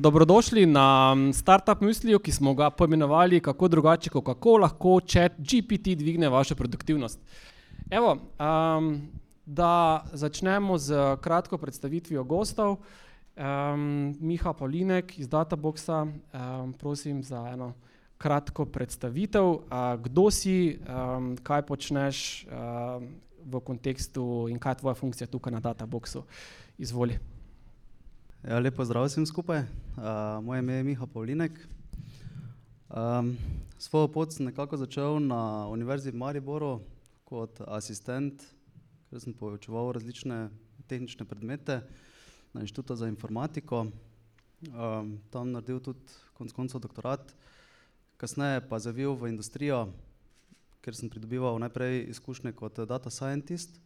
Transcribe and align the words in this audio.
Dobrodošli 0.00 0.66
na 0.66 1.16
Startup 1.32 1.80
Mysliju, 1.80 2.18
ki 2.18 2.32
smo 2.32 2.54
ga 2.54 2.70
poimenovali 2.70 3.40
kako 3.40 3.68
drugače, 3.68 4.10
kot 4.10 4.24
kako 4.24 4.56
lahko 4.56 5.00
chat 5.00 5.32
GPT 5.38 5.96
dvigne 5.96 6.28
vašo 6.28 6.54
produktivnost. 6.54 7.20
Evo, 7.90 8.16
um, 8.16 9.00
da 9.46 10.04
začnemo 10.12 10.78
z 10.78 11.16
kratko 11.20 11.58
predstavitvijo 11.58 12.24
gostov. 12.24 12.76
Um, 13.36 14.16
Miha 14.20 14.52
Polinek 14.52 15.18
iz 15.18 15.28
Databoxa, 15.28 16.02
um, 16.02 16.72
prosim 16.72 17.22
za 17.22 17.48
eno 17.52 17.72
kratko 18.18 18.64
predstavitev. 18.64 19.44
Uh, 19.44 19.60
kdo 20.02 20.30
si, 20.30 20.78
um, 20.88 21.36
kaj 21.42 21.62
počneš 21.62 22.46
um, 22.46 23.08
v 23.44 23.60
kontekstu 23.60 24.48
in 24.50 24.58
kaj 24.58 24.72
je 24.72 24.82
tvoja 24.82 24.94
funkcija 24.94 25.26
tukaj 25.26 25.52
na 25.52 25.60
Databoxu? 25.60 26.22
Izvoli. 26.78 27.35
Ja, 28.46 28.60
lepo 28.62 28.84
zdrav 28.86 29.08
vsem 29.08 29.24
skupaj. 29.26 29.64
Uh, 29.98 30.38
moje 30.44 30.60
ime 30.62 30.74
je 30.74 30.82
Miha 30.84 31.06
Pavlinek. 31.06 31.56
Um, 32.88 33.32
svojo 33.78 34.06
pot 34.08 34.30
sem 34.30 34.46
nekako 34.46 34.76
začel 34.78 35.18
na 35.18 35.66
Univerzi 35.66 36.12
v 36.14 36.20
Mariboru 36.20 36.78
kot 37.26 37.58
asistent, 37.66 38.44
ker 39.10 39.18
sem 39.18 39.34
poučeval 39.34 39.90
različne 39.98 40.46
tehnične 40.86 41.26
predmete 41.26 41.80
na 42.54 42.62
Inštitutu 42.62 42.94
za 42.94 43.10
informatiko. 43.10 43.88
Um, 44.70 45.18
tam 45.34 45.50
naredil 45.50 45.82
tudi 45.82 46.06
konec 46.38 46.54
koncev 46.54 46.86
doktorat, 46.86 47.34
kasneje 48.14 48.62
pa 48.70 48.78
zavil 48.78 49.18
v 49.18 49.34
industrijo, 49.34 49.88
ker 50.86 50.94
sem 50.94 51.10
pridobival 51.10 51.58
najprej 51.66 52.04
izkušnje 52.14 52.54
kot 52.54 52.78
data 52.86 53.10
scientist 53.10 53.82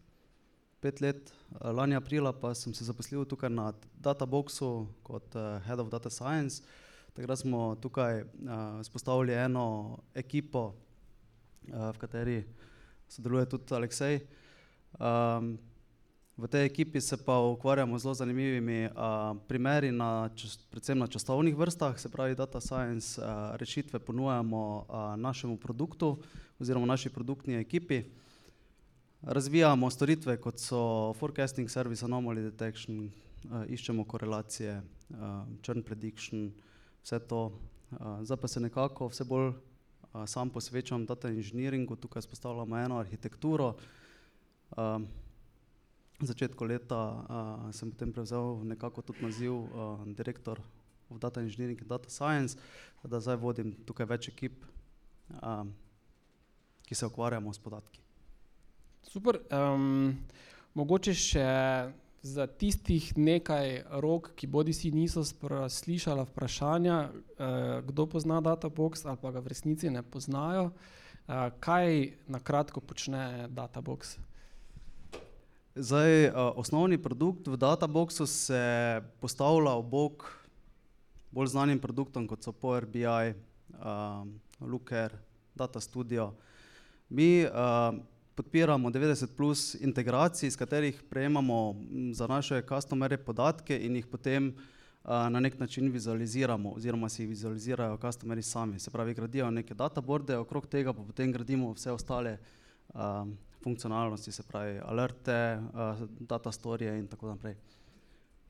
pet 0.81 1.01
let, 1.01 1.33
lani 1.61 1.95
aprila 1.95 2.33
pa 2.33 2.55
sem 2.55 2.75
se 2.75 2.85
zaposlil 2.85 3.25
tukaj 3.29 3.51
na 3.53 3.73
Databoxu 4.01 4.87
kot 5.05 5.35
uh, 5.37 5.61
Head 5.67 5.81
of 5.81 5.91
Data 5.93 6.11
Science. 6.11 6.63
Takrat 7.13 7.39
smo 7.39 7.75
tukaj 7.83 8.23
uh, 8.23 8.81
spostavili 8.83 9.35
eno 9.37 9.99
ekipo, 10.15 10.73
uh, 11.69 11.91
v 11.93 11.99
kateri 12.01 12.39
sodeluje 13.09 13.47
tudi 13.47 13.75
Aleksej. 13.75 14.21
Um, 14.97 15.59
v 16.41 16.49
tej 16.49 16.65
ekipi 16.65 17.01
se 17.01 17.17
pa 17.21 17.37
ukvarjamo 17.37 17.99
z 17.99 18.03
zelo 18.03 18.15
zanimivimi 18.15 18.89
uh, 18.89 19.37
primeri, 19.49 19.93
na, 19.93 20.31
predvsem 20.71 20.99
na 20.99 21.07
časovnih 21.07 21.57
vrstah, 21.57 21.99
se 22.01 22.09
pravi, 22.09 22.35
data 22.35 22.61
science 22.61 23.21
uh, 23.21 23.53
rešitve 23.61 23.99
ponujamo 23.99 24.87
uh, 24.89 25.17
našemu 25.21 25.61
produktu 25.61 26.17
oziroma 26.57 26.87
naši 26.87 27.13
produktni 27.13 27.61
ekipi. 27.61 28.20
Razvijamo 29.23 29.91
storitve, 29.91 30.37
kot 30.41 30.59
so 30.59 31.13
forecasting 31.13 31.69
service, 31.71 32.05
anomaly 32.05 32.41
detection, 32.43 33.11
uh, 33.51 33.67
iščemo 33.69 34.07
korelacije, 34.09 34.79
uh, 35.11 35.43
churn 35.63 35.83
prediction, 35.85 36.47
vse 37.03 37.19
to. 37.29 37.43
Uh, 37.91 38.23
zdaj 38.25 38.41
pa 38.41 38.49
se 38.49 38.61
nekako 38.65 39.11
vse 39.13 39.29
bolj 39.29 39.51
uh, 39.51 40.25
sam 40.27 40.51
posvečam 40.51 41.05
data 41.07 41.29
engineeringu, 41.29 41.97
tukaj 41.97 42.23
spostavljamo 42.23 42.79
eno 42.79 42.99
arhitekturo. 42.99 43.75
Uh, 44.71 45.03
začetku 46.21 46.65
leta 46.65 47.05
uh, 47.05 47.71
sem 47.77 47.93
potem 47.93 48.13
prevzel 48.13 48.65
nekako 48.65 49.03
tudi 49.03 49.25
naziv 49.25 49.53
uh, 49.53 50.01
direktor 50.17 50.61
v 51.11 51.19
data 51.21 51.45
engineering 51.45 51.81
in 51.81 51.89
data 51.89 52.09
science, 52.09 52.57
da 53.05 53.21
zdaj 53.21 53.37
vodim 53.37 53.77
tukaj 53.85 54.07
več 54.07 54.33
ekip, 54.33 54.65
uh, 55.43 55.67
ki 56.89 56.95
se 56.95 57.07
ukvarjamo 57.07 57.53
s 57.53 57.61
podatki. 57.61 58.10
Super. 59.09 59.41
Um, 59.51 60.19
mogoče 60.75 61.15
še 61.17 61.49
za 62.23 62.47
tistih 62.47 63.13
nekaj 63.17 63.85
rok, 64.05 64.33
ki 64.37 64.47
bodi 64.47 64.75
si 64.77 64.93
niso 64.93 65.25
slišali 65.25 66.27
vprašanja, 66.29 66.99
uh, 67.09 67.81
kdo 67.89 68.07
pozna 68.07 68.41
Databox 68.45 69.07
ali 69.07 69.17
pa 69.21 69.33
ga 69.33 69.41
v 69.41 69.53
resnici 69.55 69.91
ne 69.91 70.03
poznajo, 70.03 70.71
uh, 70.71 71.49
kaj 71.61 72.13
na 72.29 72.41
kratko 72.41 72.85
počne 72.85 73.49
Databox. 73.49 74.19
Zdaj, 75.75 76.29
uh, 76.29 76.53
osnovni 76.61 76.99
produkt 76.99 77.49
v 77.49 77.57
Databoxu 77.57 78.27
se 78.27 79.01
postavlja 79.21 79.79
v 79.81 79.89
bok 79.89 80.29
bolj 81.31 81.55
znanim 81.55 81.79
produktom, 81.79 82.27
kot 82.29 82.43
so 82.43 82.53
Power 82.53 82.87
BI, 82.87 83.07
uh, 83.07 84.27
Looker, 84.61 85.15
Data 85.55 85.81
Studio. 85.81 86.35
Mi 87.09 87.45
uh, 87.47 87.95
podpiramo 88.35 88.91
90 88.91 89.37
plus 89.37 89.75
integracij, 89.75 90.47
iz 90.47 90.57
katerih 90.57 91.03
prejemamo 91.11 91.75
za 92.13 92.27
naše 92.27 92.63
customerje 92.69 93.19
podatke 93.19 93.79
in 93.79 93.97
jih 93.97 94.07
potem 94.07 94.55
na 95.05 95.41
nek 95.41 95.59
način 95.59 95.93
vizualiziramo, 95.93 96.73
oziroma 96.77 97.09
si 97.09 97.27
vizualizirajo 97.27 97.97
customerji 97.97 98.43
sami. 98.43 98.79
Se 98.79 98.91
pravi, 98.91 99.15
gradijo 99.15 99.51
neke 99.51 99.75
databorde, 99.75 100.37
okrog 100.37 100.67
tega 100.67 100.93
pa 100.93 101.03
potem 101.03 101.33
gradimo 101.33 101.73
vse 101.73 101.93
ostale 101.93 102.39
uh, 102.95 103.01
funkcionalnosti, 103.63 104.33
se 104.33 104.43
pravi, 104.43 104.79
alerte, 104.85 105.59
uh, 105.59 106.09
data 106.21 106.53
storije 106.53 106.99
in 106.99 107.07
tako 107.09 107.29
naprej. 107.29 107.57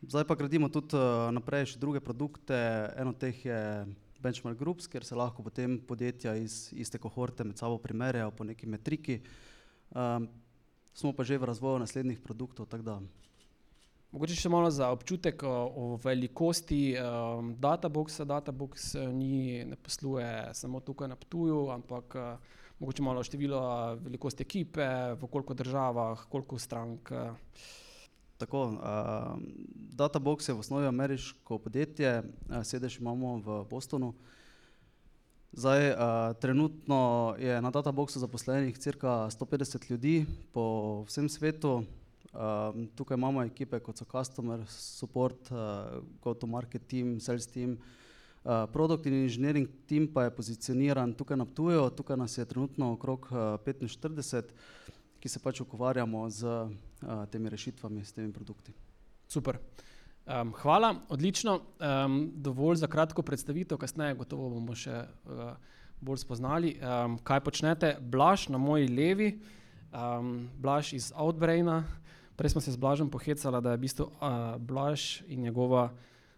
Zdaj 0.02 0.24
pa 0.24 0.34
gradimo 0.34 0.68
tudi 0.68 0.96
uh, 0.96 1.30
naprej 1.32 1.66
še 1.66 1.78
druge 1.78 2.00
produkte, 2.00 2.56
eno 2.96 3.12
teh 3.12 3.44
je 3.46 3.86
Benchmark 4.20 4.58
Groups, 4.58 4.88
kjer 4.88 5.04
se 5.04 5.14
lahko 5.14 5.42
potem 5.42 5.78
podjetja 5.78 6.34
iz 6.36 6.72
iste 6.72 6.98
kohorte 6.98 7.44
med 7.44 7.58
sabo 7.58 7.78
primerjajo 7.78 8.30
po 8.30 8.44
neki 8.44 8.66
metriki. 8.66 9.20
Uh, 9.20 9.49
Um, 9.90 10.28
smo 10.94 11.12
pa 11.12 11.24
že 11.24 11.38
v 11.38 11.50
razvoju 11.50 11.82
naslednjih 11.82 12.20
produktov. 12.22 12.70
Mogoče 14.10 14.34
še 14.34 14.50
malo 14.50 14.70
za 14.70 14.90
občutek 14.90 15.42
o, 15.46 15.50
o 15.50 15.84
velikosti 16.02 16.94
um, 16.98 17.54
Databoxa. 17.58 18.26
Databox 18.26 18.94
eh, 18.94 19.06
ni, 19.14 19.62
ne 19.66 19.78
posluje 19.78 20.50
samo 20.54 20.82
tukaj 20.82 21.10
na 21.10 21.18
Ptuju, 21.18 21.70
ampak 21.70 22.16
uh, 22.18 22.56
mogoče 22.82 23.06
malo 23.06 23.22
število 23.22 23.60
velikosti 24.02 24.42
ekipe, 24.42 24.86
v 25.14 25.30
koliko 25.30 25.54
državah, 25.54 26.26
koliko 26.30 26.58
strank. 26.58 27.10
Uh. 27.10 27.38
Tako, 28.38 28.78
uh, 28.78 29.38
Databox 29.94 30.48
je 30.48 30.58
v 30.58 30.62
osnovi 30.62 30.90
ameriško 30.90 31.58
podjetje, 31.58 32.22
uh, 32.22 32.62
sedež 32.66 32.98
imamo 32.98 33.38
v 33.42 33.62
Bostonu. 33.70 34.10
Uh, 34.10 34.39
Zdaj, 35.52 35.90
uh, 35.90 35.96
trenutno 36.40 37.34
je 37.38 37.62
na 37.62 37.70
Databoxu 37.70 38.18
zaposlenih 38.18 38.78
cirka 38.78 39.08
150 39.08 39.90
ljudi 39.90 40.26
po 40.52 41.02
vsem 41.08 41.28
svetu. 41.28 41.82
Uh, 42.32 42.86
tukaj 42.94 43.16
imamo 43.18 43.42
ekipe 43.42 43.80
kot 43.80 43.98
so 43.98 44.04
Customer 44.04 44.62
Support, 44.68 45.50
uh, 45.50 45.58
Go-to-Market 46.22 46.86
Team, 46.86 47.20
Sales 47.20 47.46
Team, 47.46 47.78
uh, 48.44 48.70
Product 48.72 49.06
in 49.06 49.22
Engineering 49.22 49.68
Team 49.86 50.06
pa 50.14 50.24
je 50.24 50.36
pozicioniran 50.36 51.14
tukaj 51.14 51.36
na 51.36 51.44
Ptuju. 51.44 51.90
Tukaj 51.90 52.16
nas 52.16 52.38
je 52.38 52.44
trenutno 52.44 52.92
okrog 52.92 53.26
uh, 53.30 53.38
45, 53.66 54.54
ki 55.20 55.28
se 55.28 55.42
pač 55.42 55.60
ukvarjamo 55.60 56.30
z 56.30 56.46
uh, 56.46 57.26
temi 57.30 57.50
rešitvami, 57.50 58.04
s 58.04 58.12
temi 58.12 58.32
produkti. 58.32 58.72
Super. 59.28 59.58
Um, 60.30 60.52
hvala, 60.62 60.94
odlično. 61.08 61.60
Um, 62.04 62.30
dovolj 62.34 62.76
za 62.76 62.86
kratko 62.86 63.22
predstavitev, 63.22 63.78
kasneje 63.78 64.14
gotovo 64.14 64.50
bomo 64.50 64.76
še 64.78 64.92
uh, 65.26 65.56
bolj 66.00 66.20
spoznali, 66.22 66.76
um, 66.78 67.16
kaj 67.26 67.40
počnete. 67.42 67.96
Blaž 68.00 68.46
na 68.48 68.58
moji 68.58 68.86
levi, 68.88 69.30
um, 69.90 70.46
Blaž 70.54 70.92
iz 70.94 71.08
Outbraina. 71.16 71.82
Prej 72.36 72.54
smo 72.54 72.60
se 72.60 72.70
z 72.70 72.78
Blažem 72.78 73.10
pohecali, 73.10 73.62
da 73.62 73.74
je 73.74 73.80
v 73.80 73.82
bistvu 73.86 74.06
uh, 74.06 74.54
Blaž 74.62 75.24
in 75.26 75.42
njegova 75.48 75.88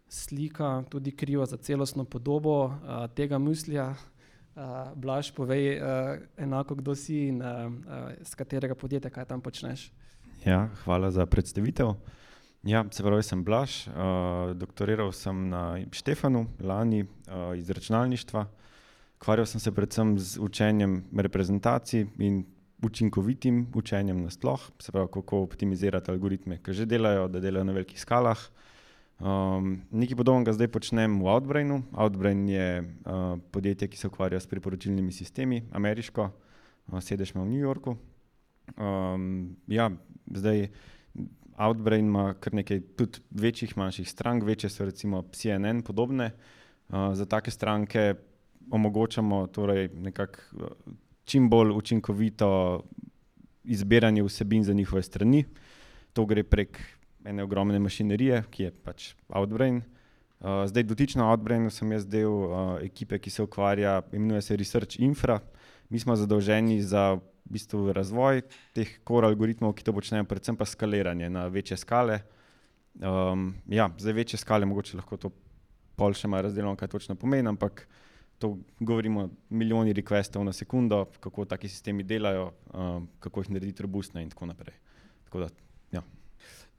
slika 0.09 0.85
tudi 0.89 1.13
kriva 1.13 1.45
za 1.47 1.57
celostno 1.57 2.05
podobo 2.05 2.65
uh, 2.65 3.05
tega 3.15 3.39
mislja. 3.39 3.91
Uh, 4.57 4.97
Blaž, 4.97 5.35
povej 5.37 5.77
uh, 5.77 6.17
enako, 6.37 6.81
kdo 6.81 6.97
si 6.97 7.29
in 7.29 7.45
uh, 7.45 7.69
uh, 7.69 8.17
z 8.25 8.35
katerega 8.41 8.75
podjetja, 8.75 9.13
kaj 9.13 9.29
tam 9.29 9.45
počneš. 9.45 9.91
Ja, 10.49 10.71
hvala 10.85 11.11
za 11.11 11.27
predstavitev. 11.27 11.93
Ja, 12.63 12.85
se 12.91 13.03
pravi, 13.03 13.25
sem 13.27 13.41
Blaž, 13.43 13.89
uh, 13.91 14.53
doktoriral 14.55 15.09
sem 15.13 15.49
na 15.51 15.83
Štefanu, 15.91 16.45
lani 16.63 17.01
uh, 17.03 17.59
iz 17.59 17.71
računalništva. 17.71 18.45
Kvarjal 19.19 19.49
sem 19.51 19.61
se 19.61 19.73
predvsem 19.75 20.15
z 20.19 20.39
učenjem 20.39 21.01
reprezentacij 21.11 22.07
in 22.23 22.45
učinkovitim 22.83 23.67
učenjem 23.75 24.23
na 24.23 24.31
sploh, 24.31 24.63
se 24.79 24.93
pravi, 24.93 25.11
kako 25.11 25.43
optimizirati 25.43 26.11
algoritme, 26.15 26.61
ki 26.63 26.73
že 26.73 26.87
delajo, 26.87 27.27
da 27.29 27.43
delajo 27.43 27.67
na 27.67 27.75
velikih 27.75 27.99
skalah. 27.99 28.39
Um, 29.19 29.83
nekaj 29.91 30.23
podobnega 30.23 30.55
zdaj 30.55 30.71
počnem 30.71 31.19
v 31.19 31.35
Outbrainu. 31.35 31.83
Outbrain 31.99 32.47
je 32.47 32.79
uh, 32.79 33.43
podjetje, 33.51 33.91
ki 33.91 33.99
se 33.99 34.07
ukvarja 34.07 34.39
s 34.39 34.47
priporočilnimi 34.47 35.11
sistemi, 35.11 35.65
ameriško, 35.75 36.31
uh, 36.31 37.03
sedež 37.03 37.35
ima 37.35 37.43
v 37.43 37.51
New 37.51 37.67
Yorku. 37.67 37.99
Um, 38.79 39.57
ja, 39.67 39.91
zdaj 40.31 40.69
Outbrain 41.67 42.07
ima 42.07 42.35
kar 42.41 42.55
nekaj 42.55 42.81
tudi 42.97 43.21
večjih, 43.31 43.77
manjših 43.77 44.11
strank, 44.11 44.45
večje 44.45 44.71
so 44.71 44.85
recimo 44.85 45.23
CNN 45.33 45.83
podobne. 45.83 46.31
Uh, 46.89 47.15
za 47.15 47.25
take 47.27 47.51
stranke 47.51 48.15
omogočamo 48.71 49.47
torej 49.47 49.89
nekako 49.95 50.41
uh, 50.53 50.69
čim 51.25 51.51
bolj 51.51 51.71
učinkovito 51.71 52.83
izbiranje 53.65 54.23
vsebin 54.23 54.65
za 54.65 54.73
njihove 54.73 55.03
strani. 55.03 55.45
To 56.13 56.27
gre 56.27 56.43
prek 56.43 56.79
ene 57.25 57.43
ogromne 57.43 57.79
mašinerije, 57.79 58.43
ki 58.51 58.63
je 58.63 58.71
pač 58.71 59.15
Outbrain. 59.29 59.83
Uh, 60.41 60.67
zdaj, 60.67 60.83
dotično 60.83 61.31
Outbrainu 61.31 61.71
sem 61.71 61.93
jaz 61.93 62.07
del 62.07 62.33
uh, 62.33 62.79
ekipe, 62.83 63.19
ki 63.19 63.31
se 63.31 63.43
ukvarja, 63.43 64.01
imenuje 64.13 64.43
se 64.43 64.57
Research 64.57 65.01
Infra. 65.01 65.39
Mi 65.89 65.99
smo 65.99 66.17
zadolženi 66.17 66.83
za 66.83 67.21
v 67.45 67.57
bistvu 67.59 67.93
razvoj 67.93 68.43
teh 68.77 68.89
core 69.07 69.29
algoritmov, 69.31 69.75
ki 69.77 69.85
to 69.85 69.95
počnejo, 69.95 70.27
predvsem 70.29 70.57
pa 70.57 70.67
skaliranje 70.69 71.31
na 71.31 71.47
večje 71.53 71.77
skale. 71.77 72.23
Um, 73.01 73.55
ja, 73.67 73.91
za 73.99 74.13
večje 74.13 74.39
skale 74.39 74.67
mogoče 74.67 74.97
lahko 74.97 75.17
to 75.17 75.33
pol 75.97 76.15
še 76.17 76.29
malo 76.29 76.49
razdeljeno, 76.49 76.77
kaj 76.77 76.93
točno 76.93 77.17
pomeni, 77.17 77.49
ampak 77.49 77.87
to 78.39 78.57
govorimo 78.81 79.25
o 79.25 79.31
milijonih 79.55 79.95
requestov 79.97 80.45
na 80.45 80.53
sekundo, 80.53 81.05
kako 81.21 81.45
taki 81.45 81.69
sistemi 81.69 82.03
delajo, 82.03 82.51
um, 82.75 83.09
kako 83.21 83.45
jih 83.45 83.53
narediti 83.57 83.87
robustne 83.87 84.23
in 84.23 84.31
tako 84.31 84.51
naprej. 84.51 84.75
Tako 85.29 85.45
da, 85.45 85.49
ja. 85.93 86.03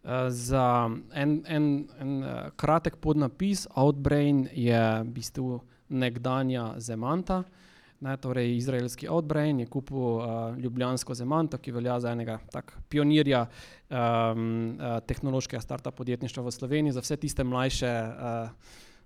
Uh, 0.04 0.28
za 0.30 0.90
en, 1.14 1.42
en, 1.48 1.68
en 2.00 2.16
uh, 2.24 2.32
kratek 2.60 2.98
podnapis, 3.02 3.68
Outbrain 3.76 4.48
je 4.52 4.82
v 5.04 5.12
bistvu 5.16 5.62
nekdanja 5.90 6.74
Zemanta. 6.80 7.44
Uh, 7.44 7.60
Ne, 8.04 8.18
torej, 8.18 8.58
izraelski 8.58 9.08
Outbrain 9.08 9.60
je 9.60 9.66
kupil 9.66 9.98
uh, 9.98 10.58
Ljubljansko 10.60 11.16
Zemanto, 11.16 11.58
ki 11.58 11.72
velja 11.72 11.96
za 12.04 12.12
enega 12.12 12.36
tak, 12.52 12.74
pionirja 12.92 13.46
um, 13.46 14.42
uh, 14.76 14.98
tehnološkega 15.08 15.62
starta 15.64 15.92
podjetništva 15.96 16.44
v 16.44 16.52
Sloveniji, 16.52 16.98
za 16.98 17.04
vse 17.06 17.18
tiste 17.22 17.46
mlajše 17.48 17.92
uh, 18.04 18.50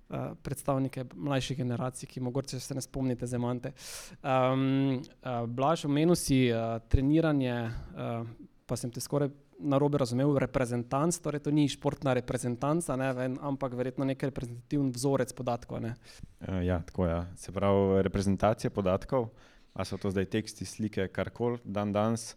uh, 0.10 0.26
predstavnike 0.42 1.06
mlajših 1.14 1.62
generacij, 1.62 2.10
ki 2.10 2.26
morda 2.26 2.60
se 2.60 2.74
ne 2.74 2.82
spomnite 2.82 3.30
Zemante. 3.30 3.76
Um, 4.24 4.98
uh, 4.98 5.46
Blaž, 5.46 5.86
omenil 5.86 6.18
si 6.18 6.48
uh, 6.50 6.80
treniranje, 6.90 7.58
uh, 7.70 8.26
pa 8.66 8.76
sem 8.82 8.92
te 8.92 9.04
skoraj 9.04 9.30
na 9.60 9.78
robe 9.78 9.98
razumel, 9.98 10.38
reprezentanc, 10.38 11.18
torej 11.20 11.42
to 11.46 11.52
ni 11.52 11.68
športna 11.70 12.14
reprezentanca, 12.14 12.96
ne, 12.96 13.10
ampak 13.42 13.74
verjetno 13.74 14.06
nek 14.06 14.24
reprezentativen 14.30 14.92
vzorec 14.94 15.34
podatkov. 15.34 15.82
Uh, 15.82 16.62
ja, 16.66 16.80
tako 16.86 17.06
je. 17.06 17.12
Ja. 17.12 17.26
Se 17.36 17.52
pravi, 17.52 18.02
reprezentacija 18.06 18.70
podatkov, 18.70 19.30
a 19.74 19.86
so 19.86 19.98
to 19.98 20.12
zdaj 20.14 20.30
teksti, 20.34 20.66
slike, 20.66 21.08
karkoli, 21.14 21.60
dan 21.64 21.94
danes. 21.94 22.36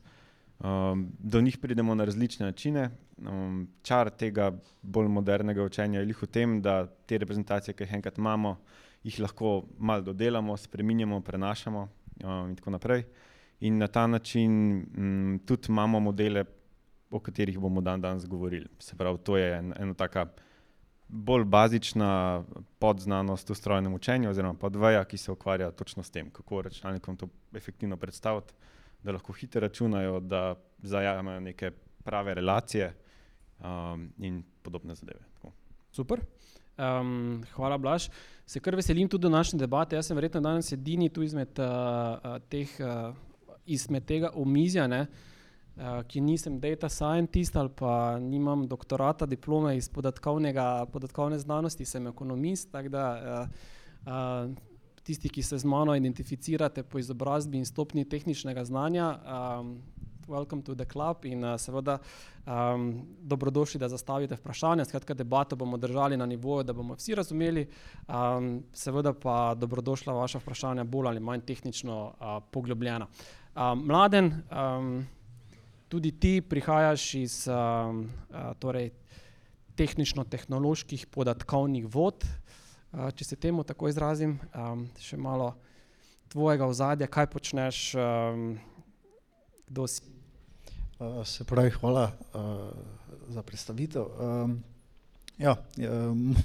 Um, 0.61 1.09
do 1.19 1.41
njih 1.41 1.57
pridemo 1.59 1.95
na 1.95 2.05
različne 2.05 2.47
načine. 2.47 2.91
Um, 3.21 3.69
čar 3.83 4.11
tega 4.11 4.53
bolj 4.83 5.09
modernega 5.09 5.65
učenja 5.65 6.01
je 6.01 6.15
v 6.21 6.27
tem, 6.27 6.61
da 6.63 6.87
te 7.07 7.19
reprezentacije, 7.19 7.75
ki 7.75 7.85
jih 7.85 7.95
enkrat 8.01 8.19
imamo, 8.19 8.59
jih 9.05 9.21
lahko 9.21 9.65
malo 9.79 10.03
dodelamo, 10.13 10.57
spremenjamo, 10.57 11.21
prenašamo 11.21 11.81
um, 12.25 12.49
in 12.49 12.57
tako 12.57 12.71
naprej. 12.77 13.05
In 13.61 13.79
na 13.79 13.89
ta 13.89 14.07
način 14.07 14.53
um, 14.97 15.41
tudi 15.47 15.69
imamo 15.69 16.01
modele 16.01 16.45
o 17.11 17.21
katerih 17.21 17.59
bomo 17.59 17.81
dan 17.81 18.01
danes 18.01 18.27
govorili. 18.27 18.67
Se 18.79 18.97
pravi, 18.97 19.19
to 19.19 19.37
je 19.37 19.59
en, 19.59 19.75
ena 19.79 19.95
taka 19.95 20.27
bolj 21.09 21.45
bazična 21.45 22.45
podznanost 22.79 23.51
v 23.51 23.55
strojnem 23.55 23.95
učenju, 23.95 24.31
oziroma 24.31 24.55
podvaja, 24.55 25.05
ki 25.05 25.19
se 25.19 25.33
ukvarja 25.33 25.71
točno 25.71 26.03
s 26.03 26.11
tem, 26.11 26.31
kako 26.31 26.63
računalnikom 26.63 27.17
to 27.17 27.29
efektivno 27.55 27.97
predstaviti, 27.97 28.55
da 29.03 29.13
lahko 29.13 29.33
hitro 29.33 29.61
računajo, 29.61 30.21
da 30.21 30.55
zajamajo 30.83 31.41
neke 31.41 31.71
prave 32.05 32.35
relacije 32.35 32.93
um, 33.59 34.13
in 34.19 34.43
podobne 34.63 34.95
zadeve. 34.95 35.21
Tako. 35.35 35.53
Super. 35.93 36.21
Um, 36.79 37.43
hvala, 37.55 37.79
Blaž. 37.79 38.09
Se 38.47 38.61
kar 38.61 38.77
veselim 38.77 39.09
tudi 39.09 39.23
današnje 39.23 39.59
debate. 39.59 39.97
Jaz 39.97 40.07
sem 40.07 40.17
verjetno 40.17 40.41
danes 40.41 40.73
edini 40.73 41.09
tu 41.09 41.23
izmed, 41.23 41.59
uh, 41.59 41.67
uh, 41.67 42.39
teh, 42.49 42.71
uh, 42.81 43.15
izmed 43.67 44.05
tega 44.05 44.31
omizja. 44.35 44.87
Uh, 44.87 44.93
uh, 45.01 45.30
ki 46.07 46.21
nisem 46.21 46.59
data 46.61 46.89
scientist 46.89 47.57
ali 47.57 47.71
pa 47.77 48.19
nimam 48.19 48.67
doktorata, 48.69 49.27
diplome 49.27 49.77
iz 49.77 49.89
podatkovne 49.89 51.39
znanosti, 51.39 51.85
sem 51.85 52.07
ekonomist. 52.07 52.73
Da, 52.73 53.07
uh, 53.47 53.49
uh, 54.07 54.51
tisti, 55.03 55.29
ki 55.29 55.43
se 55.43 55.59
z 55.59 55.65
mano 55.65 55.95
identificirate 55.97 56.83
po 56.83 56.99
izobrazbi 56.99 57.59
in 57.59 57.67
stopni 57.67 58.05
tehničnega 58.05 58.65
znanja, 58.65 59.09
um, 59.17 59.79
welcome 60.29 60.63
to 60.63 60.75
the 60.75 60.85
club 60.85 61.25
in 61.25 61.45
uh, 61.45 61.57
seveda 61.59 61.99
um, 62.47 63.07
dobrodošli, 63.21 63.81
da 63.81 63.89
zastavite 63.89 64.37
vprašanja. 64.37 64.85
Skratka, 64.85 65.15
debato 65.15 65.57
bomo 65.57 65.77
držali 65.77 66.17
na 66.17 66.27
nivoju, 66.27 66.65
da 66.65 66.73
bomo 66.73 66.95
vsi 66.95 67.15
razumeli, 67.15 67.67
um, 68.09 68.63
seveda 68.73 69.13
pa 69.13 69.55
dobrodošla 69.55 70.13
vaša 70.13 70.39
vprašanja, 70.39 70.85
bolj 70.85 71.09
ali 71.09 71.21
manj 71.21 71.41
tehnično 71.41 72.05
uh, 72.05 72.43
poglobljena. 72.51 73.07
Um, 73.57 73.87
mladen, 73.87 74.33
um, 74.51 75.07
tudi 75.91 76.13
ti 76.13 76.39
prihajaš 76.41 77.15
iz 77.15 77.35
um, 77.51 78.05
uh, 78.31 78.53
torej, 78.63 78.93
tehnično-tehnoloških 79.75 81.09
podatkovnih 81.11 81.89
vod, 81.91 82.23
uh, 82.23 83.11
če 83.11 83.27
se 83.27 83.37
temu 83.37 83.65
tako 83.67 83.91
izrazim, 83.91 84.37
um, 84.55 84.87
še 85.03 85.19
malo 85.19 85.57
tvojega 86.31 86.69
ozadja, 86.71 87.11
kaj 87.11 87.27
počneš, 87.35 87.83
um, 87.99 88.55
kdo 89.67 89.89
si. 89.91 90.07
Uh, 91.01 91.25
se 91.27 91.45
pravi, 91.49 91.75
hvala 91.81 92.07
uh, 92.15 92.71
za 93.35 93.43
predstavitev. 93.43 94.07
Um, 94.15 94.61
ja, 95.41 95.57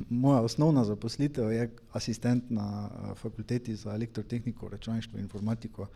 moja 0.09 0.42
osnovna 0.42 0.86
zaposlitev 0.88 1.51
je 1.51 1.69
asistent 1.94 2.50
na 2.50 2.88
uh, 2.88 3.13
fakulteti 3.19 3.75
za 3.77 3.94
elektrotehniko, 3.94 4.74
računalništvo 4.74 5.19
in 5.19 5.27
informatiko 5.27 5.89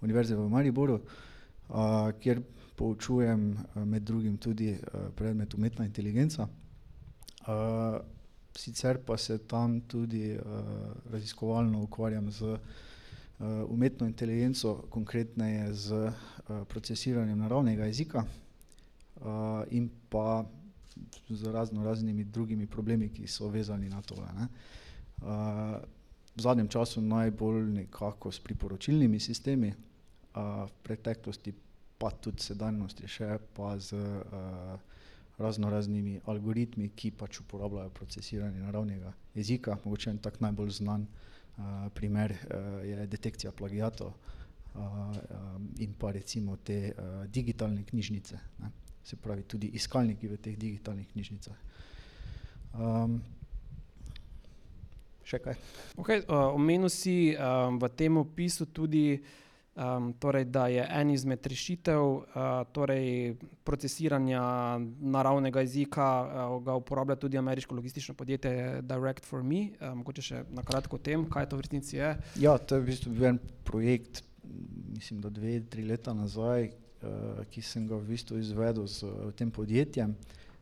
Univerze 0.00 0.36
v 0.36 0.48
Mariboru, 0.48 1.00
uh, 1.02 2.14
kjer 2.22 2.40
poučujem 2.76 3.52
eh, 3.52 3.84
med 3.84 4.02
drugim 4.02 4.36
tudi 4.36 4.68
eh, 4.70 4.78
predmet 5.16 5.54
umetna 5.54 5.84
inteligenca. 5.84 6.48
Eh, 7.48 8.00
sicer 8.56 8.98
pa 9.06 9.16
se 9.16 9.38
tam 9.38 9.80
tudi 9.80 10.38
raziskovalno 11.10 11.82
ukvarjam 11.82 12.30
z 12.30 12.58
umetno 13.68 14.06
inteligenco, 14.06 14.84
konkretneje 14.90 15.74
z 15.74 16.12
procesiranjem 16.68 17.38
naravnega 17.38 17.84
jezika 17.84 18.24
in 19.70 19.90
pa 20.08 20.44
z 21.28 21.52
razno 21.52 21.84
raznimi 21.84 22.24
drugimi 22.24 22.66
problemi, 22.66 23.10
ki 23.12 23.26
so 23.26 23.48
vezani 23.48 23.88
na 23.88 24.02
to. 24.02 24.14
Ne. 24.16 24.48
V 26.36 26.40
zadnjem 26.42 26.68
času 26.68 27.00
najbolj 27.00 27.62
nekako 27.72 28.32
s 28.32 28.40
priporočilnimi 28.40 29.20
sistemi, 29.20 29.74
v 30.34 30.68
preteklosti 30.82 31.52
pa 31.98 32.10
tudi 32.10 32.44
sedanjosti, 32.44 33.08
še 33.08 33.38
pa 33.56 33.76
z 33.80 33.96
uh, 33.96 34.76
razno 35.38 35.70
raznimi 35.70 36.20
algoritmi, 36.28 36.90
ki 36.96 37.12
pač 37.16 37.40
uporabljajo 37.40 37.90
procesiranje 37.96 38.60
naravnega 38.60 39.12
jezika. 39.34 39.78
Mogoče 39.84 40.10
en 40.10 40.18
tak 40.24 40.40
najbolj 40.40 40.78
znan 40.80 41.06
uh, 41.06 41.86
primer 41.94 42.32
uh, 42.32 42.80
je 42.84 43.06
detekcija 43.06 43.52
plagijatov 43.52 44.12
uh, 44.12 44.80
um, 44.80 45.70
in 45.78 45.94
pa 45.98 46.12
recimo 46.12 46.56
te 46.56 46.92
uh, 46.92 47.24
digitalne 47.32 47.84
knjižnice, 47.84 48.40
ne? 48.58 48.72
se 49.06 49.16
pravi 49.16 49.42
tudi 49.42 49.70
iskalniki 49.78 50.28
v 50.28 50.36
teh 50.42 50.56
digitalnih 50.58 51.06
knjižnicah. 51.12 51.58
Um, 52.74 53.20
še 55.22 55.38
kaj? 55.44 55.54
Okay, 55.96 56.24
uh, 56.26 56.50
omenil 56.56 56.90
si 56.90 57.36
um, 57.38 57.78
v 57.78 57.90
tem 57.94 58.18
opisu 58.18 58.66
tudi 58.66 59.04
uh, 59.14 59.45
Um, 59.76 60.14
torej, 60.16 60.44
da 60.44 60.66
je 60.72 60.86
en 60.90 61.10
izmed 61.10 61.46
rešitev 61.46 62.00
uh, 62.00 62.22
torej 62.72 63.34
procesiranja 63.64 64.40
naravnega 65.00 65.60
jezika, 65.60 66.06
uh, 66.24 66.62
ga 66.64 66.74
uporablja 66.80 67.16
tudi 67.20 67.38
ameriško 67.38 67.74
logistično 67.74 68.14
podjetje 68.14 68.80
Direct 68.82 69.26
for 69.28 69.42
Me. 69.42 69.68
Uh, 69.76 69.92
mogoče 69.98 70.22
še 70.22 70.38
na 70.48 70.64
kratko 70.64 70.96
o 70.96 71.02
tem, 71.04 71.26
kaj 71.28 71.50
to 71.50 71.58
v 71.58 71.66
resnici 71.66 71.98
je. 71.98 72.14
Ja, 72.40 72.56
to 72.56 72.78
je 72.78 72.86
v 72.86 72.88
bistvu 72.88 73.12
bil 73.18 73.26
en 73.34 73.40
projekt, 73.68 74.22
mislim, 74.94 75.20
da 75.20 75.28
dve, 75.28 75.58
tri 75.68 75.84
leta 75.84 76.14
nazaj, 76.16 76.70
uh, 76.72 77.42
ki 77.52 77.60
sem 77.60 77.84
ga 77.90 77.98
v 78.00 78.14
bistvu 78.14 78.40
izvedel 78.40 78.88
s 78.88 79.04
uh, 79.04 79.28
tem 79.36 79.52
podjetjem. 79.52 80.14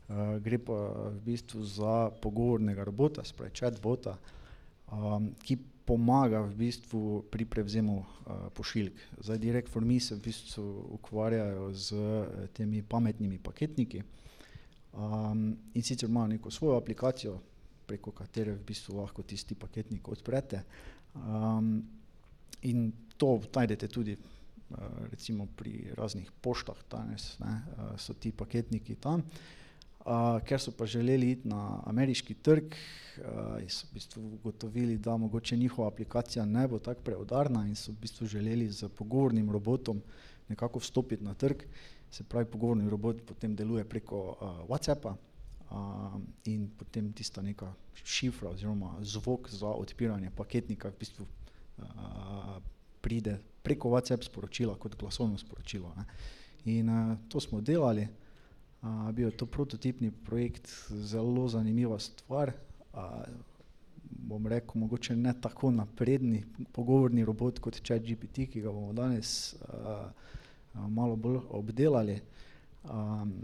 Uh, 0.09 0.40
gre 0.42 0.59
pa 0.59 0.80
v 1.14 1.23
bistvu 1.28 1.62
za 1.62 2.11
pogovornega 2.18 2.83
robota, 2.83 3.23
spravi 3.23 3.54
chatbota, 3.54 4.18
um, 4.90 5.30
ki 5.47 5.61
pomaga 5.84 6.40
v 6.40 6.54
bistvu 6.56 7.24
pri 7.30 7.44
prevzemu 7.44 7.96
uh, 7.96 8.06
pošiljk. 8.56 9.00
Zdaj, 9.20 9.38
Direct 9.38 9.68
for 9.68 9.84
Me 9.84 10.00
se 10.00 10.16
v 10.16 10.20
bistvu 10.24 10.64
ukvarjajo 10.96 11.72
z 11.72 11.92
uh, 11.92 12.48
temi 12.52 12.82
pametnimi 12.82 13.38
paketniki. 13.38 14.02
Um, 14.94 15.56
in 15.74 15.82
sicer 15.82 16.08
imajo 16.08 16.26
neko 16.26 16.50
svojo 16.50 16.78
aplikacijo, 16.78 17.38
preko 17.86 18.10
katere 18.10 18.54
v 18.54 18.64
bistvu 18.64 18.96
lahko 18.96 19.22
tisti 19.22 19.54
paketnik 19.54 20.08
odprete. 20.08 20.62
Um, 21.14 21.82
in 22.62 22.92
to 23.16 23.40
najdete 23.54 23.88
tudi 23.88 24.16
uh, 24.16 24.78
recimo 25.10 25.46
pri 25.56 25.92
raznih 25.94 26.30
poštah 26.40 26.80
danes, 26.90 27.34
ne, 27.38 27.60
uh, 27.76 27.92
so 28.00 28.14
ti 28.14 28.32
paketniki 28.32 28.96
tam. 28.96 29.20
Uh, 29.20 29.63
ker 30.46 30.61
so 30.61 30.73
pa 30.76 30.87
želeli 30.87 31.30
iti 31.30 31.49
na 31.49 31.80
ameriški 31.87 32.34
trg, 32.34 32.64
uh, 32.64 33.25
so 33.68 33.87
v 33.90 33.94
bistvu 33.94 34.23
ugotovili, 34.34 34.99
da 34.99 35.16
mogoče 35.16 35.56
njihova 35.56 35.88
aplikacija 35.88 36.44
ne 36.44 36.68
bo 36.68 36.78
tako 36.78 37.00
preudarna 37.00 37.66
in 37.66 37.76
so 37.76 37.92
v 37.92 38.00
bistvu 38.00 38.26
želeli 38.26 38.68
z 38.70 38.88
pogovornim 38.88 39.50
robotom 39.50 40.02
nekako 40.49 40.78
vstopiti 40.78 41.25
na 41.25 41.34
trg. 41.34 41.62
Se 42.11 42.25
pravi, 42.25 42.46
pogovorni 42.46 42.90
robot 42.90 43.23
potem 43.26 43.56
deluje 43.56 43.84
preko 43.84 44.37
uh, 44.40 44.68
WhatsAppa, 44.68 45.16
in 46.44 46.68
potem 46.78 47.12
tista 47.12 47.42
neka 47.42 47.73
šifra 48.04 48.50
oziroma 48.50 48.94
zvok 49.00 49.50
za 49.50 49.68
odpiranje 49.68 50.30
paketnika 50.30 50.88
v 50.88 50.99
bistvu 50.99 51.26
uh, 51.26 51.84
pride 53.00 53.38
preko 53.62 53.88
WhatsApp 53.88 54.25
sporočila 54.25 54.76
kot 54.78 54.96
glasovno 54.96 55.38
sporočilo. 55.38 55.94
Ne. 55.96 56.04
In 56.64 56.88
uh, 56.88 57.16
to 57.28 57.40
smo 57.40 57.61
delali, 57.61 58.08
uh, 58.84 59.12
bil 59.12 59.28
je 59.28 59.36
to 59.36 59.46
prototipni 59.46 60.10
projekt, 60.10 60.68
zelo 60.90 61.48
zanimiva 61.48 61.98
stvar. 61.98 62.52
Uh, 62.92 63.00
bom 64.02 64.46
rekel, 64.46 64.80
mogoče 64.80 65.16
ne 65.16 65.34
tako 65.40 65.70
napredni 65.70 66.44
pogovorni 66.72 67.24
robot 67.24 67.58
kot 67.58 67.80
ChatGPT, 67.80 68.46
ki 68.52 68.60
ga 68.60 68.72
bomo 68.72 68.92
danes 68.92 69.54
uh, 69.54 70.10
malo 70.88 71.16
bolj 71.16 71.40
obdelali. 71.50 72.20
Um, 72.84 73.34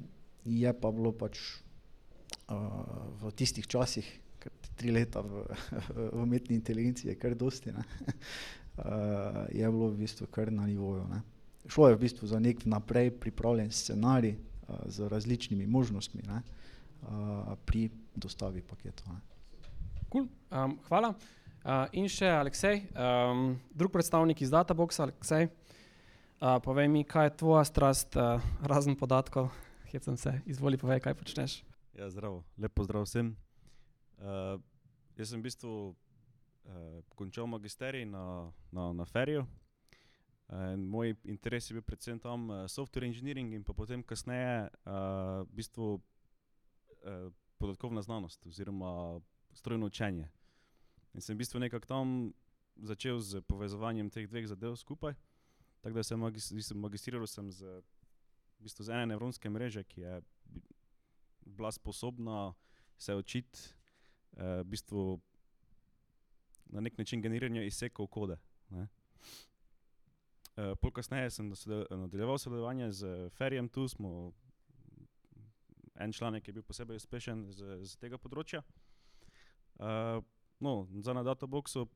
je 0.45 0.73
pa 0.81 0.91
bilo 0.91 1.13
pač 1.13 1.39
v 3.21 3.31
tistih 3.39 3.67
časih, 3.67 4.07
ker 4.43 4.53
tri 4.77 4.91
leta 4.91 5.21
v, 5.23 5.45
v 6.13 6.23
umetni 6.23 6.57
inteligenci 6.59 7.09
je 7.09 7.15
kar 7.19 7.35
dosti, 7.39 7.71
uh, 7.71 7.83
je 9.59 9.71
bilo 9.71 9.91
v 9.91 10.01
bistvu 10.03 10.27
kar 10.31 10.53
na 10.53 10.67
nivoju. 10.67 11.07
Ne. 11.11 11.23
Šlo 11.71 11.89
je 11.89 11.97
v 11.97 12.01
bistvu 12.01 12.27
za 12.27 12.41
nek 12.43 12.65
naprej 12.67 13.13
pripravljen 13.21 13.71
scenarij 13.71 14.35
uh, 14.35 14.50
z 14.87 15.09
različnimi 15.11 15.67
možnostmi 15.67 16.23
ne, 16.27 16.43
pri 17.65 17.89
dostavi 18.15 18.63
paketov. 18.63 19.15
Cool. 20.11 20.27
Um, 20.51 20.79
hvala. 20.89 21.15
Uh, 21.61 21.85
in 21.93 22.09
še 22.11 22.27
Aleksej, 22.27 22.87
um, 22.97 23.53
drug 23.77 23.93
predstavnik 23.93 24.41
iz 24.43 24.51
Databoxa, 24.51 25.05
Aleksej. 25.05 25.47
Uh, 26.41 26.57
povej 26.65 26.89
mi, 26.89 27.05
kaj 27.05 27.29
je 27.29 27.35
tvoja 27.45 27.63
strast, 27.69 28.17
uh, 28.17 28.41
razen 28.65 28.97
podatkov, 28.97 29.53
hecam 29.93 30.17
se, 30.17 30.33
izvoli 30.49 30.81
povej, 30.81 31.03
kaj 31.05 31.15
počneš. 31.21 31.61
Ja, 31.95 32.09
zdravo, 32.09 32.41
lepo 32.57 32.87
zdrav 32.89 33.05
vsem. 33.05 33.35
Uh, 34.17 34.57
jaz 35.21 35.31
sem 35.31 35.45
v 35.45 35.47
bistvu 35.47 35.75
uh, 35.93 37.05
končal 37.13 37.47
magisterij 37.47 38.09
na, 38.09 38.49
na, 38.73 38.91
na 38.97 39.05
Feriju. 39.05 39.45
Uh, 40.51 40.75
moj 40.75 41.15
interes 41.31 41.71
je 41.71 41.77
bil 41.77 41.83
predvsem 41.87 42.19
tam 42.19 42.51
uh, 42.51 42.65
software 42.67 43.07
engineering 43.07 43.55
in 43.55 43.63
pa 43.63 43.73
potem 43.73 44.03
kasneje 44.03 44.67
uh, 44.67 45.47
v 45.47 45.61
bistvu 45.63 45.95
uh, 45.95 47.31
podatkovna 47.59 48.03
znanost 48.03 48.47
oziroma 48.47 49.21
strojno 49.55 49.87
učenje. 49.87 50.27
In 51.15 51.23
sem 51.23 51.37
v 51.37 51.43
bistvu 51.45 51.61
nekako 51.63 51.87
tam 51.87 52.33
začel 52.83 53.21
z 53.21 53.43
povezovanjem 53.47 54.11
teh 54.11 54.27
dveh 54.27 54.47
zadev 54.49 54.77
skupaj. 54.77 55.15
Tako 55.81 55.95
da 55.97 56.03
sem 56.03 56.21
magis 56.21 56.73
magistriral 56.75 57.27
sem 57.27 57.51
z, 57.53 57.65
v 58.59 58.63
bistvu 58.65 58.85
z 58.85 58.93
ene 58.95 59.07
nevronske 59.13 59.51
mreže, 59.51 59.85
ki 59.85 60.01
je 60.01 60.21
bila 61.47 61.73
sposobna 61.73 62.53
se 62.99 63.15
učiti 63.15 63.59
eh, 64.37 64.61
v 64.61 64.65
bistvu 64.65 65.21
na 66.67 66.81
nek 66.81 66.99
način 66.99 67.23
generiranja 67.23 67.65
izsekov 67.65 68.07
kode. 68.07 68.37
Ne. 68.71 68.87
Eh, 70.61 70.77
pol 70.77 70.91
kasneje 70.93 71.31
sem 71.31 71.53
nadaljeval 71.91 72.39
sodelovanje 72.39 72.91
z 72.93 73.29
Ferjem, 73.33 73.69
tu 73.69 73.89
smo, 73.89 74.33
en 75.95 76.13
članek 76.13 76.49
je 76.49 76.53
bil 76.53 76.63
posebej 76.63 76.97
uspešen 77.01 77.47
z, 77.53 77.79
z 77.87 77.97
tega 77.97 78.19
področja. 78.21 78.61
Eh, 79.81 80.19
no, 80.61 80.75
za 81.01 81.15
na 81.17 81.23
Databoxu, 81.25 81.87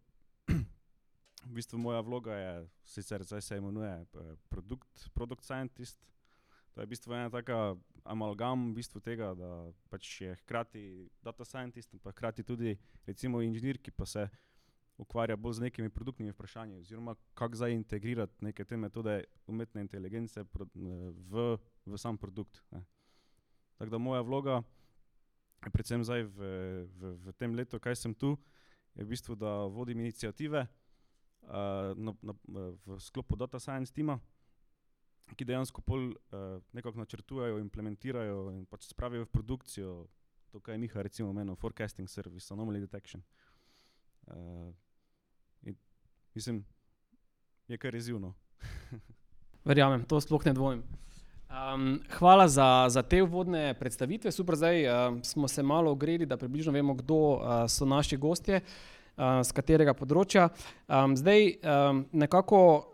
v 0.48 1.52
bistvu 1.58 1.82
moja 1.82 2.00
vloga 2.06 2.38
je, 2.38 2.54
sicer 2.94 3.26
zdaj 3.26 3.44
se 3.44 3.60
imenuje 3.60 3.92
eh, 4.00 4.32
produkt, 4.48 5.10
product 5.12 5.44
scientist, 5.44 6.00
to 6.72 6.80
je 6.80 6.86
v 6.86 6.94
bistvu 6.94 7.12
ena 7.18 7.28
taka 7.34 7.76
amalgam 8.08 8.70
v 8.70 8.78
bistvu 8.80 9.02
tega, 9.04 9.34
da 9.36 9.50
pač 9.92 10.22
je 10.22 10.38
hkrati 10.40 10.86
data 11.20 11.44
scientist, 11.44 11.92
pa 12.00 12.16
hkrati 12.16 12.46
tudi 12.46 12.78
recimo 13.04 13.44
inženir, 13.44 13.82
ki 13.82 13.92
pa 13.92 14.08
se 14.08 14.24
ukvarja 14.98 15.36
bolj 15.36 15.52
z 15.52 15.60
nekimi 15.60 15.90
produktnimi 15.90 16.32
vprašanji, 16.32 16.78
oziroma 16.78 17.14
kako 17.34 17.56
zdaj 17.56 17.72
integrirati 17.72 18.44
neke 18.44 18.64
te 18.64 18.76
metode 18.76 19.24
umetne 19.46 19.80
inteligence 19.80 20.44
v, 21.30 21.58
v 21.86 21.98
sam 21.98 22.18
produkt. 22.18 22.62
Ne. 22.70 22.84
Tako 23.78 23.90
da 23.90 23.98
moja 23.98 24.20
vloga, 24.20 24.62
predvsem 25.72 26.04
zdaj 26.04 26.22
v, 26.22 26.52
v, 27.00 27.14
v 27.26 27.32
tem 27.38 27.54
letu, 27.54 27.80
kaj 27.80 27.96
sem 27.96 28.14
tu, 28.14 28.36
je 28.94 29.04
v 29.04 29.08
bistvu, 29.10 29.34
da 29.34 29.66
vodim 29.66 30.00
inicijative 30.00 30.62
uh, 30.62 31.90
na, 31.98 32.14
na, 32.22 32.34
v 32.86 33.00
sklopu 33.02 33.36
Data 33.36 33.58
Science 33.58 33.92
tima, 33.92 34.20
ki 35.34 35.44
dejansko 35.44 35.82
pol 35.82 36.12
uh, 36.12 36.60
nekako 36.72 37.02
načrtujejo, 37.02 37.58
implementirajo 37.58 38.52
in 38.54 38.62
pač 38.70 38.86
spravijo 38.92 39.24
v 39.24 39.32
produkcijo 39.32 39.94
to, 40.52 40.60
kar 40.62 40.76
je 40.76 40.78
Miha 40.78 41.02
recimo 41.02 41.32
omenil, 41.32 41.56
forecasting 41.58 42.06
service, 42.06 42.52
anomaly 42.54 42.78
detection. 42.78 43.24
Uh, 43.24 43.43
in, 45.62 45.74
mislim, 46.34 46.64
je 47.68 47.78
kar 47.78 47.92
rezivno. 47.92 48.34
Verjamem, 49.68 50.04
to 50.04 50.20
sploh 50.20 50.46
ne 50.46 50.52
dvomim. 50.52 50.82
Um, 51.54 52.00
hvala 52.18 52.48
za, 52.48 52.86
za 52.90 53.02
te 53.02 53.22
uvodne 53.22 53.74
predstavitve. 53.78 54.32
Super, 54.32 54.56
zdaj 54.56 54.86
uh, 54.86 55.20
smo 55.22 55.48
se 55.48 55.62
malo 55.62 55.92
ogreli, 55.92 56.26
da 56.26 56.36
približno 56.36 56.72
vemo, 56.72 56.94
kdo 56.94 57.14
uh, 57.14 57.38
so 57.68 57.86
naši 57.86 58.16
gostje, 58.16 58.60
uh, 58.60 59.38
z 59.42 59.54
katerega 59.54 59.94
področja. 59.94 60.48
Um, 60.88 61.16
zdaj 61.16 61.54
um, 61.62 62.04
nekako 62.12 62.90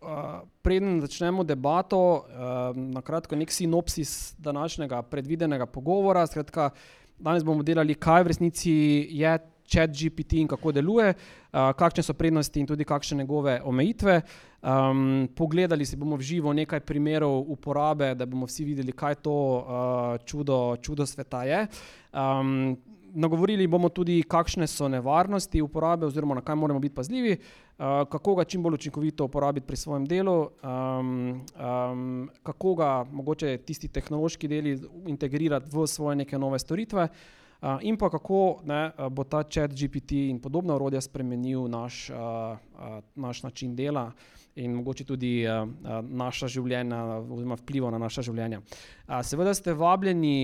Uh, 0.00 0.48
preden 0.64 0.96
začnemo 1.04 1.44
debato, 1.44 1.98
uh, 2.24 2.72
na 2.72 3.02
kratko, 3.04 3.36
nek 3.36 3.50
sinopsis 3.52 4.32
današnjega 4.40 5.02
predvidenega 5.02 5.66
pogovora. 5.68 6.22
Skratka, 6.26 6.70
danes 7.18 7.44
bomo 7.44 7.60
delali, 7.62 7.92
kaj 8.00 8.24
v 8.24 8.32
resnici 8.32 8.72
je 9.12 9.34
chat 9.70 9.90
GPT 9.90 10.42
in 10.42 10.48
kako 10.48 10.72
deluje, 10.72 11.14
uh, 11.14 11.70
kakšne 11.78 12.02
so 12.02 12.14
prednosti 12.14 12.60
in 12.60 12.66
tudi 12.66 12.84
kakšne 12.84 13.22
njegove 13.22 13.60
omejitve. 13.64 14.20
Um, 14.60 15.28
pogledali 15.34 15.86
si 15.86 15.96
bomo 15.96 16.18
v 16.20 16.26
živo 16.26 16.52
nekaj 16.52 16.80
primerov 16.80 17.46
uporabe, 17.48 18.14
da 18.14 18.26
bomo 18.26 18.46
vsi 18.46 18.64
videli, 18.64 18.92
kaj 18.92 19.22
to 19.24 19.32
uh, 19.32 20.26
čudo, 20.26 20.76
čudo 20.82 21.06
sveta 21.06 21.44
je. 21.44 21.66
Um, 22.12 22.76
nagovorili 23.14 23.66
bomo 23.66 23.88
tudi, 23.88 24.22
kakšne 24.22 24.66
so 24.66 24.88
nevarnosti 24.88 25.62
uporabe, 25.62 26.06
oziroma 26.06 26.34
na 26.34 26.44
kaj 26.44 26.54
moramo 26.54 26.80
biti 26.80 26.94
pazljivi, 26.94 27.32
uh, 27.32 28.04
kako 28.10 28.34
ga 28.34 28.44
čim 28.44 28.62
bolj 28.62 28.74
učinkovito 28.74 29.24
uporabiti 29.24 29.66
pri 29.66 29.76
svojem 29.76 30.06
delu, 30.06 30.50
um, 30.62 31.42
um, 31.56 32.30
kako 32.42 32.74
ga 32.74 33.04
mogoče 33.10 33.56
tisti 33.66 33.88
tehnološki 33.88 34.48
deli 34.48 34.78
integrirati 35.06 35.70
v 35.72 35.86
svoje 35.86 36.16
neke 36.16 36.38
nove 36.38 36.58
storitve. 36.58 37.02
Uh, 37.02 37.39
in 37.82 37.96
pa 37.96 38.10
kako 38.10 38.60
ne, 38.64 38.92
bo 39.10 39.24
ta 39.24 39.42
chat 39.42 39.74
GPT 39.76 40.28
in 40.30 40.38
podobna 40.40 40.74
urodja 40.74 41.00
spremenil 41.00 41.68
naš, 41.68 42.10
uh, 42.10 42.16
uh, 42.16 43.00
naš 43.14 43.42
način 43.42 43.76
dela, 43.76 44.06
uh, 44.06 44.40
in 44.54 44.74
mogoče 44.74 45.04
tudi 45.04 45.32
uh, 45.46 45.62
naša 46.02 46.48
življenja, 46.50 47.00
oziroma 47.22 47.58
vpliva 47.60 47.90
na 47.94 48.00
naša 48.02 48.24
življenja. 48.26 48.60
Uh, 48.60 49.20
seveda 49.26 49.54
ste 49.54 49.74
vabljeni 49.78 50.34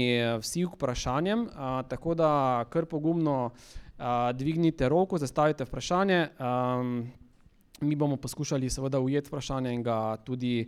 vsi 0.43 0.67
k 0.67 0.79
vprašanjem, 0.79 1.47
uh, 1.51 1.79
tako 1.91 2.17
da 2.19 2.31
kar 2.71 2.89
pogumno 2.91 3.37
uh, 3.51 4.07
dvignite 4.37 4.91
roko, 4.93 5.19
zastavite 5.19 5.67
vprašanje. 5.67 6.21
Um, 6.39 6.99
mi 7.81 7.97
bomo 7.97 8.17
poskušali 8.17 8.71
seveda 8.73 9.03
ujeti 9.05 9.29
vprašanje 9.29 9.75
in 9.75 9.83
ga 9.85 10.17
tudi 10.25 10.63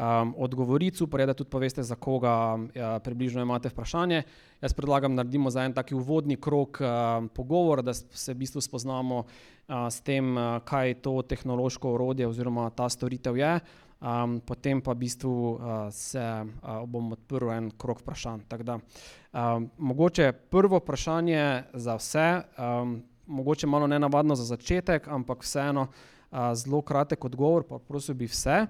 um, 0.00 0.34
odgovoriti, 0.38 0.96
super 0.96 1.20
je, 1.20 1.26
da 1.26 1.34
tudi 1.34 1.50
poveste, 1.50 1.82
za 1.82 1.94
koga 1.94 2.54
uh, 2.56 2.64
približno 3.04 3.42
imate 3.42 3.68
vprašanje. 3.68 4.22
Jaz 4.60 4.72
predlagam, 4.72 5.12
da 5.16 5.22
naredimo 5.22 5.50
za 5.50 5.64
en 5.64 5.76
taki 5.76 5.94
uvodni 5.94 6.36
krok 6.36 6.80
uh, 6.80 7.28
pogovora, 7.34 7.82
da 7.82 7.94
se 7.94 8.32
v 8.34 8.36
bistvu 8.36 8.60
spoznamo 8.60 9.24
s 9.70 10.00
tem, 10.00 10.34
kaj 10.64 10.94
to 10.94 11.22
tehnološko 11.22 11.92
orodje 11.94 12.26
oziroma 12.26 12.70
ta 12.74 12.88
storitev 12.88 13.36
je. 13.38 13.60
Um, 14.00 14.38
potem 14.40 14.80
pa 14.80 14.94
v 14.96 15.04
bistvu 15.04 15.28
uh, 15.28 15.60
se 15.92 16.18
uh, 16.18 16.88
bom 16.88 17.12
odprl 17.12 17.50
en 17.52 17.68
krok 17.76 18.00
vprašanj. 18.00 18.46
Da, 18.64 18.78
um, 18.80 19.66
mogoče 19.76 20.32
prvo 20.32 20.80
vprašanje 20.80 21.68
za 21.76 21.98
vse, 22.00 22.42
um, 22.56 23.02
mogoče 23.26 23.68
malo 23.68 23.86
ne 23.86 23.98
navadno 24.00 24.34
za 24.34 24.44
začetek, 24.44 25.04
ampak 25.08 25.44
vseeno 25.44 25.82
uh, 25.82 26.38
zelo 26.56 26.80
kratek 26.80 27.24
odgovor, 27.24 27.68
pa 27.68 27.78
prosim 27.78 28.16
bi 28.16 28.24
vse. 28.24 28.66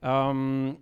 Um, 0.00 0.76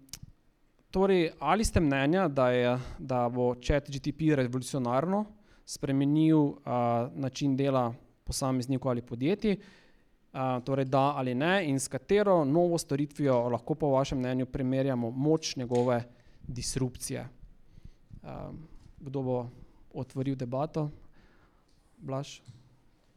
torej, 0.90 1.32
ali 1.38 1.64
ste 1.64 1.80
mnenja, 1.80 2.28
da, 2.28 2.50
je, 2.50 2.78
da 2.98 3.28
bo 3.28 3.54
chat 3.54 3.90
GTP 3.90 4.34
revolucionarno 4.34 5.24
spremenil 5.66 6.38
uh, 6.38 6.54
način 7.14 7.56
dela 7.56 7.94
posameznikov 8.24 8.90
ali 8.90 9.02
podjetij? 9.02 9.58
Uh, 10.32 10.64
torej, 10.64 10.84
da 10.84 11.12
ali 11.16 11.34
ne, 11.34 11.66
in 11.68 11.80
s 11.80 11.88
katero 11.88 12.44
novo 12.44 12.78
storitvijo 12.78 13.48
lahko 13.48 13.74
po 13.74 13.90
vašem 13.90 14.18
mnenju 14.18 14.46
primerjamo 14.46 15.10
moč 15.10 15.56
njegove 15.56 16.04
disrupcije? 16.46 17.28
Um, 18.22 18.68
kdo 19.00 19.22
bo 19.22 19.48
otvoril 19.94 20.36
debato? 20.36 20.90
Blaž, 21.98 22.40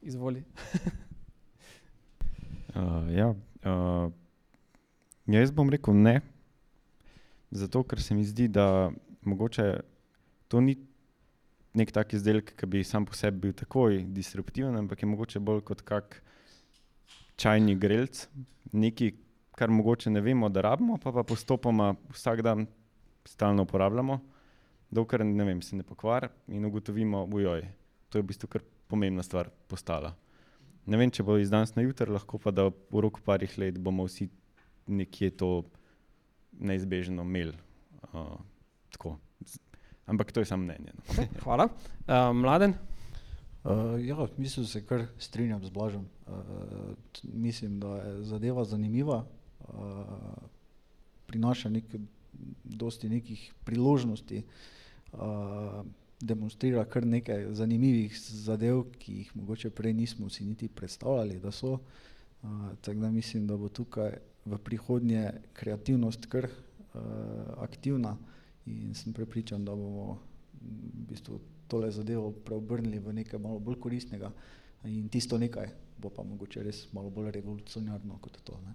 izvoli. 0.01 0.43
uh, 2.75 3.13
ja, 3.15 3.29
uh, 3.29 4.11
jaz 5.27 5.51
bom 5.51 5.69
rekel 5.69 5.93
ne, 5.93 6.21
zato 7.51 7.83
ker 7.83 8.01
se 8.01 8.15
mi 8.15 8.25
zdi, 8.25 8.47
da 8.47 8.91
mogoče 9.21 9.81
to 10.47 10.61
ni 10.61 10.77
nek 11.73 11.91
tak 11.91 12.13
izdelek, 12.13 12.53
ki 12.57 12.67
bi 12.67 12.83
sam 12.83 13.05
po 13.05 13.15
sebi 13.15 13.47
bil 13.47 13.53
takoj 13.55 14.01
disruptiven, 14.11 14.75
ampak 14.75 15.03
je 15.03 15.07
mogoče 15.07 15.39
bolj 15.39 15.61
kot 15.67 15.83
kak 15.87 16.21
čajni 17.39 17.77
grelc, 17.79 18.25
nekaj, 18.73 19.13
kar 19.55 19.71
mogoče 19.71 20.11
ne 20.11 20.21
vemo, 20.21 20.49
da 20.49 20.63
rabimo, 20.65 20.97
pa 20.97 21.11
pa 21.11 21.23
postopoma 21.23 21.93
vsak 22.11 22.41
dan 22.41 22.65
stalno 23.25 23.63
uporabljamo, 23.63 24.19
dokler 24.91 25.25
ne 25.25 25.45
vem, 25.47 25.61
se 25.61 25.75
ne 25.75 25.83
pokvari 25.83 26.27
in 26.47 26.65
ugotovimo, 26.65 27.23
ujoj, 27.31 27.63
to 28.09 28.19
je 28.19 28.23
v 28.23 28.27
bistvu 28.33 28.49
kar 28.51 28.65
pomembna 28.91 29.23
stvar 29.23 29.49
postala. 29.71 30.15
Ne 30.85 30.97
vem, 30.97 31.11
če 31.13 31.23
bo 31.23 31.37
iz 31.37 31.51
danes 31.53 31.75
na 31.77 31.85
jutro, 31.85 32.11
lahko 32.11 32.39
pa 32.41 32.51
da 32.51 32.67
v 32.67 33.03
roku 33.05 33.21
parih 33.23 33.53
let 33.61 33.77
bomo 33.79 34.07
vsi 34.09 34.27
nekje 34.87 35.29
to 35.29 35.63
neizbežno 36.59 37.23
imeli. 37.23 37.53
Uh, 38.13 38.39
Ampak 40.11 40.31
to 40.31 40.39
je 40.39 40.45
samo 40.45 40.63
mnenje. 40.63 40.91
No. 40.91 41.01
Okay, 41.13 41.27
hvala. 41.43 41.69
Uh, 42.07 42.35
mladen? 42.35 42.73
Uh, 43.63 43.95
ja, 44.05 44.27
mislim, 44.37 44.65
da 44.65 44.69
se 44.69 44.85
kar 44.85 45.05
strinjam 45.17 45.63
z 45.63 45.69
Blažem. 45.69 46.05
Uh, 46.27 46.33
mislim, 47.23 47.79
da 47.79 47.95
je 47.97 48.23
zadeva 48.23 48.63
zanimiva, 48.63 49.25
uh, 49.59 50.05
prinaša 51.27 51.69
nek, 51.69 51.83
dosti 52.63 53.09
nekih 53.09 53.53
priložnosti, 53.63 54.43
uh, 55.13 55.19
demonstrira 56.21 56.85
kar 56.85 57.05
nekaj 57.05 57.53
zanimivih 57.53 58.17
zadev, 58.19 58.83
ki 58.99 59.13
jih 59.13 59.35
mogoče 59.35 59.69
prej 59.69 59.93
nismo 59.93 60.29
si 60.29 60.45
niti 60.45 60.67
predstavljali, 60.67 61.39
da 61.39 61.51
so. 61.51 61.77
Uh, 62.43 62.49
tako 62.81 62.99
da 62.99 63.11
mislim, 63.11 63.47
da 63.47 63.57
bo 63.57 63.69
tukaj 63.69 64.17
v 64.45 64.57
prihodnje 64.57 65.31
kreativnost 65.53 66.25
kar 66.25 66.47
uh, 66.47 67.01
aktivna 67.61 68.17
in 68.65 68.93
sem 68.95 69.13
prepričan, 69.13 69.65
da 69.65 69.75
bomo 69.75 70.19
v 70.61 71.05
bistvu 71.09 71.39
tole 71.67 71.91
zadevo 71.91 72.31
preobrnili 72.31 72.99
v 72.99 73.13
nekaj 73.21 73.39
malo 73.39 73.59
bolj 73.59 73.79
koristnega 73.79 74.31
in 74.85 75.09
tisto 75.09 75.37
nekaj 75.37 75.69
bo 76.01 76.09
pa 76.09 76.23
mogoče 76.25 76.63
res 76.65 76.85
malo 76.95 77.11
bolj 77.13 77.29
revolucionarno 77.35 78.17
kot 78.21 78.39
to. 78.43 78.57
Ne? 78.65 78.73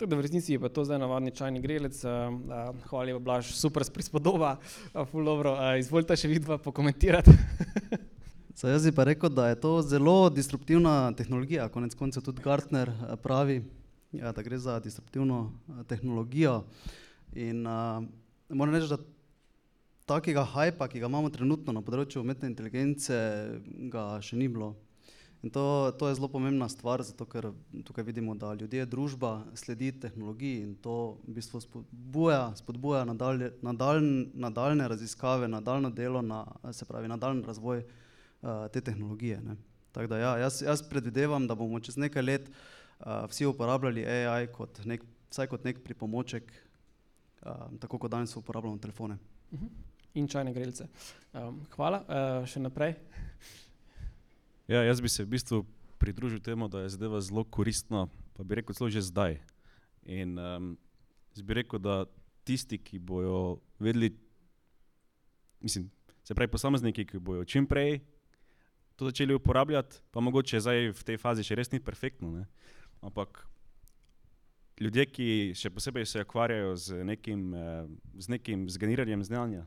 Tudi 0.00 0.16
v 0.16 0.24
resnici 0.24 0.54
je 0.54 0.60
pa 0.60 0.70
to 0.72 0.84
zdaj 0.88 1.00
navadni 1.02 1.32
čajni 1.36 1.60
grelec, 1.60 1.98
uh, 2.08 2.72
hvala 2.88 3.10
lepa, 3.10 3.20
Blaž, 3.20 3.52
super 3.52 3.84
prispodoba, 3.92 4.54
uh, 4.56 5.04
ful 5.10 5.28
dobro, 5.28 5.52
uh, 5.58 5.76
izvolite 5.80 6.16
še 6.16 6.30
vidva 6.32 6.56
pokomentirati. 6.58 7.36
Zdaj, 8.60 8.74
jaz 8.74 8.84
bi 8.84 8.90
pa 8.92 9.06
rekel, 9.08 9.30
da 9.32 9.46
je 9.48 9.56
to 9.60 9.70
zelo 9.80 10.28
disruptivna 10.28 11.12
tehnologija, 11.16 11.70
konec 11.72 11.94
koncev 11.96 12.26
tudi 12.26 12.42
Gartner 12.44 12.90
pravi, 13.22 13.62
da 14.12 14.42
gre 14.42 14.58
za 14.58 14.80
disruptivno 14.80 15.52
tehnologijo 15.88 16.64
in 17.32 17.66
uh, 17.66 18.04
moram 18.48 18.74
reči, 18.74 18.88
da 18.88 18.98
takega 20.04 20.44
hajpa, 20.44 20.88
ki 20.88 21.00
ga 21.00 21.06
imamo 21.06 21.30
trenutno 21.30 21.72
na 21.72 21.82
področju 21.86 22.24
umetne 22.24 22.50
inteligence, 22.50 23.14
ga 23.92 24.16
še 24.24 24.38
ni 24.38 24.48
bilo. 24.50 24.74
In 25.40 25.52
to, 25.54 25.62
to 25.96 26.10
je 26.10 26.18
zelo 26.18 26.28
pomembna 26.28 26.66
stvar, 26.68 27.00
zato 27.06 27.24
ker 27.24 27.48
tukaj 27.86 28.04
vidimo, 28.04 28.34
da 28.36 28.50
ljudje, 28.58 28.84
družba 28.90 29.30
sledi 29.56 29.92
tehnologiji 30.02 30.64
in 30.66 30.74
to 30.82 30.96
v 31.22 31.36
bistvu 31.38 31.62
spodbuja, 31.64 32.40
spodbuja 32.58 33.06
nadalje, 33.08 33.54
nadaljne, 33.64 34.26
nadaljne 34.34 34.88
raziskave, 34.90 35.48
nadaljno 35.48 35.94
delo, 35.94 36.20
na, 36.20 36.42
se 36.76 36.84
pravi 36.84 37.08
nadaljni 37.08 37.46
razvoj 37.46 37.86
uh, 37.86 38.66
te 38.74 38.82
tehnologije. 38.82 39.40
Ne. 39.46 39.56
Tako 39.94 40.12
da 40.12 40.18
ja, 40.18 40.34
jaz, 40.44 40.60
jaz 40.66 40.82
predvidevam, 40.90 41.46
da 41.48 41.56
bomo 41.56 41.80
čez 41.80 41.96
nekaj 41.96 42.26
let 42.26 42.50
uh, 42.50 42.79
vsi 43.06 43.46
uporabljali 43.46 44.04
AI 44.06 44.48
kot 44.52 44.82
nek, 44.84 45.04
vsaj 45.30 45.48
kot 45.50 45.64
nek 45.64 45.80
pripomoček 45.84 46.52
um, 47.42 47.78
tako 47.80 47.98
kot 47.98 48.10
danes 48.10 48.36
uporabljamo 48.36 48.78
telefone. 48.78 49.18
Uh 49.50 49.58
mhm. 49.58 49.66
-huh. 49.66 49.70
In 50.14 50.28
čajne 50.28 50.52
grelce. 50.52 50.88
Um, 51.32 51.60
hvala, 51.76 52.02
uh, 52.02 52.46
še 52.46 52.60
naprej. 52.60 52.94
Ja, 54.68 54.82
jaz 54.82 55.00
bi 55.00 55.08
se 55.08 55.24
v 55.24 55.26
bistvu 55.26 55.66
pridružil 55.98 56.40
temu, 56.40 56.68
da 56.68 56.80
je 56.80 56.88
zadeva 56.88 57.20
zelo 57.20 57.44
koristna, 57.44 58.08
pa 58.34 58.42
bi 58.42 58.54
rekel 58.54 58.74
celo 58.74 58.90
že 58.90 59.00
zdaj. 59.00 59.38
In 60.02 60.38
um, 60.38 60.78
bi 61.44 61.54
rekel, 61.54 61.78
da 61.78 62.04
tisti, 62.44 62.78
ki 62.78 62.98
bodo 62.98 63.60
vedeli, 63.78 64.16
mislim, 65.60 65.90
se 66.24 66.34
pravi 66.34 66.50
posamezniki, 66.50 67.04
ki 67.06 67.18
bodo 67.18 67.44
čim 67.44 67.66
prej 67.66 68.00
to 68.96 69.04
začeli 69.04 69.34
uporabljati, 69.34 69.96
pa 70.10 70.20
mogoče 70.20 70.60
zdaj 70.60 70.90
v 70.92 71.04
tej 71.04 71.16
fazi 71.16 71.44
še 71.46 71.56
res 71.56 71.70
ni 71.72 71.80
perfektno, 71.80 72.28
ne? 72.34 72.44
Ampak 73.00 73.44
ljudje, 74.80 75.06
ki 75.12 75.28
še 75.58 75.72
posebej 75.74 76.06
se 76.08 76.24
ukvarjajo 76.24 76.76
z 76.76 77.04
nekim, 77.04 77.52
uh, 77.52 77.84
z 78.18 78.32
nekim 78.36 78.66
zgeniranjem 78.72 79.24
znanja, 79.26 79.66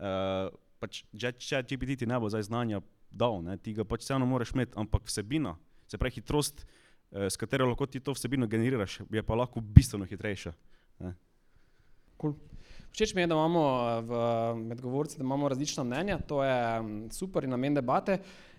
uh, 0.00 0.48
pač 0.80 1.02
če 1.12 1.62
GPT 1.68 1.98
ti 2.02 2.08
ne 2.08 2.18
bo 2.20 2.30
zdaj 2.32 2.48
znanja 2.48 2.82
dal, 3.10 3.40
ne, 3.44 3.56
ti 3.60 3.74
ga 3.76 3.86
pač 3.88 4.06
vseeno 4.06 4.28
moraš 4.28 4.54
imeti, 4.56 4.76
ampak 4.78 5.08
vsebina, 5.08 5.56
se 5.88 6.00
pravi 6.00 6.20
hitrost, 6.20 6.64
uh, 6.64 7.28
s 7.28 7.40
katero 7.40 7.68
lahko 7.68 7.88
ti 7.88 8.00
to 8.00 8.16
vsebino 8.16 8.48
generiraš, 8.48 9.00
je 9.08 9.24
pa 9.24 9.38
lahko 9.38 9.64
bistveno 9.64 10.08
hitrejša. 10.08 10.56
Cool. 12.18 12.34
Všeč 12.92 13.14
mi 13.14 13.22
je, 13.22 13.26
da 13.30 13.34
imamo 13.34 13.62
v 14.00 14.12
medgovorci 14.72 15.18
različna 15.22 15.84
mnenja, 15.84 16.18
to 16.18 16.42
je 16.44 16.56
super 17.14 17.44
in 17.44 17.50
namen 17.50 17.74
debate. 17.74 18.18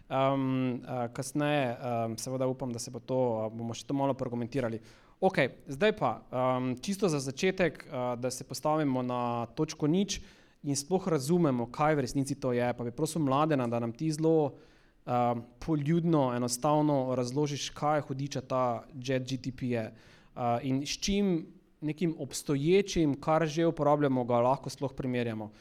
Um, 0.10 0.82
uh, 0.82 1.06
kasneje, 1.13 1.78
um, 1.78 2.17
seveda, 2.17 2.48
upam, 2.50 2.72
da 2.74 2.80
se 2.80 2.89
bo 2.89 2.98
to, 3.00 3.17
uh, 3.45 3.52
bomo 3.54 3.76
še 3.78 3.86
to 3.86 3.93
malo 3.93 4.15
argumentirali. 4.17 4.80
Ok, 5.22 5.38
zdaj 5.69 5.93
pa 6.00 6.10
um, 6.34 6.72
čisto 6.82 7.06
za 7.13 7.19
začetek, 7.22 7.86
uh, 7.86 8.15
da 8.17 8.32
se 8.34 8.48
postavimo 8.48 9.04
na 9.06 9.45
točko 9.54 9.86
nič 9.86 10.17
in 10.65 10.74
sploh 10.74 11.06
razumemo, 11.13 11.67
kaj 11.69 12.00
v 12.00 12.08
resnici 12.08 12.39
to 12.41 12.56
je. 12.58 12.72
Pa 12.74 12.88
bi 12.88 12.95
prosil 12.95 13.22
mladena, 13.22 13.67
da 13.69 13.78
nam 13.78 13.93
ti 13.93 14.10
zelo 14.10 14.50
uh, 14.50 15.43
poljudno, 15.62 16.34
enostavno 16.34 17.13
razložiš, 17.13 17.69
kaj 17.78 18.02
je 18.02 18.08
hudiča 18.10 18.41
ta 18.41 18.63
jet 18.95 19.30
GTP 19.30 19.76
je 19.76 19.86
uh, 19.93 20.58
in 20.65 20.82
s 20.89 20.98
čim 20.98 21.45
nekim 21.86 22.15
obstoječim, 22.17 23.13
kar 23.22 23.45
že 23.48 23.69
uporabljamo, 23.69 24.26
ga 24.26 24.41
lahko 24.41 24.69
sploh 24.69 24.93
primerjamo. 24.98 25.52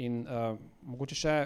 In 0.00 0.24
uh, 0.24 0.56
mogoče 0.82 1.14
še 1.14 1.40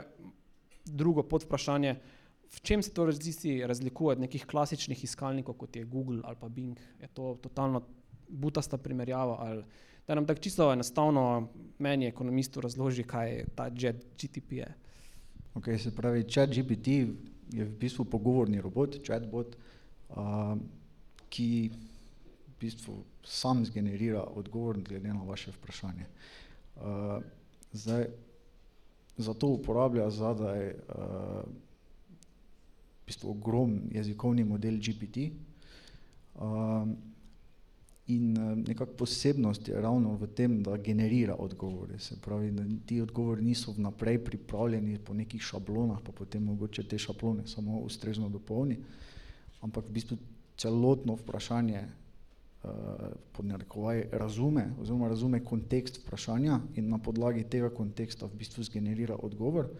drugo 0.86 1.26
podvprašanje. 1.26 2.21
V 2.52 2.60
čem 2.60 2.82
se 2.82 2.92
to 2.92 3.06
resnici 3.06 3.66
razlikuje 3.66 4.12
od 4.12 4.20
nekih 4.20 4.46
klasičnih 4.46 5.04
iskalnikov, 5.04 5.54
kot 5.54 5.76
je 5.76 5.84
Google 5.84 6.20
ali 6.24 6.36
pa 6.40 6.48
Bing? 6.48 6.78
Je 7.00 7.08
to 7.08 7.38
totalno 7.42 7.82
butasta 8.28 8.78
primerjava? 8.78 9.36
Ali, 9.40 9.64
da 10.06 10.14
nam 10.14 10.26
tako 10.26 10.40
čisto 10.40 10.72
enostavno 10.72 11.48
meni, 11.78 12.06
ekonomistu, 12.06 12.60
razloži, 12.60 13.04
kaj 13.04 13.32
je 13.32 13.46
ta 13.54 13.70
jet 13.78 14.04
GTP. 14.18 14.52
Je. 14.52 14.74
Okay, 15.54 15.78
se 15.78 15.94
pravi, 15.96 16.24
chat 16.28 16.50
GPT 16.50 16.88
je 17.52 17.64
v 17.64 17.72
bistvu 17.78 18.04
pogovorni 18.04 18.60
robot, 18.60 18.96
chatbot, 19.06 19.56
uh, 20.10 20.56
ki 21.28 21.48
v 21.68 22.54
bistvu 22.60 22.96
sam 23.24 23.64
zgenerira 23.64 24.22
odgovor 24.22 24.80
glede 24.80 25.12
na 25.12 25.22
vaše 25.22 25.52
vprašanje. 25.52 26.06
Uh, 26.76 27.22
zdaj, 27.72 28.06
zato 29.16 29.46
uporablja 29.46 30.10
zadaj 30.10 30.70
uh, 30.70 31.44
bistvu 33.06 33.30
ogromen 33.30 33.88
jezikovni 33.90 34.44
model 34.44 34.78
GPT. 34.78 35.32
Um, 36.34 36.96
in 38.06 38.36
uh, 38.38 38.58
nekako 38.58 38.92
posebnost 38.92 39.68
je 39.68 39.80
ravno 39.80 40.16
v 40.16 40.26
tem, 40.34 40.62
da 40.62 40.76
generira 40.76 41.36
odgovore. 41.38 41.98
Se 41.98 42.16
pravi, 42.20 42.50
da 42.50 42.64
ti 42.86 43.00
odgovori 43.00 43.42
niso 43.42 43.72
vnaprej 43.72 44.18
pripravljeni 44.24 44.98
po 44.98 45.14
nekih 45.14 45.42
šablonah, 45.42 46.00
pa 46.04 46.12
potem 46.12 46.44
mogoče 46.44 46.82
te 46.88 46.98
šablone 46.98 47.46
samo 47.46 47.78
ustrezno 47.78 48.28
dopolni, 48.28 48.78
ampak 49.60 49.88
v 49.88 49.92
bistvu 49.92 50.18
celotno 50.56 51.14
vprašanje 51.14 51.84
uh, 51.84 52.70
pod 53.32 53.46
narekovaj 53.46 54.04
razume, 54.12 54.66
oziroma 54.80 55.08
razume 55.08 55.44
kontekst 55.44 56.02
vprašanja 56.02 56.60
in 56.74 56.88
na 56.88 56.98
podlagi 56.98 57.44
tega 57.44 57.70
konteksta 57.70 58.26
v 58.26 58.42
bistvu 58.42 58.64
zgenerira 58.64 59.16
odgovor, 59.16 59.70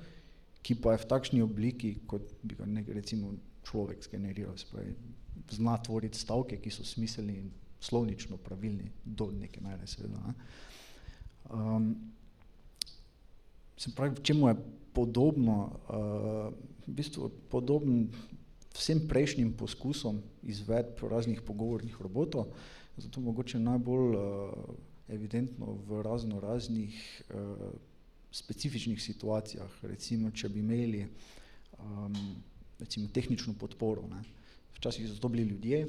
ki 0.62 0.79
pa 0.79 0.94
je 0.94 1.03
v 1.03 1.09
takšni 1.11 1.42
obliki, 1.42 1.96
kot 2.07 2.35
bi 2.42 2.55
ga 2.59 2.66
nek, 2.66 2.88
recimo 2.94 3.35
človek 3.66 4.05
sgeneriral, 4.07 4.55
spravi, 4.59 4.94
zna 5.51 5.77
tvoriti 5.83 6.18
stavke, 6.18 6.59
ki 6.62 6.70
so 6.70 6.87
smiselni 6.87 7.38
in 7.38 7.51
slovnično 7.83 8.38
pravilni 8.38 8.92
do 9.05 9.31
neke 9.35 9.61
mere 9.61 9.87
seveda. 9.90 10.20
Ne. 10.22 10.35
Um, 11.51 11.88
se 13.77 13.90
pravi, 13.94 14.22
čemu 14.22 14.48
je 14.48 14.57
podobno, 14.94 15.57
uh, 15.88 16.55
v 16.87 16.94
bistvu 16.94 17.31
podoben 17.51 18.07
vsem 18.75 19.03
prejšnjim 19.09 19.53
poskusom 19.59 20.22
izvedb 20.42 21.03
raznih 21.11 21.42
pogovornih 21.42 22.01
robotov, 22.01 22.53
zato 22.96 23.20
mogoče 23.20 23.59
najbolj 23.59 24.14
uh, 24.14 24.22
evidentno 25.09 25.75
v 25.88 26.03
razno 26.03 26.40
raznih 26.40 26.94
uh, 27.35 27.72
specifičnih 28.33 29.03
situacijah, 29.03 29.71
recimo, 29.83 30.31
če 30.31 30.49
bi 30.49 30.61
imeli 30.61 31.03
um, 31.79 32.16
recimo, 32.81 33.09
tehnično 33.12 33.55
podporo. 33.61 34.07
Ne. 34.09 34.23
Včasih 34.79 35.09
so 35.09 35.21
to 35.21 35.29
bili 35.29 35.45
ljudje, 35.51 35.87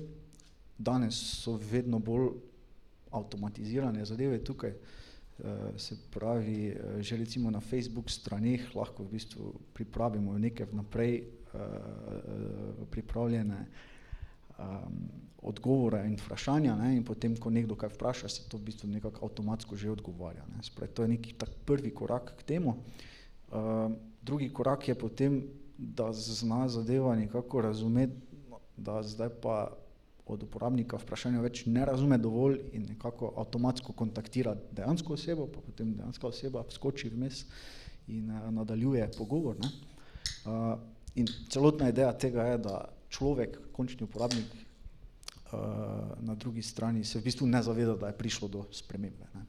danes 0.77 1.19
so 1.43 1.55
vedno 1.71 1.99
bolj 1.99 2.33
avtomatizirane 3.13 4.05
zadeve 4.05 4.41
tukaj, 4.43 4.73
uh, 4.73 5.45
se 5.77 5.97
pravi, 6.11 6.73
uh, 6.73 6.99
že 7.01 7.17
recimo 7.17 7.51
na 7.51 7.61
Facebook 7.61 8.11
straneh 8.11 8.75
lahko 8.75 9.03
v 9.03 9.15
bistvu 9.17 9.53
pripravimo 9.73 10.37
neke 10.37 10.65
vnaprej 10.65 11.23
uh, 11.23 12.87
pripravljene 12.91 13.65
um, 14.59 15.09
odgovore 15.43 16.05
in 16.07 16.15
vprašanja 16.17 16.75
ne, 16.75 16.93
in 16.97 17.03
potem, 17.03 17.35
ko 17.37 17.51
nekdo 17.51 17.75
kaj 17.75 17.91
vpraša, 17.95 18.29
se 18.31 18.47
to 18.49 18.57
v 18.57 18.69
bistvu 18.69 18.89
nekako 18.89 19.25
avtomatsko 19.27 19.75
že 19.75 19.91
odgovarja. 19.91 20.45
Ne. 20.55 20.63
Spravi, 20.63 20.93
to 20.93 21.03
je 21.03 21.13
neki 21.15 21.35
tak 21.37 21.51
prvi 21.65 21.91
korak 21.91 22.33
k 22.39 22.43
temu. 22.43 22.77
Uh, 23.51 23.91
drugi 24.23 24.49
korak 24.53 24.87
je 24.87 24.95
potem, 24.95 25.43
da 25.77 26.13
zna 26.13 26.67
zadeva 26.69 27.15
nekako 27.15 27.61
razumeti, 27.61 28.13
da 28.77 29.03
zdaj 29.03 29.29
pa 29.41 29.73
od 30.25 30.43
uporabnika 30.43 30.97
vprašanja 30.97 31.41
več 31.43 31.65
ne 31.67 31.83
razume 31.85 32.17
dovolj 32.17 32.59
in 32.73 32.85
nekako 32.93 33.33
avtomatsko 33.37 33.93
kontaktira 33.93 34.55
dejansko 34.71 35.17
osebo, 35.17 35.49
pa 35.51 35.59
potem 35.61 35.91
dejanska 35.97 36.27
oseba 36.27 36.63
skoči 36.71 37.11
vmes 37.11 37.43
in 38.07 38.31
uh, 38.31 38.47
nadaljuje 38.51 39.09
pogovor. 39.17 39.59
Ne. 39.59 39.71
Uh, 40.45 40.79
in 41.15 41.27
celotna 41.49 41.89
ideja 41.91 42.13
tega 42.17 42.47
je, 42.53 42.57
da 42.63 42.85
človek, 43.13 43.59
končni 43.71 44.07
uporabnik, 44.07 44.49
uh, 44.49 46.17
na 46.25 46.35
drugi 46.35 46.61
strani 46.65 47.05
se 47.05 47.19
v 47.19 47.29
bistvu 47.29 47.47
ne 47.47 47.61
zaveda, 47.63 47.95
da 47.95 48.09
je 48.09 48.17
prišlo 48.17 48.47
do 48.49 48.65
spremembe. 48.73 49.29
Ne. 49.35 49.45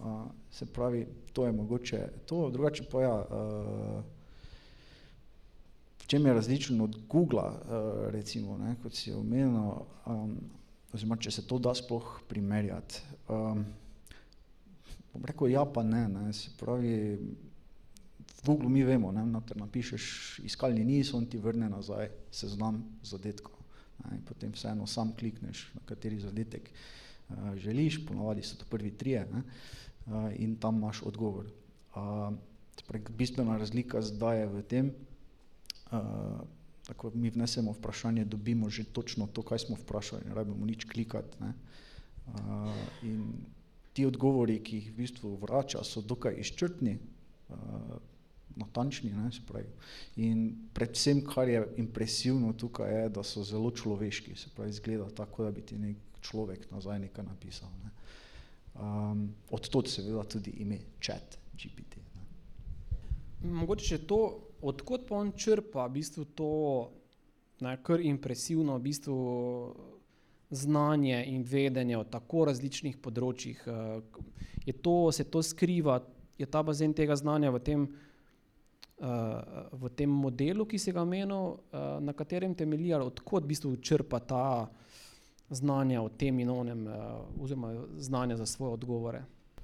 Uh, 0.00 0.30
se 0.50 0.66
pravi, 0.66 1.06
to 1.32 1.46
je 1.46 1.52
mogoče 1.52 2.08
to, 2.26 2.50
drugače 2.50 2.86
pa 2.92 3.02
ja, 3.02 3.16
uh, 3.18 4.00
v 5.98 6.06
čem 6.06 6.26
je 6.26 6.34
različen 6.34 6.80
od 6.80 6.96
Google, 7.08 7.42
uh, 7.42 8.08
recimo, 8.14 8.56
ne, 8.58 8.76
kot 8.82 8.94
si 8.94 9.12
omenil, 9.12 9.84
um, 10.06 10.38
oziroma 10.94 11.18
če 11.20 11.30
se 11.30 11.46
to 11.46 11.58
da 11.58 11.74
sploh 11.74 12.20
primerjati. 12.30 13.02
Um, 13.28 13.66
bom 15.12 15.26
rekel 15.26 15.52
ja 15.52 15.66
pa 15.66 15.82
ne, 15.82 16.06
ne, 16.08 16.32
se 16.32 16.50
pravi, 16.58 17.18
v 18.40 18.46
Google 18.46 18.68
mi 18.68 18.84
vemo, 18.84 19.12
ne, 19.12 19.24
napišeš 19.54 20.40
iskalni 20.44 20.84
niz, 20.84 21.12
on 21.14 21.26
ti 21.28 21.38
vrne 21.38 21.68
nazaj 21.68 22.08
seznam 22.32 22.80
zadetkov. 23.04 23.56
Ne, 24.04 24.20
potem 24.24 24.52
vseeno 24.56 24.86
sam 24.88 25.12
klikneš, 25.12 25.68
na 25.76 25.84
kateri 25.84 26.20
zadetek 26.20 26.70
uh, 26.72 27.52
želiš, 27.60 28.00
ponovadi 28.06 28.42
so 28.42 28.56
to 28.56 28.64
prvi 28.64 28.90
trije 28.90 29.26
ne, 29.32 29.42
uh, 30.06 30.32
in 30.40 30.56
tam 30.56 30.80
imaš 30.80 31.02
odgovor. 31.02 31.52
Uh, 31.94 32.32
bistvena 33.18 33.58
razlika 33.60 34.00
zdaj 34.02 34.40
je 34.40 34.46
v 34.46 34.62
tem, 34.62 34.92
uh, 35.92 36.40
tako 36.86 37.12
mi 37.14 37.30
vnesemo 37.30 37.72
vprašanje, 37.76 38.24
dobimo 38.24 38.70
že 38.70 38.84
točno 38.84 39.26
to, 39.26 39.42
kaj 39.42 39.58
smo 39.58 39.76
vprašali, 39.76 40.24
ne 40.28 40.34
rabimo 40.34 40.66
nič 40.66 40.84
klikati. 40.84 41.36
Ne. 41.44 41.52
Uh, 42.26 42.72
in 43.02 43.44
ti 43.92 44.06
odgovori, 44.06 44.62
ki 44.64 44.76
jih 44.76 44.92
v 44.92 44.96
bistvu 44.96 45.36
vrača, 45.42 45.84
so 45.84 46.00
dokaj 46.00 46.40
izčrpni, 46.40 46.96
uh, 46.96 48.00
natančni. 48.56 49.12
Ne, 49.12 49.32
se 49.32 49.40
pravi. 49.46 49.68
In 50.16 50.68
predvsem, 50.74 51.22
kar 51.26 51.48
je 51.48 51.64
impresivno 51.76 52.52
tukaj, 52.52 52.94
je, 52.94 53.08
da 53.08 53.22
so 53.22 53.44
zelo 53.44 53.70
človeški, 53.70 54.36
se 54.36 54.50
pravi, 54.56 54.70
izgleda 54.70 55.08
tako, 55.22 55.44
da 55.44 55.50
bi 55.50 55.62
ti 55.66 55.78
nek 55.78 55.96
človek 56.20 56.70
nazaj 56.70 56.98
nekaj 56.98 57.24
napisal. 57.24 57.68
Ne. 57.84 57.90
Um, 58.80 59.28
od 59.50 59.68
tod 59.68 59.88
seveda 59.90 60.24
tudi 60.24 60.50
ime 60.62 60.78
chat 61.02 61.38
GPT. 61.52 61.98
Ne. 62.14 63.50
Mogoče 63.60 63.94
še 63.94 63.98
to, 64.06 64.20
odkot 64.62 65.08
pa 65.08 65.20
on 65.20 65.32
črpa 65.36 65.86
v 65.86 65.96
bistvu 65.98 66.26
to 66.36 66.52
ne, 67.60 67.76
kar 67.82 68.00
impresivno 68.00 68.76
v 68.78 68.84
bistvu 68.84 69.16
znanje 70.50 71.24
in 71.28 71.42
vedenje 71.46 71.98
o 71.98 72.04
tako 72.04 72.44
različnih 72.50 72.98
področjih. 73.02 73.62
Je 74.66 74.74
to, 74.82 75.12
se 75.12 75.24
to 75.24 75.42
skriva, 75.46 76.00
je 76.38 76.46
ta 76.46 76.62
bazen 76.66 76.94
tega 76.96 77.16
znanja 77.16 77.52
v 77.54 77.60
tem, 77.64 77.86
v 79.00 79.90
tem 79.96 80.10
modelu, 80.12 80.66
ki 80.68 80.78
si 80.78 80.92
ga 80.92 81.02
omenil, 81.02 81.56
na 82.04 82.12
katerem 82.12 82.54
temelji, 82.54 82.92
ali 82.92 83.08
odkot 83.08 83.44
v 83.44 83.48
bistvu 83.48 83.76
črpa 83.80 84.20
ta 84.20 84.44
znanja 85.50 86.02
o 86.02 86.10
tem 86.12 86.38
in 86.40 86.50
onem, 86.52 86.84
oziroma 87.40 87.72
znanja 87.98 88.36
za 88.36 88.46
svoje 88.46 88.76
odgovore. 88.76 89.22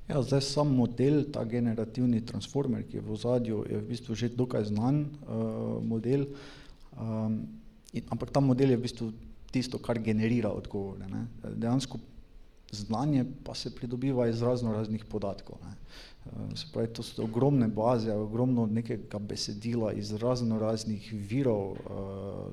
Ja, 0.09 0.23
zdaj 0.23 0.41
sam 0.47 0.71
model, 0.79 1.25
ta 1.35 1.43
generativni 1.45 2.21
transformer, 2.27 2.85
ki 2.87 3.01
je 3.01 3.03
v 3.03 3.13
ozadju, 3.13 3.65
je 3.67 3.79
v 3.81 3.87
bistvu 3.91 4.15
že 4.15 4.31
dokaj 4.31 4.69
znan 4.71 5.03
uh, 5.03 5.83
model, 5.83 6.29
um, 6.95 7.43
in, 7.91 8.05
ampak 8.15 8.31
ta 8.31 8.41
model 8.41 8.71
je 8.71 8.79
v 8.79 8.85
bistvu 8.87 9.07
tisto, 9.51 9.83
kar 9.83 9.99
generira 9.99 10.53
odgovore. 10.55 11.11
Ne. 11.11 11.27
Dejansko 11.43 11.99
znanje 12.71 13.25
pa 13.45 13.55
se 13.55 13.75
pridobiva 13.75 14.29
iz 14.29 14.43
razno 14.43 14.73
raznih 14.73 15.05
podatkov. 15.05 15.59
Ne. 15.65 15.77
Se 16.57 16.67
pravi, 16.73 16.89
to 16.89 17.03
so 17.03 17.23
ogromne 17.23 17.69
baze, 17.69 18.13
ogromno 18.13 18.67
nekega 18.67 19.19
besedila 19.19 19.93
iz 19.93 20.13
razno 20.13 20.59
raznih 20.59 21.13
virov, 21.13 21.77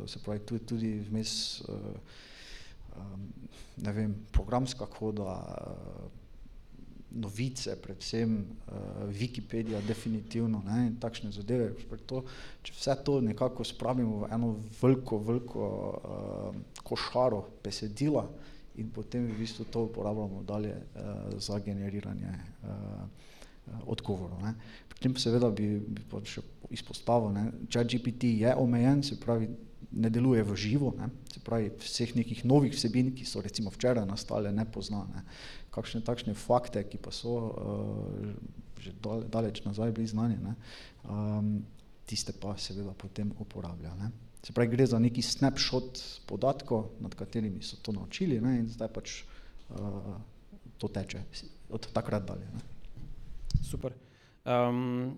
se 0.07 0.19
pravi, 0.19 0.39
tudi, 0.39 0.65
tudi 0.65 0.91
vmes, 1.09 1.63
ne 3.77 3.93
vem, 3.93 4.15
programska 4.31 4.85
koda, 4.85 5.39
novice, 7.13 7.75
predvsem 7.81 8.45
Wikipedia, 9.09 9.81
definitivno, 9.87 10.61
ne, 10.65 10.87
in 10.87 10.95
takšne 11.01 11.31
zadeve. 11.31 11.73
To, 12.05 12.23
če 12.65 12.73
vse 12.77 12.95
to 13.05 13.19
nekako 13.21 13.65
spravimo 13.65 14.23
v 14.23 14.31
eno 14.33 14.55
veliko, 14.81 15.17
veliko 15.17 15.67
košaro 16.83 17.45
besedila 17.63 18.27
in 18.81 18.89
potem 18.89 19.27
v 19.27 19.37
bistvu 19.37 19.65
to 19.71 19.83
uporabljamo 19.89 20.43
dalje 20.43 20.75
za 21.37 21.59
generiranje 21.59 22.31
odgovorov. 23.87 24.41
Ne. 24.43 24.55
Pri 24.89 24.99
tem 24.99 25.15
seveda 25.15 25.51
bi, 25.53 25.77
bi 25.79 26.01
pa 26.09 26.19
še 26.25 26.41
izpostavil, 26.73 27.37
če 27.71 27.85
GPT 27.85 28.33
je 28.41 28.55
omejen, 28.59 29.03
se 29.05 29.19
pravi, 29.19 29.47
ne 29.93 30.09
deluje 30.09 30.43
v 30.43 30.57
živo, 30.57 30.93
ne. 30.97 31.07
se 31.31 31.39
pravi, 31.45 31.69
vseh 31.83 32.15
nekih 32.17 32.43
novih 32.49 32.73
vsebin, 32.73 33.13
ki 33.15 33.27
so 33.29 33.43
recimo 33.45 33.71
včeraj 33.71 34.07
nastale, 34.09 34.51
ne 34.51 34.65
pozna. 34.65 35.05
Ne. 35.13 35.23
Kakšne 35.73 36.03
takšne 36.05 36.35
fakte, 36.37 36.83
ki 36.85 36.99
pa 37.01 37.13
so 37.13 37.37
uh, 37.39 38.33
že 38.83 38.91
daleč 39.31 39.63
nazaj 39.63 39.95
bili 39.95 40.07
znani, 40.07 40.37
ne, 40.43 40.55
um, 41.07 41.63
tiste 42.05 42.35
pa 42.35 42.57
seveda 42.59 42.91
potem 42.99 43.31
uporablja. 43.39 43.95
Ne. 43.95 44.11
Se 44.43 44.53
pravi, 44.53 44.71
gre 44.75 44.85
za 44.85 44.99
neki 44.99 45.21
snapshot 45.21 45.99
podatkov, 46.27 46.89
nad 46.99 47.15
katerimi 47.15 47.61
so 47.63 47.77
to 47.81 47.91
naučili 47.95 48.41
ne, 48.41 48.57
in 48.59 48.67
zdaj 48.67 48.89
pač 48.91 49.21
uh, 49.23 50.15
to 50.77 50.87
teče 50.87 51.23
od 51.69 51.87
takrat 51.93 52.25
dalje. 52.27 52.49
Ne. 52.53 52.59
Super. 53.63 53.93
Um, 54.43 55.15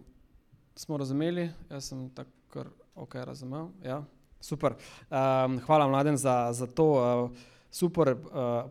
smo 0.76 0.98
razumeli, 0.98 1.50
jaz 1.70 1.90
sem 1.90 2.10
tako 2.14 2.70
ok 2.96 3.16
razumel. 3.16 3.68
Ja. 3.84 4.04
Super. 4.42 4.76
Um, 5.10 5.58
hvala, 5.66 5.88
mladen, 5.88 6.18
za, 6.18 6.54
za 6.54 6.68
to 6.68 6.86
uh, 6.94 7.32
super 7.72 8.14
uh, 8.14 8.70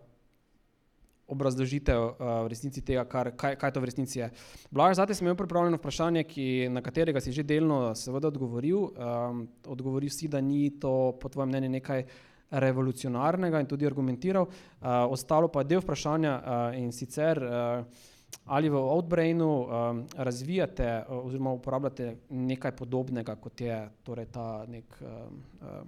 obrazložitev 1.35 2.01
uh, 2.01 2.15
v 2.47 2.53
resnici 2.53 2.83
tega, 2.87 3.05
kar, 3.11 3.33
kaj, 3.37 3.57
kaj 3.61 3.75
to 3.75 3.83
v 3.83 3.91
resnici 3.91 4.21
je. 4.21 4.31
Blaž, 4.71 4.97
zate 5.01 5.15
sem 5.15 5.27
imel 5.27 5.37
pripravljeno 5.39 5.81
vprašanje, 5.81 6.25
ki, 6.31 6.47
na 6.73 6.83
katerega 6.85 7.21
si 7.21 7.35
že 7.35 7.47
delno 7.47 7.95
seveda 7.99 8.31
odgovoril. 8.31 8.95
Um, 8.95 9.45
odgovoril 9.67 10.13
si, 10.13 10.31
da 10.31 10.41
ni 10.41 10.71
to 10.81 11.15
po 11.21 11.29
tvojem 11.29 11.53
mnenju 11.53 11.75
nekaj 11.77 12.07
revolucionarnega 12.55 13.61
in 13.61 13.67
tudi 13.67 13.87
argumentiral. 13.87 14.47
Uh, 14.47 15.05
ostalo 15.11 15.49
pa 15.49 15.63
je 15.63 15.75
del 15.75 15.85
vprašanja 15.85 16.35
uh, 16.35 16.79
in 16.79 16.93
sicer 16.93 17.43
uh, 17.43 18.11
ali 18.47 18.69
v 18.69 18.77
Outbrainu 18.77 19.49
um, 19.49 20.07
razvijate 20.17 21.05
oziroma 21.09 21.53
uporabljate 21.53 22.17
nekaj 22.31 22.77
podobnega, 22.77 23.37
kot 23.37 23.61
je 23.61 23.77
torej 24.03 24.27
ta 24.33 24.65
nek 24.69 24.99
um, 25.01 25.43
uh, 25.63 25.87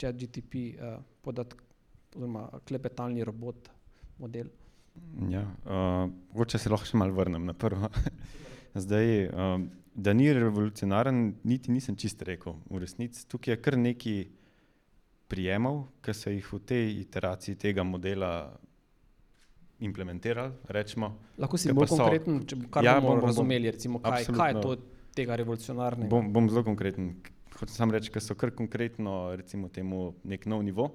chat 0.00 0.16
GTP 0.16 0.54
uh, 0.74 0.98
podatk 1.22 1.62
oziroma 2.14 2.48
klepetalni 2.66 3.24
robot 3.24 3.70
model. 4.18 4.50
Ja, 5.30 5.44
mogoče 6.32 6.56
uh, 6.56 6.62
se 6.62 6.70
lahko 6.70 6.86
še 6.86 6.98
malo 6.98 7.14
vrnem 7.16 7.46
na 7.46 7.54
prvo. 7.54 7.90
Zdaj, 8.84 9.10
um, 9.30 9.68
da 9.94 10.12
ni 10.12 10.32
revolucionaren, 10.32 11.34
niti 11.46 11.72
nisem 11.72 11.96
čist 11.96 12.22
rekel. 12.26 12.56
V 12.70 12.82
resnici 12.82 13.26
tukaj 13.30 13.54
je 13.54 13.60
kar 13.62 13.78
neki 13.78 14.14
prijemov, 15.30 15.84
ki 16.04 16.14
so 16.14 16.32
jih 16.32 16.46
v 16.52 16.60
tej 16.66 16.90
iteraciji 17.04 17.58
tega 17.58 17.86
modela 17.86 18.32
implementirali. 19.84 20.52
Rečemo. 20.68 21.12
Lahko 21.38 21.58
si 21.58 21.72
bolj 21.72 21.88
so- 21.90 21.98
konkreten, 21.98 22.42
če 22.46 22.56
bo 22.56 22.68
kar 22.70 22.84
Ja, 22.84 22.98
bomo 23.00 23.20
bom, 23.20 23.30
razumeli, 23.30 23.70
recimo, 23.70 24.02
kaj, 24.02 24.26
kaj 24.34 24.52
je 24.54 24.60
to 24.62 24.76
tega 25.14 25.36
revolucionarnega. 25.36 26.10
Bom, 26.10 26.32
bom 26.32 26.50
zelo 26.50 26.64
konkreten. 26.66 27.14
Hočem 27.54 27.74
samo 27.74 27.94
reči, 27.94 28.10
da 28.10 28.20
so 28.20 28.34
kar 28.34 28.50
konkretno, 28.50 29.34
recimo, 29.36 29.68
temu 29.68 30.14
nek 30.26 30.46
nov 30.50 30.64
nivo, 30.66 30.90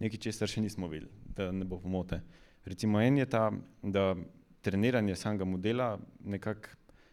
nekaj, 0.00 0.20
česar 0.28 0.48
še 0.48 0.64
nismo 0.64 0.88
videli, 0.88 1.12
da 1.36 1.50
ne 1.52 1.68
bo 1.68 1.80
pomote. 1.80 2.22
Recimo, 2.64 3.00
en 3.00 3.18
je 3.18 3.26
ta, 3.26 3.50
da 3.82 4.14
treniranje 4.60 5.16
samega 5.16 5.44
modela 5.44 5.98
nekako 6.24 6.68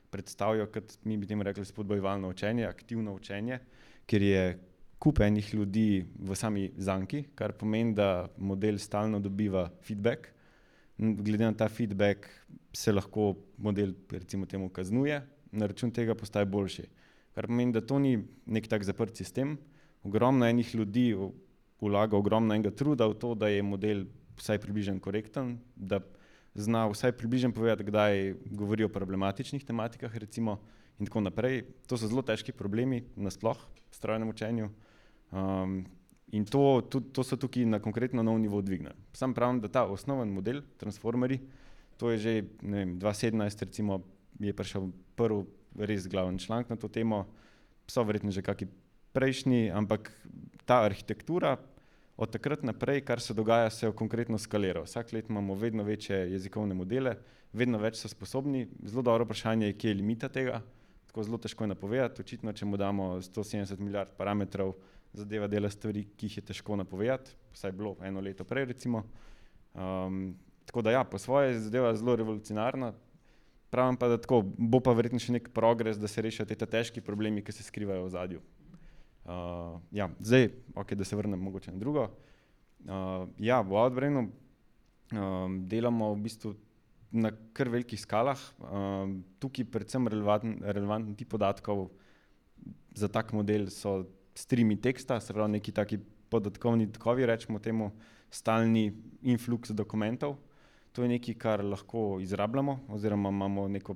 predstavlja, 0.09 0.65
kot 0.71 0.97
mi 1.03 1.17
bi 1.17 1.27
temu 1.27 1.43
rekli, 1.43 1.65
spodbojevalno 1.65 2.29
učenje, 2.29 2.65
aktivno 2.65 3.13
učenje, 3.15 3.59
ker 4.07 4.21
je 4.21 4.43
kup 4.99 5.19
enih 5.19 5.53
ljudi 5.53 6.05
v 6.19 6.35
sami 6.35 6.69
zanki, 6.77 7.25
kar 7.35 7.53
pomeni, 7.59 7.93
da 7.93 8.27
model 8.37 8.79
stalno 8.79 9.19
dobiva 9.19 9.67
feedback. 9.83 10.31
Glede 10.97 11.43
na 11.43 11.53
ta 11.53 11.67
feedback 11.69 12.29
se 12.73 12.93
lahko 12.93 13.33
model, 13.57 13.93
recimo, 14.11 14.45
temu 14.45 14.69
kaznuje, 14.69 15.19
na 15.51 15.67
račun 15.67 15.91
tega 15.91 16.15
postaje 16.15 16.45
boljši. 16.45 16.87
Kar 17.35 17.47
pomeni, 17.47 17.75
da 17.75 17.83
to 17.83 17.99
ni 17.99 18.17
nek 18.45 18.69
tak 18.71 18.83
zaprt 18.87 19.17
sistem. 19.19 19.57
Ogromno 20.03 20.47
enih 20.47 20.75
ljudi 20.75 21.09
vlaga 21.81 22.17
ogromno 22.17 22.55
enega 22.55 22.71
truda 22.71 23.07
v 23.11 23.19
to, 23.19 23.33
da 23.35 23.49
je 23.51 23.63
model 23.63 24.05
vsaj 24.37 24.59
približno 24.63 24.99
korekten, 24.99 25.57
da 25.75 25.99
zna 26.55 26.85
vsaj 26.87 27.11
približno 27.17 27.51
povedati, 27.53 27.83
kdaj 27.83 28.33
govori 28.51 28.83
o 28.83 28.89
problematičnih 28.89 29.65
tematikah, 29.65 30.15
recimo, 30.17 30.59
in 30.99 31.05
tako 31.05 31.25
naprej. 31.25 31.65
To 31.87 31.97
so 31.97 32.07
zelo 32.07 32.23
težki 32.23 32.55
problemi, 32.55 33.03
nasploh 33.15 33.59
v 33.91 33.95
strojnem 33.95 34.31
učenju. 34.31 34.69
Um, 35.31 35.83
in 36.31 36.45
to, 36.45 36.81
tudi, 36.89 37.11
to 37.11 37.23
so 37.23 37.35
tukaj 37.39 37.67
na 37.67 37.79
konkretno 37.79 38.23
nov 38.23 38.39
nivo 38.39 38.61
dvignili. 38.61 38.95
Sam 39.13 39.33
pravim, 39.33 39.59
da 39.59 39.67
ta 39.67 39.85
osnoven 39.85 40.31
model, 40.31 40.63
transformeri, 40.79 41.41
to 41.97 42.11
je 42.11 42.17
že 42.17 42.33
vem, 42.61 42.99
2017, 42.99 43.67
recimo, 43.67 44.03
je 44.39 44.51
prišel 44.51 44.91
prvi 45.15 45.45
res 45.75 46.07
glaven 46.07 46.39
članek 46.39 46.69
na 46.69 46.75
to 46.75 46.87
temo, 46.87 47.25
so 47.87 48.03
verjetno 48.03 48.31
že 48.31 48.43
kakšni 48.43 48.67
prejšnji, 49.15 49.71
ampak 49.71 50.11
ta 50.67 50.83
arhitektura 50.83 51.55
od 52.17 52.31
takrat 52.31 52.63
naprej, 52.63 53.01
kar 53.05 53.19
se 53.19 53.33
dogaja, 53.33 53.69
se 53.69 53.85
je 53.85 53.91
konkretno 53.91 54.37
skalira. 54.37 54.81
Vsak 54.81 55.13
let 55.13 55.29
imamo 55.29 55.55
vedno 55.55 55.83
večje 55.83 56.17
jezikovne 56.31 56.75
modele, 56.75 57.17
vedno 57.53 57.77
več 57.77 57.99
so 57.99 58.07
sposobni. 58.07 58.67
Zelo 58.83 59.03
dobro 59.03 59.25
vprašanje 59.25 59.67
je, 59.67 59.77
kje 59.77 59.89
je 59.89 59.99
limita 59.99 60.29
tega. 60.29 60.61
Tako 61.07 61.23
zelo 61.23 61.37
težko 61.37 61.63
je 61.63 61.73
napovedati. 61.73 62.21
Očitno, 62.21 62.53
če 62.53 62.65
mu 62.65 62.77
damo 62.77 63.15
170 63.21 63.79
milijard 63.79 64.15
parametrov, 64.17 64.73
zadeva 65.13 65.47
dela 65.47 65.69
stvari, 65.69 66.05
ki 66.15 66.29
jih 66.29 66.37
je 66.39 66.45
težko 66.51 66.75
napovedati, 66.79 67.35
vsaj 67.55 67.71
bilo 67.71 67.95
eno 68.03 68.23
leto 68.23 68.47
prej. 68.47 68.71
Recimo. 68.71 69.03
Um, 69.73 70.35
tako 70.65 70.81
da, 70.81 70.91
ja, 70.95 71.03
po 71.03 71.19
svoje 71.19 71.51
je 71.51 71.59
zadeva 71.67 71.95
zelo 71.95 72.15
revolucionarna. 72.15 72.93
Pravim 73.69 73.97
pa, 73.99 74.07
da 74.07 74.17
tako, 74.21 74.39
bo 74.57 74.79
pa 74.79 74.93
verjetno 74.95 75.19
še 75.19 75.35
nek 75.35 75.49
progres, 75.51 75.99
da 75.99 76.07
se 76.07 76.23
rešijo 76.23 76.45
te 76.47 76.55
težki 76.55 77.03
problemi, 77.03 77.43
ki 77.43 77.51
se 77.51 77.63
skrivajo 77.63 78.05
v 78.05 78.11
zadju. 78.13 78.43
Uh, 79.25 79.81
ja, 79.91 80.09
zdaj, 80.19 80.51
okay, 80.77 80.95
da 80.95 81.03
se 81.03 81.15
vrnem 81.15 81.39
mogoče 81.39 81.71
na 81.71 81.77
drugo. 81.81 82.09
Uh, 82.85 83.25
ja, 83.41 83.61
v 83.61 83.73
Outbrainu 83.73 84.27
um, 84.29 85.55
delamo 85.67 86.13
v 86.13 86.19
bistvu 86.27 86.53
na 87.11 87.31
kar 87.53 87.71
velikih 87.73 87.99
skalah. 87.99 88.37
Um, 88.59 89.23
tukaj 89.41 89.65
predvsem 89.71 90.07
relevanten, 90.07 90.59
relevanten 90.61 91.15
tip 91.17 91.31
podatkov 91.33 91.89
za 92.93 93.09
tak 93.09 93.33
model 93.33 93.71
so 93.73 94.03
streami 94.35 94.77
teksta, 94.77 95.19
se 95.19 95.33
pravi 95.33 95.57
neki 95.57 95.71
taki 95.71 95.99
podatkovni 96.29 96.91
tokovi, 96.91 97.25
rečemo 97.25 97.59
temu 97.59 97.91
stalni 98.29 98.91
influx 99.23 99.73
dokumentov. 99.73 100.37
To 100.93 101.03
je 101.03 101.09
nekaj, 101.09 101.35
kar 101.39 101.63
lahko 101.63 102.19
izrabljamo, 102.21 102.79
oziroma 102.93 103.29
imamo 103.29 103.67
neko 103.67 103.95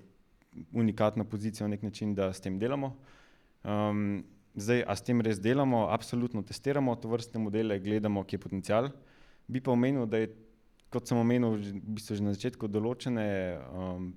unikatno 0.73 1.23
pozicijo 1.23 1.67
na 1.67 1.75
nek 1.75 1.83
način, 1.83 2.15
da 2.15 2.33
s 2.33 2.41
tem 2.41 2.59
delamo. 2.59 2.95
Um, 3.63 4.23
zdaj, 4.55 4.83
a 4.87 4.95
s 4.95 5.05
tem 5.05 5.21
res 5.21 5.39
delamo, 5.41 5.87
absolutno 5.93 6.43
testiramo 6.45 6.95
to 6.95 7.11
vrstne 7.11 7.41
modele, 7.41 7.79
gledamo, 7.79 8.23
kje 8.23 8.37
je 8.37 8.43
potencial. 8.43 8.89
Bi 9.47 9.61
pa 9.61 9.73
omenil, 9.73 10.05
da 10.09 10.23
je, 10.23 10.31
kot 10.93 11.09
sem 11.09 11.17
omenil 11.17 11.59
bistvu 11.83 12.19
že 12.19 12.25
na 12.25 12.33
začetku, 12.33 12.69
določene 12.69 13.27
um, 13.73 14.09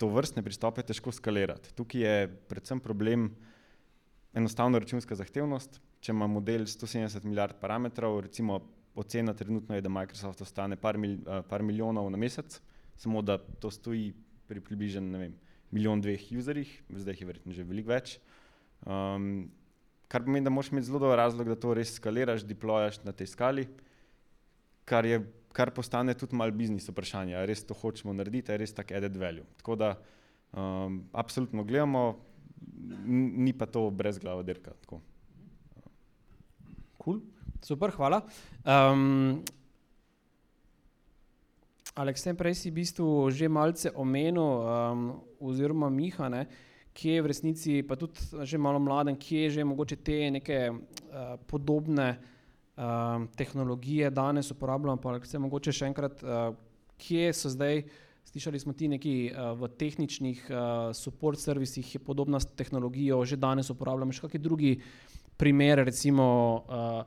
to 0.00 0.08
vrstne 0.12 0.44
pristope 0.44 0.82
težko 0.82 1.12
skalirati. 1.14 1.72
Tukaj 1.78 2.00
je 2.00 2.28
predvsem 2.50 2.80
problem 2.82 3.30
enostavna 4.34 4.80
računska 4.82 5.16
zahtevnost. 5.18 5.80
Če 6.02 6.14
ima 6.14 6.26
model 6.26 6.64
170 6.66 7.22
milijard 7.28 7.60
parametrov, 7.60 8.24
recimo 8.26 8.58
ocena 8.98 9.34
trenutno 9.36 9.76
je, 9.76 9.84
da 9.84 9.92
Microsoft 9.92 10.42
ostane 10.42 10.76
par, 10.76 10.98
mil, 10.98 11.20
uh, 11.22 11.44
par 11.48 11.62
milijonov 11.62 12.10
na 12.10 12.18
mesec, 12.18 12.58
samo 12.98 13.22
da 13.22 13.38
to 13.38 13.70
stoji 13.70 14.10
pri 14.50 14.60
približno 14.60 15.28
milijon 15.72 16.02
dveh 16.04 16.24
userjih, 16.36 16.70
zdaj 16.90 17.14
jih 17.14 17.22
je 17.22 17.26
verjetno 17.26 17.54
že 17.56 17.64
veliko 17.64 17.92
več. 17.94 18.18
Um, 18.84 19.48
kar 20.12 20.24
pomeni, 20.24 20.44
da 20.44 20.50
moraš 20.52 20.68
imeti 20.72 20.86
zelo 20.90 21.00
dober 21.00 21.16
razlog, 21.16 21.48
da 21.48 21.56
to 21.56 21.72
res 21.74 21.94
skaliraš, 21.96 22.44
deployaš 22.44 22.98
na 23.06 23.14
tej 23.16 23.30
skali, 23.32 23.64
kar, 24.84 25.06
je, 25.08 25.22
kar 25.56 25.72
postane 25.72 26.12
tudi 26.18 26.36
malo 26.36 26.52
biznis 26.52 26.90
vprašanje, 26.90 27.38
ali 27.38 27.48
res 27.48 27.64
to 27.64 27.76
hočemo 27.76 28.12
narediti, 28.12 28.52
ali 28.52 28.66
res 28.66 28.76
tak 28.76 28.92
added 28.92 29.16
value. 29.16 29.46
Tako 29.62 29.78
da 29.80 29.94
um, 30.52 31.00
absolutno 31.16 31.64
gledamo, 31.64 32.04
ni 33.08 33.54
pa 33.56 33.66
to 33.66 33.86
brezglava 33.90 34.44
dirka. 34.44 34.76
Tako. 34.84 35.00
Cool. 37.00 37.22
Super, 37.64 37.94
hvala. 37.96 38.20
Um, 38.68 39.40
Aleks, 41.96 42.24
tem 42.24 42.36
prej 42.36 42.56
si 42.56 42.70
v 42.70 42.80
bistvu 42.80 43.06
že 43.32 43.48
malce 43.52 43.90
omenil, 43.96 44.44
um, 44.44 45.08
oziroma 45.40 45.88
Miha, 45.92 46.28
ne, 46.32 46.44
kje 46.92 47.14
je 47.14 47.22
v 47.22 47.30
resnici, 47.30 47.72
pa 47.82 47.96
tudi 47.96 48.20
že 48.44 48.58
malo 48.58 48.78
mladen, 48.78 49.16
kje 49.16 49.48
je 49.48 49.50
že 49.50 49.64
mogoče 49.64 49.96
te 49.96 50.30
neke 50.30 50.58
uh, 50.70 51.36
podobne 51.46 52.18
um, 52.76 53.28
tehnologije 53.36 54.10
danes 54.10 54.50
uporabljamo, 54.50 55.00
pa 55.00 55.12
Aleks, 55.12 55.34
mogoče 55.34 55.72
še 55.72 55.88
enkrat, 55.88 56.22
uh, 56.22 56.52
kje 57.00 57.32
so 57.32 57.52
zdaj, 57.52 57.82
slišali 58.28 58.60
smo 58.60 58.72
ti 58.72 58.88
neki 58.88 59.16
uh, 59.32 59.52
v 59.58 59.72
tehničnih 59.78 60.44
uh, 60.50 60.58
support 60.96 61.40
servisih, 61.40 61.94
je 61.94 62.00
podobna 62.00 62.40
s 62.40 62.46
tehnologijo, 62.56 63.24
že 63.24 63.40
danes 63.40 63.72
uporabljamo, 63.72 64.12
še 64.12 64.28
kakšni 64.28 64.42
drugi 64.42 64.76
primere, 65.40 65.84
recimo 65.88 66.26
uh, 66.68 67.02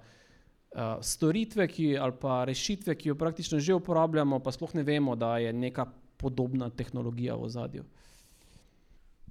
uh, 0.76 0.98
storitve 1.02 1.68
ki, 1.68 1.94
ali 1.98 2.18
pa 2.20 2.44
rešitve, 2.46 2.98
ki 2.98 3.14
jo 3.14 3.20
praktično 3.20 3.60
že 3.60 3.78
uporabljamo, 3.78 4.42
pa 4.44 4.52
sploh 4.52 4.74
ne 4.76 4.84
vemo, 4.84 5.16
da 5.16 5.38
je 5.38 5.54
neka 5.54 5.88
podobna 6.18 6.70
tehnologija 6.70 7.36
v 7.38 7.50
zadju. 7.50 7.86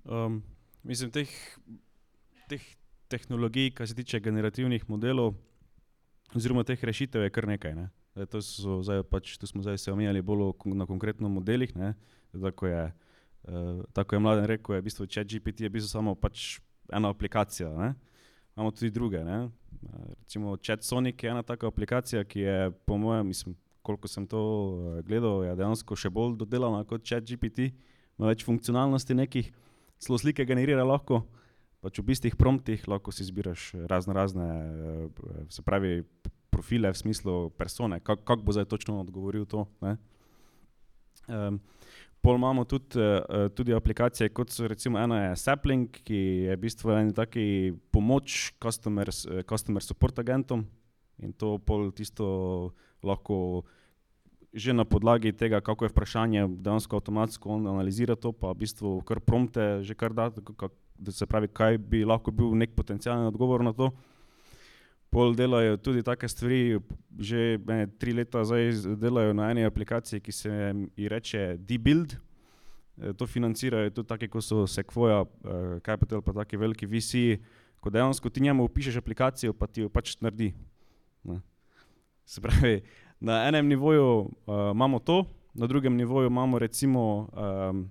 Um, 0.04 0.42
mislim, 0.84 1.10
teh, 1.10 1.30
teh 2.48 2.62
tehnologij, 3.08 3.70
kar 3.74 3.88
se 3.88 3.94
tiče 3.94 4.20
generativnih 4.20 4.84
modelov, 4.88 5.34
oziroma 6.36 6.64
teh 6.64 6.80
rešitev, 6.84 7.24
je 7.24 7.32
kar 7.32 7.48
nekaj. 7.48 7.74
Ne? 7.74 7.88
Zdaj, 8.14 8.42
so, 8.44 8.78
zdaj, 8.84 9.02
pač, 9.10 9.36
tu 9.40 9.48
smo 9.48 9.62
zdaj 9.64 9.78
se 9.80 9.92
omenjali 9.92 10.22
bolj 10.22 10.52
na 10.76 10.86
konkretno 10.86 11.28
modelih. 11.28 11.74
ne. 11.76 11.94
Tako 12.34 12.66
je, 12.66 12.92
uh, 13.48 13.82
tako 13.92 14.16
je 14.16 14.20
mladen 14.20 14.44
rekel, 14.44 14.74
je 14.74 14.80
v 14.80 14.84
bistvu 14.84 15.06
ChatGPT 15.06 15.66
je 15.66 15.68
v 15.68 15.76
bistvu 15.78 15.90
samo 15.90 16.14
pač 16.14 16.58
ena 16.92 17.10
aplikacija. 17.10 17.70
Ne? 17.74 17.94
Imamo 18.56 18.70
tudi 18.70 18.90
druge. 18.90 19.24
Ne? 19.24 19.48
Uh, 19.82 20.14
recimo 20.20 20.56
ChatSonic 20.56 21.22
je 21.22 21.30
ena 21.30 21.42
taka 21.42 21.66
aplikacija, 21.66 22.24
ki 22.24 22.40
je 22.40 22.70
po 22.86 22.98
mojem, 22.98 23.26
mislim, 23.26 23.56
koliko 23.82 24.08
sem 24.08 24.26
to 24.26 24.40
uh, 24.40 25.00
gledal, 25.06 25.44
je 25.44 25.56
dejansko 25.56 25.96
še 25.96 26.10
bolj 26.10 26.36
dodelana 26.36 26.84
kot 26.84 27.06
ChatGPT, 27.06 27.72
ima 28.18 28.30
več 28.30 28.44
funkcionalnosti 28.46 29.14
nekih, 29.14 29.50
celo 30.04 30.20
slike 30.20 30.44
generira 30.44 30.84
lahko, 30.84 31.22
pač 31.84 32.00
v 32.00 32.06
bistih 32.12 32.36
promptih 32.36 32.84
lahko 32.88 33.12
si 33.12 33.24
izbiraš 33.24 33.72
razno 33.88 34.16
razne, 34.16 34.48
eh, 34.48 35.44
se 35.48 35.64
pravi, 35.64 36.02
profile 36.54 36.92
v 36.92 36.96
smislu 36.96 37.50
persone, 37.58 37.98
kako 38.00 38.22
kak 38.22 38.44
bo 38.46 38.54
zdaj 38.54 38.68
točno 38.70 39.00
odgovoril 39.00 39.44
to. 39.44 39.66
ne. 39.82 39.96
Um, 41.26 41.58
pol 42.20 42.36
imamo 42.36 42.64
tudi, 42.64 43.00
uh, 43.00 43.48
tudi 43.56 43.74
aplikacije, 43.74 44.28
kot 44.28 44.52
so 44.52 44.68
recimo 44.68 45.00
ena 45.00 45.22
je 45.24 45.36
Sapling, 45.36 45.88
ki 46.04 46.20
je 46.46 46.56
v 46.56 46.60
bistvu 46.60 46.92
en 46.96 47.12
taki 47.12 47.74
pomoč 47.92 48.52
customer, 48.62 49.08
eh, 49.08 49.42
customer 49.42 49.82
support 49.82 50.18
agentom 50.18 50.64
in 51.18 51.32
to 51.32 51.58
pol 51.58 51.90
tisto 51.92 52.72
lahko 53.02 53.64
že 54.54 54.72
na 54.72 54.84
podlagi 54.84 55.32
tega, 55.32 55.60
kako 55.60 55.84
je 55.84 55.90
vprašanje, 55.90 56.46
dejansko 56.62 56.96
avtomatsko 56.96 57.50
on 57.50 57.66
analizira 57.66 58.14
to, 58.14 58.30
pa 58.32 58.52
v 58.54 58.62
bistvu 58.62 59.02
kar 59.02 59.18
prompte 59.20 59.82
že 59.82 59.94
kar 59.94 60.14
da, 60.14 60.30
kak- 60.30 60.70
da 60.98 61.12
se 61.12 61.26
pravi, 61.26 61.48
kaj 61.50 61.78
bi 61.78 62.04
lahko 62.06 62.30
bil 62.30 62.54
nek 62.54 62.70
potencialen 62.78 63.26
odgovor 63.26 63.64
na 63.66 63.72
to. 63.74 63.90
Pol 65.10 65.34
delajo 65.34 65.76
tudi 65.78 66.02
take 66.02 66.28
stvari, 66.28 66.78
že 67.18 67.58
ene, 67.62 67.86
tri 67.86 68.10
leta 68.12 68.42
zdaj 68.42 68.94
delajo 68.98 69.34
na 69.34 69.50
eni 69.50 69.62
aplikaciji, 69.66 70.20
ki 70.20 70.32
se 70.32 70.50
ji 70.96 71.08
reče 71.08 71.56
Debuild. 71.58 72.14
Eh, 72.98 73.12
To 73.12 73.26
financirajo 73.26 73.90
tudi 73.90 74.08
taki, 74.08 74.28
kot 74.28 74.42
so 74.42 74.66
Sequoia, 74.66 75.22
eh, 75.22 75.80
Capital, 75.82 76.22
pa 76.22 76.32
taki 76.32 76.56
veliki 76.56 76.86
VC, 76.86 77.38
ko 77.80 77.90
dejansko 77.90 78.30
ti 78.30 78.40
njemu 78.42 78.64
upišeš 78.64 78.96
aplikacijo, 78.96 79.52
pa 79.52 79.66
ti 79.66 79.82
jo 79.82 79.88
pač 79.88 80.16
naredi. 80.22 80.54
Ne. 81.24 81.40
Se 82.24 82.40
pravi, 82.40 82.82
na 83.24 83.48
enem 83.48 83.66
nivoju 83.66 84.06
uh, 84.20 84.28
imamo 84.74 84.98
to, 84.98 85.24
na 85.54 85.66
drugem 85.66 85.96
nivoju 85.96 86.26
imamo 86.26 86.58
recimo 86.58 87.28
um, 87.32 87.88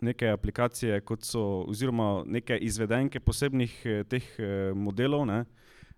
neke 0.00 0.28
aplikacije, 0.28 1.00
kot 1.00 1.24
so, 1.24 1.64
oziroma 1.68 2.22
neke 2.26 2.58
izvedenke 2.58 3.20
posebnih 3.20 3.76
eh, 3.84 4.04
teh 4.04 4.24
eh, 4.38 4.72
modelov. 4.74 5.26
Ne? 5.26 5.44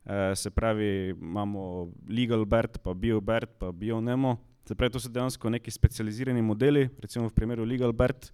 Eh, 0.04 0.36
se 0.36 0.50
pravi, 0.50 1.10
imamo 1.10 1.88
LegalBert, 2.08 2.78
pa 2.82 2.94
BioBert, 2.94 3.58
pa 3.58 3.72
BioNemo. 3.72 4.36
Se 4.68 4.74
pravi, 4.74 4.92
to 4.92 5.00
so 5.00 5.10
dejansko 5.10 5.50
neki 5.50 5.70
specializirani 5.70 6.42
modeli, 6.42 6.88
recimo 7.00 7.28
v 7.28 7.34
primeru 7.34 7.64
LegalBert, 7.64 8.32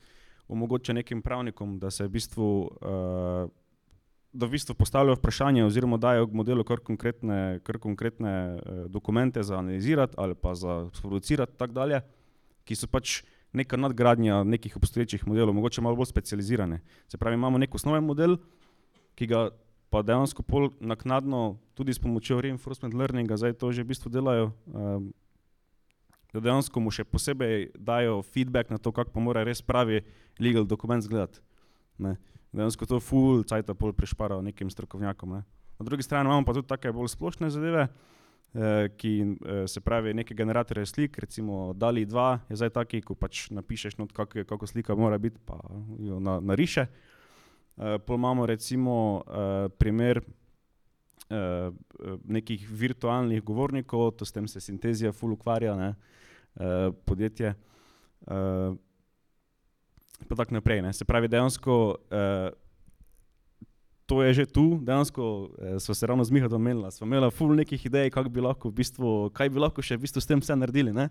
omogoča 0.48 0.92
nekim 0.92 1.22
pravnikom, 1.22 1.78
da 1.78 1.90
se 1.90 2.04
v 2.04 2.16
bistvu. 2.18 2.48
Uh, 2.80 3.50
Da 4.34 4.48
v 4.50 4.56
bistvu 4.56 4.74
postavljajo 4.74 5.14
vprašanje, 5.14 5.62
oziroma 5.64 5.96
dajo 6.02 6.26
modelu 6.34 6.64
kar 6.66 6.80
konkretne, 6.82 7.60
kar 7.62 7.78
konkretne 7.78 8.32
eh, 8.34 8.80
dokumente 8.90 9.42
za 9.42 9.58
analizirati 9.58 10.14
ali 10.18 10.34
pa 10.34 10.54
za 10.58 10.88
sproducirati, 10.94 11.54
tako 11.56 11.72
dalje, 11.72 12.00
ki 12.66 12.74
so 12.74 12.90
pač 12.90 13.22
neka 13.54 13.78
nadgradnja 13.78 14.42
nekih 14.44 14.76
obstoječih 14.76 15.28
modelov, 15.28 15.54
mogoče 15.54 15.80
malo 15.80 15.96
bolj 15.96 16.10
specializirane. 16.10 16.80
Se 17.08 17.18
pravi, 17.18 17.38
imamo 17.38 17.58
nek 17.58 17.74
osnoven 17.74 18.04
model, 18.04 18.36
ki 19.14 19.30
ga 19.30 19.48
pa 19.94 20.02
dejansko 20.02 20.42
pol 20.42 20.72
naknadno, 20.80 21.60
tudi 21.78 21.94
s 21.94 22.02
pomočjo 22.02 22.40
reinforcement 22.42 22.94
learninga, 22.94 23.38
zdaj 23.38 23.54
to 23.62 23.70
že 23.72 23.86
v 23.86 23.94
bistvu 23.94 24.10
delajo, 24.10 24.50
um, 24.66 25.12
da 26.34 26.42
dejansko 26.42 26.82
mu 26.82 26.90
še 26.90 27.06
posebej 27.06 27.70
dajo 27.78 28.22
feedback 28.26 28.74
na 28.74 28.82
to, 28.82 28.90
kako 28.90 29.14
pa 29.14 29.22
mora 29.22 29.46
res 29.46 29.62
pravi 29.62 30.02
legal 30.42 30.66
dokument 30.66 30.98
izgledati. 30.98 31.38
Dejansko 32.54 32.86
to 32.86 33.00
full 33.02 33.42
cajt 33.42 33.72
pol 33.78 33.92
prišparajo 33.92 34.42
nekim 34.42 34.70
strokovnjakom. 34.70 35.38
Ne. 35.38 35.42
Na 35.78 35.84
drugi 35.84 36.02
strani 36.02 36.28
imamo 36.28 36.46
pa 36.46 36.54
tudi 36.54 36.68
take 36.70 36.92
bolj 36.94 37.10
splošne 37.10 37.50
zadeve, 37.50 37.88
eh, 38.54 38.88
ki 38.96 39.12
eh, 39.22 39.66
se 39.68 39.80
pravi 39.80 40.14
neke 40.14 40.34
generatorje 40.34 40.86
slik, 40.86 41.18
recimo 41.18 41.72
DALI 41.74 42.06
2 42.06 42.38
je 42.48 42.60
zdaj 42.62 42.70
taki, 42.70 43.02
ko 43.02 43.18
pač 43.18 43.48
napišeš 43.50 43.98
not, 43.98 44.14
kak, 44.14 44.36
kako 44.46 44.66
slika 44.70 44.94
mora 44.94 45.18
biti, 45.18 45.42
pa 45.44 45.58
jo 45.98 46.20
na, 46.22 46.38
nariše. 46.40 46.86
Eh, 47.76 47.98
pol 48.06 48.22
imamo 48.22 48.46
recimo 48.46 49.24
eh, 49.26 49.68
primer 49.78 50.22
eh, 51.30 51.70
nekih 52.24 52.70
virtualnih 52.70 53.42
govornikov, 53.42 54.12
to 54.14 54.24
s 54.24 54.32
tem 54.32 54.48
se 54.48 54.60
sintezija 54.60 55.12
full 55.12 55.34
ukvarja, 55.34 55.74
ne, 55.76 55.94
eh, 56.54 56.90
podjetje. 57.04 57.54
Eh, 58.26 58.74
pa 60.28 60.36
tako 60.36 60.54
naprej. 60.54 60.82
Ne. 60.82 60.92
Se 60.92 61.04
pravi, 61.04 61.28
dejansko 61.28 61.96
eh, 62.10 62.50
to 64.06 64.22
je 64.22 64.34
že 64.34 64.44
tu, 64.46 64.78
dejansko 64.82 65.50
eh, 65.58 65.80
smo 65.80 65.94
se 65.94 66.06
ravno 66.06 66.24
z 66.24 66.30
Mihajlom 66.30 66.62
menili, 66.62 66.92
smo 66.92 67.06
imeli 67.06 67.30
ful 67.30 67.54
nekih 67.54 67.86
idej, 67.86 68.10
bi 68.30 68.40
lahko 68.40 68.68
v 68.68 68.72
bistvu, 68.72 69.30
kaj 69.32 69.50
bi 69.50 69.58
lahko 69.58 69.82
še 69.82 69.96
v 69.96 70.04
bistvu 70.04 70.20
s 70.20 70.26
tem 70.26 70.40
vse 70.40 70.56
naredili. 70.56 70.92
Ne. 70.92 71.08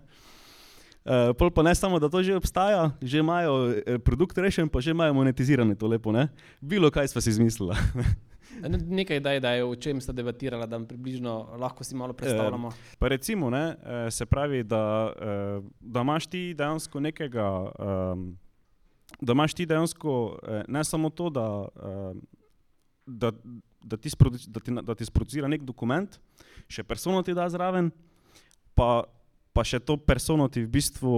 Uh, 1.04 1.36
pol 1.36 1.50
pa 1.52 1.60
ne 1.60 1.74
samo, 1.76 2.00
da 2.00 2.08
to 2.08 2.22
že 2.24 2.32
obstaja, 2.32 2.96
že 3.02 3.20
imajo 3.20 3.76
eh, 3.76 3.98
produkt 4.00 4.38
rešen, 4.40 4.72
pa 4.72 4.80
že 4.80 4.96
imajo 4.96 5.12
monetizirane 5.12 5.76
to 5.76 5.84
lepo, 5.84 6.08
ne? 6.08 6.32
Bilo 6.64 6.88
kaj 6.88 7.12
smo 7.12 7.20
si 7.20 7.28
izmislili. 7.28 7.76
Nekaj 8.88 9.20
idej, 9.20 9.40
da 9.40 9.52
je 9.52 9.64
o 9.66 9.74
čem 9.76 10.00
sta 10.00 10.16
debatirala, 10.16 10.64
da 10.64 10.80
približno 10.80 11.60
lahko 11.60 11.84
si 11.84 11.92
malo 11.92 12.16
predstavljamo. 12.16 12.68
Uh, 12.72 12.96
pa 12.96 13.12
recimo, 13.12 13.50
ne, 13.50 13.76
se 14.08 14.24
pravi, 14.24 14.62
da, 14.64 15.12
uh, 15.12 15.64
da 15.80 16.00
imaš 16.00 16.26
ti 16.26 16.54
dejansko 16.56 17.00
nekega 17.00 17.68
um, 17.68 18.32
da 19.24 19.32
imaš 19.32 19.54
ti 19.54 19.66
dejansko 19.66 20.38
eh, 20.42 20.62
ne 20.68 20.84
samo 20.84 21.10
to, 21.10 21.30
da, 21.30 21.68
eh, 21.76 22.14
da, 23.06 23.32
da, 23.82 23.96
ti, 23.96 24.10
da, 24.46 24.60
ti, 24.60 24.72
da 24.82 24.94
ti 24.94 25.04
sproducira 25.04 25.48
nek 25.48 25.64
dokument, 25.64 26.18
še 26.68 26.84
persono 26.84 27.22
ti 27.22 27.34
da 27.34 27.48
zraven, 27.48 27.90
pa, 28.74 29.04
pa 29.52 29.64
še 29.64 29.80
to 29.80 29.96
persono 29.96 30.48
ti 30.48 30.64
v 30.64 30.70
bistvu, 30.72 31.14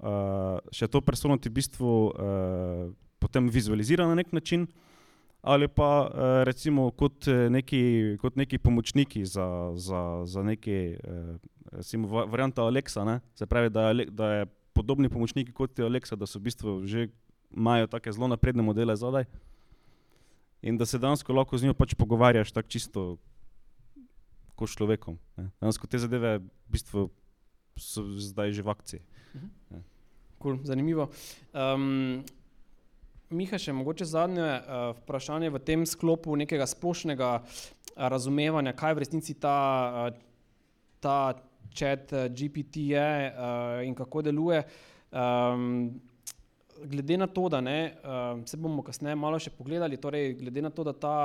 uh, 0.00 0.56
še 0.74 0.88
to 0.90 1.02
persono 1.04 1.36
ti 1.36 1.52
v 1.52 1.58
bistvu 1.60 1.92
uh, 2.08 2.88
potem 3.22 3.48
vizualizira 3.52 4.08
na 4.08 4.16
nek 4.18 4.32
način. 4.32 4.66
Ali 5.46 5.68
pa 5.70 6.10
recimo 6.42 6.88
kot 6.90 7.28
neki, 7.30 8.16
kot 8.18 8.34
neki 8.34 8.58
pomočniki 8.58 9.20
za, 9.30 9.44
za, 9.78 10.00
za 10.26 10.42
neki, 10.42 10.96
recimo 11.70 12.24
varianta 12.26 12.64
Alexa, 12.66 13.04
ne? 13.06 13.20
se 13.38 13.46
pravi, 13.46 13.70
da 13.70 13.84
je, 13.86 14.08
da 14.10 14.30
je 14.32 14.48
podobni 14.74 15.08
pomočniki 15.12 15.54
kot 15.54 15.78
je 15.78 15.86
Alexa, 15.86 16.18
da 16.18 16.26
so 16.26 16.40
v 16.40 16.48
bistvu 16.48 16.72
že 16.82 17.06
imajo 17.50 17.86
tako 17.86 18.12
zelo 18.12 18.28
napredne 18.28 18.62
modele 18.62 18.96
zadaj. 18.96 19.24
In 20.62 20.78
da 20.78 20.86
se 20.86 20.98
danes 20.98 21.24
lahko 21.28 21.58
z 21.58 21.64
njim 21.64 21.74
pač 21.74 21.94
pogovarjaš 21.94 22.52
tako 22.52 22.68
čisto 22.68 23.16
kot 24.56 24.72
človekom. 24.72 25.18
Danes 25.60 25.78
te 25.88 25.98
zadeve 25.98 26.38
v 26.38 26.72
bistvu 26.72 27.10
so 27.76 28.02
zdaj 28.16 28.52
že 28.52 28.62
v 28.62 28.70
akciji. 28.72 29.00
Mhm. 29.36 29.84
Cool, 30.42 30.58
zanimivo. 30.64 31.08
Um, 31.52 32.24
Miha, 33.30 33.58
še 33.58 33.72
mogoče 33.74 34.06
zadnje 34.06 34.44
uh, 34.44 34.92
vprašanje 35.00 35.50
v 35.50 35.58
tem 35.58 35.82
sklopu 35.82 36.36
nekega 36.38 36.66
splošnega 36.68 37.30
uh, 37.40 37.56
razumevanja, 37.96 38.76
kaj 38.76 38.94
v 38.94 39.02
resnici 39.02 39.34
ta, 39.34 39.58
uh, 40.06 40.18
ta 41.02 41.34
chat 41.74 42.12
uh, 42.12 42.28
GPT 42.30 42.92
je 42.92 43.08
uh, 43.32 43.82
in 43.82 43.96
kako 43.98 44.22
deluje. 44.28 44.62
Um, 45.10 45.98
glede 46.84 47.16
na 47.16 47.26
to, 47.26 47.48
da 47.48 47.60
ne, 47.60 47.94
uh, 48.04 48.44
se 48.48 48.56
bomo 48.56 48.82
kasneje 48.82 49.16
malo 49.16 49.38
še 49.38 49.50
pogledali, 49.50 49.98
torej 50.00 50.34
glede 50.40 50.62
na 50.62 50.70
to, 50.70 50.84
da 50.84 50.92
ta, 50.92 51.16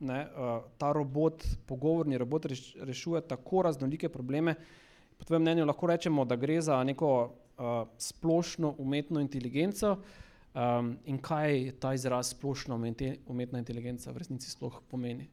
ne, 0.00 0.20
uh, 0.34 0.60
ta 0.78 0.92
robot, 0.92 1.44
pogovorni 1.66 2.18
robot 2.18 2.50
reš, 2.50 2.72
rešuje 2.82 3.22
tako 3.28 3.62
raznolike 3.68 4.08
probleme, 4.08 4.56
po 5.18 5.26
tvojem 5.26 5.42
mnenju 5.42 5.66
lahko 5.66 5.90
rečemo, 5.90 6.24
da 6.24 6.36
gre 6.38 6.60
za 6.62 6.78
neko 6.84 7.12
uh, 7.24 7.88
splošno 7.98 8.74
umetno 8.78 9.20
inteligenco 9.20 9.96
um, 10.54 10.94
in 11.04 11.18
kaj 11.18 11.72
ta 11.80 11.94
izraz 11.94 12.30
splošno 12.34 12.78
umetna 13.26 13.58
inteligenca 13.58 14.12
v 14.12 14.22
resnici 14.22 14.50
sploh 14.50 14.80
pomeni. 14.90 15.28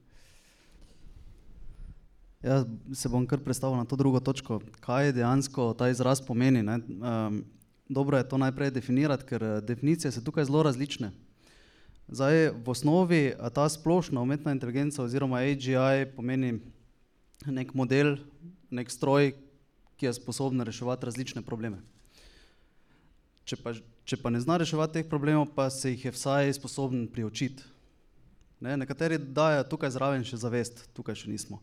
Ja, 2.45 2.61
se 2.93 3.09
bom 3.09 3.25
kar 3.25 3.41
predstavil 3.41 3.77
na 3.77 3.87
to 3.89 3.97
drugo 3.97 4.19
točko, 4.21 4.59
kaj 4.85 5.15
dejansko 5.17 5.73
ta 5.77 5.89
izraz 5.89 6.21
pomeni. 6.21 6.61
Um, 6.61 7.41
dobro 7.89 8.17
je 8.17 8.29
to 8.29 8.37
najprej 8.37 8.71
definirati, 8.71 9.25
ker 9.25 9.43
eh, 9.43 9.61
definicije 9.61 10.11
so 10.11 10.21
tukaj 10.21 10.45
zelo 10.45 10.63
različne. 10.63 11.11
Zdaj, 12.07 12.51
v 12.61 12.69
osnovi 12.69 13.33
ta 13.53 13.65
splošna 13.69 14.21
umetna 14.21 14.51
inteligenca 14.53 15.03
oziroma 15.03 15.41
AGI 15.41 16.05
pomeni 16.15 16.59
nek 17.45 17.73
model, 17.73 18.17
nek 18.69 18.91
stroj, 18.91 19.33
ki 19.97 20.05
je 20.05 20.13
sposoben 20.13 20.61
reševati 20.61 21.05
različne 21.05 21.41
probleme. 21.41 21.79
Če 23.45 23.57
pa, 23.61 23.73
če 24.05 24.19
pa 24.21 24.29
ne 24.29 24.41
zna 24.41 24.59
reševati 24.61 24.99
teh 24.99 25.09
problemov, 25.09 25.47
pa 25.55 25.69
se 25.73 25.93
jih 25.93 26.05
je 26.05 26.13
vsaj 26.13 26.53
sposoben 26.59 27.07
priučiti. 27.07 27.63
Ne, 28.61 28.77
nekateri 28.77 29.17
dajo 29.17 29.65
tukaj 29.69 29.91
zraven 29.93 30.23
še 30.25 30.39
zavest, 30.41 30.85
tukaj 30.97 31.17
še 31.19 31.29
nismo. 31.29 31.61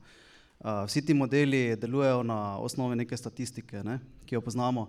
Uh, 0.62 0.84
vsi 0.86 1.02
ti 1.02 1.14
modeli 1.14 1.74
delujejo 1.78 2.22
na 2.22 2.58
osnovi 2.62 2.98
neke 3.00 3.16
statistike, 3.18 3.82
ne, 3.82 3.98
ki 4.26 4.36
jo 4.36 4.42
poznamo. 4.44 4.88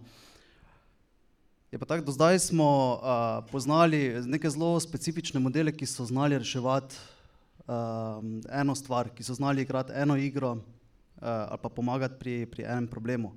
Je 1.73 1.79
pa 1.79 1.85
tako, 1.85 2.05
do 2.05 2.11
zdaj 2.11 2.39
smo 2.39 2.93
uh, 2.93 3.49
poznali 3.51 4.21
neke 4.29 4.49
zelo 4.49 4.79
specifične 4.79 5.39
modele, 5.41 5.71
ki 5.73 5.87
so 5.89 6.05
znali 6.05 6.37
reševati 6.37 6.95
uh, 7.65 8.21
eno 8.53 8.75
stvar, 8.77 9.09
ki 9.09 9.23
so 9.25 9.33
znali 9.33 9.61
igrati 9.65 9.93
eno 9.95 10.13
igro 10.17 10.51
uh, 10.51 10.59
ali 11.21 11.59
pa 11.63 11.69
pomagati 11.69 12.19
pri, 12.19 12.45
pri 12.45 12.63
enem 12.63 12.85
problemu. 12.87 13.31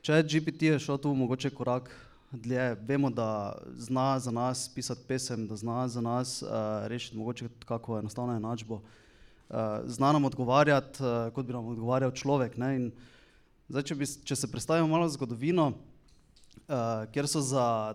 Če 0.00 0.22
GPT 0.22 0.62
je 0.62 0.78
šel 0.78 1.00
tu 1.02 1.14
mogoče 1.14 1.50
korak 1.50 1.90
dlje, 2.30 2.76
vemo, 2.86 3.10
da 3.10 3.58
zna 3.74 4.18
za 4.18 4.30
nas 4.30 4.68
pisati 4.74 5.02
pesem, 5.08 5.48
da 5.50 5.56
zna 5.56 5.88
za 5.88 6.00
nas 6.00 6.42
uh, 6.42 6.86
rešiti 6.86 7.18
mogoče 7.18 7.48
kako 7.66 7.98
enostavno 7.98 8.36
enačbo, 8.36 8.78
uh, 8.78 9.58
zna 9.86 10.12
nam 10.12 10.30
odgovarjati, 10.30 11.02
uh, 11.02 11.34
kot 11.34 11.46
bi 11.46 11.52
nam 11.52 11.66
odgovarjal 11.74 12.14
človek. 12.14 12.54
Zdaj, 13.68 13.82
če, 13.82 13.94
bi, 13.94 14.06
če 14.06 14.36
se 14.36 14.52
predstavimo 14.54 14.86
malo 14.86 15.10
zgodovino, 15.10 15.72
uh, 16.68 17.06
kjer 17.12 17.28
so 17.28 17.40
za 17.44 17.94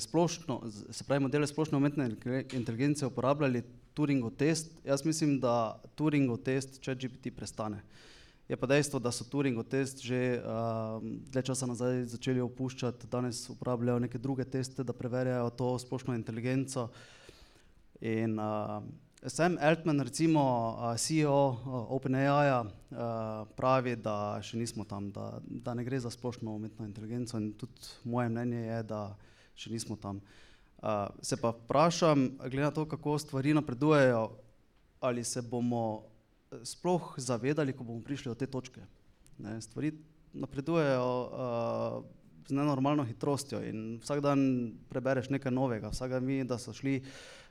splošno, 0.00 0.62
se 0.90 1.04
pravi, 1.04 1.22
modele 1.22 1.46
splošne 1.46 1.78
umetne 1.78 2.10
inteligence 2.52 3.06
uporabljali 3.06 3.62
Turingov 3.94 4.30
test. 4.36 4.70
Jaz 4.84 5.04
mislim, 5.04 5.38
da 5.40 5.80
Turingov 5.96 6.42
test, 6.44 6.80
če 6.80 6.94
GPT 6.94 7.32
prestane. 7.36 7.80
Je 8.48 8.56
pa 8.56 8.66
dejstvo, 8.66 9.00
da 9.00 9.12
so 9.12 9.24
Turingov 9.28 9.66
test 9.68 10.00
že 10.04 10.40
uh, 10.40 11.02
dlje 11.32 11.42
časa 11.50 11.66
nazaj 11.66 12.04
začeli 12.12 12.40
opuščati, 12.40 13.08
danes 13.10 13.42
uporabljajo 13.50 13.98
neke 14.04 14.18
druge 14.18 14.44
teste, 14.44 14.84
da 14.84 14.92
preverjajo 14.92 15.50
to 15.50 15.74
splošno 15.78 16.14
inteligenco. 16.16 16.88
In, 18.00 18.38
uh, 18.38 18.82
Sam 19.26 19.56
Altman, 19.60 20.00
recimo 20.00 20.78
CEO 20.96 21.58
OpenAI, 21.90 22.70
pravi, 23.58 23.96
da 23.98 24.38
še 24.46 24.60
nismo 24.60 24.84
tam, 24.86 25.08
da, 25.10 25.40
da 25.42 25.74
ne 25.74 25.82
gre 25.82 25.98
za 25.98 26.10
splošno 26.14 26.54
umetno 26.54 26.86
inteligenco 26.86 27.40
in 27.40 27.50
tudi 27.58 27.90
moje 28.06 28.30
mnenje 28.30 28.60
je, 28.62 28.76
da 28.86 29.00
še 29.58 29.72
nismo 29.74 29.96
tam. 29.98 30.20
Se 31.18 31.34
pa 31.34 31.50
vprašam, 31.50 32.28
glede 32.44 32.62
na 32.62 32.70
to, 32.70 32.86
kako 32.86 33.16
stvari 33.18 33.56
napredujejo, 33.58 34.22
ali 35.02 35.24
se 35.26 35.42
bomo 35.42 35.82
e, 35.98 36.62
sploh 36.62 37.16
zavedali, 37.18 37.74
ko 37.74 37.86
bomo 37.86 38.04
prišli 38.06 38.30
do 38.30 38.38
te 38.38 38.46
točke. 38.46 38.86
Ne, 39.42 39.58
stvari 39.62 39.90
napredujejo 40.38 41.10
z 42.48 42.54
nenormalno 42.54 43.02
hitrostjo 43.04 43.60
in 43.66 43.98
vsak 43.98 44.22
dan 44.22 44.40
prebereš 44.88 45.28
nekaj 45.34 45.52
novega. 45.52 45.90
Vsak 45.90 46.14
dan 46.14 46.26
vidiš, 46.26 46.48
da 46.48 46.58
so 46.62 46.72
šli 46.72 47.00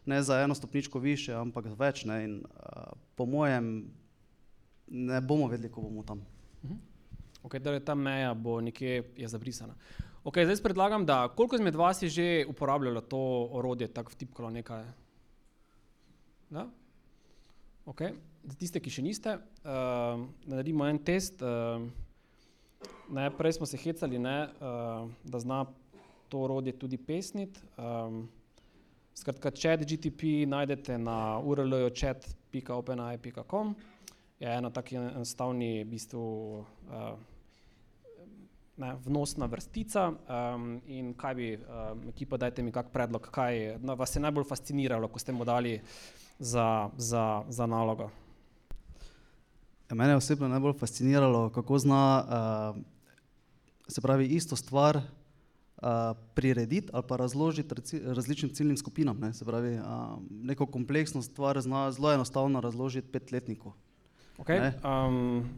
ne 0.08 0.22
za 0.24 0.40
eno 0.42 0.56
stopničko 0.56 1.00
više, 1.00 1.36
ampak 1.36 1.68
več. 1.78 2.06
Ne? 2.08 2.24
In, 2.24 2.36
uh, 2.42 2.96
po 3.16 3.26
mojem, 3.26 3.92
ne 4.88 5.22
bomo 5.22 5.48
vedeli, 5.52 5.72
ko 5.72 5.84
bomo 5.84 6.04
tam. 6.08 6.24
Okay, 7.48 7.64
torej 7.64 7.80
ta 7.86 7.96
meja 7.96 8.34
bo 8.34 8.60
nekje 8.62 9.04
je 9.16 9.28
zabrisana. 9.28 9.76
Okay, 10.28 10.44
zdaj 10.44 10.60
predlagam, 10.64 11.06
da 11.08 11.30
koliko 11.32 11.56
izmed 11.56 11.76
vas 11.76 12.02
je 12.02 12.10
že 12.10 12.46
uporabljalo 12.50 13.02
to 13.02 13.20
orodje, 13.52 13.88
tako 13.88 14.12
vtipkalo 14.12 14.50
nekaj. 14.50 14.84
Da? 16.50 16.68
Okay. 17.86 18.12
Za 18.44 18.56
tiste, 18.60 18.80
ki 18.84 18.92
še 18.92 19.04
niste, 19.04 19.38
uh, 19.64 20.20
naredimo 20.44 20.88
en 20.88 21.00
test. 21.00 21.40
Uh, 21.40 21.88
najprej 23.08 23.56
smo 23.56 23.66
se 23.66 23.80
hecali, 23.80 24.20
ne, 24.20 24.38
uh, 24.60 25.08
da 25.24 25.40
zna 25.40 25.66
to 26.28 26.44
orodje 26.44 26.76
tudi 26.76 26.98
pesniti. 27.00 27.64
Um, 27.80 28.28
skratka, 29.18 29.52
chat 29.52 29.82
GTP 29.82 30.46
najdete 30.48 30.98
na 30.98 31.40
url-ju 31.40 31.90
chat.openai.com. 31.90 33.76
Je 34.40 34.58
ena 34.58 34.70
tako 34.70 34.96
enostavni 34.96 35.82
v 35.84 35.90
bistvu, 35.90 36.22
uh, 36.92 37.18
ne, 38.78 38.94
vnosna 39.06 39.50
vrstica. 39.50 40.12
Um, 40.12 40.78
in 40.86 41.16
kaj 41.18 41.36
bi, 41.36 41.50
um, 41.58 42.06
ekipa, 42.14 42.38
dajte 42.38 42.64
mi 42.64 42.72
kak 42.72 42.94
predlog, 42.94 43.30
kaj 43.34 43.80
no, 43.82 43.96
vas 43.98 44.16
je 44.16 44.22
najbolj 44.22 44.46
fasciniralo, 44.46 45.10
ko 45.10 45.20
ste 45.20 45.34
mu 45.34 45.46
dali 45.46 45.80
za, 46.40 46.90
za, 46.98 47.44
za 47.50 47.66
nalogo? 47.66 48.12
Ja, 49.90 49.96
mene 49.96 50.14
je 50.14 50.22
osebno 50.22 50.48
najbolj 50.48 50.78
fasciniralo, 50.78 51.50
kako 51.50 51.80
zna 51.80 52.04
uh, 52.22 52.82
se 53.88 54.02
pravi 54.02 54.28
isto 54.38 54.56
stvar 54.56 55.02
prirediti 56.34 56.90
ali 56.94 57.04
pa 57.08 57.16
razložiti 57.16 57.76
različnim 58.06 58.54
ciljnim 58.54 58.78
skupinam. 58.78 59.20
Ne? 59.20 59.34
Se 59.34 59.46
pravi, 59.46 59.76
uh, 59.76 59.84
neko 60.30 60.66
kompleksno 60.66 61.22
stvar 61.22 61.62
zna 61.62 61.92
zelo 61.92 62.14
enostavno 62.14 62.62
razložiti 62.62 63.12
petletniku. 63.12 63.74
Okay. 64.38 64.60
Ne? 64.60 64.74
Um, 64.84 65.50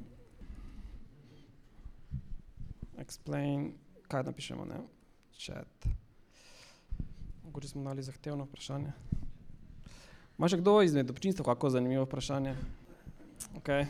explain, 2.97 3.71
kaj 4.07 4.23
napišemo, 4.23 4.65
ne? 4.65 4.75
Chat. 5.33 5.87
Mogoče 7.43 7.67
smo 7.67 7.83
dali 7.83 8.03
zahtevno 8.03 8.43
vprašanje. 8.43 8.91
Ima 10.37 10.47
še 10.47 10.59
kdo 10.61 10.81
izmed 10.81 11.09
občinstva 11.11 11.45
kako 11.45 11.69
zanimivo 11.69 12.03
vprašanje? 12.05 12.55
Okay. 13.59 13.87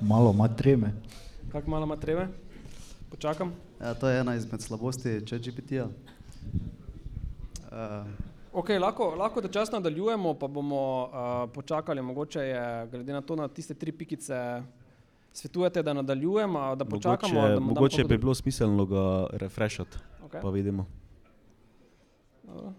Malo 0.00 0.32
ima 0.32 0.48
treme. 0.48 0.92
Kako 1.52 1.70
malo 1.70 1.84
ima 1.84 1.96
treme? 1.96 2.28
Počakam. 3.10 3.52
Ja, 3.80 3.94
to 3.94 4.08
je 4.08 4.20
ena 4.20 4.34
izmed 4.34 4.60
slabosti 4.60 5.20
ChatGPT-ja. 5.26 5.88
Uh, 7.72 8.06
Okay, 8.52 8.78
lahko, 8.80 9.14
lahko 9.14 9.40
da 9.40 9.48
čas 9.48 9.70
nadaljujemo, 9.70 10.34
pa 10.34 10.46
bomo 10.48 11.04
uh, 11.04 11.50
počakali. 11.54 12.02
Mogoče 12.02 12.40
je, 12.40 12.86
glede 12.90 13.12
na 13.12 13.20
to, 13.20 13.36
na 13.36 13.48
tiste 13.48 13.74
tri 13.74 13.92
pikice, 13.92 14.62
svetujete, 15.32 15.82
da 15.82 15.92
nadaljujemo, 15.92 16.76
da 16.76 16.84
počakamo. 16.84 17.34
Mogoče, 17.34 17.54
da 17.54 17.60
mogoče 17.60 18.04
bi 18.04 18.18
bilo 18.18 18.34
smiselno 18.34 18.86
ga 18.86 19.26
refreshati, 19.32 19.98
Okay. 20.28 20.42
pa 20.42 20.50
vidimo. 20.50 20.86
Dobro. 22.42 22.72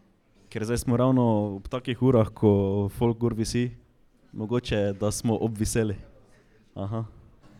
Ker 0.50 0.66
zdaj 0.66 0.78
smo 0.78 0.98
ravno 0.98 1.56
ob 1.56 1.68
takih 1.68 2.02
urah, 2.02 2.28
ko 2.30 2.90
folk 2.98 3.18
gor 3.18 3.34
visi, 3.34 3.72
mogoče 4.34 4.94
da 5.00 5.12
smo 5.12 5.38
obviseli. 5.38 5.96
Aha. 6.76 7.06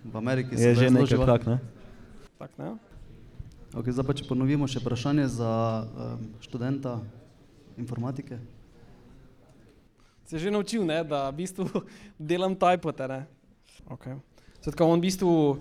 v 0.04 0.18
Ameriki 0.18 0.56
Je 0.56 0.76
že 0.76 0.90
nekaj 0.90 1.26
tak, 1.26 1.46
ne? 1.46 1.60
Tak, 2.40 2.56
ne? 2.56 2.80
Okay, 3.76 3.92
zdaj 3.92 4.06
pa 4.08 4.14
če 4.16 4.24
ponovimo 4.24 4.64
še 4.64 4.80
vprašanje 4.80 5.26
za 5.28 5.52
um, 5.84 6.22
študenta 6.40 7.02
informatike. 7.76 8.40
Se 10.24 10.38
je 10.38 10.48
že 10.48 10.54
naučil, 10.56 10.88
ne, 10.88 11.04
da 11.04 11.28
v 11.28 11.44
bistvu 11.44 11.68
delam 12.32 12.56
tajpote. 12.56 13.12
ne. 13.12 13.20
Okay. 13.92 14.16
Skratka, 14.64 14.88
on 14.88 15.04
v 15.04 15.12
bistvu 15.12 15.60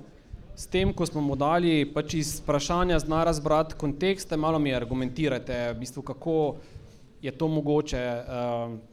s 0.55 0.71
tem, 0.71 0.95
ko 0.95 1.03
smo 1.03 1.19
mu 1.19 1.35
dali 1.35 1.83
pač 1.83 2.15
iz 2.15 2.39
vprašanja, 2.47 3.03
zna 3.03 3.27
razbrati 3.27 3.75
kontekste, 3.75 4.39
malo 4.39 4.63
mi 4.63 4.71
argumentirate, 4.71 5.75
v 5.75 5.83
bistvu, 5.83 6.07
kako 6.07 6.63
je 7.19 7.35
to 7.35 7.51
mogoče, 7.51 8.03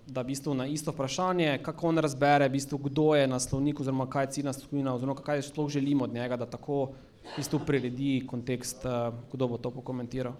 da 0.09 0.25
v 0.25 0.29
bistvu 0.33 0.57
na 0.57 0.65
isto 0.65 0.89
vprašanje, 0.89 1.61
kako 1.61 1.93
on 1.93 2.01
razbere, 2.01 2.49
v 2.49 2.57
bistvu, 2.57 2.81
kdo 2.89 3.13
je 3.13 3.29
naslovnik, 3.29 3.77
oziroma 3.77 4.09
kaj 4.09 4.25
je 4.25 4.31
ciljna 4.41 4.57
skupina, 4.57 4.97
oziroma 4.97 5.21
kaj 5.21 5.45
sploh 5.45 5.69
želimo 5.69 6.09
od 6.09 6.17
njega, 6.17 6.33
da 6.33 6.49
tako 6.49 6.97
v 7.25 7.37
bistvu 7.37 7.59
priredi 7.65 8.19
kontekst, 8.27 8.85
uh, 8.85 9.09
kdo 9.31 9.47
bo 9.47 9.57
to 9.57 9.71
pokomentiral. 9.73 10.37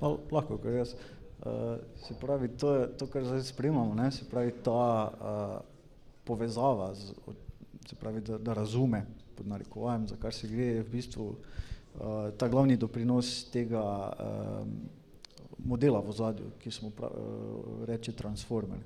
Pa, 0.00 0.12
lahko, 0.30 0.58
ker 0.60 0.80
jaz. 0.82 0.94
Uh, 1.46 1.76
se 2.06 2.14
pravi, 2.20 2.48
to 2.48 2.74
je 2.74 2.88
to, 2.96 3.06
kar 3.06 3.24
zdaj 3.24 3.42
spremljamo, 3.42 3.94
ne? 3.94 4.10
se 4.12 4.24
pravi 4.28 4.54
ta 4.64 5.10
uh, 5.10 5.60
povezava, 6.24 6.94
z, 6.94 7.12
se 7.86 7.96
pravi, 7.96 8.20
da, 8.20 8.38
da 8.38 8.54
razume 8.54 9.04
pod 9.36 9.46
narekovajem, 9.46 10.08
za 10.08 10.16
kar 10.16 10.34
se 10.34 10.48
gre, 10.48 10.64
je 10.64 10.82
v 10.82 10.90
bistvu 10.90 11.26
uh, 11.28 12.30
ta 12.38 12.48
glavni 12.48 12.76
doprinos 12.76 13.50
tega 13.52 13.82
um, 13.82 14.72
modela 15.64 16.00
v 16.00 16.10
ozadju, 16.10 16.50
ki 16.62 16.70
smo 16.70 16.90
prav, 16.90 17.12
uh, 17.12 17.84
reče 17.88 18.16
transformer. 18.16 18.80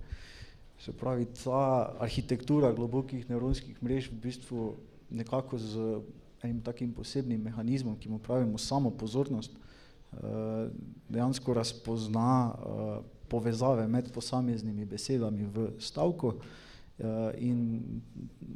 Se 0.80 0.92
pravi, 0.92 1.26
ta 1.44 1.92
arhitektura 2.00 2.72
globokih 2.72 3.28
nevronskih 3.28 3.82
mrež 3.84 4.08
v 4.08 4.16
bistvu 4.22 4.76
nekako 5.10 5.58
z 5.58 6.00
enim 6.42 6.62
takim 6.64 6.94
posebnim 6.96 7.42
mehanizmom, 7.42 7.98
ki 8.00 8.08
mu 8.08 8.18
pravimo 8.18 8.58
samo 8.58 8.90
pozornost, 8.90 9.52
eh, 9.52 10.70
dejansko 11.08 11.54
razpozna 11.54 12.30
eh, 12.48 13.02
povezave 13.28 13.86
med 13.88 14.08
posameznimi 14.12 14.84
besedami 14.84 15.44
v 15.44 15.68
stavku 15.78 16.32
eh, 16.38 17.04
in 17.38 18.00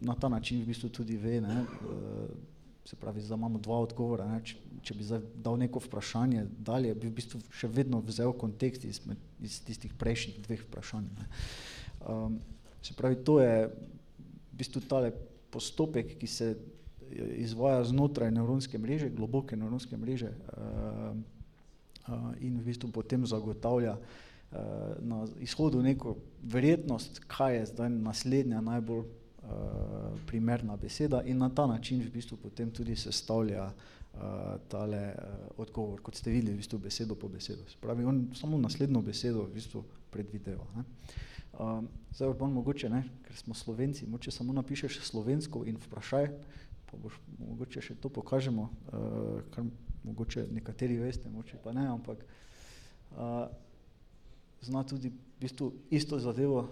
na 0.00 0.14
ta 0.14 0.28
način 0.28 0.62
v 0.62 0.72
bistvu 0.72 0.88
tudi 0.88 1.16
ve, 1.16 1.40
ne, 1.40 1.66
se 2.84 2.96
pravi, 2.96 3.20
zdaj 3.20 3.36
imamo 3.36 3.58
dva 3.58 3.78
odgovora, 3.84 4.26
ne, 4.28 4.40
če, 4.44 4.56
če 4.82 4.94
bi 4.94 5.04
zdaj 5.04 5.20
dal 5.44 5.56
neko 5.60 5.80
vprašanje 5.80 6.46
dalje, 6.58 6.94
bi 6.94 7.08
v 7.08 7.16
bistvu 7.20 7.40
še 7.52 7.68
vedno 7.68 8.00
vzel 8.04 8.32
kontekst 8.32 8.84
iz, 8.84 9.00
iz 9.40 9.60
tistih 9.64 9.92
prejšnjih 9.96 10.42
dveh 10.44 10.66
vprašanj. 10.66 11.08
Ne. 11.20 11.28
Um, 12.08 12.38
se 12.82 12.94
pravi, 12.94 13.16
to 13.24 13.40
je 13.40 13.68
v 13.68 14.56
bistvu 14.58 14.80
tale 14.88 15.12
postopek, 15.50 16.18
ki 16.18 16.26
se 16.26 16.54
izvaja 17.36 17.84
znotraj 17.84 18.30
nevronske 18.30 18.78
mreže, 18.78 19.10
globoke 19.10 19.56
nevronske 19.56 19.96
mreže 19.96 20.30
uh, 20.30 21.16
uh, 22.08 22.30
in 22.40 22.58
v 22.60 22.64
bistvu 22.64 22.90
potem 22.92 23.26
zagotavlja 23.26 23.96
uh, 23.96 24.58
na 25.00 25.24
izhodu 25.40 25.82
neko 25.82 26.16
verjetnost, 26.42 27.22
kaj 27.26 27.56
je 27.56 27.66
zdaj 27.72 27.90
naslednja 27.90 28.60
najbolj 28.60 29.04
uh, 29.04 29.08
primerna 30.26 30.76
beseda 30.76 31.22
in 31.22 31.38
na 31.38 31.48
ta 31.48 31.66
način 31.66 32.02
v 32.02 32.10
bistvu 32.10 32.38
potem 32.42 32.70
tudi 32.70 32.96
sestavlja 32.96 33.66
uh, 33.66 34.20
tale 34.68 35.04
uh, 35.14 35.60
odgovor, 35.62 36.00
kot 36.02 36.16
ste 36.16 36.30
videli, 36.30 36.54
v 36.54 36.64
bistvu 36.64 36.78
besedo 36.78 37.14
po 37.14 37.28
besedo. 37.28 37.62
Se 37.68 37.78
pravi, 37.80 38.04
on 38.04 38.28
samo 38.34 38.58
naslednjo 38.58 39.02
besedo 39.02 39.44
v 39.44 39.54
bistvu 39.54 39.84
predvideva. 40.10 40.66
Ne. 40.76 40.84
Um, 41.58 41.88
zdaj 42.12 42.28
Urban, 42.28 42.52
mogoče 42.52 42.88
ne, 42.90 43.04
ker 43.22 43.36
smo 43.36 43.54
Slovenci, 43.54 44.06
mogoče 44.06 44.30
samo 44.30 44.52
napišeš 44.52 44.98
slovensko 45.06 45.64
in 45.70 45.76
vprašaj, 45.78 46.30
pa 46.90 46.98
boš 46.98 47.18
mogoče 47.38 47.82
še 47.82 47.94
to 47.94 48.10
pokažemo, 48.10 48.64
uh, 48.66 49.42
kar 49.54 49.66
mogoče 50.04 50.48
nekateri 50.50 50.98
veste, 50.98 51.30
mogoče 51.30 51.60
pa 51.62 51.72
ne, 51.76 51.86
ampak 51.92 52.24
uh, 53.14 53.46
zna 54.66 54.82
tudi 54.82 55.12
v 55.14 55.46
bistvu 55.46 55.70
isto 55.90 56.18
zadevo 56.18 56.66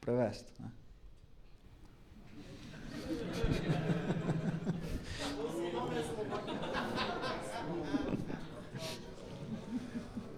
prevesti. 0.00 0.52
Ne. 0.62 0.70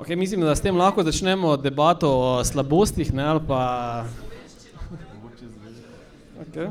Okay, 0.04 0.16
mislim, 0.16 0.40
da 0.40 0.54
s 0.54 0.60
tem 0.60 0.76
lahko 0.76 1.02
začnemo 1.02 1.56
debato 1.56 2.08
o 2.12 2.44
slabostih. 2.44 3.12
Ne, 3.14 3.40
pa... 3.48 4.04
okay. 6.40 6.68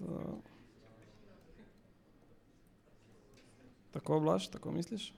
so... 0.00 0.40
Tako 3.92 4.20
blaš, 4.20 4.48
tako 4.48 4.70
misliš? 4.70 5.12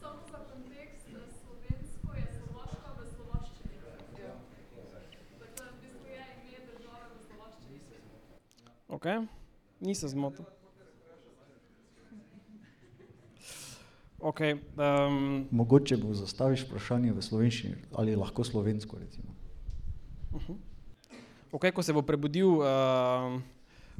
Samo 0.00 0.20
za 0.30 0.38
kontekst, 0.52 1.06
slovensko 1.40 2.14
je 2.14 2.26
Slovaška 2.38 2.90
v 2.98 3.00
slovaščini. 3.14 3.76
Tako 5.38 5.54
da 5.56 5.64
v 5.64 5.80
bistvu 5.80 6.06
je 6.06 6.24
ime 6.44 6.60
države 6.68 7.06
v 7.14 7.18
slovaščini. 7.26 7.80
Okay. 8.90 9.26
Nisem 9.80 10.08
zmotil. 10.08 10.44
Okay, 14.20 14.58
um, 14.76 15.46
Mogoče 15.50 15.96
bo 15.96 16.12
zastaviš 16.14 16.66
vprašanje 16.66 17.12
v 17.16 17.22
slovenščini 17.22 17.76
ali 17.96 18.16
lahko 18.16 18.44
slovensko. 18.44 18.98
Recimo. 19.00 19.32
okay, 21.52 21.72
ko 21.72 21.82
se 21.82 21.92
bo 21.92 22.02
prebudil, 22.02 22.60
uh, 22.60 23.40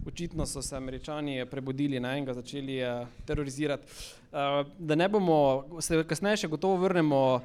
očitno 0.06 0.46
so 0.46 0.62
se 0.62 0.76
američani 0.76 1.46
prebudili 1.46 2.00
ne, 2.00 2.18
in 2.18 2.24
ga 2.24 2.34
začeli 2.34 2.82
uh, 2.82 3.08
terorizirati. 3.24 3.86
Uh, 4.32 4.66
da 4.78 4.94
ne 4.94 5.08
bomo, 5.08 5.64
se 5.80 6.04
kasneje 6.04 6.44
še 6.44 6.52
gotovo 6.52 6.82
vrnemo 6.82 7.40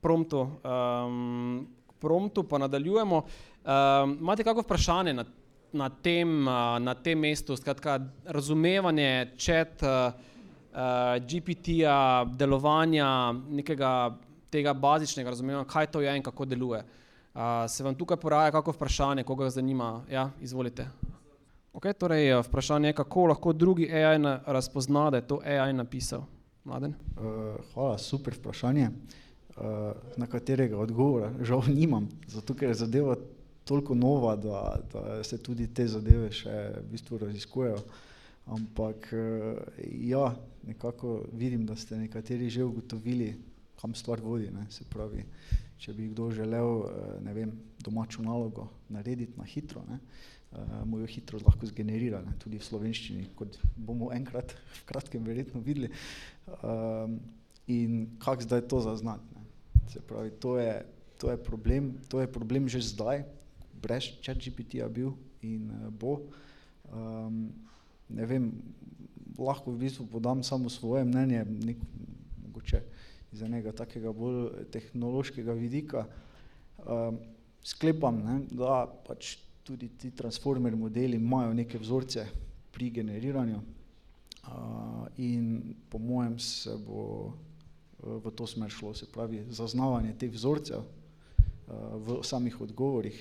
promptu, 0.00 0.46
um, 0.62 1.66
promptu 1.98 2.44
pa 2.44 2.62
nadaljujemo. 2.62 3.24
Um, 3.64 4.18
imate 4.20 4.44
kakšno 4.46 4.62
vprašanje 4.62 5.14
na, 5.18 5.26
na, 5.72 5.88
tem, 5.88 6.44
na 6.80 6.94
tem 6.94 7.18
mestu, 7.18 7.56
skratka, 7.56 7.98
razumevanje 8.24 9.32
čet 9.36 9.82
uh, 9.82 10.12
uh, 10.72 11.16
GPT-ja, 11.26 12.24
delovanja 12.36 13.32
nekega 13.32 14.16
tega 14.52 14.74
bazičnega 14.74 15.30
razumevanja, 15.30 15.68
kaj 15.68 15.86
to 15.86 16.00
je 16.00 16.16
in 16.16 16.22
kako 16.22 16.44
deluje. 16.44 16.82
Uh, 17.34 17.40
se 17.68 17.84
vam 17.84 17.94
tukaj 17.94 18.16
poraja 18.16 18.50
kako 18.52 18.70
vprašanje, 18.70 19.24
koga 19.24 19.50
zanima? 19.50 20.02
Ja, 20.10 20.30
izvolite. 20.40 20.88
Okay, 21.72 21.92
torej, 21.92 22.42
vprašanje 22.42 22.88
je, 22.88 22.92
kako 22.92 23.26
lahko 23.26 23.52
drugi 23.52 23.88
AI 23.92 24.18
na, 24.18 24.40
razpozna, 24.46 25.10
da 25.10 25.16
je 25.16 25.26
to 25.26 25.40
AI 25.44 25.72
napisal. 25.72 26.26
Mladen? 26.64 26.94
Uh, 27.16 27.56
hvala, 27.74 27.98
super 27.98 28.34
vprašanje, 28.36 28.90
uh, 29.56 29.64
na 30.16 30.26
katerega 30.26 30.78
odgovora 30.78 31.32
žal 31.40 31.62
nimam, 31.68 32.08
zato 32.26 32.54
ker 32.54 32.74
zadeva 32.74 33.16
toliko 33.64 33.94
nova, 33.94 34.36
da, 34.36 34.80
da 34.92 35.24
se 35.24 35.38
tudi 35.42 35.68
te 35.74 35.86
zadeve 35.88 36.30
še 36.34 36.56
v 36.80 36.86
bistvu 36.92 37.20
raziskujejo. 37.22 37.78
Ampak 38.52 39.06
uh, 39.14 39.60
ja, 40.02 40.32
nekako 40.66 41.22
vidim, 41.32 41.66
da 41.66 41.76
ste 41.76 42.00
nekateri 42.00 42.50
že 42.50 42.64
ugotovili, 42.64 43.34
kam 43.80 43.94
stvar 43.94 44.20
vodi. 44.22 44.50
Ne? 44.50 44.66
Se 44.70 44.84
pravi, 44.90 45.24
če 45.82 45.94
bi 45.94 46.08
kdo 46.12 46.30
želel 46.34 46.86
ne 47.22 47.34
vem, 47.34 47.52
domačo 47.82 48.22
nalogo 48.22 48.68
narediti 48.88 49.38
na 49.38 49.46
hitro, 49.46 49.82
ne? 49.88 49.98
Uh, 50.52 50.82
mu 50.84 50.98
jo 51.00 51.06
hitro 51.08 51.38
lahko 51.40 51.66
zgenerira, 51.66 52.20
ne? 52.22 52.34
tudi 52.42 52.58
v 52.60 52.66
slovenščini, 52.66 53.30
kot 53.38 53.56
bomo 53.76 54.10
enkrat 54.12 54.52
v 54.78 54.82
kratkem 54.90 55.24
verjetno 55.24 55.62
videli. 55.64 55.88
Um, 56.60 57.16
in 57.66 58.18
kako 58.20 58.48
zdaj 58.48 58.66
to 58.68 58.82
zaznati? 58.84 59.24
Ne? 59.34 59.46
Se 59.88 60.02
pravi, 60.04 60.34
to 60.42 60.58
je, 60.58 60.74
to 61.18 61.30
je 61.30 61.38
problem, 61.40 61.94
to 62.08 62.20
je 62.20 62.28
problem 62.30 62.68
že 62.68 62.82
zdaj, 62.92 63.24
brez 63.82 64.12
ChatGPT-ja 64.22 64.88
bil 64.88 65.12
in 65.42 65.70
uh, 65.70 65.90
bo. 65.90 66.20
Um, 66.92 67.48
ne 68.12 68.26
vem, 68.28 68.50
lahko 69.38 69.72
v 69.72 69.86
bistvu 69.86 70.06
podam 70.06 70.42
samo 70.42 70.70
svoje 70.70 71.04
mnenje, 71.04 71.44
nek, 71.44 71.78
mogoče 72.44 72.82
iz 73.32 73.42
enega 73.42 73.72
takega 73.72 74.12
bolj 74.12 74.66
tehnološkega 74.72 75.52
vidika. 75.56 76.06
Um, 76.86 77.18
sklepam, 77.64 78.20
ne, 78.26 78.40
da 78.50 78.84
pač 79.06 79.36
tudi 79.62 79.88
ti 79.98 80.10
transformer 80.10 80.76
modeli 80.76 81.16
imajo 81.16 81.54
neke 81.54 81.78
vzorce 81.78 82.26
pri 82.72 82.90
generiranju 82.90 83.56
uh, 83.56 85.06
in 85.16 85.74
po 85.88 85.98
mojem 85.98 86.38
se 86.38 86.76
bo 86.86 87.04
uh, 87.26 87.32
v 88.24 88.30
to 88.34 88.46
smer 88.46 88.70
šlo, 88.70 88.94
se 88.94 89.06
pravi 89.06 89.44
zaznavanje 89.50 90.16
teh 90.18 90.32
vzorcev 90.32 90.82
uh, 90.82 90.86
v 92.02 92.18
samih 92.26 92.60
odgovorih, 92.60 93.18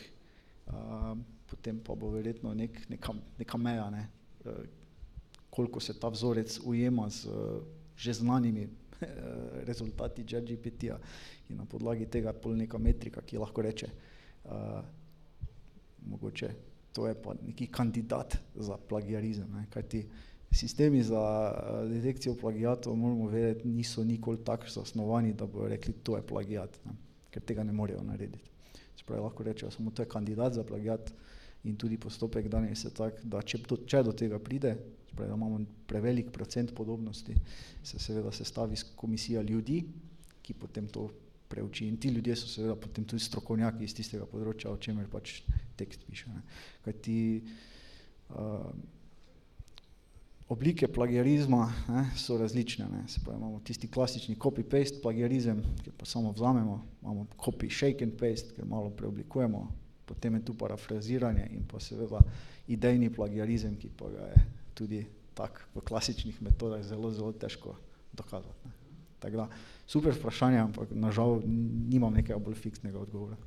uh, 0.67 1.17
potem 1.49 1.79
pa 1.79 1.95
bo 1.95 2.09
verjetno 2.09 2.53
nek, 2.53 2.89
neka, 2.89 3.13
neka 3.39 3.57
meja, 3.57 3.89
ne, 3.89 4.07
uh, 4.45 4.63
koliko 5.49 5.79
se 5.79 5.99
ta 5.99 6.09
vzorec 6.09 6.59
ujema 6.65 7.09
z 7.09 7.25
uh, 7.25 7.61
že 7.95 8.13
znanimi 8.13 8.67
rezultati 9.69 10.21
JGPT-ja 10.21 10.97
in 11.49 11.57
na 11.57 11.65
podlagi 11.65 12.05
tega 12.05 12.33
pol 12.33 12.55
neka 12.57 12.77
metrika, 12.77 13.21
ki 13.21 13.37
lahko 13.37 13.61
reče, 13.61 13.89
uh, 14.45 14.81
mogoče 16.05 16.49
to 16.93 17.07
je 17.07 17.15
pa 17.21 17.33
neki 17.45 17.67
kandidat 17.67 18.37
za 18.55 18.77
plagiarizem, 18.77 19.51
ne? 19.51 19.65
kajti 19.69 20.07
sistemi 20.51 21.03
za 21.03 21.53
detekcijo 21.89 22.35
plagiatov, 22.35 22.95
moramo 22.95 23.27
vedeti, 23.27 23.67
niso 23.67 24.03
nikoli 24.03 24.43
tako 24.43 24.67
zasnovani, 24.69 25.33
da 25.33 25.45
bodo 25.45 25.67
rekli, 25.67 25.93
to 25.93 26.15
je 26.15 26.27
plagiat, 26.27 26.79
ne? 26.85 26.91
ker 27.31 27.43
tega 27.43 27.63
ne 27.63 27.71
morejo 27.71 28.03
narediti. 28.03 28.50
Spravi, 29.01 29.21
lahko 29.21 29.43
rečejo, 29.43 29.71
samo 29.73 29.91
to 29.91 30.05
je 30.05 30.09
kandidat 30.09 30.53
za 30.53 30.63
plagiat 30.63 31.11
in 31.63 31.75
tudi 31.77 31.97
postopek 32.01 32.47
danes 32.49 32.85
je 32.85 32.89
tak, 32.93 33.19
da 33.23 33.41
če, 33.45 33.61
to, 33.67 33.77
če 33.85 34.01
do 34.05 34.13
tega 34.17 34.39
pride, 34.41 34.75
spravi, 35.11 35.29
da 35.29 35.35
imamo 35.35 35.59
prevelik 35.87 36.31
procent 36.33 36.73
podobnosti, 36.75 37.35
se 37.83 37.99
seveda 37.99 38.31
sestavi 38.33 38.79
komisija 38.95 39.41
ljudi, 39.45 39.83
ki 40.41 40.53
potem 40.57 40.87
to 40.89 41.09
preuči. 41.51 41.87
In 41.87 41.97
ti 41.97 42.09
ljudje 42.09 42.35
so 42.35 42.47
seveda 42.47 42.75
potem 42.79 43.05
tudi 43.05 43.23
strokovnjaki 43.23 43.85
iz 43.85 43.93
tistega 43.97 44.25
področja, 44.29 44.71
o 44.71 44.79
čemer 44.81 45.09
pač 45.11 45.41
tekst 45.77 46.05
piše. 46.07 46.31
Ne. 46.31 46.41
Kaj 46.85 46.97
ti 47.03 47.17
uh, 47.41 48.71
oblike 50.51 50.87
plagiarizma 50.87 51.73
ne, 51.87 52.05
so 52.17 52.37
različne. 52.37 52.85
Ne. 52.91 53.07
Se 53.07 53.21
pravi, 53.23 53.39
imamo 53.39 53.59
tisti 53.63 53.87
klasični 53.87 54.35
copy-paste 54.35 55.01
plagiarizem, 55.01 55.63
ki 55.83 55.93
pa 55.97 56.05
samo 56.05 56.31
vzamemo, 56.31 56.81
imamo 57.01 57.25
copy 57.45 57.69
shake 57.71 58.03
and 58.03 58.19
paste, 58.19 58.55
ker 58.55 58.67
malo 58.67 58.89
preoblikujemo, 58.89 59.67
potem 60.05 60.35
je 60.35 60.45
tu 60.45 60.57
parafraziranje 60.57 61.47
in 61.55 61.63
pa 61.71 61.79
seveda 61.79 62.19
idejni 62.67 63.09
plagiarizem, 63.13 63.77
ki 63.79 63.93
pa 63.97 64.11
ga 64.11 64.27
je 64.33 64.43
tudi 64.75 65.05
tak 65.33 65.63
v 65.75 65.81
klasičnih 65.87 66.41
metodah 66.43 66.83
zelo, 66.83 67.11
zelo 67.11 67.31
težko 67.31 67.77
dokazati. 68.13 68.67
Ne. 68.67 68.71
Tako 69.21 69.37
da, 69.37 69.47
super 69.87 70.13
vprašanje, 70.17 70.57
ampak 70.57 70.91
nažal 70.91 71.39
nimam 71.89 72.13
nekega 72.13 72.39
bolj 72.39 72.59
fiksnega 72.59 72.99
odgovora. 72.99 73.37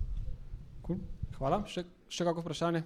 Cool. 0.86 1.00
Hvala. 1.36 1.64
Še, 1.68 1.84
še 2.08 2.24
kako 2.24 2.44
vprašanje? 2.44 2.84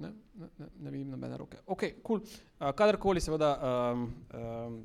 No, 0.00 0.12
ne, 0.40 0.68
ne, 0.80 0.90
vidim 0.90 1.10
nobene 1.10 1.36
roke. 1.36 1.60
Ok, 1.66 1.84
cool. 2.06 2.20
uh, 2.20 2.70
kadarkoli 2.76 3.20
seveda 3.20 3.50
um, 3.60 4.06
um, 4.34 4.80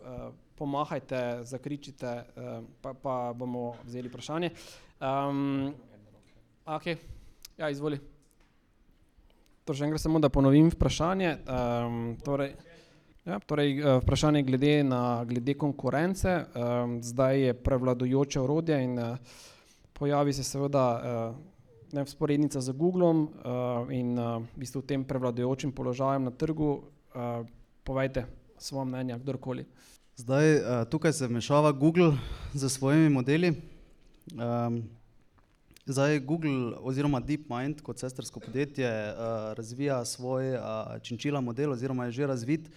uh, 0.00 0.30
pomahajte, 0.58 1.40
zakričite, 1.44 2.14
um, 2.36 2.66
pa, 2.80 2.94
pa 2.94 3.32
bomo 3.36 3.74
vzeli 3.84 4.08
vprašanje. 4.08 4.50
Um, 5.00 5.74
ok, 6.66 6.86
ja, 7.58 7.70
izvoli. 7.70 8.00
To 9.64 9.74
že 9.74 9.84
enkrat 9.84 10.00
samo, 10.00 10.18
da 10.18 10.28
ponovim 10.28 10.70
vprašanje. 10.70 11.36
Um, 11.46 12.16
torej, 12.24 12.54
Ja, 13.24 13.36
torej, 13.38 13.82
vprašanje 14.00 14.40
glede 14.42 14.84
na 14.84 15.24
glede 15.28 15.54
konkurence. 15.54 16.44
Zdaj 17.00 17.40
je 17.40 17.54
prevladujoče 17.54 18.40
orodje 18.40 18.78
in 18.84 18.96
pojavi 19.92 20.32
se 20.32 20.44
seveda 20.44 21.34
ne, 21.92 22.06
sporednica 22.06 22.60
z 22.60 22.72
Googlom 22.72 23.28
in 23.90 24.14
v 24.16 24.46
bistvu 24.56 24.82
tem 24.82 25.04
prevladujočim 25.04 25.72
položajem 25.72 26.24
na 26.24 26.30
trgu. 26.30 26.84
Povejte 27.84 28.26
svoje 28.58 28.86
mnenje, 28.86 29.18
kdorkoli. 29.18 29.64
Zdaj, 30.16 30.46
tukaj 30.90 31.12
se 31.12 31.26
vmešava 31.26 31.72
Google 31.72 32.14
z 32.54 32.68
svojimi 32.68 33.08
modeli. 33.08 33.54
Zdaj 35.86 36.20
Google 36.20 36.76
oziroma 36.78 37.20
DeepMind 37.20 37.82
kot 37.82 37.98
sestrsko 37.98 38.40
podjetje 38.40 38.90
razvija 39.56 40.04
svoj 40.04 40.58
činčila 41.02 41.40
model 41.40 41.72
oziroma 41.72 42.04
je 42.06 42.12
že 42.12 42.26
razvit. 42.26 42.70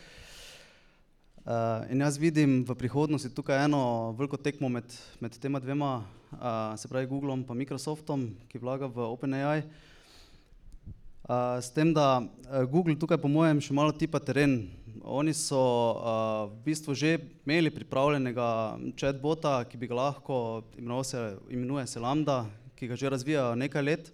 Uh, 1.44 1.84
in 1.92 2.00
jaz 2.00 2.16
vidim 2.16 2.62
v 2.64 2.72
prihodnosti 2.72 3.28
tukaj 3.28 3.66
eno 3.66 4.16
veliko 4.16 4.38
tekmo 4.40 4.70
med, 4.72 4.88
med 5.20 5.36
tema 5.44 5.60
dvema, 5.60 6.06
uh, 6.34 6.74
se 6.78 6.88
pravi 6.88 7.08
Googlom 7.08 7.46
in 7.48 7.58
Microsoftom, 7.58 8.28
ki 8.50 8.60
vlaga 8.60 8.88
v 8.88 9.06
OpenAI. 9.06 9.64
Uh, 11.24 11.60
s 11.62 11.72
tem, 11.72 11.94
da 11.94 12.24
Google 12.68 12.98
tukaj 13.00 13.18
po 13.18 13.32
mojem 13.32 13.62
še 13.62 13.74
malo 13.74 13.94
tipa 13.96 14.20
teren. 14.20 14.68
Oni 15.04 15.34
so 15.34 15.60
uh, 15.60 16.50
v 16.52 16.66
bistvu 16.66 16.96
že 16.96 17.20
imeli 17.46 17.72
pripravljenega 17.72 18.80
chatbota, 19.00 19.64
ki 19.68 19.78
bi 19.78 19.88
ga 19.88 19.96
lahko 19.96 20.64
imenoval 20.78 21.06
se, 21.08 21.22
imenuje 21.50 21.88
se 21.88 22.00
Lambda, 22.00 22.44
ki 22.76 22.92
ga 22.92 22.96
že 23.00 23.14
razvijajo 23.14 23.56
nekaj 23.56 23.84
let. 23.84 24.12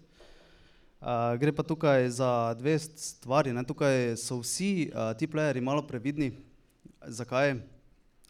Uh, 0.99 1.33
gre 1.39 1.55
pa 1.55 1.63
tukaj 1.63 2.09
za 2.11 2.53
dve 2.59 2.75
stvari. 2.77 3.55
Ne? 3.55 3.63
Tukaj 3.63 4.17
so 4.19 4.41
vsi 4.43 4.91
uh, 4.91 5.13
ti 5.15 5.27
playerji 5.27 5.63
malo 5.63 5.85
previdni, 5.87 6.33
Zakaj? 7.07 7.78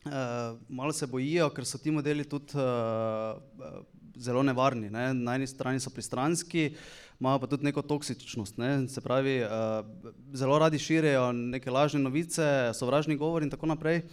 Uh, 0.06 0.58
malo 0.70 0.94
se 0.94 1.08
bojijo, 1.08 1.50
ker 1.52 1.66
so 1.68 1.78
ti 1.78 1.92
modeli 1.92 2.24
tudi 2.24 2.56
uh, 2.56 3.84
zelo 4.16 4.44
nevarni. 4.44 4.88
Ne? 4.90 5.14
Na 5.14 5.36
eni 5.36 5.48
strani 5.48 5.80
so 5.80 5.92
pristranski, 5.92 6.70
imajo 7.20 7.42
pa 7.44 7.50
tudi 7.52 7.68
neko 7.68 7.84
toksičnost. 7.84 8.58
Ne? 8.58 8.88
Se 8.88 9.04
pravi, 9.04 9.42
uh, 9.44 9.84
zelo 10.34 10.60
radi 10.60 10.80
širijo 10.80 11.32
neke 11.34 11.72
lažne 11.72 12.00
novice, 12.00 12.72
sovražni 12.80 13.18
govor 13.20 13.44
in 13.44 13.52
tako 13.52 13.68
naprej. 13.68 14.06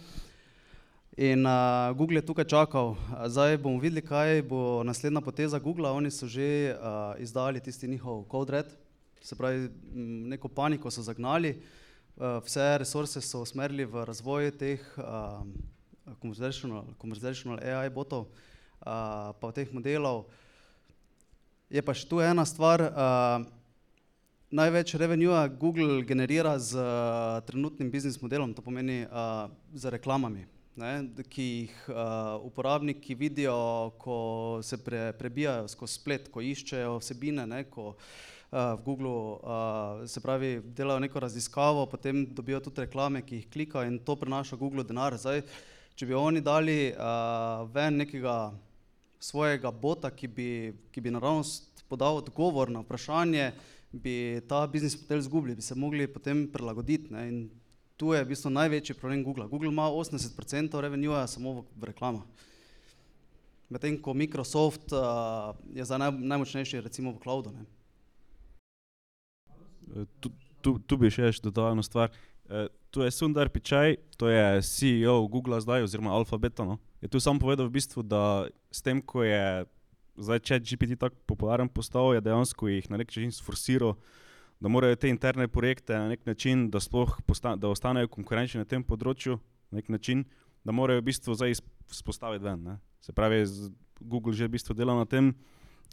In 1.17 1.47
uh, 1.47 1.95
Google 1.97 2.19
je 2.19 2.25
tukaj 2.25 2.45
čakal. 2.45 2.93
Zdaj 3.25 3.57
bomo 3.57 3.79
videli, 3.79 4.03
kaj 4.05 4.43
bo 4.43 4.83
naslednja 4.83 5.23
poteza 5.23 5.59
Google. 5.59 5.89
Oni 5.89 6.11
so 6.11 6.27
že 6.27 6.75
uh, 6.75 7.15
izdali 7.23 7.63
tisti 7.63 7.87
njihov 7.87 8.25
code 8.31 8.51
red, 8.51 8.75
se 9.23 9.35
pravi, 9.35 9.69
neko 10.35 10.47
paniko 10.47 10.91
so 10.91 11.01
zagnali. 11.01 11.55
uh, 12.17 12.43
vse 12.43 12.77
resurse 12.77 13.21
so 13.21 13.41
usmerili 13.41 13.85
v 13.85 14.05
razvoj 14.05 14.51
teh 14.57 14.83
um, 14.97 15.53
conversational, 16.21 16.85
conversational 16.97 17.59
AI 17.59 17.89
botov, 17.89 18.27
uh, 18.81 19.33
pa 19.37 19.51
teh 19.55 19.69
modelov. 19.73 20.25
Je 21.67 21.83
pa 21.83 21.91
še 21.91 22.07
tu 22.07 22.23
ena 22.23 22.45
stvar. 22.47 22.83
Uh, 22.91 23.57
največ 24.51 24.95
revenue 24.95 25.35
Google 25.59 26.03
generira 26.07 26.55
z 26.59 26.79
uh, 26.79 27.43
trenutnim 27.43 27.91
biznis 27.91 28.21
modelom, 28.21 28.53
to 28.55 28.63
pomeni 28.63 29.03
uh, 29.03 29.51
z 29.75 29.91
reklamami, 29.91 30.45
ne, 30.79 30.93
ki 31.27 31.43
jih 31.43 31.75
uh, 31.91 32.39
uporabniki 32.47 33.15
vidijo, 33.15 33.91
ko 33.99 34.59
se 34.63 34.79
pre, 34.79 35.11
prebijajo 35.19 35.67
skozi 35.67 35.99
splet, 35.99 36.31
ko 36.31 36.41
iščejo 36.41 36.95
vsebine, 37.01 37.43
ne, 37.49 37.65
ko 37.67 37.91
uh, 37.91 38.77
v 38.77 38.83
Googlu 38.85 39.15
uh, 39.35 40.05
se 40.07 40.23
pravi 40.23 40.61
delajo 40.63 41.03
neko 41.03 41.19
raziskavo, 41.27 41.83
potem 41.91 42.23
dobijo 42.31 42.61
tudi 42.63 42.85
reklame, 42.85 43.25
ki 43.27 43.41
jih 43.41 43.49
klikajo 43.51 43.91
in 43.91 43.99
to 43.99 44.15
prinaša 44.15 44.55
Google 44.55 44.87
denar. 44.87 45.17
Zdaj, 45.19 45.43
če 45.97 46.05
bi 46.05 46.13
oni 46.13 46.43
dali 46.45 46.91
uh, 46.93 47.65
ven 47.73 48.03
nekega 48.03 48.53
svojega 49.19 49.71
bota, 49.73 50.11
ki 50.13 50.27
bi, 50.29 50.49
ki 50.93 51.01
bi 51.01 51.13
naravnost 51.13 51.81
podal 51.89 52.19
odgovor 52.21 52.69
na 52.69 52.83
vprašanje, 52.83 53.47
bi 53.91 54.41
ta 54.49 54.61
biznis 54.69 54.97
model 55.01 55.23
izgubili, 55.23 55.55
bi 55.57 55.65
se 55.65 55.75
mogli 55.75 56.05
potem 56.11 56.45
prilagoditi. 56.53 57.09
Ne? 57.13 57.23
In 57.31 57.39
tu 57.97 58.13
je 58.13 58.21
v 58.21 58.29
bistvu 58.29 58.51
največji 58.53 58.97
problem 58.99 59.23
Google. 59.25 59.47
Google 59.49 59.71
ima 59.73 59.87
80% 59.89 60.77
revenue 60.85 61.23
samo 61.27 61.55
v, 61.61 61.65
v 61.73 61.89
reklamah. 61.89 62.45
Medtem 63.73 63.97
ko 63.99 64.13
Microsoft 64.13 64.93
uh, 64.93 65.57
je 65.73 65.83
zdaj 65.83 65.99
naj, 66.03 66.13
najmočnejši 66.13 66.85
recimo 66.85 67.15
v 67.15 67.23
cloudu. 67.23 67.55
Ne? 67.57 67.65
Tu, 70.21 70.29
tu, 70.61 70.77
tu 70.77 70.97
bi 71.01 71.09
še 71.09 71.33
dodal 71.49 71.73
eno 71.73 71.83
stvar. 71.83 72.13
Eh, 72.49 72.67
Tu 72.89 73.01
je 73.03 73.11
Sundar 73.11 73.49
Pichai, 73.49 73.97
to 74.17 74.29
je 74.29 74.61
CEO 74.61 75.27
Google 75.27 75.59
zdaj, 75.61 75.83
oziroma 75.83 76.11
Alphabeta. 76.11 76.65
No? 76.65 76.79
Je 77.01 77.07
tu 77.07 77.19
sam 77.19 77.37
povedal, 77.37 77.67
v 77.67 77.77
bistvu, 77.77 78.01
da 78.01 78.47
s 78.71 78.81
tem, 78.81 79.03
ko 79.03 79.21
je 79.21 79.67
zdaj 80.17 80.39
chat 80.41 80.61
GPT 80.63 80.97
tako 80.97 81.15
popularen 81.29 81.69
postal, 81.69 82.15
je 82.15 82.23
dejansko 82.25 82.67
jih 82.67 82.89
na 82.89 82.97
nek 82.97 83.11
način 83.11 83.31
sforsiral, 83.31 83.93
da 84.59 84.71
morajo 84.71 84.95
te 84.95 85.09
interne 85.09 85.47
projekte 85.47 85.93
na 85.93 86.07
nek 86.09 86.25
način, 86.25 86.69
da 86.73 86.79
sploh 86.79 87.19
posta, 87.27 87.55
da 87.55 87.69
ostanejo 87.69 88.09
konkurenčni 88.09 88.63
na 88.63 88.65
tem 88.65 88.81
področju, 88.81 89.37
na 89.69 89.77
nek 89.77 89.91
način, 89.93 90.25
da 90.65 90.73
morajo 90.73 91.03
v 91.03 91.09
bistvu 91.11 91.35
zdaj 91.37 91.59
spostaviti 91.93 92.43
ven. 92.43 92.63
Ne? 92.63 92.79
Se 93.01 93.13
pravi, 93.13 93.43
Google 94.01 94.33
že 94.33 94.47
v 94.47 94.57
bistvu 94.57 94.73
dela 94.73 94.95
na 94.97 95.05
tem, 95.05 95.35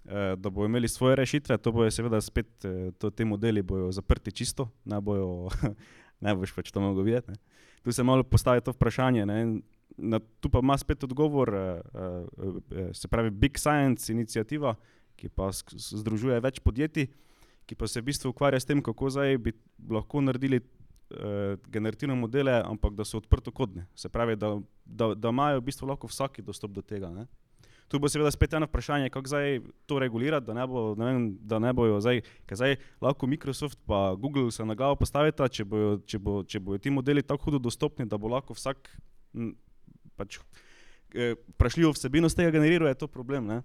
eh, 0.07 0.37
da 0.41 0.49
bodo 0.49 0.71
imeli 0.71 0.89
svoje 0.89 1.21
rešitve, 1.21 1.59
to 1.59 1.73
bojo 1.73 1.93
seveda 1.93 2.23
spet, 2.25 2.49
eh, 2.65 2.95
to, 2.97 3.11
te 3.11 3.29
modeli 3.29 3.61
bojo 3.61 3.93
zaprti 3.93 4.33
čisto, 4.33 4.71
ne 4.89 5.01
bojo, 5.05 5.51
ne 6.25 6.35
boš 6.35 6.55
pač 6.57 6.73
to 6.73 6.83
mogel 6.83 7.05
videti. 7.07 7.37
Tu 7.85 7.93
se 7.93 8.05
malo 8.07 8.25
postavi 8.25 8.65
to 8.65 8.73
vprašanje. 8.73 9.27
Ne. 9.29 9.39
Na, 9.97 10.19
tu 10.41 10.51
pa 10.51 10.63
ima 10.65 10.77
spet 10.81 11.05
odgovor, 11.05 11.53
eh, 11.55 11.83
eh, 11.95 12.55
eh, 12.71 12.95
se 12.97 13.09
pravi 13.09 13.31
Big 13.31 13.61
Science 13.61 14.13
inicijativa, 14.13 14.75
ki 15.21 15.29
pa 15.29 15.51
združuje 15.53 16.41
več 16.43 16.59
podjetij, 16.65 17.11
ki 17.69 17.77
pa 17.79 17.87
se 17.87 18.01
v 18.01 18.09
bistvu 18.11 18.33
ukvarja 18.33 18.61
s 18.61 18.69
tem, 18.69 18.83
kako 18.83 19.13
zdaj 19.15 19.39
bi 19.39 19.53
lahko 19.91 20.25
naredili 20.25 20.59
eh, 20.61 21.57
generativne 21.71 22.17
modele, 22.19 22.57
ampak 22.65 22.97
da 22.99 23.07
so 23.07 23.21
odprtokodne. 23.23 23.87
Se 23.95 24.09
pravi, 24.09 24.37
da, 24.37 24.57
da, 24.85 25.13
da 25.15 25.31
imajo 25.31 25.61
v 25.61 25.69
bistvu 25.71 25.89
lahko 25.93 26.11
vsaki 26.11 26.43
dostop 26.43 26.75
do 26.75 26.83
tega. 26.83 27.13
Ne. 27.15 27.29
Tu 27.89 28.01
bo 28.01 28.09
seveda 28.09 28.31
spet 28.33 28.55
eno 28.57 28.67
vprašanje, 28.67 29.11
kako 29.13 29.29
zdaj 29.29 29.59
to 29.87 29.99
regulirati, 30.01 30.47
da 30.47 30.55
ne, 30.57 30.67
bo, 30.67 30.95
ne, 30.99 31.05
vem, 31.05 31.27
da 31.41 31.59
ne 31.63 31.73
bojo 31.77 32.01
zdaj, 32.01 32.23
ker 32.49 32.59
zdaj 32.59 32.77
lahko 33.05 33.29
Microsoft 33.29 33.79
in 33.89 34.17
Google 34.21 34.51
se 34.51 34.65
na 34.65 34.75
glavo 34.75 34.97
postavita, 34.97 35.49
če 35.49 35.65
bojo, 35.69 35.99
če, 36.07 36.19
bo, 36.19 36.41
če 36.43 36.61
bojo 36.61 36.79
ti 36.79 36.91
modeli 36.91 37.23
tako 37.23 37.51
hudo 37.51 37.61
dostopni, 37.69 38.09
da 38.09 38.19
bo 38.19 38.33
lahko 38.33 38.57
vsak 38.57 38.89
m, 39.37 39.53
pač, 40.17 40.41
eh, 41.15 41.37
vprašljivo 41.55 41.93
vsebino 41.93 42.29
z 42.29 42.41
tega 42.41 42.51
generira, 42.57 42.89
je 42.89 43.03
to 43.05 43.09
problem. 43.09 43.47
Ne? 43.47 43.63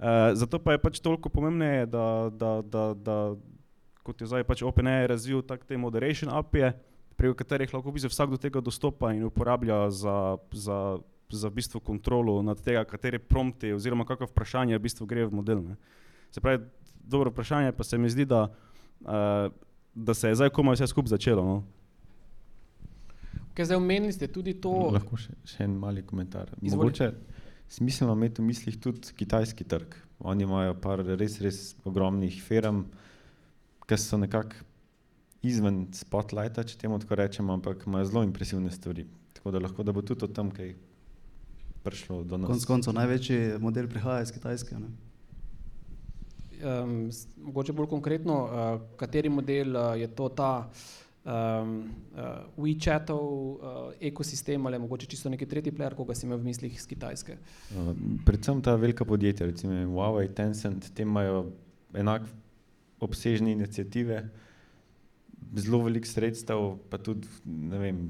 Uh, 0.00 0.32
zato 0.32 0.58
pa 0.58 0.72
je 0.72 0.80
pač 0.80 1.00
toliko 1.04 1.28
pomembneje, 1.28 1.86
da, 1.86 2.30
da, 2.32 2.62
da, 2.64 2.84
da 2.96 3.16
kot 4.02 4.20
je 4.20 4.30
zdaj 4.30 4.46
pač 4.48 4.62
OpenAI 4.64 5.10
razvil 5.10 5.42
tak 5.44 5.66
te 5.68 5.76
moderation 5.76 6.32
API, 6.32 6.72
preko 7.20 7.36
katerih 7.36 7.68
lahko 7.74 7.92
v 7.92 7.98
bistvu 7.98 8.08
vsak 8.08 8.32
do 8.32 8.38
tega 8.40 8.62
dostopa 8.64 9.12
in 9.12 9.26
uporablja 9.28 9.90
za, 9.92 10.40
za, 10.56 10.78
za 11.36 11.48
v 11.48 11.60
bistvu 11.60 11.80
kontrolo 11.80 12.42
nad 12.42 12.60
tega, 12.62 12.84
katere 12.84 13.18
prompte 13.18 13.74
oziroma 13.74 14.06
kakšno 14.08 14.30
vprašanje 14.30 14.78
v 14.78 14.82
bistvu 14.82 15.06
gre 15.06 15.26
v 15.26 15.34
model. 15.34 15.62
Ne. 15.62 15.76
Se 16.30 16.40
pravi, 16.40 16.64
dobro 17.04 17.30
vprašanje 17.30 17.72
pa 17.72 17.84
se 17.84 17.98
mi 17.98 18.10
zdi, 18.10 18.24
da, 18.24 18.46
uh, 19.00 19.52
da 19.94 20.14
se 20.14 20.28
je 20.28 20.40
zdaj 20.40 20.50
komaj 20.50 20.78
vse 20.78 20.90
skupaj 20.90 21.16
začelo. 21.16 21.44
No. 21.44 21.56
Okay, 23.50 23.64
zdaj 23.64 23.76
omenili 23.76 24.12
ste 24.12 24.28
tudi 24.30 24.54
to, 24.60 24.72
Lahko 24.94 25.18
še, 25.18 25.34
še 25.44 25.66
en 25.66 25.74
mali 25.78 26.02
komentar. 26.06 26.52
Mogoče 26.62 27.12
smiselno 27.70 28.14
imeti 28.14 28.42
v 28.42 28.46
mislih 28.50 28.78
tudi 28.80 29.14
kitajski 29.16 29.66
trg. 29.66 29.94
Oni 30.20 30.44
imajo 30.44 30.74
par 30.80 31.02
res, 31.04 31.38
res 31.40 31.60
ogromnih 31.84 32.34
firm, 32.42 32.84
ki 33.88 33.98
so 33.98 34.18
nekako 34.20 34.66
izven 35.46 35.86
spotlighta, 35.96 36.64
če 36.66 36.78
temu 36.78 36.98
tako 37.00 37.18
rečemo, 37.18 37.56
ampak 37.56 37.86
imajo 37.88 38.10
zelo 38.10 38.22
impresivne 38.26 38.70
stvari. 38.70 39.06
Tako 39.36 39.54
da 39.54 39.62
lahko 39.64 39.86
da 39.86 39.94
bo 39.96 40.02
tudi 40.04 40.26
od 40.26 40.34
tam 40.36 40.50
kaj 40.54 40.74
prišlo 41.82 42.24
do 42.24 42.38
nas. 42.38 42.50
Konec 42.50 42.64
koncev 42.64 42.94
največji 42.94 43.58
model 43.60 43.88
prihaja 43.88 44.22
iz 44.22 44.32
Kitajske. 44.32 44.78
Ne? 44.78 44.90
um, 46.62 47.10
mogoče 47.36 47.72
bolj 47.72 47.86
konkretno, 47.86 48.44
uh, 48.44 48.80
kateri 48.96 49.28
model 49.28 49.76
uh, 49.76 50.00
je 50.00 50.06
to 50.06 50.28
ta 50.28 50.70
um, 51.24 51.90
uh, 52.14 52.20
WeChatov 52.56 53.20
uh, 53.20 53.58
ekosistem 54.00 54.66
ali 54.66 54.78
mogoče 54.78 55.06
čisto 55.06 55.30
neki 55.30 55.46
tretji 55.46 55.72
player, 55.72 55.94
koga 55.94 56.14
si 56.14 56.26
imel 56.26 56.38
v 56.38 56.50
mislih 56.50 56.76
iz 56.76 56.86
Kitajske. 56.86 57.36
Uh, 57.70 57.94
predvsem 58.26 58.62
ta 58.62 58.74
velika 58.74 59.04
podjetja, 59.04 59.46
recimo 59.46 59.74
Huawei, 59.94 60.28
Tencent, 60.34 60.92
te 60.94 61.02
imajo 61.02 61.46
enak 61.94 62.22
obsežne 63.00 63.52
inicijative, 63.52 64.28
zelo 65.56 65.82
veliko 65.84 66.06
sredstev, 66.06 66.76
pa 66.90 66.98
tudi 66.98 67.28
ne 67.44 67.78
vem, 67.78 68.02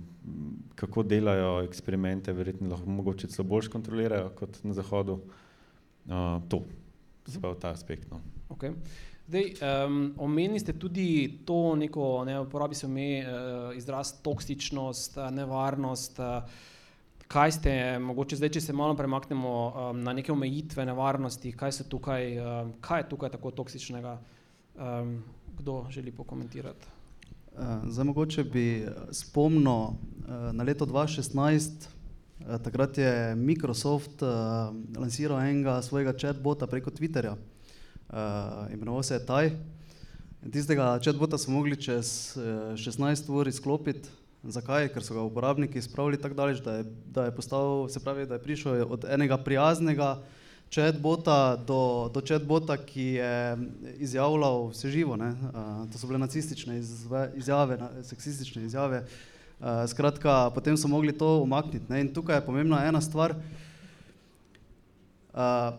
kako 0.74 1.04
delajo 1.08 1.60
eksperimente, 1.64 2.32
verjetno 2.36 2.74
lahko 2.74 3.14
celo 3.22 3.46
bolj 3.48 3.70
kontrolirajo 3.72 4.32
kot 4.36 4.60
na 4.64 4.74
zahodu. 4.76 5.20
Uh, 6.10 6.40
to, 6.48 6.64
se 7.28 7.40
pravi 7.40 7.60
ta 7.60 7.70
aspekt. 7.70 8.10
No. 8.10 8.20
Okay. 8.50 8.74
Zdaj, 9.28 9.52
um, 9.86 10.14
omenili 10.18 10.58
ste 10.58 10.72
tudi 10.72 11.40
to, 11.46 11.76
neko, 11.76 12.24
ne 12.26 12.40
uporabi 12.40 12.74
se 12.74 12.86
ime, 12.86 13.22
uh, 13.22 13.76
izraz 13.76 14.16
toksičnost, 14.22 15.16
uh, 15.16 15.30
nevarnost. 15.30 16.18
Uh, 16.18 16.42
kaj 17.30 17.52
ste, 17.60 17.74
mogoče 18.02 18.40
zdaj, 18.40 18.50
če 18.56 18.60
se 18.64 18.74
malo 18.74 18.96
premaknemo 18.98 19.52
um, 19.70 20.00
na 20.02 20.12
neke 20.18 20.32
omejitve 20.32 20.86
nevarnosti, 20.88 21.52
kaj, 21.52 21.84
tukaj, 21.88 22.32
um, 22.42 22.72
kaj 22.82 23.04
je 23.04 23.08
tukaj 23.12 23.30
tako 23.36 23.54
toksičnega? 23.62 24.18
Um, 24.80 25.20
kdo 25.60 25.84
želi 25.90 26.12
pokomentirati? 26.12 26.99
Eh, 27.58 27.90
Zdaj 27.90 28.04
mogoče 28.04 28.44
bi 28.44 28.66
eh, 28.82 28.90
spomnil 29.12 29.86
eh, 29.86 30.52
na 30.52 30.64
leto 30.64 30.86
2016, 30.86 31.70
eh, 32.40 32.58
takrat 32.58 32.98
je 32.98 33.34
Microsoft 33.36 34.22
lansiral 34.96 35.40
enega 35.40 35.82
svojega 35.82 36.12
chatbota 36.12 36.66
preko 36.66 36.90
Twitterja, 36.90 37.36
imenoval 38.72 39.02
se 39.02 39.14
je 39.14 39.26
Taj. 39.26 39.50
Tistega 40.40 40.98
chatbota 41.04 41.38
so 41.38 41.50
mogli 41.52 41.76
čez 41.76 42.32
eh, 42.36 42.72
16 42.72 43.28
ur 43.28 43.48
izklopiti. 43.48 44.08
Zakaj? 44.40 44.88
Ker 44.88 45.04
so 45.04 45.12
ga 45.12 45.20
uporabniki 45.20 45.82
spravili 45.84 46.16
tako 46.16 46.34
daleč, 46.34 46.62
da 46.64 46.78
je, 46.78 46.84
da 47.12 47.26
je 47.26 47.34
postal, 47.36 47.88
se 47.92 48.00
pravi, 48.00 48.24
da 48.26 48.38
je 48.38 48.42
prišel 48.42 48.86
od 48.88 49.04
enega 49.04 49.36
prijaznega 49.36 50.22
chatbota 50.70 51.56
do, 51.66 52.10
do 52.14 52.20
chatbota, 52.20 52.76
ki 52.76 53.02
je 53.02 53.56
izjavljal 53.98 54.68
vse 54.70 54.90
živo. 54.90 55.16
Ne? 55.16 55.30
Uh, 55.30 55.90
to 55.92 55.98
so 55.98 56.06
bile 56.06 56.18
nacistične 56.18 56.78
izve, 56.78 57.30
izjave, 57.36 57.76
na, 57.76 57.90
seksistične 58.02 58.64
izjave. 58.64 59.04
Uh, 59.60 59.66
skratka, 59.90 60.50
potem 60.54 60.76
so 60.76 60.88
mogli 60.88 61.12
to 61.12 61.40
umakniti. 61.42 61.84
Ne? 61.88 62.00
In 62.00 62.14
tukaj 62.14 62.38
je 62.38 62.46
pomembna 62.46 62.84
ena 62.86 63.00
stvar. 63.00 63.34
Uh, 65.34 65.74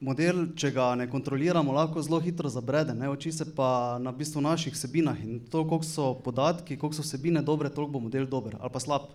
model, 0.00 0.44
če 0.54 0.70
ga 0.70 0.92
ne 0.94 1.08
kontroliramo, 1.10 1.74
lahko 1.74 2.02
zelo 2.02 2.20
hitro 2.22 2.50
zabrede, 2.50 2.94
ne? 2.94 3.10
oči 3.10 3.32
se 3.34 3.46
pa 3.54 3.98
na 4.02 4.12
bistvu 4.14 4.40
naših 4.40 4.74
vsebinah 4.74 5.18
in 5.24 5.40
to, 5.50 5.64
koliko 5.66 5.86
so 5.86 6.12
podatki, 6.24 6.78
koliko 6.78 7.00
so 7.00 7.02
vsebine 7.02 7.42
dobre, 7.42 7.70
toliko 7.74 7.98
bo 7.98 8.06
model 8.06 8.26
dober 8.30 8.54
ali 8.60 8.70
pa 8.70 8.82
slab. 8.82 9.10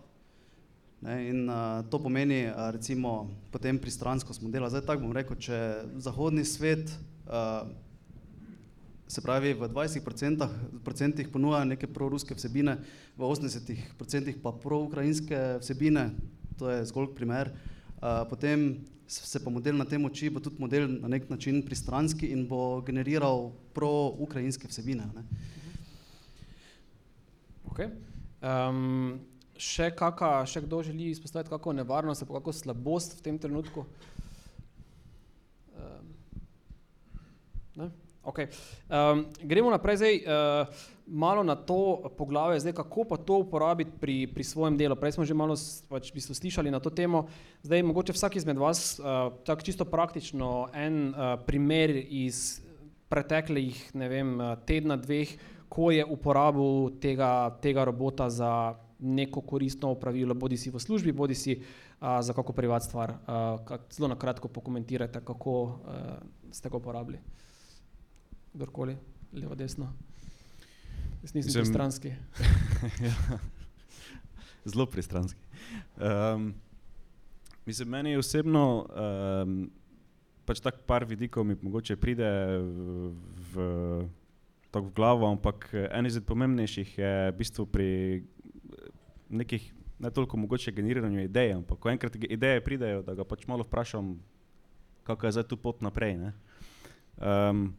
Ne, 1.03 1.29
in 1.29 1.49
uh, 1.49 1.83
to 1.91 1.99
pomeni, 1.99 2.45
uh, 2.47 2.69
recimo, 2.71 3.27
potem 3.51 3.75
pristranskost 3.75 4.39
modela. 4.41 4.69
Zdaj 4.71 4.85
tako 4.87 5.03
bom 5.03 5.15
rekel, 5.15 5.35
če 5.35 5.57
zahodni 5.99 6.45
svet, 6.47 6.93
uh, 7.27 7.67
se 9.11 9.21
pravi, 9.21 9.51
v 9.51 9.67
20% 9.67 10.47
procentih 10.85 11.27
ponuja 11.27 11.65
neke 11.67 11.89
proruske 11.91 12.37
vsebine, 12.37 12.77
v 13.19 13.27
80% 13.27 14.31
pa 14.39 14.53
proukrajinske 14.55 15.41
vsebine, 15.59 16.13
to 16.55 16.71
je 16.71 16.87
zgolj 16.87 17.11
primer, 17.17 17.51
uh, 17.99 18.23
potem 18.31 18.85
se 19.03 19.43
pa 19.43 19.51
model 19.51 19.75
na 19.75 19.85
tem 19.85 20.07
uči, 20.07 20.31
bo 20.31 20.39
tudi 20.39 20.63
model 20.63 20.87
na 20.87 21.11
nek 21.11 21.27
način 21.29 21.59
pristranski 21.67 22.31
in 22.31 22.47
bo 22.47 22.79
generiral 22.87 23.51
proukrajinske 23.75 24.71
vsebine. 24.71 25.11
Ne. 25.11 25.27
Okay. 27.73 27.91
Um, 28.39 29.19
še, 29.57 29.91
kaka, 29.95 30.41
še 30.49 30.63
kdo 30.65 30.81
želi 30.85 31.11
izpostaviti 31.11 31.51
kakšno 31.51 31.79
nevarnost 31.83 32.25
kakšno 32.25 32.53
slabost 32.53 33.19
v 33.19 33.25
tem 33.25 33.37
trenutku? 33.39 33.85
Um, 35.77 36.13
ne? 37.75 37.91
Okay. 38.23 38.47
Um, 38.87 39.25
gremo 39.43 39.67
naprej 39.67 39.99
zdaj, 39.99 40.15
uh, 40.23 40.85
malo 41.07 41.43
na 41.43 41.57
to 41.59 42.07
poglavje, 42.15 42.61
zdaj, 42.63 42.73
kako 42.79 43.03
pa 43.03 43.17
to 43.19 43.43
uporabiti 43.43 43.91
pri, 43.99 44.17
pri 44.31 44.43
svojem 44.47 44.79
delu. 44.79 44.95
Prej 44.95 45.19
smo 45.19 45.27
že 45.27 45.35
malo 45.35 45.59
pač, 45.91 46.07
v 46.07 46.23
bistvu 46.23 46.31
slišali 46.31 46.71
na 46.71 46.79
to 46.79 46.87
temo. 46.87 47.27
Zdaj, 47.67 47.83
mogoče 47.83 48.15
vsak 48.15 48.39
izmed 48.39 48.55
vas, 48.55 48.95
uh, 49.03 49.35
tako 49.43 49.67
čisto 49.67 49.83
praktično, 49.83 50.71
en 50.71 51.11
uh, 51.11 51.35
primer 51.43 51.91
iz 51.99 52.63
preteklih 53.11 53.91
vem, 53.93 54.39
tedna, 54.65 54.97
dveh, 54.97 55.29
ko 55.69 55.91
je 55.93 56.01
uporabil 56.05 56.95
tega, 57.01 57.53
tega 57.61 57.83
robota 57.85 58.29
za 58.29 58.73
neko 59.03 59.41
koristno 59.41 59.91
opravilo, 59.91 60.33
bodi 60.33 60.57
si 60.57 60.71
v 60.71 60.79
službi, 60.79 61.11
bodi 61.11 61.35
si 61.35 61.57
uh, 61.59 62.17
za 62.21 62.33
kako 62.33 62.53
privat 62.53 62.83
stvar. 62.83 63.17
Kak, 63.65 63.91
zelo 63.91 64.07
na 64.07 64.15
kratko 64.15 64.47
pokomentirajte, 64.47 65.21
kako 65.25 65.61
uh, 65.63 65.71
ste 66.51 66.69
ga 66.69 66.77
uporabili. 66.77 67.19
Kdorkoli, 68.53 68.97
levo, 69.33 69.55
desno. 69.55 69.91
Jaz 71.23 71.33
nisem 71.33 71.49
Mislim- 71.49 71.63
pristranski. 71.63 72.07
ja. 73.07 73.39
Zelo 74.65 74.85
pristranski. 74.85 75.39
Um, 75.97 76.53
mislim, 77.65 77.89
meni 77.89 78.17
osebno 78.17 78.85
um, 79.45 79.71
pač 80.45 80.59
tako 80.59 80.83
par 80.87 81.05
vidikov 81.07 81.47
mi 81.47 81.55
mogoče 81.61 81.95
pride 81.95 82.27
v, 82.59 83.11
v, 83.53 83.67
v 84.73 84.91
glavo, 84.95 85.27
ampak 85.31 85.69
eh, 85.73 85.87
en 85.91 86.05
izmed 86.05 86.25
pomembnejših 86.27 86.97
je 86.97 87.13
v 87.31 87.35
bistvu 87.37 87.65
pri 87.65 87.89
nekih, 89.33 89.69
ne 89.99 90.11
toliko 90.11 90.37
mogoče 90.37 90.71
generiranju 90.71 91.23
idej, 91.23 91.53
ampak 91.59 91.79
ko 91.79 91.91
enkrat 91.91 92.15
ideje 92.15 92.63
pridejo, 92.63 93.01
da 93.03 93.15
ga 93.17 93.25
pač 93.27 93.47
malo 93.47 93.65
vprašam, 93.67 94.15
kako 95.03 95.27
je 95.27 95.31
zdaj 95.37 95.47
tu 95.51 95.57
pot 95.57 95.81
naprej. 95.81 96.17
Ne? 96.17 96.33
Um, 97.17 97.71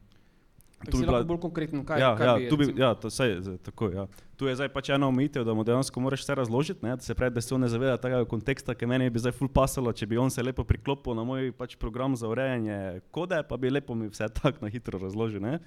Tu 0.91 1.01
si 1.01 1.07
lahko 1.09 1.25
bolj 1.25 1.41
konkreten, 1.41 1.81
kaj, 1.87 2.01
ja, 2.01 2.11
kaj 2.19 2.27
ja, 2.27 2.35
bi, 2.37 2.49
tu 2.51 2.57
bi, 2.61 2.67
ja, 2.77 2.91
to 2.99 3.09
saj, 3.09 3.39
tako, 3.65 3.89
ja. 3.95 4.05
Tu 4.37 4.49
je 4.51 4.57
zdaj 4.59 4.69
pač 4.75 4.91
ena 4.93 5.09
omejitev, 5.09 5.45
da 5.47 5.55
mu 5.57 5.65
dejansko 5.65 6.01
moraš 6.03 6.25
vse 6.25 6.37
razložiti, 6.37 6.85
ne, 6.85 6.97
da 7.01 7.05
se 7.05 7.17
pravi, 7.17 7.33
da 7.39 7.41
se 7.41 7.55
on 7.57 7.65
ne 7.65 7.71
zaveda 7.73 7.97
tega 8.03 8.21
konteksta, 8.29 8.75
ki 8.77 8.89
meni 8.91 9.09
bi 9.13 9.23
zdaj 9.23 9.33
ful 9.39 9.49
pasalo, 9.49 9.95
če 9.97 10.09
bi 10.11 10.21
on 10.21 10.33
se 10.35 10.45
lepo 10.45 10.67
priklopil 10.69 11.17
na 11.17 11.25
moj 11.25 11.55
pač 11.57 11.79
program 11.81 12.19
za 12.21 12.29
urejanje 12.29 13.01
kode, 13.15 13.41
pa 13.49 13.57
bi 13.61 13.73
lepo 13.73 13.97
mi 13.97 14.11
vse 14.13 14.29
tako 14.41 14.67
na 14.67 14.73
hitro 14.73 15.01
razložil. 15.01 15.41
Ne. 15.45 15.59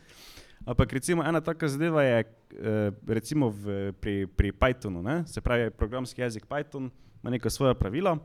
Ampak 0.65 0.93
recimo 0.93 1.23
ena 1.23 1.41
taka 1.41 1.67
zadeva 1.67 2.03
je 2.03 2.19
eh, 2.19 2.91
recimo 3.07 3.49
v, 3.49 3.93
pri, 4.01 4.27
pri 4.27 4.51
Pythonu, 4.51 5.03
ne, 5.03 5.23
se 5.27 5.41
pravi 5.41 5.69
programski 5.71 6.21
jezik 6.21 6.47
Python 6.47 6.89
ima 7.23 7.31
neka 7.31 7.49
svoja 7.49 7.73
pravila, 7.73 8.17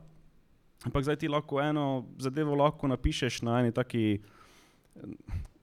ampak 0.85 1.03
zdaj 1.03 1.15
ti 1.15 1.27
lahko 1.27 1.61
eno 1.61 2.05
zadevo 2.17 2.55
lahko 2.55 2.87
napišeš 2.87 3.41
na 3.41 3.59
eni 3.59 3.71
taki 3.71 4.21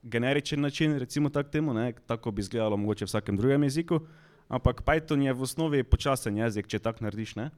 generičen 0.03 0.61
način, 0.61 0.97
recimo 0.99 1.29
tako 1.29 1.49
temu, 1.49 1.73
ne, 1.73 1.93
tako 2.07 2.31
bi 2.31 2.39
izgledalo 2.39 2.77
mogoče 2.77 3.05
v 3.05 3.07
vsakem 3.07 3.37
drugem 3.37 3.63
jeziku, 3.63 3.99
ampak 4.47 4.81
Python 4.81 5.21
je 5.21 5.33
v 5.33 5.41
osnovi 5.41 5.83
počasen 5.83 6.37
jezik, 6.37 6.67
če 6.67 6.79
tako 6.79 7.05
narediš. 7.05 7.35
Ne. 7.35 7.49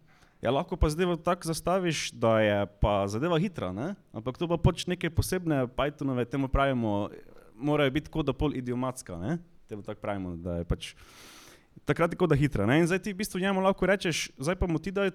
Ja, 0.44 0.52
lahko 0.52 0.76
pa 0.76 0.90
zadevo 0.92 1.16
tako 1.16 1.48
zastaviš, 1.48 2.12
da 2.12 2.40
je 2.44 2.66
pa 2.84 3.08
zadeva 3.08 3.40
hitra, 3.40 3.72
ne? 3.72 3.94
ampak 4.12 4.38
to 4.38 4.48
pa 4.48 4.58
pač 4.60 4.84
neke 4.92 5.10
posebne 5.10 5.68
Pythonove, 5.72 6.26
temu 6.28 6.52
pravimo, 6.52 7.08
morajo 7.56 7.92
biti 7.92 8.12
kot 8.12 8.26
da 8.26 8.34
pol 8.34 8.56
idiomatska, 8.56 9.18
ne? 9.18 9.38
temu 9.68 9.84
tako 9.84 10.02
pravimo, 10.02 10.36
da 10.36 10.60
je 10.60 10.66
pač 10.68 10.94
takrat 11.86 12.16
kot 12.16 12.30
da 12.30 12.38
hitra. 12.38 12.68
Ne? 12.70 12.82
In 12.82 12.88
zdaj 12.88 13.00
ti 13.06 13.14
v 13.14 13.22
bistvu 13.24 13.42
njemu 13.42 13.64
lahko 13.64 13.88
rečeš, 13.90 14.28
zdaj 14.38 14.58
pa 14.60 14.68
mu 14.70 14.80
ti 14.80 14.92
daj 14.92 15.14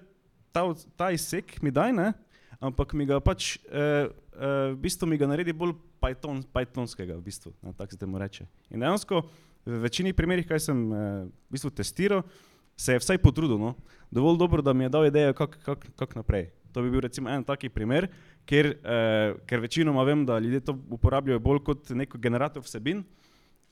ta, 0.51 0.65
ta 0.97 1.11
izsek, 1.15 1.61
mi 1.61 1.71
daj, 1.71 1.93
ne? 1.95 2.11
ampak 2.59 2.93
mi 2.93 3.07
ga 3.07 3.21
pač, 3.23 3.55
eh, 3.71 4.09
eh, 4.09 4.73
v 4.73 4.77
bistvu 4.83 5.07
mi 5.07 5.17
ga 5.17 5.29
naredi 5.29 5.55
bolj 5.55 5.77
Python, 6.01 6.43
Pythonskega, 6.43 7.15
v 7.15 7.23
bistvu, 7.23 7.53
tako 7.77 7.91
se 7.91 7.99
temu 7.99 8.19
reče. 8.19 8.47
In 8.71 8.83
dejansko 8.83 9.23
v 9.65 9.79
večini 9.83 10.13
primerih, 10.13 10.47
kaj 10.47 10.67
sem 10.67 10.77
eh, 10.91 10.99
v 11.29 11.55
bistvu 11.55 11.71
testiral, 11.71 12.23
se 12.79 12.95
je 12.95 13.01
vsaj 13.03 13.19
potrudil, 13.23 13.59
no? 13.59 13.75
dovolj 14.11 14.39
dobro, 14.39 14.63
da 14.63 14.73
mi 14.73 14.87
je 14.87 14.89
dal 14.89 15.07
idejo, 15.07 15.35
kako 15.35 15.63
kak, 15.63 15.87
kak 15.99 16.15
naprej. 16.15 16.49
To 16.73 16.83
bi 16.85 16.91
bil 16.91 17.01
recimo 17.01 17.29
en 17.29 17.43
taki 17.43 17.69
primer, 17.69 18.07
ker, 18.49 18.73
eh, 18.81 19.37
ker 19.45 19.61
večinoma 19.61 20.03
vem, 20.03 20.25
da 20.25 20.39
ljudje 20.39 20.59
to 20.59 20.77
uporabljajo 20.89 21.39
bolj 21.39 21.63
kot 21.67 21.89
neko 21.89 22.17
generator 22.17 22.63
vsebin. 22.65 23.03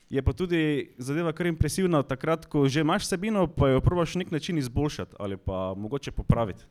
Je 0.08 0.22
pa 0.24 0.32
tudi 0.32 0.88
zadeva 0.96 1.34
kar 1.36 1.50
impresivna, 1.50 2.00
takrat, 2.02 2.46
ko 2.48 2.64
že 2.68 2.80
imaš 2.80 3.04
vsebino, 3.04 3.46
pa 3.46 3.68
jo 3.74 3.82
probaš 3.84 4.14
na 4.14 4.24
nek 4.24 4.30
način 4.30 4.58
izboljšati 4.58 5.16
ali 5.18 5.36
pa 5.36 5.74
mogoče 5.76 6.10
popraviti. 6.10 6.64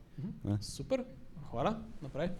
Ne. 0.44 0.58
Super, 0.62 1.04
hvala. 1.50 1.76
Naprej. 2.02 2.32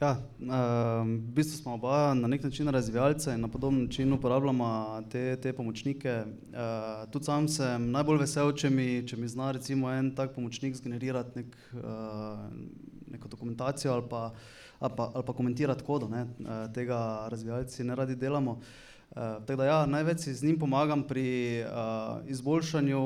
Ja, 0.00 0.16
um, 0.40 1.16
v 1.16 1.32
bistvu 1.36 1.58
smo 1.60 1.74
oba 1.76 2.14
na 2.16 2.28
nek 2.28 2.42
način 2.42 2.68
razvijalce 2.68 3.34
in 3.34 3.40
na 3.40 3.48
podoben 3.48 3.82
način 3.82 4.12
uporabljamo 4.12 5.02
te, 5.12 5.36
te 5.36 5.52
pomočnike. 5.52 6.22
Uh, 6.24 7.10
tudi 7.12 7.24
sam 7.24 7.48
sem 7.48 7.90
najbolj 7.90 8.22
vesel, 8.22 8.52
če 8.56 8.70
mi, 8.70 9.02
če 9.06 9.16
mi 9.20 9.28
zna 9.28 9.50
recimo 9.52 9.92
en 9.92 10.14
tak 10.16 10.32
pomočnik 10.32 10.76
zgenerirati 10.76 11.42
nek, 11.42 11.58
uh, 11.76 12.48
neko 13.10 13.28
dokumentacijo 13.28 13.92
ali 13.92 14.08
pa, 14.10 14.32
ali 14.78 14.92
pa, 14.96 15.10
ali 15.14 15.24
pa 15.26 15.32
komentirati 15.32 15.84
kodo. 15.84 16.08
Ne? 16.08 16.22
Uh, 16.22 16.72
tega 16.74 17.26
razvijalci 17.30 17.84
ne 17.84 17.94
radi 17.94 18.16
delamo. 18.16 18.50
Uh, 18.50 19.16
tako 19.16 19.56
da 19.56 19.64
ja, 19.64 19.86
največ 19.86 20.20
si 20.20 20.34
z 20.34 20.46
njim 20.46 20.58
pomagam 20.58 21.02
pri 21.02 21.64
uh, 21.66 22.28
izboljšanju 22.30 23.00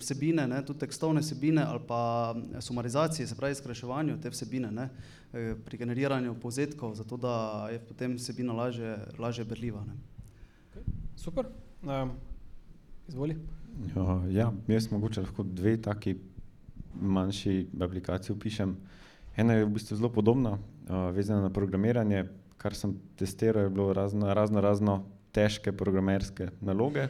vsebine, 0.00 0.46
ne, 0.48 0.62
tudi 0.64 0.80
tekstovne 0.80 1.20
vsebine 1.20 1.62
ali 1.62 1.80
pa 1.88 2.34
sumarizaciji, 2.60 3.26
se 3.26 3.36
pravi 3.36 3.54
skrajševanju 3.54 4.16
te 4.22 4.32
vsebine, 4.32 4.70
ne, 4.72 4.88
eh, 5.32 5.52
pri 5.64 5.78
generiranju 5.78 6.34
povzetkov, 6.40 6.94
zato 6.94 7.16
da 7.16 7.68
je 7.72 7.78
potem 7.78 8.16
vsebina 8.16 8.52
lažje, 8.52 8.96
lažje 9.18 9.44
berljiva. 9.44 9.84
Ne. 9.84 9.98
Super. 11.16 11.46
Um, 11.82 12.16
izvoli. 13.08 13.36
Ja, 13.96 14.22
ja, 14.30 14.52
jaz 14.68 14.90
mogoče 14.90 15.20
lahko 15.20 15.42
dve 15.42 15.76
taki 15.82 16.16
manjši 16.94 17.66
aplikaciji 17.80 18.36
opišem. 18.36 18.76
Ena 19.36 19.58
je 19.58 19.66
v 19.66 19.74
bistvu 19.74 19.98
zelo 19.98 20.10
podobna, 20.12 20.58
uh, 20.58 21.10
vezana 21.14 21.48
na 21.48 21.50
programiranje. 21.50 22.26
Kar 22.56 22.74
sem 22.74 22.94
testiral, 23.18 23.66
je 23.66 23.74
bilo 23.74 23.92
razno 23.92 24.34
razno, 24.34 24.60
razno 24.60 25.02
težke 25.34 25.72
programerske 25.72 26.48
naloge, 26.60 27.08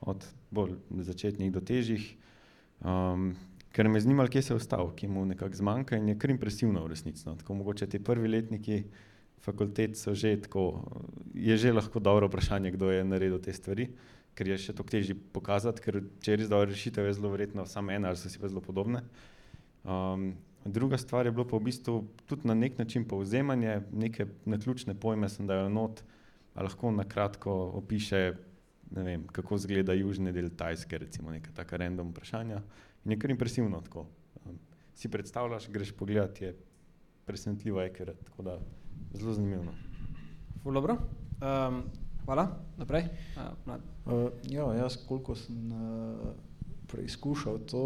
od 0.00 0.24
bolj 0.50 0.72
začetnih 0.90 1.52
do 1.52 1.60
težjih. 1.60 2.06
Um, 2.80 3.34
ker 3.76 3.88
me 3.88 4.00
je 4.00 4.06
zanimalo, 4.08 4.32
kje 4.32 4.42
se 4.42 4.54
je 4.54 4.56
ostal, 4.56 4.90
kje 4.96 5.08
mu 5.12 5.26
nekako 5.28 5.56
zmanjka 5.56 6.00
in 6.00 6.08
je 6.08 6.18
kar 6.18 6.32
impresivno 6.32 6.84
v 6.84 6.94
resnici. 6.94 7.22
No. 7.28 7.36
Tako 7.36 7.54
mogoče 7.60 7.86
ti 7.86 8.02
prvi 8.02 8.28
letniki 8.28 8.82
fakultet 9.44 9.96
so 10.00 10.14
že 10.14 10.36
tako, 10.42 10.82
je 11.34 11.56
že 11.56 11.72
lahko 11.72 12.00
dobro 12.00 12.26
vprašanje, 12.26 12.72
kdo 12.72 12.90
je 12.90 13.04
naredil 13.04 13.38
te 13.38 13.52
stvari 13.52 13.90
ker 14.36 14.52
je 14.52 14.58
še 14.60 14.74
toliko 14.76 14.92
težje 14.92 15.16
pokazati, 15.32 15.82
ker 15.82 16.02
če 16.20 16.34
je 16.34 16.38
res 16.42 16.52
dobra 16.52 16.68
rešitev, 16.68 17.08
je 17.08 17.16
zelo 17.16 17.32
verjetno 17.32 17.64
samo 17.68 17.94
ena 17.94 18.12
ali 18.12 18.20
so 18.20 18.28
si 18.28 18.40
pa 18.40 18.50
zelo 18.52 18.60
podobne. 18.60 19.00
Um, 19.86 20.34
druga 20.66 20.98
stvar 20.98 21.26
je 21.26 21.32
bilo 21.32 21.46
pa 21.48 21.56
v 21.56 21.66
bistvu 21.68 22.04
tudi 22.26 22.48
na 22.48 22.54
nek 22.54 22.78
način 22.78 23.04
povzemanje 23.08 23.80
neke 23.92 24.26
naključne 24.44 24.94
pojme, 24.94 25.28
sem 25.28 25.46
da 25.46 25.54
jo 25.54 25.68
not, 25.68 26.02
a 26.54 26.62
lahko 26.62 26.90
na 26.90 27.04
kratko 27.04 27.52
opiše, 27.52 28.32
ne 28.90 29.02
vem, 29.02 29.26
kako 29.26 29.56
izgleda 29.56 29.92
južni 29.92 30.32
del 30.32 30.50
Tajske, 30.56 30.98
recimo 30.98 31.30
neka 31.30 31.50
taka 31.54 31.76
random 31.76 32.10
vprašanja. 32.10 32.62
In 33.04 33.12
je 33.12 33.18
kar 33.18 33.30
impresivno 33.30 33.80
tako. 33.80 34.06
Um, 34.44 34.58
si 34.94 35.08
predstavljaš, 35.08 35.68
greš 35.70 35.92
pogledat, 35.92 36.40
je 36.40 36.56
presenetljivo 37.26 37.82
ekvirat, 37.82 38.24
tako 38.24 38.42
da 38.42 38.58
zelo 39.14 39.32
zanimivo. 39.32 39.64
no. 39.64 39.72
Ful 40.62 40.74
dobro. 40.74 40.96
Um, 41.40 41.82
hvala. 42.24 42.48
Naprej. 42.76 43.04
Uh. 43.36 43.74
Uh, 44.06 44.30
ja, 44.42 44.72
jaz 44.74 44.96
koliko 45.08 45.34
sem 45.34 45.72
uh, 45.72 46.18
preizkušal 46.86 47.58
to, 47.58 47.84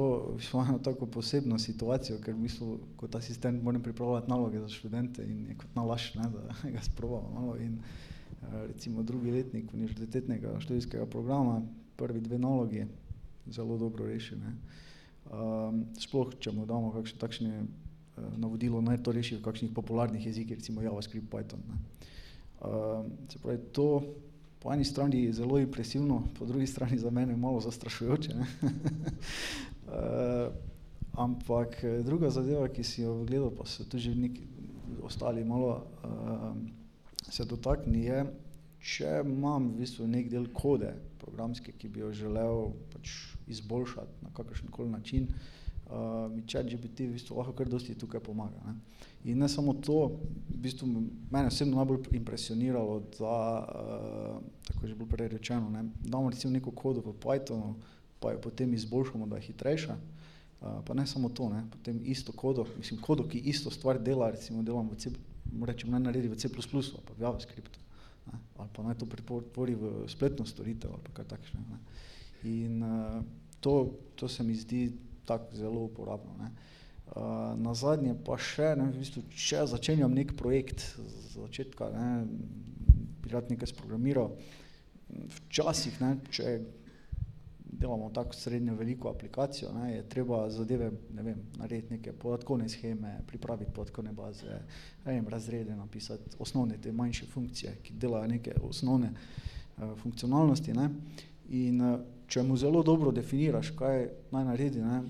eno 0.69 0.79
tako 0.79 1.07
posebno 1.07 1.59
situacijo, 1.59 2.19
ker 2.25 2.35
v 2.35 2.47
bistvu 2.47 2.79
kot 2.97 3.15
asistent 3.15 3.63
moram 3.63 3.83
pripravljati 3.83 4.31
naloge 4.31 4.61
za 4.61 4.69
študente 4.69 5.25
in 5.25 5.47
je 5.49 5.57
kot 5.57 5.75
nalaš, 5.75 6.15
ne, 6.15 6.31
da 6.31 6.55
ga 6.75 6.83
sprobamo 6.83 7.31
malo 7.35 7.57
in 7.57 7.79
uh, 7.79 8.49
recimo 8.67 9.03
drugi 9.03 9.31
letnik 9.31 9.75
univerzitetnega 9.75 10.61
študijskega 10.61 11.07
programa, 11.07 11.63
prvi 11.97 12.21
dve 12.21 12.39
nalogi, 12.39 12.87
zelo 13.47 13.79
dobro 13.79 14.07
rešene. 14.07 14.55
Um, 15.31 15.85
sploh, 15.99 16.33
če 16.41 16.51
mu 16.53 16.67
damo 16.67 16.91
kakšne 16.93 17.19
takšne 17.19 17.51
uh, 17.61 18.25
navodilo, 18.37 18.81
naj 18.81 19.03
to 19.03 19.13
reši 19.13 19.37
v 19.37 19.45
kakšnih 19.45 19.75
popularnih 19.75 20.27
jezikih, 20.27 20.57
recimo 20.59 20.83
JavaScript, 20.83 21.31
Python. 21.31 21.61
Ne. 21.69 21.79
Um, 22.61 23.13
se 23.29 23.39
pravi, 23.39 23.59
to 23.73 24.03
po 24.61 24.73
eni 24.73 24.85
strani 24.85 25.33
zelo 25.33 25.59
impresivno, 25.59 26.23
po 26.39 26.47
drugi 26.47 26.67
strani 26.67 26.99
za 26.99 27.11
mene 27.11 27.37
malo 27.37 27.61
zastrašujoče. 27.61 28.35
Uh, 28.35 28.41
ampak 31.25 31.85
eh, 31.85 32.03
druga 32.03 32.31
zadeva, 32.31 32.69
ki 32.69 32.85
si 32.85 33.03
jo 33.03 33.25
gledal, 33.25 33.51
pa 33.51 33.67
so 33.67 33.85
tu 33.85 33.99
že 33.99 34.15
neki 34.15 34.47
ostali 35.03 35.45
malo 35.45 35.87
uh, 36.05 36.57
se 37.29 37.45
dotakni, 37.45 38.05
je, 38.05 38.25
če 38.81 39.23
imam 39.25 39.73
v 39.73 39.83
bistvu 39.83 40.07
nek 40.07 40.31
del 40.31 40.47
kode 40.55 40.95
programske, 41.19 41.73
ki 41.73 41.89
bi 41.89 42.01
jo 42.01 42.13
želel 42.13 42.71
pač 42.93 43.35
izboljšati 43.51 44.25
na 44.25 44.31
kakršen 44.37 44.71
koli 44.71 44.91
način, 44.91 45.29
uh, 45.29 45.60
mi 46.31 46.43
ChatGPT 46.47 47.01
v 47.01 47.13
bistvu 47.13 47.37
lahko 47.39 47.53
kar 47.53 47.69
dosti 47.69 47.95
tukaj 47.99 48.21
pomaga. 48.23 48.61
Ne. 48.67 48.75
In 49.25 49.39
ne 49.39 49.49
samo 49.49 49.75
to, 49.75 50.21
v 50.49 50.61
bistvu 50.63 50.87
mene 51.31 51.51
osebno 51.51 51.77
najbolj 51.77 52.13
impresioniralo, 52.17 53.03
da, 53.19 53.39
uh, 53.61 54.43
tako 54.67 54.87
je 54.87 54.89
že 54.89 54.95
bilo 54.95 55.09
prej 55.11 55.29
rečeno, 55.29 55.71
ne, 55.71 55.85
damo 56.01 56.31
recimo 56.31 56.53
neko 56.53 56.71
kodo 56.71 57.03
v 57.05 57.13
Pythonu, 57.19 57.75
pa 58.21 58.33
jo 58.33 58.41
potem 58.41 58.75
izboljšamo, 58.75 59.27
da 59.27 59.37
je 59.37 59.49
hitrejša, 59.51 59.97
uh, 59.97 60.81
pa 60.87 60.95
ne 60.95 61.07
samo 61.07 61.29
to, 61.29 61.49
ne, 61.49 61.65
potem 61.71 62.01
isto 62.05 62.33
kodo, 62.33 62.67
mislim 62.79 63.01
kodo, 63.01 63.27
ki 63.29 63.39
isto 63.39 63.71
stvar 63.71 63.99
dela, 63.99 64.31
recimo 64.31 64.63
delam 64.63 64.89
v 64.89 64.97
C, 64.97 65.13
rečem, 65.67 65.91
naj 65.91 66.01
naredi 66.01 66.29
v 66.29 66.39
C++ 66.39 66.49
ali 66.49 67.05
pa 67.05 67.13
v 67.19 67.21
JavaScriptu, 67.21 67.79
ne, 68.33 68.39
ali 68.57 68.69
pa 68.73 68.83
naj 68.83 68.95
to 68.95 69.07
pretvori 69.07 69.75
v 69.75 70.09
spletno 70.09 70.47
storitev 70.47 70.95
ali 70.95 71.03
pa 71.03 71.21
kaj 71.21 71.35
takšnega. 71.37 71.67
Ne. 71.69 71.79
In 72.49 72.83
uh, 72.83 73.21
to, 73.61 74.01
to 74.17 74.29
se 74.29 74.43
mi 74.43 74.55
zdi 74.55 75.10
tako 75.25 75.57
zelo 75.57 75.81
uporabno. 75.89 76.37
Ne. 76.39 76.51
Uh, 77.11 77.59
na 77.59 77.75
zadnje 77.75 78.15
pa 78.25 78.37
še, 78.39 78.77
ne, 78.79 78.87
v 78.93 79.03
bistvu, 79.03 79.25
če 79.35 79.65
začenjam 79.67 80.13
nek 80.15 80.37
projekt 80.39 80.85
z 80.95 81.41
začetka, 81.41 81.89
ne, 81.91 82.11
bi 83.21 83.33
rad 83.33 83.51
nekaj 83.51 83.73
sprogramiral, 83.73 84.37
včasih, 85.11 85.97
ne, 86.05 86.13
če 86.31 86.61
delamo 87.81 88.11
tako 88.15 88.35
srednjo 88.39 88.77
veliko 88.79 89.11
aplikacijo, 89.11 89.73
ne, 89.75 89.97
je 89.97 90.05
treba 90.09 90.45
zadeve, 90.51 90.93
ne 91.15 91.23
vem, 91.23 91.43
narediti 91.59 91.97
neke 91.97 92.13
podatkovne 92.13 92.69
scheme, 92.69 93.17
pripraviti 93.27 93.73
podatkovne 93.75 94.13
baze, 94.13 94.61
ne 95.05 95.13
vem, 95.13 95.29
razrede 95.29 95.75
napisati, 95.77 96.37
osnovne 96.39 96.79
te 96.79 96.93
manjše 96.93 97.27
funkcije, 97.27 97.77
ki 97.83 97.99
delajo 97.99 98.31
neke 98.31 98.55
osnovne 98.63 99.11
uh, 99.11 99.97
funkcionalnosti, 100.03 100.79
ne, 100.79 100.91
in 101.49 101.83
uh, 101.83 102.01
če 102.31 102.43
mu 102.47 102.57
zelo 102.57 102.83
dobro 102.87 103.11
definiraš, 103.13 103.73
kaj 103.79 104.07
naj 104.31 104.47
naredi, 104.53 104.83
ne, 104.85 105.03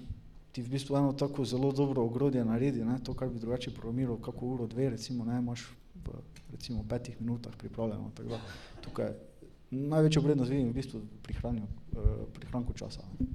ti 0.53 0.65
v 0.65 0.73
bistvu 0.73 0.97
eno 0.99 1.13
tako 1.13 1.45
zelo 1.45 1.73
dobro 1.77 2.03
ogrodje 2.09 2.45
naredi, 2.45 2.85
ne, 2.85 2.97
to, 3.05 3.15
kar 3.15 3.29
bi 3.29 3.39
drugače 3.39 3.75
programiral, 3.77 4.17
kako 4.25 4.55
uro, 4.55 4.67
dve, 4.67 4.91
recimo, 4.97 5.25
ne, 5.29 5.39
imaš 5.39 5.69
v 6.01 6.17
recimo 6.53 6.85
petih 6.89 7.21
minutah 7.21 7.53
pripravljeno, 7.59 8.11
tako 8.17 8.29
da 8.29 8.41
tukaj 8.81 9.13
največjo 9.71 10.23
vrednost 10.23 10.51
vidim 10.51 10.73
v 10.73 10.81
bistvu 10.81 11.03
prihranju, 11.23 11.69
uh, 11.93 12.27
prihranku 12.35 12.75
časa. 12.75 13.05
Ne. 13.21 13.29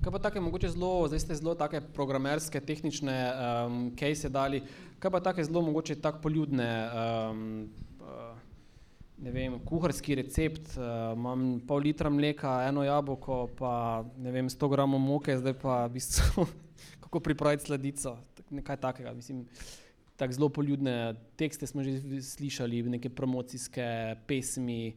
Kaj 0.00 0.12
pa 0.12 0.18
take 0.18 0.40
mogoče 0.40 0.68
zelo, 0.72 1.08
zdaj 1.08 1.20
ste 1.20 1.36
zelo 1.36 1.54
take 1.54 1.80
programerske, 1.94 2.60
tehnične 2.60 3.16
um, 3.30 3.80
case 4.00 4.28
dali, 4.32 4.62
kaj 4.98 5.12
pa 5.12 5.20
take 5.20 5.44
zelo 5.44 5.60
mogoče 5.62 5.98
tako 6.00 6.22
poljudne, 6.24 6.68
um, 6.88 7.42
uh, 8.00 8.38
ne 9.20 9.32
vem, 9.34 9.58
kuharski 9.68 10.16
recept, 10.20 10.72
uh, 10.78 11.12
imam 11.16 11.60
pol 11.68 11.84
litra 11.84 12.10
mleka, 12.12 12.54
eno 12.68 12.84
jabolko, 12.86 13.42
pa 13.58 13.72
ne 14.18 14.32
vem, 14.32 14.48
100 14.48 14.72
gramov 14.72 15.02
moke, 15.02 15.36
zdaj 15.36 15.56
pa 15.60 15.84
v 15.86 15.98
bistvu, 15.98 16.46
kako 17.04 17.22
pripraviti 17.24 17.68
sladico, 17.68 18.16
tak, 18.34 18.48
nekaj 18.60 18.80
takega, 18.80 19.14
mislim, 19.16 19.44
tako 20.20 20.36
zelo 20.36 20.48
poljudne 20.48 21.14
tekste 21.36 21.66
smo 21.66 21.84
že 21.84 22.22
slišali, 22.22 22.82
neke 22.96 23.12
promocijske 23.12 23.84
pesmi, 24.28 24.94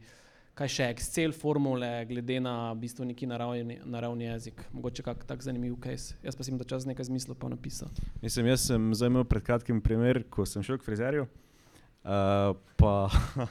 kaj 0.54 0.70
še, 0.70 0.88
Excel 0.94 1.32
formule, 1.34 1.88
glede 2.08 2.38
na 2.40 2.72
v 2.72 2.84
bistvu 2.84 3.08
neki 3.08 3.26
naravni, 3.26 3.80
naravni 3.90 4.28
jezik, 4.28 4.60
mogoče 4.72 5.02
kak 5.02 5.24
tak 5.26 5.42
zanimiv 5.42 5.76
case. 5.82 6.14
Jaz 6.22 6.38
pa 6.38 6.46
sem 6.46 6.60
da 6.60 6.66
čas 6.68 6.86
nekaj 6.86 7.08
zmislil 7.10 7.34
pa 7.34 7.50
napisal. 7.50 7.90
Mislim, 8.22 8.52
jaz 8.52 8.68
sem 8.70 8.92
zdaj 8.94 9.10
imel 9.10 9.26
pred 9.28 9.44
kratkim 9.44 9.82
primer, 9.84 10.22
ko 10.30 10.46
sem 10.46 10.62
šel 10.62 10.78
k 10.78 10.86
frizerju, 10.86 11.26
uh, 11.26 12.54
pa, 12.78 12.94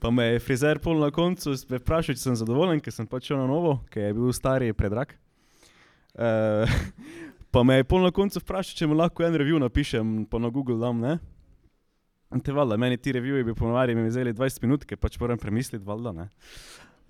pa 0.00 0.10
me 0.10 0.24
je 0.24 0.40
frizer 0.40 0.80
pol 0.80 1.00
na 1.00 1.10
koncu 1.12 1.54
vprašal, 1.54 2.16
če 2.16 2.22
sem 2.22 2.38
zadovoljen, 2.40 2.80
ker 2.80 2.94
sem 2.94 3.08
pač 3.08 3.28
šel 3.30 3.42
na 3.42 3.48
novo, 3.50 3.78
ker 3.92 4.08
je 4.08 4.14
bil 4.16 4.32
stari 4.36 4.72
predrag. 4.76 5.12
Uh, 6.16 6.64
pa 7.52 7.62
me 7.66 7.80
je 7.80 7.86
pol 7.88 8.06
na 8.06 8.12
koncu 8.14 8.40
vprašal, 8.40 8.78
če 8.78 8.88
mu 8.88 8.96
lahko 8.98 9.26
en 9.26 9.36
review 9.40 9.60
napišem, 9.60 10.24
pa 10.30 10.40
na 10.40 10.48
Google 10.52 10.80
dam, 10.80 11.02
ne? 11.04 11.18
In 12.30 12.40
te 12.46 12.54
valjda, 12.54 12.78
meni 12.78 12.96
ti 12.96 13.12
reviji 13.12 13.44
bi 13.44 13.56
ponovadi 13.58 13.96
mi 13.98 14.06
vzeli 14.06 14.32
20 14.32 14.64
minut, 14.64 14.86
ker 14.86 15.00
pač 15.00 15.18
moram 15.20 15.38
premisliti, 15.38 15.84
valjda, 15.84 16.14
ne. 16.16 16.28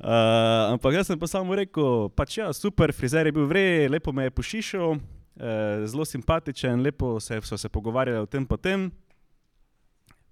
Uh, 0.00 0.72
ampak 0.72 0.96
jaz 0.96 1.10
sem 1.10 1.20
pa 1.20 1.28
samo 1.28 1.54
rekel, 1.58 2.08
pač 2.16 2.38
ja, 2.38 2.48
super, 2.56 2.90
frizer 2.96 3.28
je 3.28 3.34
bil 3.36 3.44
vrej, 3.46 3.90
lepo 3.92 4.14
me 4.16 4.26
je 4.26 4.32
pošišal, 4.32 4.96
uh, 4.96 5.84
zelo 5.84 6.06
simpatičen, 6.08 6.80
lepo 6.82 7.18
se, 7.20 7.38
so 7.44 7.58
se 7.60 7.68
pogovarjali 7.68 8.24
o 8.24 8.30
tem 8.30 8.48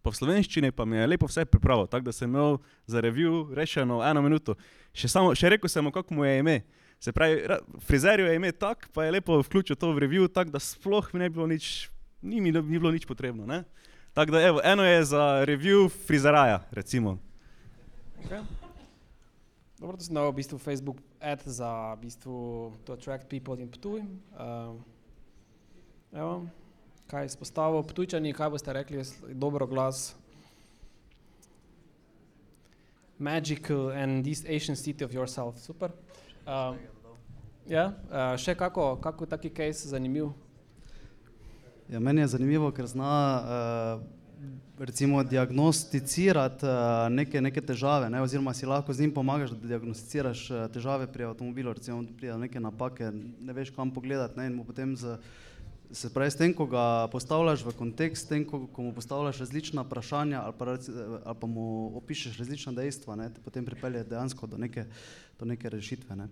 pa. 0.08 0.16
Po 0.16 0.16
slovenščini 0.16 0.72
pa 0.72 0.88
mi 0.88 0.96
je 0.96 1.06
lepo 1.06 1.28
vse 1.28 1.44
pripravil, 1.44 1.86
tako 1.86 2.08
da 2.08 2.12
sem 2.12 2.30
imel 2.30 2.58
za 2.88 3.00
review 3.04 3.52
rešeno 3.54 4.00
eno 4.00 4.22
minuto. 4.24 4.56
Še, 4.96 5.08
samo, 5.12 5.34
še 5.36 5.52
rekel 5.52 5.68
sem 5.68 5.84
kako 5.92 6.16
mu 6.16 6.24
je 6.24 6.38
ime. 6.40 6.56
Se 6.98 7.12
pravi, 7.12 7.44
ra- 7.46 7.60
frizerju 7.86 8.26
je 8.26 8.34
ime 8.34 8.50
tak, 8.52 8.88
pa 8.90 9.04
je 9.04 9.14
lepo 9.14 9.38
vključil 9.38 9.76
to 9.78 9.92
v 9.92 10.02
review, 10.02 10.26
tako 10.26 10.50
da 10.50 10.58
sploh 10.58 11.12
mi 11.14 11.20
ne 11.22 11.28
bi 11.28 11.36
bilo 11.36 11.46
nič, 11.46 11.90
ni 12.22 12.40
mi 12.40 12.50
ni 12.50 12.78
bilo 12.78 12.90
nič 12.90 13.06
potrebno, 13.06 13.46
ne. 13.46 13.62
Tako 14.16 14.34
da, 14.34 14.42
evo, 14.42 14.58
eno 14.64 14.82
je 14.82 15.04
za 15.04 15.44
review 15.46 15.86
frizeraja, 15.86 16.64
recimo. 16.74 17.18
Okay. 18.24 18.42
Dobro, 19.78 19.94
to 19.94 20.02
sem 20.02 20.16
dal 20.18 20.26
v 20.34 20.42
bistvu 20.42 20.58
Facebook 20.58 20.98
ad 21.22 21.38
za 21.46 21.94
v 21.94 22.10
bistvu 22.10 22.34
to 22.82 22.98
attract 22.98 23.30
people 23.30 23.54
in 23.62 23.70
Ptuj. 23.70 24.02
Um, 24.34 24.82
evo, 26.10 26.50
kaj 27.08 27.22
je 27.22 27.26
izpostavil 27.26 27.82
Ptujčani, 27.82 28.32
kaj 28.32 28.50
boste 28.50 28.72
rekli, 28.72 29.02
dobro 29.32 29.66
glas. 29.66 30.14
Magical 33.18 33.90
and 33.90 34.24
this 34.24 34.44
Asian 34.44 34.76
city 34.76 35.04
of 35.04 35.12
yourself, 35.12 35.58
super. 35.58 35.90
Um, 36.46 36.76
ja, 37.66 37.88
uh, 38.10 38.36
še 38.38 38.54
kako, 38.54 38.96
kako 39.02 39.26
taki 39.26 39.50
case 39.50 39.88
zanimiv? 39.88 40.30
Ja, 41.88 42.00
meni 42.00 42.20
je 42.20 42.28
zanimivo, 42.36 42.68
ker 42.76 42.86
zna 42.86 43.16
uh, 43.40 44.04
recimo 44.78 45.24
diagnosticirati 45.24 46.68
uh, 46.68 47.08
neke, 47.10 47.40
neke 47.40 47.64
težave, 47.64 48.12
ne, 48.12 48.20
oziroma 48.22 48.54
si 48.54 48.68
lahko 48.68 48.92
z 48.92 49.06
njim 49.06 49.16
pomagaš, 49.16 49.56
da 49.56 49.72
diagnosticiraš 49.74 50.46
uh, 50.50 50.64
težave 50.72 51.08
pri 51.10 51.26
avtomobilu, 51.32 51.72
recimo 51.72 52.04
do 52.04 52.38
neke 52.38 52.60
napake, 52.60 53.10
ne 53.40 53.56
veš 53.56 53.72
kam 53.74 53.90
pogledati, 53.90 54.38
ne, 54.38 54.52
in 54.52 54.60
mu 54.60 54.68
potem 54.68 54.94
z, 54.96 55.16
se 55.92 56.10
pravi, 56.12 56.30
s 56.30 56.36
tem, 56.36 56.52
ko 56.54 56.66
ga 56.68 57.08
postavljaš 57.12 57.62
v 57.64 57.72
kontekst, 57.78 58.26
s 58.26 58.28
tem, 58.28 58.44
ko, 58.44 58.66
ko 58.72 58.82
mu 58.88 58.92
postavljaš 58.94 59.40
različna 59.44 59.82
vprašanja 59.86 60.42
ali 60.44 60.54
pa, 60.58 60.76
ali 61.24 61.36
pa 61.40 61.46
mu 61.46 61.96
opišeš 61.96 62.38
različna 62.38 62.72
dejstva, 62.76 63.16
ne, 63.16 63.28
te 63.32 63.40
potem 63.44 63.64
pripelje 63.64 64.04
dejansko 64.04 64.46
do 64.46 64.58
neke, 64.60 64.84
do 65.40 65.48
neke 65.48 65.70
rešitve. 65.70 66.16
Ne. 66.16 66.28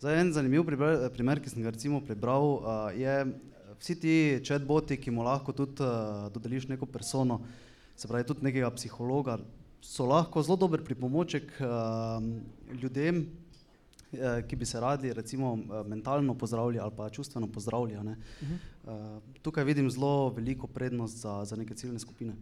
Zdaj, 0.00 0.20
en 0.20 0.32
zanimiv 0.32 0.66
primer, 0.66 1.06
primer, 1.14 1.40
ki 1.40 1.52
sem 1.52 1.62
ga 1.62 1.70
recimo 1.74 2.02
prebral, 2.04 2.58
je 2.98 3.14
vsi 3.78 3.98
ti 4.00 4.16
chatboti, 4.44 4.98
ki 4.98 5.14
mu 5.14 5.26
lahko 5.26 5.54
tudi 5.54 5.86
dodeliš 6.34 6.68
neko 6.72 6.86
persono, 6.90 7.40
se 7.96 8.08
pravi 8.08 8.26
tudi 8.26 8.44
nekega 8.48 8.72
psihologa, 8.74 9.38
so 9.86 10.06
lahko 10.08 10.42
zelo 10.42 10.56
dober 10.56 10.82
pripomoček 10.84 11.52
ljudem, 12.82 13.26
ki 14.48 14.56
bi 14.56 14.66
se 14.66 14.80
radi 14.80 15.12
recimo 15.12 15.58
eh, 15.58 15.88
mentalno 15.88 16.34
pozdravili 16.34 16.78
ali 16.78 16.92
pa 16.96 17.10
čustveno 17.10 17.46
pozdravili. 17.46 18.04
Ne. 18.04 18.16
Mhm. 18.42 18.54
Uh, 18.84 19.22
tukaj 19.42 19.64
vidim 19.64 19.90
zelo 19.90 20.28
veliko 20.28 20.66
prednost 20.66 21.16
za, 21.16 21.44
za 21.44 21.56
neke 21.56 21.74
ciljne 21.74 21.98
skupine. 21.98 22.34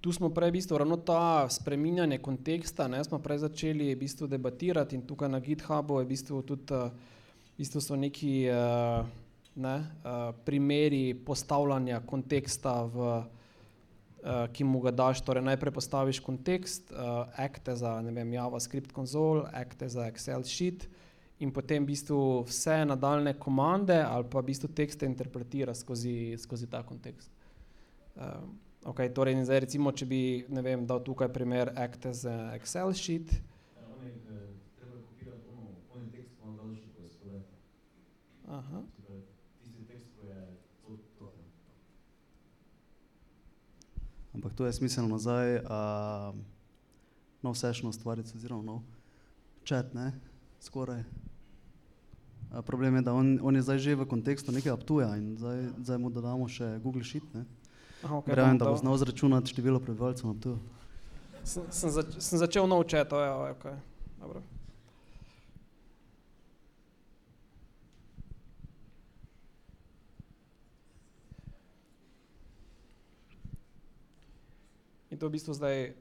Tu 0.00 0.12
smo 0.12 0.28
prej 0.28 0.50
v 0.50 0.52
bistvu 0.52 0.78
ravno 0.78 0.96
ta 0.96 1.48
spreminjanje 1.48 2.18
konteksta, 2.18 2.88
ne, 2.88 3.04
smo 3.04 3.18
prej 3.18 3.38
začeli 3.38 3.94
v 3.94 3.98
bistvu 3.98 4.26
debatirati 4.26 4.96
in 4.96 5.06
tukaj 5.06 5.28
na 5.28 5.40
GitHubu 5.40 5.98
je 5.98 6.04
v 6.04 6.08
bistvu 6.08 6.42
tudi 6.42 6.74
uh, 6.74 6.92
v 7.54 7.56
bistvu 7.58 7.80
so 7.80 7.96
neki 7.96 8.44
uh, 8.50 9.06
ne, 9.56 9.76
uh, 10.04 10.34
primeri 10.44 11.14
postavljanja 11.14 12.02
konteksta, 12.06 12.82
v, 12.84 13.22
uh, 14.24 14.48
ki 14.52 14.64
mu 14.64 14.80
ga 14.80 14.90
daš. 14.90 15.20
Torej 15.22 15.44
najprej 15.44 15.72
postaviš 15.76 16.20
kontekst, 16.24 16.90
uh, 16.90 17.28
akte 17.36 17.76
za 17.76 18.00
vem, 18.00 18.32
JavaScript 18.32 18.92
console, 18.96 19.44
akte 19.52 19.88
za 19.88 20.08
Excel 20.08 20.42
sheet 20.42 20.88
in 21.42 21.50
potem 21.52 21.82
v 21.82 21.92
bistvu 21.92 22.18
vse 22.48 22.84
nadaljne 22.86 23.34
komande 23.38 23.96
ali 24.00 24.24
pa 24.30 24.40
v 24.40 24.48
bistvu 24.48 24.70
tekste 24.70 25.06
interpretira 25.06 25.74
skozi, 25.74 26.36
skozi 26.38 26.70
ta 26.70 26.82
kontekst. 26.82 27.30
Um, 28.14 28.64
Okay, 28.84 29.08
torej, 29.08 29.32
zdaj 29.48 29.64
recimo, 29.64 29.88
če 29.96 30.04
bi 30.04 30.44
vem, 30.44 30.82
dal 30.84 31.00
tukaj 31.00 31.30
primer 31.32 31.70
Acte 31.72 32.12
za 32.12 32.52
Excel 32.52 32.92
sheet. 32.92 33.32
Aha. 38.44 38.84
Ampak 44.44 44.60
to 44.60 44.68
je 44.68 44.76
smiselno 44.76 45.16
zdaj, 45.16 45.64
uh, 45.64 46.36
nov 47.40 47.56
session 47.56 47.88
ustvariti, 47.88 48.28
oziroma 48.36 48.60
nov 48.60 48.84
chat, 49.64 49.88
ne, 49.96 50.12
skoraj. 50.60 51.00
Uh, 52.52 52.60
problem 52.60 53.00
je, 53.00 53.02
da 53.08 53.16
on, 53.16 53.38
on 53.40 53.56
je 53.56 53.64
zdaj 53.64 53.78
že 53.80 53.96
v 53.96 54.04
kontekstu 54.04 54.52
nekega 54.52 54.76
Ptuja 54.76 55.16
in 55.16 55.32
zdaj, 55.40 55.72
zdaj 55.80 55.96
mu 55.96 56.12
dodamo 56.12 56.44
še 56.44 56.76
Google 56.84 57.00
Sheet, 57.08 57.24
ne. 57.32 57.48
Aha, 58.04 58.20
okay, 58.20 58.36
Verjamem, 58.36 58.60
da 58.60 58.68
bo 58.68 58.76
znal 58.76 59.00
zračunati 59.00 59.48
število 59.48 59.80
prebivalcev 59.80 60.28
na 60.28 60.36
Ptuju. 60.36 60.60
sem, 61.40 61.64
sem, 61.72 61.88
zač, 61.88 62.12
sem 62.20 62.36
začel 62.36 62.68
nov 62.68 62.84
čet, 62.84 63.16
ja, 63.16 63.48
okay. 63.48 63.80
Dobro. 64.20 64.44
In 75.14 75.18
to 75.22 75.30
v 75.30 75.38
bistvu 75.38 75.54
zdaj, 75.54 75.94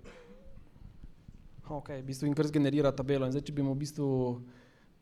okay, 1.69 2.01
v 2.01 2.09
bistvu 2.09 2.25
in 2.25 2.33
kar 2.33 2.49
zgenerira 2.49 2.89
tabelo. 2.89 3.29
Zdaj, 3.29 3.45
če 3.45 3.53
bi 3.53 3.61
mu 3.61 3.77
v 3.77 3.85
bistvu 3.85 4.07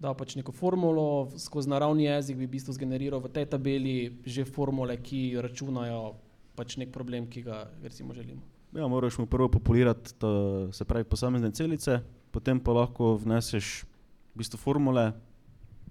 dal 0.04 0.18
pač 0.20 0.36
neko 0.36 0.52
formulo 0.52 1.32
skozi 1.40 1.72
naravni 1.72 2.10
jezik, 2.10 2.36
bi 2.36 2.44
v 2.44 2.52
bistvu 2.60 2.76
zgeneriral 2.76 3.24
v 3.24 3.32
tej 3.32 3.48
tabeli 3.48 4.20
že 4.28 4.44
formule, 4.44 5.00
ki 5.00 5.40
računajo 5.40 6.20
pač 6.60 6.76
nek 6.76 6.92
problem, 6.92 7.32
ki 7.32 7.46
ga 7.48 7.72
recimo 7.80 8.12
želimo. 8.12 8.44
Ja, 8.76 8.84
moraš 8.92 9.16
mu 9.16 9.32
prvo 9.32 9.48
populirati, 9.48 10.12
to, 10.20 10.68
se 10.76 10.84
pravi, 10.84 11.08
posamezne 11.08 11.56
celice, 11.56 12.04
potem 12.36 12.60
pa 12.60 12.76
lahko 12.76 13.16
vneseš 13.16 13.88
v 14.36 14.44
bistvu 14.44 14.60
formule, 14.60 15.16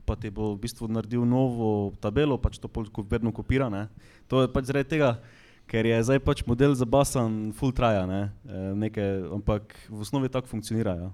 pa 0.04 0.12
ti 0.12 0.28
bo 0.28 0.52
v 0.52 0.60
bistvu 0.60 0.92
naredil 0.92 1.24
novo 1.24 1.96
tabelo, 2.04 2.36
pač 2.36 2.60
to 2.60 2.68
pol 2.68 2.84
ko- 2.92 3.08
vedno 3.08 3.32
kopira. 3.32 3.72
Ne. 3.72 3.88
To 4.28 4.44
je 4.44 4.52
pač 4.52 4.68
zaradi 4.68 4.92
tega, 4.92 5.24
ker 5.70 5.86
je 5.86 6.02
zdaj 6.02 6.18
pač 6.20 6.42
model 6.44 6.74
zabasan, 6.74 7.52
full 7.52 7.70
traja, 7.70 8.02
ne, 8.04 8.22
eh, 8.44 8.74
nekaj, 8.76 9.10
ampak 9.32 9.62
v 9.86 10.00
osnovi 10.00 10.26
tako 10.28 10.50
funkcionira. 10.50 10.96
Ja. 10.96 11.10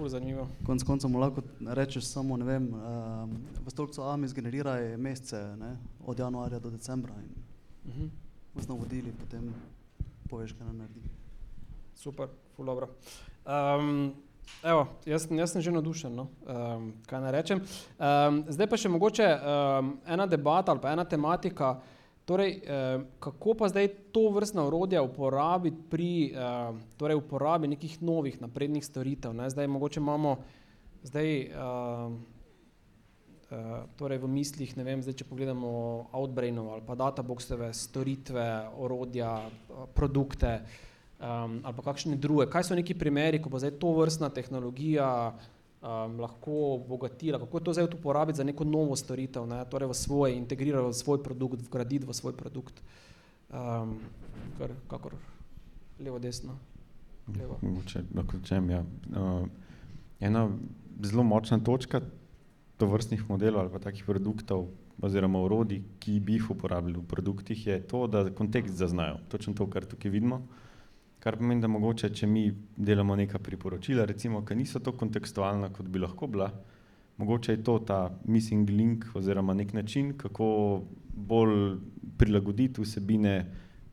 Zanimivo. 0.00 0.48
Konec 0.64 0.80
koncev 0.82 1.10
mu 1.10 1.18
lahko 1.18 1.42
rečeš 1.60 2.04
samo, 2.06 2.36
ne 2.36 2.44
vem, 2.44 2.64
um, 2.66 3.32
v 3.60 3.68
stolpcu 3.68 4.00
A 4.00 4.16
mi 4.16 4.24
zgeneriraj 4.24 4.96
mesece, 4.96 5.36
ne, 5.56 5.76
od 6.00 6.16
januarja 6.16 6.58
do 6.58 6.70
decembra 6.70 7.12
in 7.14 7.28
Mhm. 7.84 8.06
z 8.56 8.68
navodili 8.68 9.12
potem 9.12 9.52
poveš, 10.24 10.52
kaj 10.52 10.66
naredi. 10.66 11.00
Super, 11.94 12.28
ful 12.56 12.64
dobro. 12.64 12.88
Um, 13.44 14.14
evo, 14.62 14.88
jaz, 15.04 15.26
sem- 15.26 15.36
jaz 15.36 15.52
sem 15.52 15.60
že 15.60 15.70
navdušen, 15.70 16.14
no? 16.14 16.28
um, 16.42 16.92
kaj 17.06 17.20
naj 17.20 17.32
rečem. 17.32 17.58
Um, 17.98 18.44
zdaj 18.48 18.66
pa 18.66 18.76
še 18.76 18.88
mogoče 18.88 19.28
um, 19.36 20.00
ena 20.06 20.26
debata 20.26 20.72
ali 20.72 20.80
pa 20.80 20.92
ena 20.92 21.04
tematika, 21.04 21.76
torej, 22.30 22.60
um, 22.62 23.04
kako 23.18 23.54
pa 23.58 23.68
zdaj 23.72 23.88
to 24.14 24.28
vrstna 24.30 24.62
orodja 24.68 25.02
uporabiti 25.02 25.82
pri 25.90 26.10
um, 26.30 26.78
torej 26.96 27.18
uporabi 27.18 27.72
nekih 27.74 27.98
novih 28.02 28.38
naprednih 28.38 28.84
storitev. 28.86 29.34
Ne? 29.34 29.50
Zdaj 29.50 29.66
mogoče 29.66 30.00
imamo 30.00 30.36
zdaj, 31.02 31.50
um, 31.54 32.20
Uh, 33.50 33.82
torej 33.98 34.20
v 34.22 34.28
mislih, 34.30 34.76
ne 34.78 34.84
vem, 34.86 35.00
zdaj, 35.02 35.16
če 35.18 35.24
pogledamo 35.26 35.70
Outbrainov 36.14 36.68
ali 36.70 36.84
pa 36.86 36.94
Databoxove 36.94 37.72
storitve, 37.74 38.44
orodja, 38.78 39.32
uh, 39.42 39.88
produkte, 39.90 40.52
um, 41.18 41.56
ali 41.58 41.74
pa 41.74 41.82
kakšne 41.82 42.14
druge. 42.14 42.46
Kaj 42.46 42.68
so 42.68 42.78
neki 42.78 42.94
primeri, 42.94 43.40
ko 43.42 43.50
bo 43.50 43.58
zdaj 43.58 43.74
to 43.82 43.90
vrstna 43.96 44.30
tehnologija 44.30 45.08
um, 45.82 46.20
lahko 46.20 46.74
obogatila, 46.74 47.38
kako 47.38 47.58
je 47.58 47.64
to 47.64 47.72
zdaj 47.72 47.88
uporabiti 47.94 48.36
za 48.36 48.44
neko 48.44 48.64
novo 48.64 48.96
storitev, 48.96 49.46
ne? 49.46 49.64
torej 49.70 49.88
v 49.88 49.94
svoj, 49.94 50.36
integrirati 50.36 50.88
v 50.88 50.94
svoj 50.94 51.22
produkt, 51.22 51.62
vgraditi 51.66 52.06
v 52.06 52.14
svoj 52.14 52.36
produkt. 52.36 52.82
Um, 53.50 53.98
kar, 54.58 54.74
kakor 54.88 55.16
levo, 56.00 56.18
desno. 56.18 56.58
Levo. 57.38 57.58
Mogoče 57.62 58.04
lahko 58.14 58.38
rečem, 58.38 58.70
ja. 58.70 58.84
Uh, 59.10 59.46
ena 60.20 60.48
zelo 61.02 61.22
močna 61.22 61.58
točka 61.58 62.00
tovrstnih 62.76 63.24
modelov 63.28 63.60
ali 63.60 63.72
pa 63.72 63.78
takih 63.78 64.04
produktov 64.04 64.68
oziroma 65.00 65.40
orodij, 65.40 65.82
ki 66.00 66.18
bi 66.20 66.36
jih 66.36 66.50
uporabljali 66.50 66.98
v 66.98 67.06
produktih, 67.08 67.66
je 67.66 67.78
to, 67.88 68.06
da 68.06 68.26
kontekst 68.36 68.76
zaznajo. 68.76 69.16
Točno 69.28 69.54
to, 69.54 69.66
kar 69.70 69.84
tukaj 69.88 70.10
vidimo. 70.12 70.42
Kar 71.20 71.36
pomeni, 71.36 71.60
da 71.60 71.68
mogoče, 71.68 72.08
če 72.16 72.26
mi 72.26 72.46
delamo 72.76 73.16
neka 73.16 73.38
priporočila, 73.44 74.06
recimo, 74.08 74.40
ki 74.44 74.56
niso 74.56 74.80
tako 74.80 75.02
kontekstualna, 75.02 75.68
kot 75.72 75.88
bi 75.92 76.00
lahko 76.00 76.26
bila, 76.32 76.48
mogoče 77.20 77.52
je 77.52 77.64
to 77.64 77.78
ta 77.84 77.98
missing 78.24 78.70
link 78.70 79.04
oziroma 79.14 79.54
nek 79.54 79.74
način, 79.76 80.14
kako 80.18 80.46
bolj 81.12 81.76
prilagoditi 82.18 82.80
vsebine 82.80 83.34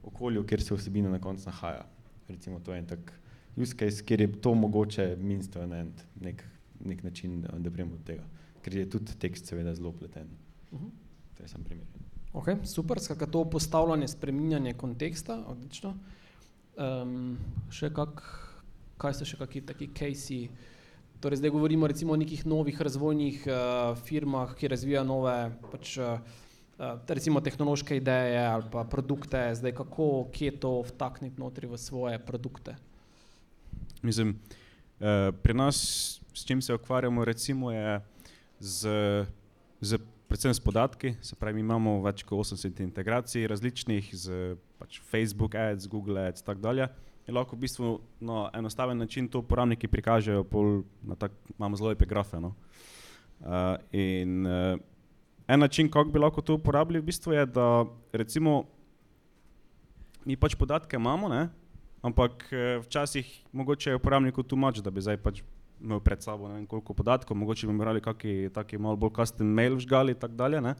okolju, 0.07 0.45
kjer 0.47 0.63
se 0.63 0.75
vsebina 0.75 1.11
na 1.11 1.19
koncu 1.19 1.49
nahaja. 1.49 1.83
Recimo, 2.27 2.59
to 2.59 2.73
je 2.73 2.79
en 2.79 2.87
tak 2.87 3.11
use 3.57 3.75
case, 3.75 4.05
kjer 4.05 4.21
je 4.21 4.31
to 4.41 4.53
mogoče 4.55 5.15
means 5.19 5.49
to 5.51 5.61
an 5.61 5.73
end, 5.73 6.03
nek, 6.21 6.43
nek 6.79 7.03
način, 7.03 7.41
da, 7.41 7.71
prijemo 7.71 7.97
do 7.97 8.03
tega. 8.05 8.23
Ker 8.61 8.75
je 8.75 8.89
tudi 8.89 9.19
tekst 9.19 9.51
seveda 9.51 9.75
zelo 9.75 9.91
pleten. 9.91 10.27
Mhm. 10.71 10.87
To 11.37 11.43
je 11.43 11.47
sam 11.47 11.63
primer. 11.63 11.85
Okay, 12.33 12.55
super, 12.65 12.99
skratka 12.99 13.25
to 13.25 13.43
postavljanje, 13.49 14.07
spreminjanje 14.07 14.73
konteksta, 14.73 15.43
odlično. 15.47 15.93
Um, 16.77 17.37
še 17.73 17.89
kak, 17.89 18.21
kaj 19.01 19.15
so 19.17 19.25
še 19.25 19.39
kakšni 19.39 19.63
taki 19.65 19.89
casei? 19.97 20.49
Torej 21.17 21.41
zdaj 21.41 21.49
govorimo 21.55 21.87
recimo 21.89 22.13
o 22.13 22.19
nekih 22.19 22.43
novih 22.45 22.77
razvojnih 22.77 23.47
uh, 23.49 23.97
firmah, 24.05 24.53
ki 24.53 24.69
razvijajo 24.69 25.07
nove 25.09 25.33
pač, 25.71 25.95
uh, 25.97 26.21
uh, 26.77 26.99
recimo 27.09 27.41
tehnološke 27.41 27.97
ideje 27.97 28.43
ali 28.45 28.69
pa 28.69 28.85
produkte, 28.85 29.41
zdaj 29.57 29.73
kako, 29.79 30.27
kje 30.29 30.53
to 30.61 30.75
vtakniti 30.91 31.41
notri 31.41 31.65
v 31.65 31.81
svoje 31.81 32.21
produkte. 32.21 32.77
Mislim, 34.05 34.37
eh, 35.01 35.31
pri 35.41 35.53
nas, 35.53 36.21
s 36.33 36.45
čim 36.45 36.61
se 36.61 36.73
ukvarjamo, 36.73 37.25
recimo 37.25 37.71
je 37.71 38.01
z, 38.59 38.89
z, 39.81 39.97
predvsem 40.27 40.53
s 40.53 40.59
podatki, 40.59 41.13
se 41.21 41.35
pravi, 41.35 41.61
imamo 41.63 42.01
več 42.03 42.23
kot 42.27 42.39
80 42.43 42.81
integracij 42.83 43.47
različnih 43.47 44.09
z 44.11 44.55
pač 44.79 44.99
Facebook 45.11 45.55
ads, 45.55 45.87
Google 45.87 46.27
ads 46.27 46.43
in 46.43 46.49
tako 46.49 46.63
dalje. 46.67 46.87
In 47.27 47.35
lahko 47.35 47.57
v 47.57 47.65
bistvu 47.65 47.93
na 48.23 48.47
enostaven 48.55 48.97
način 48.97 49.27
to 49.27 49.41
uporabniki 49.43 49.87
prikažejo, 49.91 50.45
pol, 50.47 50.83
na 51.03 51.15
tak, 51.19 51.33
imamo 51.57 51.75
zelo 51.75 51.91
lepe 51.91 52.07
grafe. 52.07 52.39
No. 52.39 52.53
Uh, 53.39 53.75
in 53.91 54.45
uh, 54.47 54.79
en 55.47 55.59
način, 55.59 55.91
kako 55.91 56.11
bi 56.11 56.19
lahko 56.19 56.41
to 56.41 56.55
uporabili, 56.55 56.99
v 56.99 57.09
bistvu 57.11 57.35
je, 57.35 57.45
da 57.45 57.85
recimo 58.13 58.63
mi 60.25 60.35
pač 60.35 60.55
podatke 60.55 60.95
imamo, 60.99 61.29
ne, 61.31 61.47
ampak 62.03 62.47
eh, 62.51 62.79
včasih 62.83 63.27
mogoče 63.51 63.89
je 63.89 63.95
uporabniku 63.95 64.43
tu 64.43 64.55
mač, 64.59 64.81
da 64.83 64.91
bi 64.91 65.01
zdaj 65.01 65.17
pač 65.23 65.41
imel 65.81 65.99
pred 65.99 66.21
sabo 66.23 66.47
ne 66.47 66.59
vem 66.59 66.65
koliko 66.65 66.93
podatkov, 66.93 67.37
mogoče 67.37 67.67
bi 67.67 67.73
morali 67.73 68.01
kakšen 68.01 68.49
taki 68.53 68.77
malo 68.77 68.97
bolj 68.97 69.13
custom 69.19 69.47
mail 69.47 69.77
vžgali 69.77 70.15
in 70.15 70.19
tako 70.19 70.33
dalje. 70.33 70.61
Ne. 70.61 70.75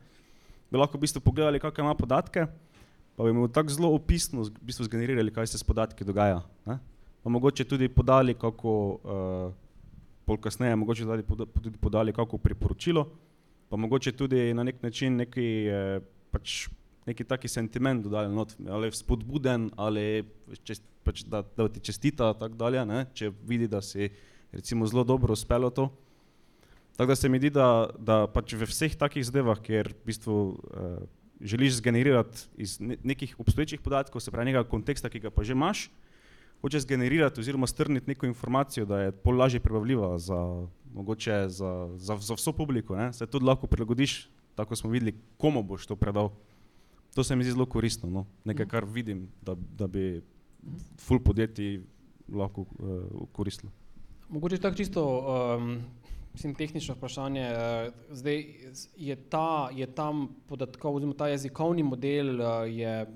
Bi 0.72 0.78
lahko 0.78 0.98
v 0.98 1.06
bistvu 1.06 1.22
pogledali, 1.22 1.62
kakšne 1.62 1.86
ima 1.86 1.96
podatke, 1.96 2.48
pa 3.16 3.24
bi 3.24 3.34
mu 3.34 3.48
tako 3.48 3.74
zelo 3.74 3.94
opisno 3.96 4.44
v 4.44 4.52
bistvu 4.62 4.88
zgenerirali, 4.90 5.34
kaj 5.34 5.54
se 5.54 5.58
s 5.58 5.64
podatki 5.64 6.06
dogaja. 6.06 6.42
Ne. 6.66 6.80
Pa 7.24 7.30
mogoče 7.30 7.66
tudi 7.68 7.90
podali 7.90 8.34
kako, 8.34 8.74
uh, 9.04 9.54
pol 10.26 10.38
kasneje, 10.38 10.76
mogoče 10.76 11.06
tudi, 11.06 11.24
poda- 11.24 11.48
tudi 11.64 11.78
podali 11.78 12.14
kako 12.14 12.38
priporočilo, 12.38 13.08
pa 13.70 13.78
mogoče 13.78 14.12
tudi 14.12 14.54
na 14.54 14.64
nek 14.64 14.84
način 14.84 15.16
neki, 15.16 15.68
eh, 15.68 16.00
pač 16.32 16.68
neki 17.08 17.24
taki 17.24 17.48
sentiment 17.48 18.04
dodali 18.04 18.36
not, 18.36 18.56
ali 18.70 18.92
spodbuden, 18.92 19.70
ali 19.76 20.24
čest, 20.64 20.84
pač 21.04 21.24
da, 21.24 21.44
da 21.58 21.68
ti 21.72 21.80
čestita 21.80 22.34
tako 22.34 22.56
dalje, 22.56 22.86
ne, 22.86 23.06
če 23.14 23.32
vidi, 23.48 23.68
da 23.68 23.82
si 23.82 24.10
recimo 24.52 24.88
zelo 24.88 25.04
dobro 25.04 25.34
uspelo 25.34 25.70
to. 25.70 25.90
Tako 26.98 27.08
da 27.08 27.16
se 27.16 27.30
mi 27.30 27.38
zdi, 27.38 27.50
da, 27.54 27.90
da 28.00 28.26
pač 28.28 28.56
v 28.58 28.66
vseh 28.66 28.96
takih 28.98 29.26
zadevah, 29.26 29.60
kjer 29.62 29.92
v 29.94 30.10
bistvu 30.10 30.36
uh, 30.50 31.04
želiš 31.42 31.78
zgenerirati 31.78 32.48
iz 32.58 32.80
ne, 32.80 32.98
nekih 33.04 33.36
obstoječih 33.40 33.82
podatkov, 33.82 34.22
se 34.22 34.32
pravi 34.32 34.50
nekega 34.50 34.70
konteksta, 34.70 35.10
ki 35.10 35.20
ga 35.20 35.30
pa 35.30 35.44
že 35.44 35.54
imaš, 35.54 35.92
hočeš 36.62 36.88
zgenerirati 36.88 37.40
oziroma 37.40 37.68
strniti 37.68 38.10
neko 38.10 38.26
informacijo, 38.26 38.86
da 38.86 39.02
je 39.02 39.12
pol 39.12 39.38
lažje 39.38 39.60
prebavljiva 39.60 40.18
za, 40.18 40.68
mogoče 40.94 41.46
za, 41.50 41.90
za, 41.96 42.18
za 42.18 42.34
vso 42.34 42.54
publiko, 42.54 42.96
ne? 42.98 43.14
se 43.14 43.28
tudi 43.28 43.46
lahko 43.46 43.68
prilagodiš, 43.68 44.30
tako 44.56 44.76
smo 44.76 44.90
videli, 44.90 45.14
komu 45.38 45.64
boš 45.64 45.86
to 45.86 45.96
predal. 45.96 46.32
To 47.16 47.24
se 47.24 47.36
mi 47.36 47.44
zdi 47.44 47.54
zelo 47.54 47.66
koristno, 47.66 48.10
no? 48.10 48.26
nekaj, 48.46 48.66
kar 48.66 48.86
vidim, 48.86 49.28
da, 49.42 49.56
da 49.78 49.88
bi 49.88 50.22
full 50.98 51.22
podjetij 51.22 51.82
lahko 52.34 52.62
uh, 52.62 53.30
koristilo. 53.32 53.72
Mogoče 54.30 54.58
tako 54.58 54.76
čisto 54.76 55.04
um, 55.58 55.80
mislim, 56.34 56.56
tehnično 56.56 56.96
vprašanje. 56.96 57.42
eh, 57.42 57.92
Zdaj 58.10 58.46
je 58.98 59.16
ta, 59.16 59.70
je 59.74 59.88
tam 59.88 60.28
podatkov, 60.48 60.96
oziroma 60.96 61.16
ta 61.18 61.28
jezikovni 61.28 61.84
model 61.84 62.42
eh, 62.42 62.70
je 62.72 63.08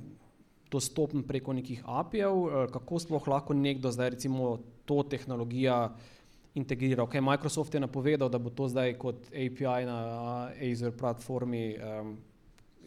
dostopen 0.72 1.24
preko 1.24 1.53
nekih 1.53 1.84
API-jev, 1.86 2.32
eh, 2.32 2.72
kako 2.72 2.99
sploh 2.99 3.28
lahko 3.28 3.53
nekdo 3.53 3.91
zdaj 3.91 4.09
recimo 4.09 4.57
to 4.86 5.03
tehnologija 5.03 5.95
integrira. 6.55 7.03
Okay, 7.03 7.22
Microsoft 7.22 7.74
je 7.74 7.80
napovedal, 7.80 8.30
da 8.30 8.39
bo 8.39 8.49
to 8.49 8.68
zdaj 8.68 8.97
kot 8.97 9.28
API 9.28 9.86
na 9.86 10.49
Azure 10.72 10.97
platformi. 10.97 11.78
Um, 11.78 12.18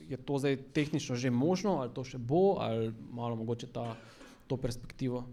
je 0.09 0.17
to 0.17 0.39
zdaj 0.39 0.57
tehnično 0.73 1.17
že 1.17 1.31
možno, 1.31 1.79
ali 1.81 1.95
to 1.95 2.05
še 2.05 2.19
bo, 2.19 2.57
ali 2.61 2.93
malo 3.13 3.37
mogoče 3.37 3.67
ta, 3.73 3.97
to 4.47 4.57
perspektivo? 4.57 5.25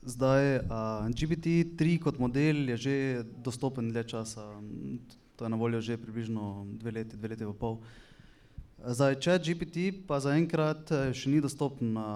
Zdaj, 0.00 0.64
uh, 0.64 1.04
GPT-3 1.12 2.00
kot 2.00 2.16
model 2.16 2.72
je 2.72 2.76
že 2.76 2.94
dostopen 3.44 3.92
dlje 3.92 4.04
časa. 4.16 4.48
To 5.36 5.44
je 5.44 5.50
na 5.52 5.56
voljo 5.60 5.80
že 5.80 6.00
približno 6.00 6.64
dve 6.80 6.90
leti, 6.90 7.16
dve 7.16 7.28
leti 7.28 7.44
in 7.44 7.52
pol. 7.52 7.84
Zdaj, 8.80 9.20
chat 9.20 9.44
GPT 9.44 9.92
pa 10.08 10.16
zaenkrat 10.24 10.88
eh, 10.88 11.12
še 11.12 11.28
ni 11.28 11.40
dostopen 11.44 11.92
na 11.92 12.08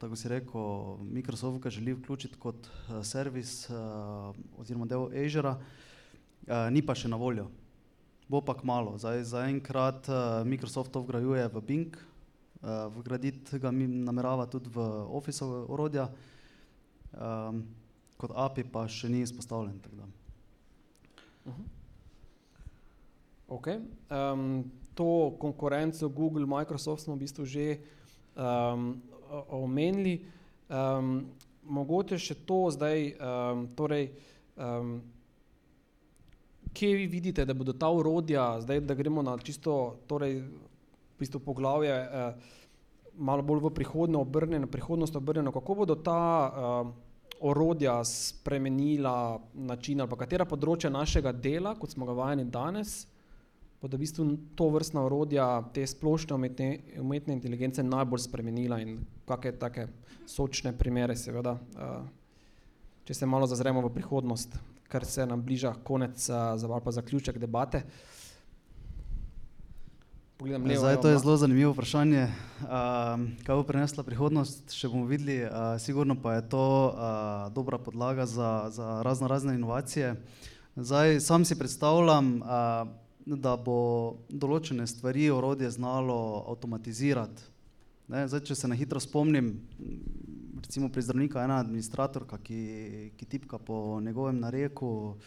tako 0.00 0.16
si 0.16 0.32
rekel, 0.32 0.96
Microsoft 1.04 1.60
ga 1.60 1.68
želi 1.68 1.92
vključiti 1.92 2.40
kot 2.40 2.56
uh, 2.64 3.04
servis 3.04 3.68
uh, 3.68 4.32
oziroma 4.56 4.88
del 4.88 5.12
Azure, 5.12 5.52
uh, 5.52 6.72
ni 6.72 6.80
pa 6.80 6.96
še 6.96 7.12
na 7.12 7.20
voljo. 7.20 7.50
Bo 8.24 8.40
pa 8.40 8.56
kmalo. 8.56 8.96
Zaenkrat 8.96 10.08
uh, 10.08 10.40
Microsoft 10.48 10.96
to 10.96 11.04
vgrajuje 11.04 11.44
v 11.52 11.60
Bing, 11.60 12.00
uh, 12.64 12.88
vgraditi 12.96 13.60
ga 13.60 13.68
mi 13.68 13.84
namerava 13.84 14.48
tudi 14.48 14.72
v 14.72 14.80
Office 15.12 15.44
orodja, 15.44 16.08
um, 17.12 17.64
kot 18.20 18.34
API 18.34 18.64
pa 18.72 18.86
še 18.88 19.08
ni 19.08 19.22
izpostavljen. 19.24 19.78
tako 19.80 19.96
da. 19.96 20.08
Okay. 23.50 23.80
Um, 24.10 24.70
to 24.94 25.36
konkurenco 25.40 26.08
Google, 26.08 26.46
Microsoft 26.46 27.02
smo 27.02 27.14
v 27.14 27.24
bistvu 27.24 27.44
že 27.44 27.80
um, 28.36 29.00
omenili. 29.48 30.20
Um, 30.70 31.26
mogoče 31.66 32.18
še 32.18 32.36
to 32.46 32.70
zdaj, 32.70 33.14
um, 33.18 33.66
torej, 33.74 34.10
um, 34.54 35.00
kje 36.74 36.94
vi 36.94 37.06
vidite, 37.10 37.44
da 37.44 37.54
bodo 37.54 37.74
ta 37.74 37.90
urodja, 37.90 38.60
zdaj 38.62 38.84
da 38.86 38.94
gremo 38.94 39.22
na 39.22 39.34
čisto 39.42 39.98
torej, 40.06 40.42
v 40.46 41.18
bistvu 41.18 41.42
poglavje, 41.42 41.94
uh, 41.94 42.59
malo 43.18 43.42
bolj 43.42 43.60
v 43.64 43.74
prihodnje 43.74 44.16
obrnjeno, 44.16 44.66
prihodnost 44.66 45.16
obrnjeno, 45.16 45.52
kako 45.52 45.74
bodo 45.74 45.94
ta 45.94 46.20
uh, 46.50 46.92
orodja 47.40 48.04
spremenila 48.04 49.40
način 49.54 50.00
ali 50.00 50.10
pa 50.10 50.18
katera 50.24 50.44
področja 50.44 50.90
našega 50.92 51.32
dela, 51.32 51.74
kot 51.78 51.94
smo 51.94 52.06
ga 52.06 52.16
vajeni 52.16 52.44
danes, 52.52 53.06
bodo 53.80 53.96
v 53.96 54.04
bistvu 54.04 54.26
to 54.56 54.68
vrstna 54.74 55.04
orodja, 55.08 55.46
te 55.72 55.86
splošne 55.86 56.36
umetne, 56.36 56.70
umetne 57.00 57.36
inteligence 57.36 57.82
najbolj 57.82 58.26
spremenila 58.26 58.80
in 58.84 58.98
kakšne 59.28 59.56
take 59.58 59.86
sočne 60.28 60.74
primere, 60.76 61.16
seveda, 61.16 61.56
uh, 61.56 62.04
če 63.08 63.16
se 63.16 63.26
malo 63.26 63.48
zazremo 63.48 63.82
v 63.86 63.94
prihodnost, 63.94 64.58
ker 64.90 65.06
se 65.06 65.24
nam 65.26 65.42
bliža 65.42 65.74
konec 65.86 66.18
uh, 66.28 66.54
za 66.60 66.68
ali 66.68 66.84
pa 66.84 66.92
zaključek 66.92 67.38
debate. 67.38 67.84
Pogledam 70.40 70.64
levo, 70.64 70.80
Zdaj, 70.80 71.00
to 71.00 71.08
je 71.08 71.18
zelo 71.18 71.36
zanimivo 71.36 71.72
vprašanje. 71.72 72.22
Um, 72.24 73.26
kaj 73.44 73.58
bo 73.60 73.64
prinesla 73.68 74.00
prihodnost, 74.00 74.72
še 74.72 74.88
bomo 74.88 75.04
videli. 75.04 75.42
Uh, 75.44 75.76
sigurno 75.76 76.16
pa 76.16 76.38
je 76.38 76.46
to 76.48 76.64
uh, 76.64 76.94
dobra 77.52 77.76
podlaga 77.76 78.24
za, 78.24 78.72
za 78.72 79.02
razno 79.04 79.28
razne 79.28 79.54
inovacije. 79.60 80.14
Zdaj, 80.80 81.20
sam 81.20 81.44
si 81.44 81.58
predstavljam, 81.60 82.40
uh, 82.40 82.88
da 83.28 83.52
bo 83.60 84.16
določene 84.32 84.88
stvari 84.88 85.28
orodje 85.28 85.74
znalo 85.76 86.16
avtomatizirati. 86.48 87.44
Ne, 88.08 88.24
zdaj, 88.24 88.46
če 88.48 88.56
se 88.64 88.72
na 88.72 88.80
hitro 88.80 88.96
spomnim, 88.96 89.58
recimo 90.56 90.88
pri 90.88 91.04
zdravniku 91.04 91.36
ena 91.36 91.60
administratorka, 91.60 92.40
ki, 92.40 92.62
ki 93.20 93.28
tipka 93.28 93.60
po 93.60 94.00
njegovem 94.00 94.40
nareku 94.40 95.18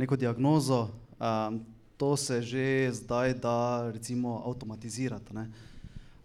neko 0.00 0.16
diagnozo, 0.16 0.86
um, 1.20 1.66
to 1.98 2.16
se 2.16 2.42
že 2.42 2.92
zdaj 2.92 3.34
da 3.34 3.90
recimo 3.90 4.42
avtomatizirati. 4.46 5.34
Ne. 5.34 5.50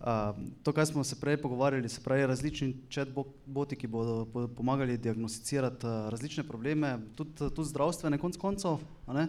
Um, 0.03 0.51
to, 0.63 0.73
kar 0.73 0.85
smo 0.85 1.03
se 1.03 1.15
prej 1.15 1.37
pogovarjali, 1.41 1.89
se 1.89 2.01
pravi 2.03 2.27
različni 2.27 2.75
chatboti, 2.91 3.75
ki 3.75 3.87
bodo 3.87 4.25
po- 4.25 4.47
pomagali 4.47 4.97
diagnosticirati 4.97 5.87
uh, 5.87 6.09
različne 6.09 6.43
probleme, 6.43 6.99
tudi, 7.15 7.31
tudi 7.55 7.69
zdravstvene 7.69 8.17
konc 8.17 8.37
koncev, 8.37 8.77
um, 9.07 9.23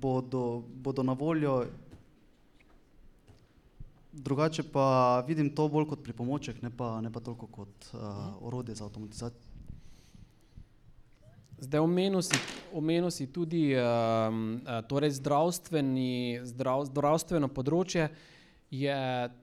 bodo, 0.00 0.62
bodo 0.74 1.02
na 1.02 1.12
voljo. 1.12 1.64
Drugače 4.12 4.62
pa 4.72 5.20
vidim 5.28 5.54
to 5.54 5.68
bolj 5.68 5.86
kot 5.86 6.02
pripomoček, 6.02 6.62
ne 6.62 6.70
pa, 6.76 7.00
ne 7.00 7.12
pa 7.12 7.20
toliko 7.20 7.46
kot 7.46 7.92
uh, 7.92 8.00
orodje 8.40 8.74
za 8.74 8.84
avtomatizacijo. 8.84 9.45
Zdaj, 11.58 11.80
omenil 11.80 12.20
si, 12.22 12.36
omenil 12.72 13.10
si 13.10 13.26
tudi 13.32 13.72
um, 13.72 14.60
uh, 14.60 14.82
torej 14.84 15.14
zdrav, 15.16 15.48
zdravstveno 16.84 17.48
področje. 17.48 18.10
Je 18.68 18.96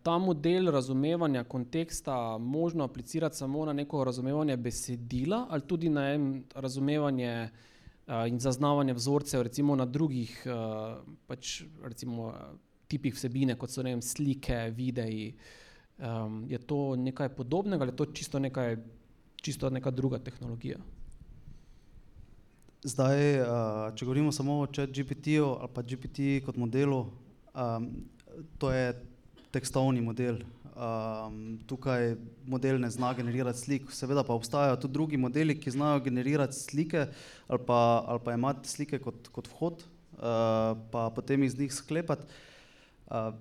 ta 0.06 0.18
model 0.22 0.70
razumevanja 0.76 1.46
konteksta 1.50 2.38
možno 2.38 2.86
aplicirati 2.86 3.40
samo 3.40 3.66
na 3.66 3.74
neko 3.74 4.04
razumevanje 4.06 4.58
besedila, 4.62 5.48
ali 5.50 5.66
tudi 5.66 5.90
na 5.90 6.10
en 6.14 6.30
razumevanje 6.54 7.34
uh, 7.50 8.28
in 8.30 8.38
zaznavanje 8.38 8.94
vzorcev, 8.94 9.48
recimo 9.50 9.76
na 9.80 9.90
drugih 9.90 10.38
uh, 10.46 11.00
pač, 11.26 11.64
recimo, 11.82 12.30
tipih 12.94 13.16
vsebine, 13.16 13.58
kot 13.58 13.74
so 13.74 13.82
vem, 13.82 14.04
slike, 14.06 14.68
videi. 14.78 15.32
Um, 15.98 16.44
je 16.50 16.60
to 16.62 16.94
nekaj 17.00 17.34
podobnega 17.34 17.88
ali 17.88 17.94
je 17.94 18.02
to 18.04 18.06
čisto, 18.14 18.38
nekaj, 18.44 18.78
čisto 19.42 19.70
neka 19.74 19.90
druga 19.90 20.20
tehnologija? 20.22 20.78
Zdaj, 22.84 23.20
uh, 23.40 23.94
če 23.96 24.04
govorimo 24.04 24.32
samo 24.36 24.58
o 24.60 24.68
ChatGPT-ju 24.68 25.46
ali 25.56 25.72
pa 25.72 25.82
GPT 25.88 26.42
kot 26.44 26.58
modelu, 26.60 26.98
um, 27.56 27.86
to 28.60 28.74
je 28.76 28.90
tekstovni 29.56 30.02
model. 30.04 30.42
Um, 30.74 31.62
tukaj 31.70 32.18
model 32.50 32.82
ne 32.84 32.90
zna 32.92 33.14
generirati 33.16 33.62
slik, 33.62 33.88
seveda 33.96 34.26
pa 34.28 34.36
obstajajo 34.36 34.82
tudi 34.84 34.98
drugi 34.98 35.20
modeli, 35.22 35.56
ki 35.56 35.72
znajo 35.72 36.02
generirati 36.10 36.60
slike 36.60 37.06
ali 37.48 37.64
pa, 37.68 37.80
ali 38.04 38.20
pa 38.26 38.36
imati 38.36 38.68
slike 38.68 39.00
kot, 39.00 39.32
kot 39.32 39.48
vhod, 39.54 39.86
uh, 40.18 40.76
pa 40.92 41.08
potem 41.16 41.48
iz 41.48 41.56
njih 41.56 41.72
sklepati. 41.72 42.28
Uh, 43.08 43.32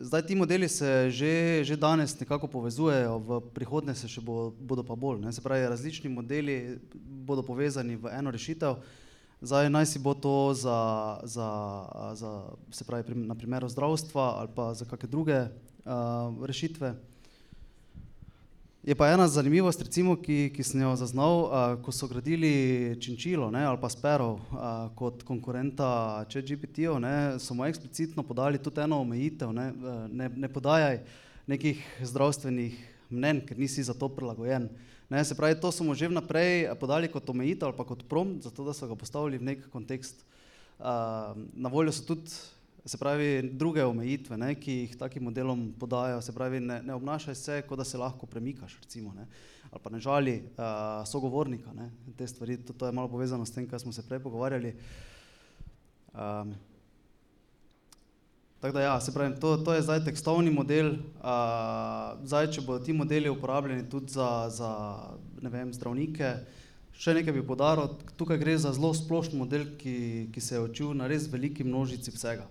Zdaj 0.00 0.22
ti 0.22 0.34
modeli 0.34 0.68
se 0.68 1.10
že, 1.10 1.60
že 1.64 1.76
danes 1.76 2.16
nekako 2.16 2.48
povezujejo, 2.48 3.18
v 3.20 3.30
prihodnje 3.52 3.94
se 3.94 4.08
še 4.08 4.24
bo, 4.24 4.48
bodo 4.56 4.80
pa 4.80 4.96
bolj. 4.96 5.20
Ne? 5.20 5.28
Se 5.28 5.44
pravi, 5.44 5.68
različni 5.68 6.08
modeli 6.08 6.80
bodo 7.04 7.44
povezani 7.44 8.00
v 8.00 8.08
eno 8.08 8.32
rešitev. 8.32 8.80
Zdaj 9.44 9.68
naj 9.68 9.86
si 9.92 10.00
bo 10.00 10.16
to 10.16 10.56
za, 10.56 11.20
za, 11.28 11.48
za 12.16 12.30
se 12.72 12.84
pravi, 12.88 13.12
na 13.12 13.36
primeru 13.36 13.68
zdravstva 13.68 14.40
ali 14.40 14.48
pa 14.56 14.72
za 14.72 14.88
kakšne 14.88 15.08
druge 15.12 15.36
uh, 15.36 16.32
rešitve. 16.48 16.96
Je 18.80 18.94
pa 18.96 19.10
ena 19.12 19.26
zanimivost, 19.28 19.82
recimo, 19.84 20.14
ki, 20.16 20.46
ki 20.56 20.64
sem 20.64 20.80
jo 20.80 20.94
zaznal, 20.96 21.42
uh, 21.44 21.72
ko 21.84 21.92
so 21.92 22.06
gradili 22.08 22.96
Činčilo 22.96 23.50
ne, 23.52 23.60
ali 23.68 23.76
pa 23.76 23.90
Sparrow 23.92 24.38
uh, 24.40 24.86
kot 24.96 25.20
konkurenta 25.28 26.24
ChatGPT-ju, 26.32 26.94
so 27.36 27.52
mu 27.52 27.66
eksplicitno 27.68 28.24
podali 28.24 28.56
tudi 28.56 28.80
eno 28.80 29.02
omejitev, 29.04 29.52
ne, 29.52 29.66
ne, 30.08 30.30
ne 30.32 30.48
podajaj 30.48 30.96
nekih 31.52 31.82
zdravstvenih 32.08 32.78
mnen, 33.12 33.42
ker 33.44 33.60
nisi 33.60 33.84
za 33.84 33.92
to 33.92 34.08
prilagojen. 34.08 34.70
Ne, 35.12 35.26
se 35.28 35.36
pravi, 35.36 35.60
to 35.60 35.68
so 35.68 35.84
mu 35.84 35.92
že 35.92 36.08
vnaprej 36.08 36.72
podali 36.80 37.12
kot 37.12 37.28
omejitev 37.28 37.68
ali 37.68 37.76
pa 37.76 37.84
kot 37.84 38.08
prompt, 38.08 38.48
zato 38.48 38.64
da 38.64 38.72
so 38.72 38.88
ga 38.88 38.96
postavili 38.96 39.36
v 39.36 39.50
nek 39.50 39.68
kontekst. 39.68 40.24
Uh, 40.80 41.36
na 41.52 41.68
voljo 41.68 41.92
so 41.92 42.08
tudi 42.08 42.32
se 42.84 42.98
pravi, 42.98 43.50
druge 43.52 43.84
omejitve, 43.84 44.36
ne, 44.40 44.54
ki 44.56 44.72
jih 44.72 44.96
takim 44.98 45.24
modelom 45.28 45.66
podajo, 45.78 46.20
se 46.22 46.32
pravi, 46.32 46.60
ne, 46.60 46.80
ne 46.82 46.94
obnašaj 46.94 47.34
se, 47.34 47.58
kot 47.68 47.78
da 47.78 47.84
se 47.84 47.98
lahko 47.98 48.26
premikaš, 48.26 48.78
recimo, 48.82 49.12
ne, 49.14 49.26
ali 49.70 49.82
pa 49.82 49.90
ne 49.90 50.00
žali 50.00 50.36
uh, 50.40 51.04
sogovornika, 51.08 51.72
ne, 51.76 51.90
te 52.16 52.26
stvari, 52.26 52.56
to, 52.64 52.72
to 52.72 52.86
je 52.86 52.96
malo 52.96 53.08
povezano 53.08 53.46
s 53.46 53.52
tem, 53.52 53.68
kar 53.68 53.80
smo 53.80 53.92
se 53.92 54.06
prej 54.08 54.22
pogovarjali. 54.24 54.74
Um, 56.14 56.54
tako 58.60 58.74
da 58.78 58.80
ja, 58.80 59.00
se 59.00 59.12
pravi, 59.12 59.36
to, 59.40 59.56
to 59.56 59.74
je 59.74 59.82
zdaj 59.82 60.04
tekstovni 60.04 60.50
model, 60.50 60.94
uh, 61.20 62.16
zdaj, 62.24 62.50
če 62.56 62.64
bodo 62.64 62.84
ti 62.84 62.96
modeli 62.96 63.28
uporabljeni 63.28 63.88
tudi 63.90 64.12
za, 64.12 64.48
za 64.48 64.72
ne 65.42 65.52
vem, 65.52 65.72
zdravnike, 65.72 66.34
Še 67.00 67.14
nekaj 67.16 67.32
bi 67.32 67.40
podaril, 67.40 67.94
tukaj 68.20 68.36
gre 68.36 68.58
za 68.60 68.74
zelo 68.76 68.90
splošen 68.92 69.38
model, 69.40 69.62
ki, 69.80 70.28
ki 70.34 70.40
se 70.44 70.58
je 70.58 70.60
učil 70.60 70.90
na 70.92 71.06
res 71.08 71.30
veliki 71.32 71.64
množici 71.64 72.12
vsega. 72.12 72.44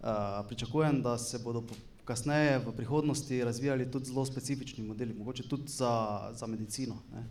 Uh, 0.00 0.46
pričakujem, 0.48 1.02
da 1.02 1.18
se 1.18 1.38
bodo 1.38 1.62
kasneje 2.04 2.58
v 2.58 2.72
prihodnosti 2.76 3.44
razvijali 3.44 3.90
tudi 3.90 4.12
zelo 4.12 4.24
specifični 4.24 4.84
modeli, 4.84 5.14
mogoče 5.14 5.48
tudi 5.48 5.68
za, 5.68 6.20
za 6.32 6.46
medicino. 6.46 6.96
Ne. 7.12 7.24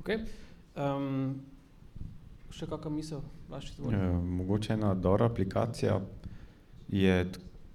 Okay. 0.00 0.24
Um, 0.76 1.40
še 2.54 2.66
kakšna 2.70 2.90
misel, 2.94 3.20
Blaž, 3.48 3.68
izvoli? 3.74 3.96
Eh, 3.96 4.16
Mogoče 4.40 4.72
ena 4.78 4.94
dobra 4.94 5.28
aplikacija 5.28 6.00
je 6.88 7.26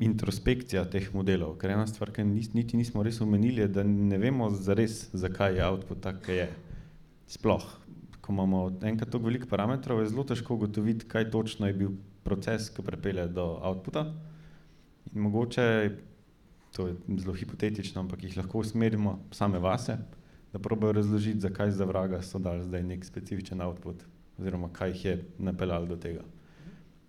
introspekcija 0.03 0.83
teh 0.91 1.07
modelov, 1.15 1.55
ker 1.61 1.75
ena 1.75 1.85
stvar, 1.87 2.11
ki 2.11 2.25
nis, 2.27 2.49
niti 2.57 2.79
nismo 2.79 3.03
res 3.05 3.21
omenili, 3.23 3.63
je, 3.63 3.69
da 3.77 3.85
ne 3.85 4.17
vemo 4.19 4.49
zares, 4.51 5.05
zakaj 5.13 5.59
je 5.59 5.67
output 5.69 6.01
tak, 6.03 6.27
je. 6.27 6.49
Sploh, 7.31 7.63
ko 8.21 8.33
imamo 8.33 8.59
enkrat 8.85 9.09
toliko 9.09 9.29
veliko 9.29 9.47
parametrov, 9.49 10.01
je 10.01 10.11
zelo 10.11 10.25
težko 10.27 10.59
ugotoviti, 10.59 11.07
kaj 11.09 11.29
točno 11.33 11.69
je 11.69 11.77
bil 11.77 11.95
proces, 12.25 12.69
ki 12.73 12.83
pripelje 12.83 13.27
do 13.37 13.45
outputa. 13.61 14.07
In 15.13 15.21
mogoče, 15.21 15.65
to 16.75 16.87
je 16.89 16.95
zelo 17.21 17.35
hipotetično, 17.37 18.01
ampak 18.01 18.23
jih 18.25 18.37
lahko 18.37 18.63
usmerimo 18.65 19.19
same 19.31 19.61
vase, 19.61 19.97
da 20.53 20.59
probajo 20.59 20.97
razložiti, 20.97 21.39
zakaj 21.39 21.71
za 21.71 21.85
vraga 21.85 22.21
so 22.23 22.39
dali 22.39 22.63
zdaj 22.63 22.83
nek 22.83 23.05
specifičen 23.05 23.61
output, 23.61 24.03
oziroma 24.39 24.71
kaj 24.73 24.95
jih 24.95 25.05
je 25.05 25.15
napeljalo 25.37 25.85
do 25.85 25.97
tega. 26.01 26.23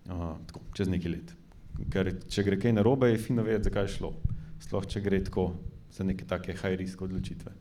Uh, 0.07 0.37
tako, 0.47 0.61
čez 0.77 0.87
nekaj 0.87 1.11
let. 1.11 1.33
Ker 1.91 2.13
če 2.29 2.43
gre 2.47 2.59
kaj 2.61 2.77
narobe, 2.77 3.09
je 3.11 3.19
fino 3.19 3.43
vedeti, 3.43 3.69
zakaj 3.69 3.89
je 3.89 3.95
šlo. 3.97 4.13
Sploh 4.63 4.85
če 4.87 5.01
gre 5.03 5.19
tako 5.23 5.49
za 5.91 6.05
neke 6.07 6.25
take 6.29 6.53
high 6.53 6.77
risk 6.79 7.01
odločitve. 7.01 7.51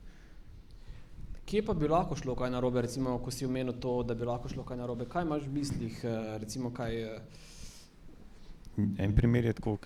Kje 1.46 1.62
pa 1.62 1.74
bi 1.74 1.88
lahko 1.88 2.16
šlo 2.18 2.34
kaj 2.34 2.50
narobe, 2.50 2.82
recimo, 2.82 3.18
ko 3.22 3.30
si 3.30 3.46
omenil 3.46 3.76
to, 3.80 4.02
da 4.02 4.14
bi 4.14 4.26
lahko 4.26 4.48
šlo 4.50 4.64
kaj 4.66 4.80
narobe? 4.80 5.06
Kaj 5.08 5.22
imaš 5.22 5.44
v 5.46 5.52
mislih, 5.52 6.00
eh, 6.04 6.38
recimo, 6.42 6.72
kaj, 6.74 7.02
eh, 7.02 7.20
En 8.76 9.14
primer 9.14 9.44
je 9.44 9.52
tako, 9.52 9.78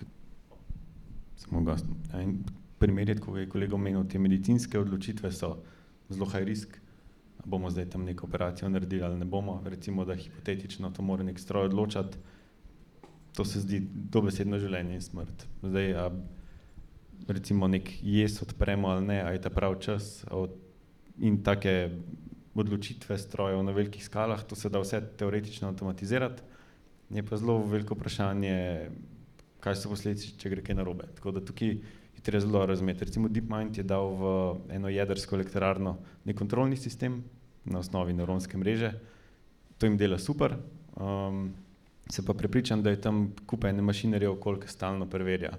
samo 1.35 1.61
gasno. 1.61 1.95
En 2.13 2.43
primer 2.79 3.09
je 3.09 3.15
tako, 3.15 3.37
je 3.37 3.49
kolega 3.49 3.75
omenil, 3.75 4.03
te 4.03 4.19
medicinske 4.19 4.79
odločitve 4.79 5.31
so 5.31 5.57
zelo 6.09 6.25
high 6.25 6.43
risk. 6.43 6.77
Bomo 7.45 7.69
zdaj 7.69 7.89
tam 7.89 8.03
neko 8.03 8.27
operacijo 8.27 8.69
naredili 8.69 9.03
ali 9.03 9.17
ne 9.17 9.25
bomo, 9.25 9.61
recimo, 9.65 10.05
da 10.05 10.15
hipotetično 10.15 10.89
to 10.89 11.01
mora 11.01 11.23
nek 11.23 11.39
stroj 11.39 11.65
odločati. 11.65 12.17
To 13.35 13.45
se 13.45 13.59
zdi 13.59 13.79
dobesedno 14.11 14.59
življenje 14.59 14.93
in 14.93 15.01
smrt. 15.01 15.47
Zdaj, 15.63 15.93
a 15.93 16.09
recimo 17.27 17.67
nek 17.67 17.89
jez 18.03 18.41
odpremo 18.43 18.87
ali 18.87 19.05
ne, 19.05 19.21
a 19.21 19.31
je 19.31 19.41
ta 19.41 19.49
prav 19.49 19.79
čas 19.79 20.25
a 20.27 20.35
od, 20.35 20.57
in 21.19 21.41
take 21.43 21.91
odločitve 22.55 23.17
strojev 23.17 23.63
na 23.63 23.71
velikih 23.71 24.03
skalah, 24.03 24.43
to 24.43 24.55
se 24.55 24.69
da 24.69 24.79
vse 24.79 25.01
teoretično 25.17 25.67
avtomatizirati. 25.67 26.43
Je 27.09 27.23
pa 27.23 27.37
zelo 27.37 27.57
veliko 27.67 27.95
vprašanje, 27.95 28.89
kaj 29.59 29.75
so 29.75 29.91
posledice, 29.91 30.33
če 30.39 30.51
gre 30.51 30.63
kaj 30.63 30.77
narobe. 30.79 31.07
Tako 31.15 31.35
da 31.35 31.43
tukaj 31.45 31.73
je 32.15 32.23
treba 32.23 32.43
zelo 32.43 32.65
razumeti. 32.65 33.05
Recimo 33.05 33.29
DeepMind 33.29 33.77
je 33.77 33.83
dal 33.83 34.13
v 34.15 34.33
eno 34.77 34.91
jedrsko 34.91 35.35
elektrarno 35.35 35.97
nek 36.25 36.37
kontrolni 36.37 36.77
sistem 36.77 37.21
na 37.65 37.79
osnovi 37.79 38.13
nevronske 38.13 38.57
mreže. 38.57 38.93
To 39.77 39.85
jim 39.85 39.97
dela 39.97 40.19
super. 40.19 40.55
Um, 40.95 41.53
se 42.09 42.25
pa 42.25 42.33
prepričam, 42.33 42.83
da 42.83 42.89
je 42.89 43.01
tam 43.01 43.31
kup 43.45 43.63
ene 43.63 43.81
mašinerije 43.81 44.29
okoli, 44.29 44.59
ki 44.61 44.67
stalno 44.67 45.07
preverja, 45.09 45.53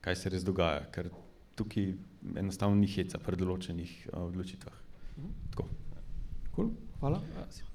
kaj 0.00 0.16
se 0.16 0.32
res 0.32 0.44
dogaja, 0.44 0.86
ker 0.92 1.10
tukaj 1.58 1.92
enostavno 2.36 2.78
ni 2.78 2.88
heca 2.88 3.20
pri 3.20 3.36
določenih 3.36 3.94
uh, 4.12 4.22
odločitvah. 4.28 4.87
Tako. 5.50 5.68
Cool. 6.54 6.70
Hvala. 6.98 7.20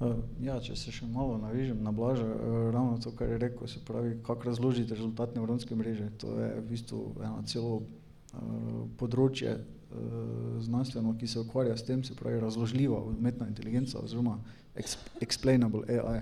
Uh, 0.03 0.17
ja, 0.43 0.57
če 0.59 0.75
se 0.75 0.91
še 0.91 1.07
malo 1.07 1.37
navežem 1.39 1.79
na 1.83 1.93
Blaža, 1.95 2.25
uh, 2.27 2.55
ravno 2.75 2.97
to, 2.99 3.13
kar 3.15 3.29
je 3.31 3.37
rekel, 3.39 3.67
se 3.71 3.79
pravi, 3.87 4.17
kako 4.25 4.49
razložiti 4.49 4.91
rezultat 4.91 5.35
nevronske 5.37 5.77
mreže. 5.79 6.09
To 6.19 6.35
je 6.41 6.49
v 6.57 6.63
bistvu 6.67 6.99
eno 7.23 7.39
celo 7.47 7.77
uh, 7.79 8.81
področje 8.99 9.53
uh, 9.55 10.57
znanstveno, 10.65 11.15
ki 11.15 11.29
se 11.31 11.39
ukvarja 11.39 11.77
s 11.79 11.87
tem, 11.87 12.03
se 12.03 12.17
pravi, 12.19 12.41
razložljiva 12.43 12.99
umetna 13.13 13.47
inteligenca 13.47 14.01
oziroma 14.03 14.41
ex 14.75 14.97
explainable 15.23 15.87
AI. 15.87 16.19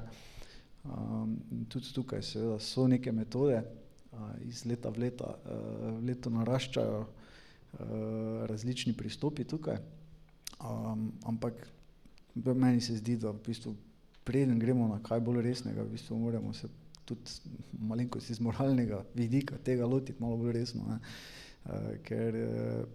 Um, 0.85 1.39
in 1.53 1.65
tudi 1.69 1.89
tukaj 1.93 2.21
seveda 2.25 2.59
so 2.61 2.85
neke 2.89 3.09
metode, 3.13 3.63
uh, 4.13 4.29
iz 4.45 4.61
leta 4.69 4.93
v 4.93 5.07
leta, 5.07 5.33
uh, 5.41 5.97
leto 6.05 6.29
naraščajo 6.33 7.01
uh, 7.01 8.45
različni 8.49 8.93
pristopi 8.97 9.45
tukaj, 9.49 9.81
um, 10.63 11.11
ampak 11.25 11.67
meni 12.35 12.81
se 12.81 12.95
zdi, 12.97 13.17
da 13.17 13.31
v 13.31 13.41
bistvu 13.45 13.75
preden 14.23 14.59
gremo 14.59 14.87
na 14.87 14.99
kaj 15.03 15.19
bolj 15.19 15.41
resnega, 15.41 15.83
v 15.83 15.95
bistvu 15.95 16.17
moramo 16.19 16.53
se 16.53 16.69
tudi 17.05 17.53
malenkost 17.79 18.29
iz 18.29 18.39
moralnega 18.39 19.03
vidika 19.15 19.57
tega 19.57 19.85
lotiti 19.85 20.21
malo 20.21 20.37
bolj 20.37 20.51
resno, 20.51 20.85
ne? 20.87 20.99
Uh, 21.65 21.89
ker 22.05 22.35
uh, 22.35 22.85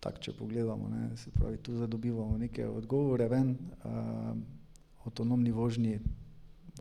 tako, 0.00 0.20
če 0.22 0.36
pogledamo, 0.38 0.88
ne, 0.88 1.08
se 1.16 1.30
pravi, 1.34 1.58
tu 1.58 1.74
zdaj 1.76 1.90
dobivamo 1.92 2.38
neke 2.38 2.66
odgovore 2.68 3.28
ven, 3.28 3.56
uh, 3.84 4.36
avtonomni 5.04 5.50
vožnji 5.52 5.98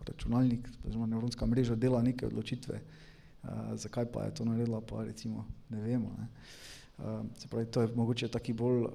računalnik, 0.06 0.68
oziroma 0.86 1.08
nevronska 1.10 1.46
mreža 1.46 1.76
dela 1.76 2.02
neke 2.04 2.28
odločitve, 2.28 2.80
uh, 2.80 3.50
zakaj 3.76 4.12
pa 4.12 4.28
je 4.28 4.36
to 4.36 4.46
naredila, 4.46 4.82
pa 4.82 5.04
recimo 5.04 5.46
ne 5.70 5.82
vemo. 5.82 6.14
Ne. 6.20 6.28
Uh, 6.98 7.26
se 7.38 7.48
pravi, 7.48 7.66
to 7.66 7.82
je 7.82 7.92
mogoče 7.96 8.28
taki 8.32 8.54
bolj 8.54 8.84
uh, 8.84 8.92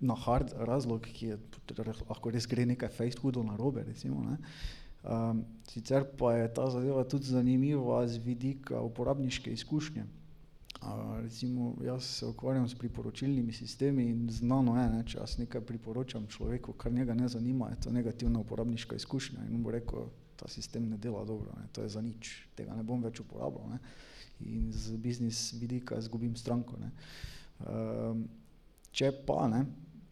na 0.00 0.14
hard 0.14 0.52
razlog, 0.56 1.02
ki 1.02 1.32
je 1.32 1.38
lahko 2.08 2.30
res 2.30 2.46
gre 2.46 2.66
nekaj 2.66 2.92
fejst 2.94 3.22
hudo 3.22 3.42
narobe, 3.42 3.82
recimo. 3.86 4.22
Ne. 4.24 4.38
Um, 5.02 5.44
sicer 5.70 6.04
pa 6.18 6.34
je 6.34 6.54
ta 6.54 6.70
zadeva 6.70 7.04
tudi 7.04 7.30
zanimiva 7.30 8.02
z 8.08 8.18
vidika 8.22 8.80
uporabniške 8.80 9.52
izkušnje. 9.52 10.04
Uh, 10.82 11.20
recimo, 11.22 11.74
jaz 11.82 12.04
se 12.04 12.26
ukvarjam 12.26 12.68
s 12.68 12.74
priporočilnimi 12.78 13.52
sistemi 13.52 14.04
in 14.10 14.28
znano 14.30 14.76
je, 14.80 14.88
ne, 14.90 15.02
če 15.06 15.18
jaz 15.18 15.38
nekaj 15.38 15.64
priporočam 15.66 16.26
človeku, 16.26 16.72
kar 16.72 16.92
njega 16.92 17.14
ne 17.14 17.28
zanima, 17.28 17.70
je 17.70 17.80
to 17.80 17.90
negativna 17.90 18.38
uporabniška 18.38 18.96
izkušnja 18.96 19.48
in 19.50 19.62
bo 19.62 19.74
rekel, 19.74 20.06
ta 20.36 20.48
sistem 20.48 20.86
ne 20.90 20.98
dela 20.98 21.24
dobro, 21.24 21.50
ne, 21.58 21.66
to 21.72 21.82
je 21.82 21.88
za 21.88 22.02
nič, 22.02 22.30
tega 22.54 22.76
ne 22.78 22.82
bom 22.86 23.02
več 23.02 23.18
uporabljal. 23.20 23.72
Ne. 23.74 23.78
In 24.46 24.70
z 24.72 24.94
biznis 25.02 25.52
vidika 25.58 25.98
izgubim 25.98 26.36
stranko. 26.36 26.78
Ne. 26.78 26.92
Um, 27.66 28.28
če 28.94 29.10
pa 29.26 29.48
ne, 29.50 29.64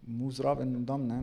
mu 0.07 0.31
zraven 0.33 0.85
dam, 0.85 1.07
ne, 1.07 1.23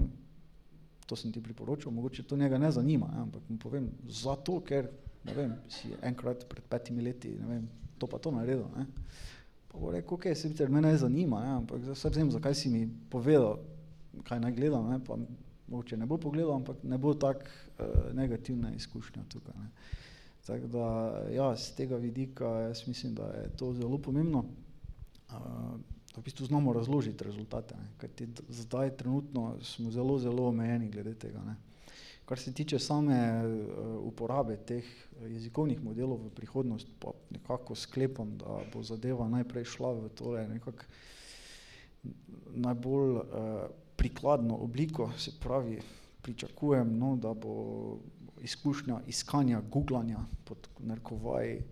to 1.06 1.16
sem 1.16 1.32
ti 1.32 1.42
priporočil, 1.42 1.92
mogoče 1.92 2.24
to 2.24 2.38
njega 2.38 2.58
ne 2.58 2.72
zanima, 2.72 3.08
ne, 3.14 3.22
ampak 3.22 3.50
mu 3.50 3.58
povem, 3.58 3.90
zato, 4.08 4.60
ker 4.60 4.90
ne 5.24 5.34
vem, 5.34 5.54
si 5.70 5.92
enkrat 6.02 6.46
pred 6.50 6.66
petimi 6.70 7.04
leti, 7.04 7.36
ne 7.40 7.48
vem, 7.48 7.70
to 7.98 8.08
pa 8.08 8.20
to 8.20 8.32
naredil. 8.32 8.68
Ne. 8.78 8.88
Pa 9.72 9.80
bo 9.80 9.92
rekel, 9.92 10.18
ok, 10.18 10.28
se 10.36 10.50
sicer 10.50 10.70
mene 10.70 10.92
ne 10.92 10.98
zanima, 10.98 11.42
ne, 11.44 11.56
ampak 11.62 11.86
zdaj 11.88 12.18
vem, 12.20 12.32
zakaj 12.32 12.56
si 12.56 12.70
mi 12.70 12.86
povedal, 13.10 13.60
kaj 14.28 14.40
naj 14.44 14.56
gledam, 14.56 14.90
ne, 14.92 15.00
pa 15.04 15.18
mogoče 15.68 15.98
ne 15.98 16.06
bo 16.06 16.18
pogledal, 16.18 16.56
ampak 16.60 16.84
ne 16.84 16.98
bo 16.98 17.14
tako 17.14 17.48
uh, 17.48 18.12
negativna 18.14 18.74
izkušnja 18.76 19.24
tukaj. 19.30 19.56
Ne. 19.60 19.70
Tako 20.44 20.68
da, 20.68 20.88
ja, 21.32 21.54
z 21.56 21.72
tega 21.76 21.98
vidika 21.98 22.48
jaz 22.68 22.84
mislim, 22.88 23.16
da 23.16 23.24
je 23.24 23.50
to 23.58 23.74
zelo 23.74 23.98
pomembno, 23.98 24.44
uh, 25.30 25.80
v 26.16 26.22
bistvu 26.22 26.46
znamo 26.46 26.74
razložiti 26.74 27.24
rezultate, 27.24 27.76
ne, 27.76 27.88
kajti 27.98 28.28
zdaj 28.50 28.98
trenutno 28.98 29.56
smo 29.62 29.92
zelo, 29.92 30.20
zelo 30.20 30.48
omejeni 30.48 30.90
glede 30.90 31.14
tega. 31.16 31.42
Ne. 31.46 31.56
Kar 32.26 32.40
se 32.40 32.54
tiče 32.54 32.80
same 32.80 33.18
uh, 33.46 34.06
uporabe 34.06 34.58
teh 34.58 34.86
eh, 34.86 35.28
jezikovnih 35.28 35.84
modelov 35.84 36.22
v 36.24 36.30
prihodnost, 36.36 36.88
pa 37.00 37.12
nekako 37.30 37.76
sklepam, 37.76 38.38
da 38.38 38.62
bo 38.74 38.84
zadeva 38.84 39.28
najprej 39.30 39.66
šla 39.66 39.92
v 39.94 40.10
tole 40.16 40.48
nekako 40.48 40.86
najbolj 42.54 43.12
uh, 43.16 43.24
prikladno 43.96 44.56
obliko, 44.56 45.12
se 45.18 45.32
pravi, 45.40 45.82
pričakujem, 46.22 46.98
no, 46.98 47.16
da 47.16 47.34
bo 47.34 48.00
izkušnja 48.42 49.02
iskanja, 49.08 49.62
googlanja 49.72 50.20
pod 50.44 50.68
narekovaj 50.80 51.56
uh, 51.56 51.64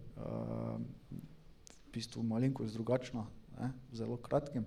v 1.11 1.93
bistvu 1.93 2.23
malenkost 2.23 2.73
drugačna, 2.73 3.26
ne, 3.60 3.72
v 3.91 3.95
zelo 3.95 4.18
kratkem. 4.18 4.65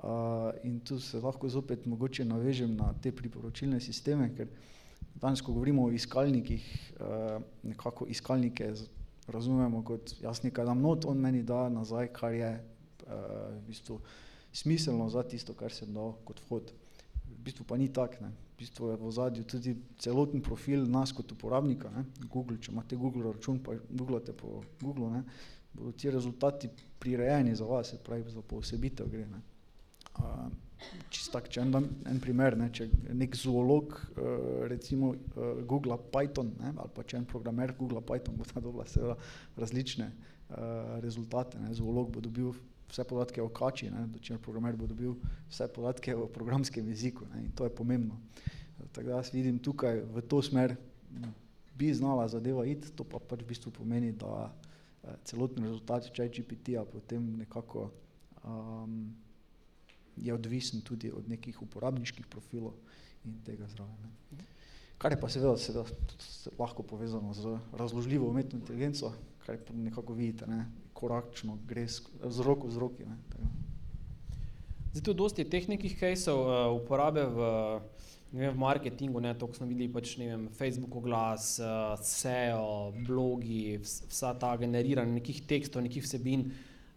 Uh, 0.00 0.54
in 0.64 0.80
tu 0.80 1.00
se 1.00 1.20
lahko 1.20 1.48
zopet 1.48 1.86
mogoče 1.86 2.24
navežem 2.24 2.72
na 2.76 2.94
te 3.02 3.12
priporočilne 3.12 3.80
sisteme, 3.80 4.30
ker 4.36 4.48
danes, 5.20 5.42
ko 5.44 5.52
govorimo 5.52 5.84
o 5.84 5.92
iskalnikih, 5.92 6.64
uh, 6.96 7.42
nekako 7.62 8.06
iskalnike 8.08 8.72
razumemo 9.28 9.82
kot 9.84 10.14
jaz 10.22 10.40
nekaj 10.42 10.64
dam 10.64 10.80
not, 10.80 11.04
on 11.04 11.20
meni 11.20 11.42
da 11.42 11.68
nazaj, 11.68 12.08
kar 12.16 12.32
je 12.32 12.50
uh, 12.56 13.12
v 13.58 13.60
bistvu 13.66 14.00
smiselno 14.52 15.10
za 15.10 15.22
tisto, 15.22 15.54
kar 15.54 15.72
sem 15.72 15.92
dal 15.94 16.14
kot 16.24 16.40
vhod. 16.46 16.72
V 17.30 17.44
bistvu 17.44 17.64
pa 17.68 17.76
ni 17.76 17.88
tak, 17.92 18.20
ne. 18.20 18.32
V 18.56 18.64
bistvu 18.64 18.90
je 18.90 18.96
v 18.96 19.06
ozadju 19.08 19.44
tudi 19.44 19.76
celoten 19.98 20.42
profil 20.42 20.88
nas 20.88 21.12
kot 21.12 21.32
uporabnika, 21.32 21.92
ne. 21.92 22.04
Google, 22.24 22.56
če 22.56 22.72
imate 22.72 22.96
Google 22.96 23.32
račun, 23.32 23.60
pa 23.64 23.76
googlate 23.88 24.32
po 24.32 24.62
Googlu, 24.80 25.12
ne, 25.12 25.24
bodo 25.72 25.92
ti 25.92 26.10
rezultati 26.10 26.70
prirejeni 26.98 27.54
za 27.54 27.64
vas, 27.64 27.90
se 27.90 27.98
pravi, 28.04 28.30
za 28.30 28.42
poosebitev 28.42 29.08
gre, 29.08 29.26
ne. 29.26 29.40
Uh, 30.20 30.48
čisto 31.12 31.36
tak, 31.36 31.48
če 31.52 31.62
en, 31.62 31.70
dam, 31.72 31.86
en 32.08 32.18
primer, 32.20 32.56
ne, 32.58 32.70
če 32.72 32.88
nek 33.16 33.36
zoolog 33.36 33.94
uh, 33.94 34.24
recimo 34.70 35.12
uh, 35.14 35.60
googla 35.68 35.98
Python, 36.12 36.52
ne, 36.60 36.72
ali 36.76 36.92
pa 36.94 37.04
če 37.06 37.20
en 37.20 37.28
programer 37.28 37.74
googla 37.78 38.02
Python, 38.04 38.36
bo 38.36 38.48
ta 38.48 38.60
dobila 38.60 38.86
seveda 38.88 39.16
različne 39.60 40.10
uh, 40.10 40.98
rezultate. 41.04 41.60
Ne. 41.62 41.72
Zoolog 41.76 42.10
bo 42.12 42.24
dobil 42.24 42.52
vse 42.90 43.04
podatke 43.06 43.42
o 43.42 43.48
kači, 43.54 43.90
ne, 43.92 44.06
dočer 44.10 44.40
programer 44.42 44.76
bo 44.76 44.88
dobil 44.90 45.14
vse 45.50 45.68
podatke 45.72 46.16
o 46.16 46.26
programskem 46.32 46.88
jeziku 46.90 47.28
ne, 47.30 47.44
in 47.46 47.52
to 47.54 47.68
je 47.68 47.74
pomembno. 47.74 48.18
Tako 48.90 49.06
da 49.06 49.20
jaz 49.20 49.30
vidim 49.32 49.60
tukaj 49.62 50.00
v 50.10 50.22
to 50.26 50.40
smer 50.42 50.74
bi 51.80 51.94
znala 51.94 52.28
zadeva 52.28 52.66
iti, 52.66 52.90
to 52.96 53.04
pa 53.04 53.18
pač 53.18 53.44
v 53.44 53.48
bistvu 53.52 53.72
pomeni, 53.72 54.12
da 54.12 54.50
eh, 55.04 55.16
celotni 55.24 55.64
rezultat 55.64 56.10
ChatGPT-ja 56.14 56.84
potem 56.84 57.36
nekako 57.36 57.90
um, 58.44 59.14
je 60.16 60.34
odvisen 60.34 60.80
tudi 60.80 61.10
od 61.12 61.28
nekih 61.28 61.62
uporabniških 61.62 62.26
profilov 62.26 62.74
in 63.24 63.40
tega 63.44 63.68
zraven. 63.68 64.10
Kar 65.00 65.12
je 65.12 65.20
pa 65.20 65.28
seveda, 65.32 65.56
seveda 65.56 65.88
lahko 66.58 66.82
povezano 66.82 67.32
z 67.34 67.56
razložljivo 67.72 68.28
umetno 68.28 68.58
inteligenco, 68.58 69.12
kar 69.46 69.56
nekako 69.72 70.12
vidite, 70.12 70.46
ne, 70.46 70.66
koračno 70.92 71.58
gre 71.66 71.86
z, 71.88 72.02
roko 72.44 72.70
z 72.70 72.76
roki. 72.76 73.06
Ne. 73.08 73.16
Zdaj 74.92 75.04
tu 75.04 75.14
dosti 75.14 75.42
je 75.42 75.50
teh 75.50 75.68
nekih 75.68 75.96
caseov 75.96 76.40
uh, 76.42 76.52
uporabe 76.82 77.24
v, 77.24 77.48
vem, 78.32 78.52
v 78.52 78.58
marketingu, 78.58 79.20
ne, 79.20 79.34
to, 79.34 79.48
smo 79.54 79.66
videli, 79.66 79.88
pač, 79.92 80.16
ne 80.20 80.28
vem, 80.30 80.44
Facebook 80.54 80.96
oglas, 81.02 81.56
uh, 81.62 81.96
SEO, 81.98 82.92
blogi, 83.06 83.78
vs, 83.82 84.06
vsa 84.10 84.34
ta 84.38 84.54
generiranje 84.60 85.18
nekih 85.18 85.42
tekstov, 85.50 85.82
nekih 85.82 86.04
vsebin. 86.04 86.46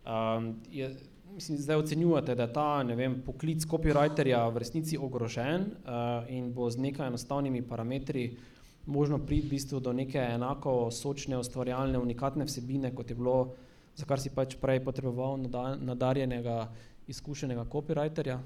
Um, 0.03 0.53
je, 0.71 0.91
mislim, 1.33 1.57
zdaj 1.57 1.81
ocenjujete, 1.81 2.35
da 2.35 2.47
je 2.47 2.53
ta 2.53 2.67
vem, 2.83 3.21
poklic 3.25 3.65
copywriterja 3.65 4.45
v 4.53 4.61
resnici 4.61 4.97
ogrožen 4.97 5.71
uh, 5.71 6.27
in 6.29 6.51
bo 6.53 6.69
z 6.69 6.77
nekaj 6.77 7.07
enostavnimi 7.07 7.63
parametri 7.65 8.37
možno 8.85 9.17
priti 9.17 9.47
v 9.47 9.49
bistvu 9.49 9.79
do 9.79 9.93
neke 9.93 10.19
enako 10.19 10.91
sočne, 10.91 11.37
ustvarjalne, 11.39 11.99
unikatne 11.99 12.45
vsebine, 12.45 12.91
kot 12.95 13.09
je 13.09 13.15
bilo, 13.15 13.55
za 13.95 14.05
kar 14.05 14.19
si 14.19 14.29
pač 14.29 14.57
prej 14.59 14.83
potreboval 14.83 15.37
nada- 15.37 15.77
nadarjenega, 15.79 16.67
izkušenega 17.07 17.65
copywriterja? 17.65 18.39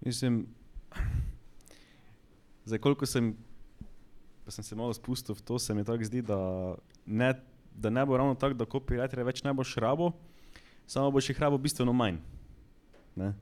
Mislim, 0.00 0.46
zdaj 2.70 2.82
koliko 2.86 3.06
sem, 3.06 3.32
pa 4.46 4.54
sem 4.54 4.64
se 4.64 4.78
malo 4.78 4.94
spustil 4.94 5.34
v 5.34 5.42
to, 5.42 5.58
se 5.58 5.74
mi 5.74 5.84
tako 5.84 6.06
zdi, 6.06 6.22
da 6.22 6.38
ne, 7.06 7.34
da 7.74 7.90
ne 7.90 8.06
bo 8.06 8.16
ravno 8.16 8.38
tako, 8.38 8.54
da 8.54 8.68
copywriter 8.68 9.24
več 9.26 9.42
ne 9.42 9.54
boš 9.54 9.74
rabo, 9.82 10.12
samo 10.86 11.10
boš 11.10 11.32
jih 11.32 11.42
rabo 11.42 11.58
bistveno 11.58 11.92
manj. 11.92 12.20
Ne? 13.18 13.34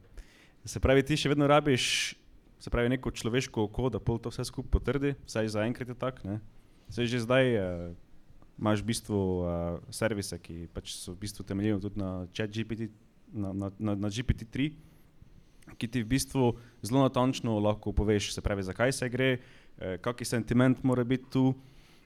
Se 0.64 0.80
pravi, 0.80 1.04
ti 1.04 1.16
še 1.16 1.32
vedno 1.32 1.46
rabiš, 1.48 2.16
se 2.58 2.70
pravi, 2.72 2.90
neko 2.96 3.12
človeško 3.14 3.68
oko, 3.68 3.88
da 3.92 4.00
pol 4.02 4.18
to 4.20 4.32
vse 4.32 4.48
skupaj 4.48 4.72
potrdi, 4.74 5.14
vsaj 5.28 5.52
za 5.54 5.64
enkrat 5.68 5.92
je 5.92 5.96
tako. 5.98 6.38
Saj 6.88 7.06
že 7.06 7.20
zdaj 7.20 7.44
eh, 7.52 7.62
imaš 8.58 8.82
v 8.82 8.88
bistvu 8.90 9.20
eh, 9.20 9.52
servise, 9.92 10.40
ki 10.40 10.66
pač 10.72 10.96
so 10.96 11.12
v 11.12 11.20
bistvu 11.24 11.44
temeljijo 11.44 11.80
tudi 11.84 12.00
na 12.00 12.26
ChatGPT, 12.32 12.90
na, 13.32 13.52
na, 13.52 13.68
na, 13.76 13.94
na 13.94 14.08
GPT-3, 14.08 14.72
ki 15.78 15.88
ti 15.88 16.02
v 16.02 16.08
bistvu 16.14 16.52
zelo 16.82 17.02
natančno 17.04 17.58
lahko 17.60 17.92
poveš, 17.92 18.32
se 18.34 18.44
pravi, 18.44 18.62
zakaj 18.62 18.92
se 18.92 19.08
gre, 19.08 19.38
eh, 19.78 19.98
kakšen 20.00 20.38
sentiment 20.38 20.84
mora 20.84 21.04
biti 21.04 21.30
tu, 21.30 21.54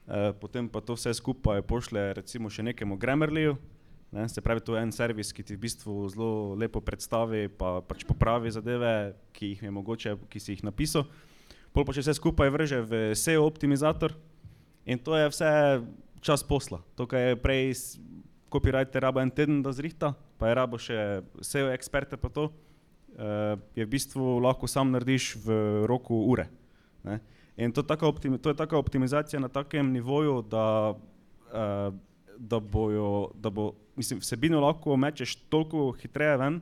eh, 0.07 0.33
potem 0.39 0.69
pa 0.69 0.81
to 0.81 0.93
vse 0.93 1.13
skupaj 1.13 1.61
pošle 1.61 2.13
recimo 2.13 2.49
še 2.49 2.63
nekemu 2.63 2.97
Grammarlyju, 2.97 3.57
ne, 4.11 4.29
se 4.29 4.41
pravi, 4.41 4.61
to 4.61 4.75
je 4.75 4.83
en 4.83 4.91
servis, 4.91 5.33
ki 5.33 5.43
ti 5.43 5.55
v 5.55 5.65
bistvu 5.65 6.09
zelo 6.09 6.55
lepo 6.55 6.81
predstavi, 6.81 7.49
pa 7.49 7.81
pač 7.81 8.05
popravi 8.05 8.51
zadeve, 8.51 9.15
ki 9.33 9.53
jih 9.53 9.63
je 9.63 9.71
mogoče, 9.71 10.17
ki 10.29 10.39
si 10.39 10.53
jih 10.53 10.63
napisal. 10.63 11.07
Pol 11.73 11.85
pa 11.85 11.93
če 11.93 12.05
vse 12.05 12.13
skupaj 12.19 12.51
vrže 12.53 12.81
v 12.85 13.15
SEO 13.17 13.47
optimizator 13.49 14.13
in 14.85 14.99
to 15.01 15.17
je 15.17 15.29
vse 15.33 15.49
čas 16.21 16.45
posla. 16.45 16.83
To, 16.95 17.09
kar 17.09 17.33
je 17.33 17.39
prej 17.41 17.73
copywriter 18.53 19.01
rabo 19.01 19.17
en 19.19 19.33
teden, 19.33 19.63
da 19.65 19.73
zrihta, 19.73 20.13
pa 20.37 20.51
je 20.51 20.57
rabo 20.59 20.77
še 20.77 21.25
SEO 21.41 21.73
eksperte 21.73 22.19
pa 22.21 22.29
to, 22.29 22.51
je 23.75 23.85
v 23.85 23.89
bistvu 23.89 24.39
lahko 24.41 24.67
sam 24.67 24.91
narediš 24.91 25.35
v 25.45 25.57
roku 25.89 26.15
ure. 26.31 26.47
Ne? 27.03 27.19
In 27.57 27.71
to, 27.71 27.83
taka 27.85 28.07
optimi, 28.07 28.37
to 28.41 28.49
je 28.49 28.57
taka 28.57 28.77
optimizacija 28.77 29.39
na 29.39 29.47
takem 29.47 29.91
nivoju, 29.93 30.41
da, 30.49 30.93
uh, 31.53 31.93
da, 32.37 32.59
bojo, 32.59 33.29
da 33.37 33.49
bo, 33.49 33.73
mislim, 33.95 34.19
vsebino 34.19 34.61
lahko 34.61 34.97
mečeš 34.97 35.35
toliko 35.35 35.91
hitreje 36.01 36.37
ven, 36.37 36.61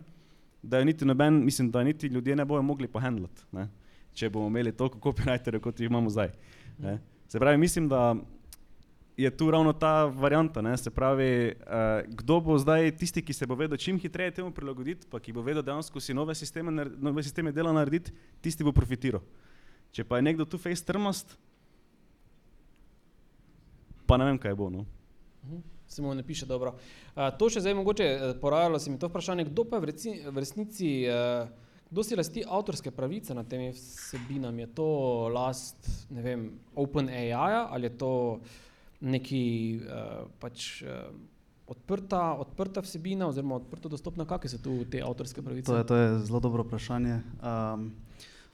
da 0.62 0.78
je 0.78 0.86
niti 0.86 1.06
noben, 1.06 1.46
mislim, 1.46 1.72
da 1.72 1.84
niti 1.84 2.08
ljudje 2.08 2.36
ne 2.36 2.46
bojo 2.46 2.62
mogli 2.62 2.88
pohandlati, 2.88 3.48
če 4.14 4.30
bomo 4.30 4.48
imeli 4.52 4.76
toliko 4.76 5.00
copywriterjev, 5.00 5.64
kot 5.64 5.80
jih 5.80 5.90
imamo 5.90 6.10
zdaj. 6.10 6.30
Ne? 6.80 7.00
Se 7.28 7.40
pravi, 7.40 7.58
mislim, 7.58 7.88
da 7.90 8.16
je 9.22 9.30
tu 9.38 9.52
ravno 9.52 9.74
ta 9.74 10.06
varianta. 10.06 10.62
Ne? 10.62 10.78
Se 10.78 10.90
pravi, 10.90 11.54
uh, 11.54 12.08
kdo 12.08 12.40
bo 12.42 12.58
zdaj 12.58 12.96
tisti, 12.98 13.22
ki 13.22 13.34
se 13.34 13.46
bo 13.46 13.56
vedel 13.56 13.78
čim 13.78 14.00
hitreje 14.00 14.32
temu 14.40 14.52
prilagoditi, 14.52 15.08
pa 15.10 15.20
ki 15.20 15.34
bo 15.34 15.44
vedel 15.46 15.64
dejansko 15.64 16.02
si 16.02 16.14
nove 16.14 16.36
sisteme, 16.36 16.72
nar- 16.72 16.92
nove 16.98 17.24
sisteme 17.24 17.52
dela 17.52 17.74
narediti, 17.74 18.14
tisti 18.42 18.66
bo 18.66 18.74
profitiral. 18.74 19.22
Če 19.92 20.08
pa 20.08 20.18
je 20.18 20.26
nekdo 20.26 20.48
tu 20.48 20.58
face 20.58 20.86
trmast, 20.88 21.36
pa 24.08 24.18
ne 24.18 24.30
vem, 24.30 24.40
kaj 24.40 24.56
bo. 24.56 24.70
No. 24.72 24.86
Se 25.88 26.02
mu 26.02 26.14
ne 26.16 26.24
piše 26.24 26.48
dobro. 26.48 26.74
Uh, 27.16 27.28
to 27.38 27.50
še 27.52 27.62
zdaj 27.62 27.76
mogoče 27.76 28.08
eh, 28.08 28.34
porajalo 28.40 28.80
se 28.80 28.92
mi 28.92 29.00
to 29.00 29.12
vprašanje, 29.12 29.50
kdo 29.52 29.68
pa 29.68 29.78
je 29.78 29.84
v, 29.84 29.92
reci, 29.92 30.16
v 30.24 30.36
resnici, 30.40 30.90
uh, 31.12 31.52
kdo 31.92 32.04
si 32.08 32.16
lasti 32.16 32.44
avtorske 32.48 32.94
pravice 32.96 33.36
nad 33.36 33.50
temi 33.52 33.74
vsebinami? 33.76 34.64
Je 34.64 34.74
to 34.80 34.88
last, 35.36 35.90
ne 36.10 36.24
vem, 36.24 36.46
OpenAI 36.80 37.34
ali 37.68 37.90
je 37.90 37.98
to 38.00 38.12
neki 39.02 39.44
uh, 39.82 40.30
pač 40.40 40.82
uh, 40.86 41.10
odprta, 41.72 42.34
odprta 42.38 42.84
vsebina 42.84 43.28
oziroma 43.28 43.58
odprto 43.62 43.90
dostopna, 43.90 44.26
kakšne 44.28 44.58
so 44.58 44.62
tu 44.62 44.76
te 44.92 45.02
avtorske 45.04 45.42
pravice? 45.42 45.72
To 45.72 45.78
je, 45.80 45.88
to 45.88 45.96
je 45.98 46.10
zelo 46.28 46.42
dobro 46.44 46.66
vprašanje. 46.68 47.22
Um, 47.40 47.92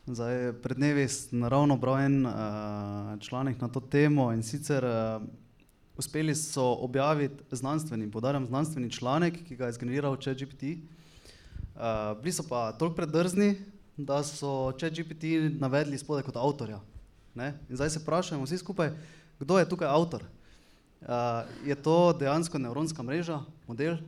zdaj, 0.05 0.53
pred 0.63 0.77
dnevi 0.77 1.07
sem 1.11 1.43
ravno 1.43 1.77
bral 1.81 1.99
en 2.05 2.25
uh, 2.25 3.17
članek 3.19 3.61
na 3.61 3.71
to 3.73 3.81
temo 3.81 4.29
in 4.33 4.43
sicer 4.43 4.85
uh, 4.85 5.25
uspeli 5.97 6.35
so 6.35 6.77
objaviti 6.85 7.55
znanstveni, 7.55 8.11
podarjam 8.11 8.45
znanstveni 8.45 8.91
članek, 8.91 9.41
ki 9.47 9.57
ga 9.57 9.65
je 9.65 9.79
zgeneriral 9.79 10.15
ChatGPT. 10.21 10.77
Uh, 11.77 12.13
bili 12.21 12.31
so 12.33 12.45
pa 12.49 12.71
toliko 12.71 12.95
predrzni, 13.01 13.55
da 13.97 14.21
so 14.23 14.71
ChatGPT 14.77 15.57
navedli 15.59 15.97
spodaj 15.97 16.23
kot 16.29 16.37
avtorja. 16.37 16.79
Ne? 17.35 17.53
In 17.69 17.75
zdaj 17.75 17.89
se 17.89 17.99
vprašajmo 17.99 18.45
vsi 18.45 18.57
skupaj, 18.61 18.93
kdo 19.39 19.59
je 19.59 19.69
tukaj 19.69 19.89
avtor. 19.89 20.23
Uh, 21.01 21.45
je 21.65 21.75
to 21.75 22.13
dejansko 22.17 22.57
nevronska 22.57 23.03
mreža, 23.03 23.43
model, 23.67 23.99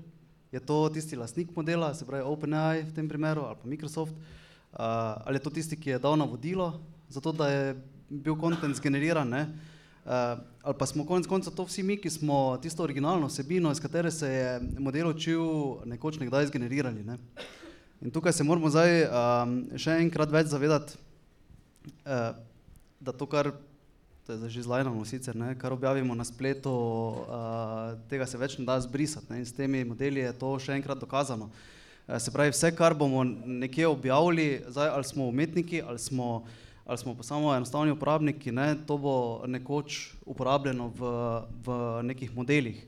je 0.51 0.59
to 0.59 0.89
tisti 0.89 1.15
lastnik 1.15 1.53
modela, 1.55 1.93
se 1.93 2.05
pravi 2.05 2.25
OpenAI 2.25 2.81
v 2.81 2.93
tem 2.95 3.09
primeru 3.09 3.45
ali 3.45 3.55
pa 3.61 3.69
Microsoft, 3.69 4.13
uh, 4.13 5.21
ali 5.25 5.37
je 5.37 5.43
to 5.45 5.49
tisti, 5.49 5.77
ki 5.77 5.89
je 5.89 5.99
dal 5.99 6.17
navodilo 6.17 6.81
za 7.09 7.21
to, 7.21 7.31
da 7.31 7.47
je 7.49 7.77
bil 8.09 8.35
kontent 8.35 8.75
zgeneriran, 8.75 9.29
ne? 9.29 9.45
Uh, 10.09 10.41
ali 10.63 10.75
pa 10.79 10.85
smo 10.85 11.05
konec 11.05 11.27
konca 11.27 11.51
to 11.51 11.63
vsi 11.69 11.83
mi, 11.83 11.97
ki 12.01 12.09
smo 12.09 12.57
tisto 12.61 12.83
originalno 12.83 13.27
vsebino, 13.27 13.71
iz 13.71 13.79
katere 13.79 14.11
se 14.11 14.27
je 14.27 14.61
model 14.79 15.11
učil, 15.13 15.43
nekoč 15.85 16.17
nekdaj 16.19 16.49
zgenerirali. 16.49 17.03
Ne? 17.03 17.17
In 18.01 18.11
tukaj 18.11 18.33
se 18.33 18.43
moramo 18.43 18.71
zdaj 18.73 19.03
um, 19.05 19.53
še 19.77 19.99
enkrat 20.01 20.31
več 20.33 20.49
zavedati, 20.49 20.97
uh, 22.07 22.33
da 22.99 23.13
to, 23.13 23.27
kar 23.29 23.51
to 24.37 24.45
je 24.45 24.49
že 24.49 24.69
zlajnano 24.69 25.01
sicer, 25.05 25.33
ne, 25.33 25.57
kar 25.57 25.73
objavimo 25.73 26.13
na 26.13 26.21
spletu, 26.21 26.69
uh, 26.69 27.97
tega 28.05 28.29
se 28.29 28.37
več 28.37 28.59
ne 28.61 28.65
da 28.65 28.77
zbrisati. 28.77 29.25
Ne, 29.33 29.41
in 29.41 29.47
s 29.49 29.55
temi 29.57 29.81
modeli 29.81 30.21
je 30.21 30.33
to 30.37 30.53
še 30.61 30.77
enkrat 30.77 31.01
dokazano. 31.01 31.49
Uh, 31.49 32.21
se 32.21 32.29
pravi, 32.29 32.53
vse, 32.53 32.69
kar 32.77 32.93
bomo 32.93 33.23
nekje 33.25 33.89
objavili, 33.89 34.61
zdaj, 34.69 34.93
ali 34.93 35.09
smo 35.09 35.25
umetniki, 35.33 35.81
ali 35.81 35.97
smo, 35.97 36.45
ali 36.85 37.01
smo 37.01 37.17
pa 37.17 37.25
samo 37.25 37.55
enostavni 37.57 37.97
uporabniki, 37.97 38.53
ne, 38.53 38.75
to 38.85 39.01
bo 39.01 39.17
nekoč 39.49 40.13
uporabljeno 40.29 40.93
v, 40.93 41.11
v 41.65 41.81
nekih 42.13 42.37
modelih. 42.37 42.85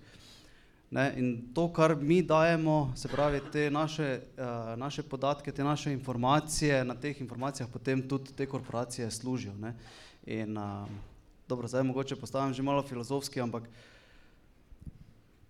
Ne, 0.94 1.10
in 1.18 1.36
to, 1.56 1.72
kar 1.74 1.96
mi 1.98 2.22
dajemo, 2.22 2.92
se 3.00 3.10
pravi, 3.10 3.42
te 3.50 3.72
naše, 3.74 4.20
uh, 4.38 4.76
naše 4.78 5.02
podatke, 5.02 5.50
te 5.50 5.66
naše 5.66 5.90
informacije, 5.98 6.84
na 6.86 6.94
teh 6.94 7.18
informacijah 7.18 7.70
potem 7.72 8.04
tudi 8.06 8.36
te 8.38 8.46
korporacije 8.46 9.10
služijo. 9.10 9.56
Ne. 9.58 9.74
In, 10.28 10.54
uh, 10.54 10.86
dobro, 11.52 11.68
zdaj 11.68 11.84
mogoče 11.84 12.16
postavim 12.16 12.54
že 12.54 12.64
malo 12.64 12.84
filozofski, 12.88 13.42
ampak 13.42 13.68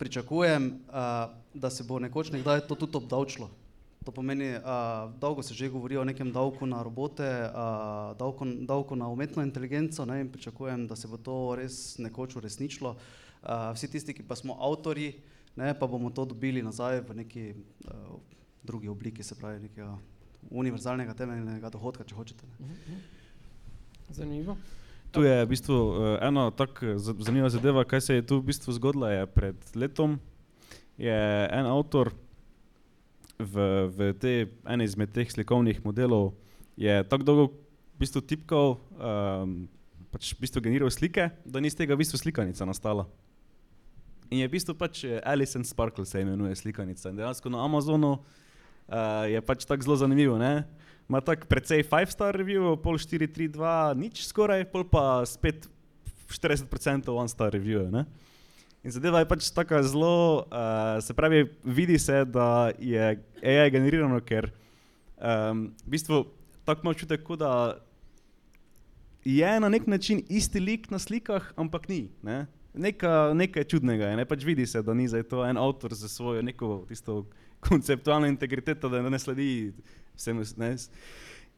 pričakujem, 0.01 0.71
uh, 0.89 1.29
da 1.53 1.69
se 1.69 1.83
bo 1.85 1.99
nekoč 1.99 2.31
nekdaj 2.33 2.65
to 2.67 2.75
tudi 2.75 2.97
obdavčilo. 2.97 3.49
To 4.05 4.11
pomeni, 4.11 4.55
uh, 4.57 5.13
dolgo 5.21 5.43
se 5.45 5.53
že 5.53 5.69
govori 5.69 5.97
o 5.97 6.05
nekem 6.05 6.31
davku 6.33 6.65
na 6.65 6.81
robote, 6.83 7.27
uh, 7.29 8.17
davku, 8.17 8.47
davku 8.65 8.97
na 8.97 9.11
umetno 9.13 9.45
inteligenco 9.45 10.05
ne, 10.05 10.21
in 10.25 10.31
pričakujem, 10.31 10.87
da 10.87 10.95
se 10.95 11.07
bo 11.07 11.21
to 11.21 11.55
res 11.55 11.97
nekoč 12.01 12.35
uresničilo. 12.35 12.95
Uh, 12.97 13.69
vsi 13.77 13.91
tisti, 13.91 14.17
ki 14.17 14.25
pa 14.25 14.35
smo 14.35 14.57
avtorji, 14.57 15.13
ne, 15.55 15.77
pa 15.77 15.85
bomo 15.87 16.09
to 16.09 16.25
dobili 16.25 16.65
nazaj 16.65 17.05
v 17.05 17.21
neki 17.21 17.47
uh, 17.53 18.17
drugi 18.63 18.89
obliki, 18.89 19.23
se 19.23 19.37
pravi 19.37 19.69
nekega 19.69 19.93
univerzalnega 20.49 21.13
temeljnega 21.13 21.69
dohodka, 21.69 22.03
če 22.03 22.17
hočete. 22.17 22.53
Ne. 22.59 23.01
Zanimivo. 24.09 24.57
Tu 25.11 25.23
je 25.27 25.35
v 25.43 25.49
bistvu 25.49 25.75
uh, 25.75 25.95
ena 26.23 26.51
tako 26.55 26.95
za- 26.95 27.15
zanimiva 27.19 27.49
zadeva, 27.51 27.83
kaj 27.83 28.01
se 28.01 28.15
je 28.15 28.25
tu 28.25 28.39
v 28.39 28.47
bistvu 28.47 28.71
zgodilo. 28.73 29.11
Je 29.11 29.25
pred 29.27 29.55
letom 29.75 30.19
je 30.95 31.19
en 31.51 31.65
avtor 31.67 32.13
v, 33.39 33.55
v 33.91 34.13
te, 34.15 34.33
ene 34.69 34.85
izmed 34.85 35.11
teh 35.11 35.27
slikovnih 35.27 35.81
modelov 35.83 36.31
je 36.77 37.03
tako 37.09 37.23
dolgo 37.23 37.45
v 37.51 38.05
bistvu 38.05 38.21
tipkal, 38.25 38.77
um, 38.97 39.67
pač 40.13 40.33
v 40.33 40.41
bistvu 40.41 40.63
geniral 40.65 40.89
slike, 40.93 41.29
da 41.45 41.61
ni 41.61 41.69
iz 41.69 41.77
tega 41.77 41.93
v 41.93 42.01
bistvu 42.01 42.17
slikanica 42.21 42.65
nastala. 42.65 43.05
In 44.31 44.41
je 44.41 44.47
v 44.47 44.53
bistvu 44.55 44.73
pač 44.79 45.03
eh, 45.03 45.19
Alice 45.27 45.59
and 45.59 45.67
Sparkle 45.67 46.07
se 46.07 46.23
imenuje 46.23 46.55
slikanica. 46.55 47.11
In 47.11 47.19
dejansko 47.19 47.51
na 47.51 47.65
Amazonu 47.67 48.15
uh, 48.15 49.27
je 49.27 49.41
pač 49.43 49.67
tako 49.67 49.83
zelo 49.83 49.97
zanimivo. 49.99 50.39
Ne? 50.39 50.63
Ima 51.09 51.21
tako 51.21 51.47
precej 51.49 51.83
5-star 51.83 52.35
review, 52.35 52.75
pol 52.81 52.95
4-3-2, 52.95 53.61
nič 53.99 54.25
skoraj, 54.27 54.65
pol 54.71 54.85
pa 54.87 55.23
spet 55.27 55.67
40% 56.31 57.11
one-star 57.11 57.51
review. 57.51 57.89
Ne? 57.91 58.05
In 58.81 58.93
zadeva 58.93 59.21
je 59.21 59.29
pač 59.29 59.49
tako 59.53 59.81
zelo, 59.85 60.15
uh, 60.49 60.97
se 61.03 61.13
pravi, 61.13 61.45
vidi 61.63 61.99
se, 62.01 62.23
da 62.25 62.71
je 62.79 63.19
AI 63.43 63.69
generirano, 63.69 64.17
ker 64.25 64.49
um, 65.21 65.67
v 65.85 65.93
bistvu 65.93 66.23
tako 66.65 66.87
ima 66.87 66.95
občutek, 66.95 67.21
kot 67.27 67.43
da 67.43 67.51
je 69.25 69.59
na 69.59 69.69
nek 69.69 69.85
način 69.87 70.23
isti 70.29 70.59
lik 70.59 70.89
na 70.89 70.99
slikah, 70.99 71.53
ampak 71.55 71.85
ni. 71.89 72.07
Ne? 72.25 72.47
Neka, 72.73 73.33
nekaj 73.37 73.67
čudnega 73.69 74.13
je, 74.13 74.17
ne? 74.17 74.25
pač 74.25 74.47
vidi 74.47 74.65
se, 74.65 74.81
da 74.81 74.95
ni 74.97 75.05
zdaj 75.11 75.27
to 75.29 75.45
en 75.45 75.59
avtor 75.61 75.93
za 75.93 76.09
svojo 76.09 76.41
neko 76.41 76.85
tisto 76.89 77.25
konceptualna 77.61 78.31
integriteta, 78.31 78.89
da 78.89 79.01
ne 79.05 79.19
sledi 79.19 79.73
vsem. 80.22 80.41
Ne. 80.61 80.76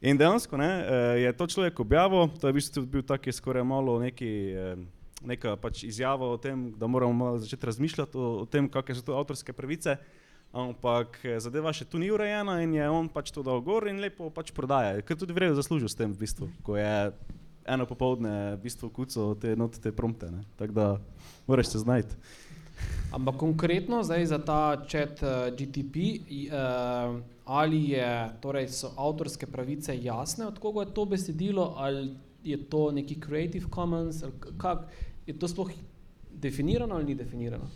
In 0.04 0.20
dejansko 0.20 0.60
ne, 0.60 0.68
eh, 0.68 1.20
je 1.24 1.32
to 1.40 1.48
človek 1.48 1.80
objavil, 1.80 2.28
to 2.36 2.48
je 2.48 2.52
v 2.52 2.60
bistvu 2.60 2.82
bil 2.84 3.04
tak 3.08 3.24
je 3.28 3.34
skoraj 3.36 3.64
malo 3.64 4.00
neki, 4.04 4.32
eh, 4.52 4.76
neka 5.24 5.56
pač 5.56 5.84
izjava 5.88 6.28
o 6.28 6.36
tem, 6.36 6.76
da 6.76 6.88
moramo 6.88 7.38
začeti 7.40 7.66
razmišljati 7.66 8.18
o, 8.20 8.44
o 8.44 8.46
tem, 8.46 8.68
kakšne 8.68 9.00
so 9.00 9.08
to 9.08 9.16
avtorske 9.16 9.56
pravice. 9.56 9.96
Ampak 10.52 11.24
eh, 11.24 11.40
zadeva 11.40 11.72
še 11.72 11.88
tu 11.88 11.98
ni 11.98 12.12
urejena 12.12 12.60
in 12.68 12.76
je 12.76 12.90
on 12.92 13.08
pač 13.08 13.32
to 13.32 13.42
dal 13.48 13.64
gor 13.64 13.88
in 13.88 14.04
lepo 14.04 14.28
pač 14.28 14.52
prodaja. 14.52 15.00
Ker 15.08 15.16
tudi 15.16 15.32
vredo 15.32 15.56
zaslužil 15.56 15.88
s 15.88 15.96
tem, 15.96 16.12
v 16.12 16.20
bistvu, 16.20 16.52
ko 16.68 16.76
je 16.76 17.16
eno 17.64 17.88
popovdne 17.88 18.60
v 18.60 18.62
bistvu 18.68 18.92
kuco 18.92 19.32
te 19.40 19.56
note 19.56 19.80
te 19.80 19.96
prompte. 19.96 20.28
Tako 20.60 20.74
da 20.76 20.88
moraš 21.48 21.72
se 21.72 21.80
znajti. 21.80 22.20
Ampak 23.14 23.38
konkretno 23.38 24.02
zdaj 24.04 24.26
za 24.26 24.40
ta 24.42 24.86
chat 24.90 25.22
uh, 25.22 25.54
GTP, 25.54 25.96
i, 26.28 26.50
uh, 26.50 27.20
ali 27.46 27.94
je, 27.94 28.10
torej 28.42 28.68
so 28.74 28.90
avtorske 28.98 29.46
pravice 29.46 29.94
jasne, 29.94 30.48
od 30.48 30.58
koga 30.60 30.88
je 30.88 30.94
to 30.94 31.06
besedilo, 31.06 31.74
ali 31.78 32.16
je 32.44 32.58
to 32.70 32.92
neki 32.92 33.20
Creative 33.22 33.70
Commons, 33.74 34.24
ali 34.24 34.34
k- 34.40 34.58
kak, 34.58 34.90
je 35.28 35.40
to 35.40 35.48
sploh 35.48 35.70
definirano 36.32 36.96
ali 36.96 37.06
ni 37.06 37.16
definirano? 37.16 37.70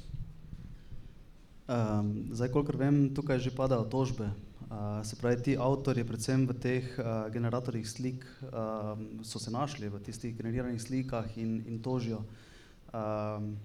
Um, 1.68 2.28
zdaj, 2.32 2.50
kolikor 2.50 2.80
vem, 2.80 3.10
tukaj 3.14 3.40
že 3.44 3.52
padajo 3.52 3.84
tožbe. 3.92 4.32
Uh, 4.68 5.00
se 5.04 5.16
pravi, 5.16 5.42
ti 5.44 5.54
avtorji, 5.60 6.04
predvsem 6.04 6.48
v 6.48 6.56
teh 6.60 6.86
uh, 7.00 7.28
generatorjih 7.32 7.88
slik, 7.88 8.26
um, 8.50 9.22
so 9.24 9.40
se 9.40 9.52
našli 9.52 9.88
v 9.92 10.00
tistih 10.04 10.36
generiranih 10.36 10.82
slikah 10.82 11.38
in, 11.38 11.62
in 11.68 11.80
tožijo. 11.84 12.24
Um, 12.92 13.56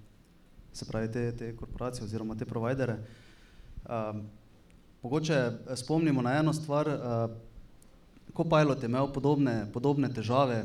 se 0.73 0.85
pravi, 0.85 1.11
te, 1.11 1.31
te 1.37 1.55
korporacije 1.55 2.03
oziroma 2.03 2.35
te 2.35 2.45
provajdere. 2.45 2.97
Um, 3.85 4.23
mogoče 5.03 5.33
eh, 5.33 5.75
spomnimo 5.75 6.21
na 6.21 6.37
eno 6.37 6.53
stvar. 6.53 6.87
Uh, 6.87 7.35
Copilot 8.37 8.81
je 8.81 8.89
imel 8.89 9.11
podobne, 9.13 9.67
podobne 9.73 10.09
težave, 10.13 10.63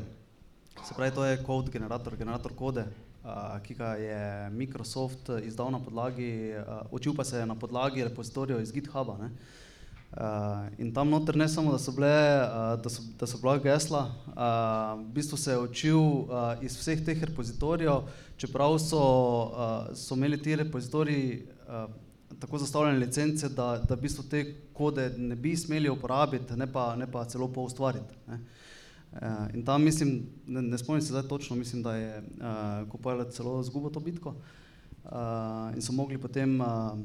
se 0.87 0.95
pravi, 0.97 1.15
to 1.15 1.25
je 1.25 1.43
code 1.47 1.71
generator, 1.71 2.17
generator 2.17 2.55
kode, 2.57 2.87
uh, 3.25 3.59
ki 3.63 3.75
ga 3.75 3.89
je 4.01 4.51
Microsoft 4.51 5.29
izdal 5.43 5.71
na 5.71 5.81
podlagi, 5.85 6.55
uh, 6.57 6.87
učil 6.91 7.13
pa 7.17 7.25
se 7.25 7.43
je 7.43 7.47
na 7.47 7.55
podlagi 7.55 8.05
repozitorijev 8.05 8.63
iz 8.63 8.73
GitHuba. 8.73 9.19
Ne? 9.19 9.27
Uh, 9.27 9.68
in 10.79 10.93
tam 10.95 11.11
noter 11.11 11.37
ne 11.37 11.49
samo, 11.49 11.73
da 11.73 11.79
so, 11.79 11.93
bile, 11.93 12.09
uh, 12.09 12.81
da 12.83 12.89
so, 12.91 13.03
da 13.21 13.27
so 13.27 13.39
bila 13.39 13.59
gesla, 13.59 14.07
uh, 14.27 15.01
v 15.05 15.13
bistvu 15.15 15.37
se 15.37 15.53
je 15.53 15.59
učil 15.59 16.01
uh, 16.01 16.63
iz 16.65 16.79
vseh 16.81 17.05
teh 17.05 17.23
repozitorijev, 17.25 18.09
čeprav 18.37 18.79
so, 18.79 18.99
uh, 18.99 19.97
so 19.97 20.17
imeli 20.17 20.41
ti 20.43 20.57
repozitoriji 20.57 21.43
uh, 21.69 21.91
tako 22.41 22.59
zastavljene 22.59 22.99
licence, 22.99 23.49
da, 23.49 23.83
da 23.89 23.95
v 23.95 24.01
bistvu 24.01 24.25
te 24.31 24.43
kode 24.73 25.11
ne 25.19 25.37
bi 25.37 25.57
smeli 25.57 25.91
uporabiti, 25.91 26.57
ne 26.57 26.67
pa, 26.73 26.95
ne 26.97 27.07
pa 27.11 27.25
celo 27.25 27.51
pa 27.53 27.61
ustvariti. 27.61 28.15
Ne. 28.29 28.41
Uh, 29.13 29.55
in 29.55 29.65
tam 29.65 29.85
mislim, 29.85 30.23
ne, 30.47 30.63
ne 30.63 30.79
spomnim 30.79 31.03
se 31.03 31.13
zdaj 31.13 31.29
točno, 31.29 31.57
mislim, 31.57 31.83
da 31.83 31.97
je 31.97 32.19
uh, 32.19 32.91
Copilot 32.91 33.33
celo 33.33 33.61
izgubil 33.61 33.91
to 33.91 34.01
bitko 34.01 34.35
uh, 35.05 35.75
in 35.75 35.83
so 35.83 35.93
mogli 35.93 36.19
potem 36.19 36.61
uh, 36.61 36.99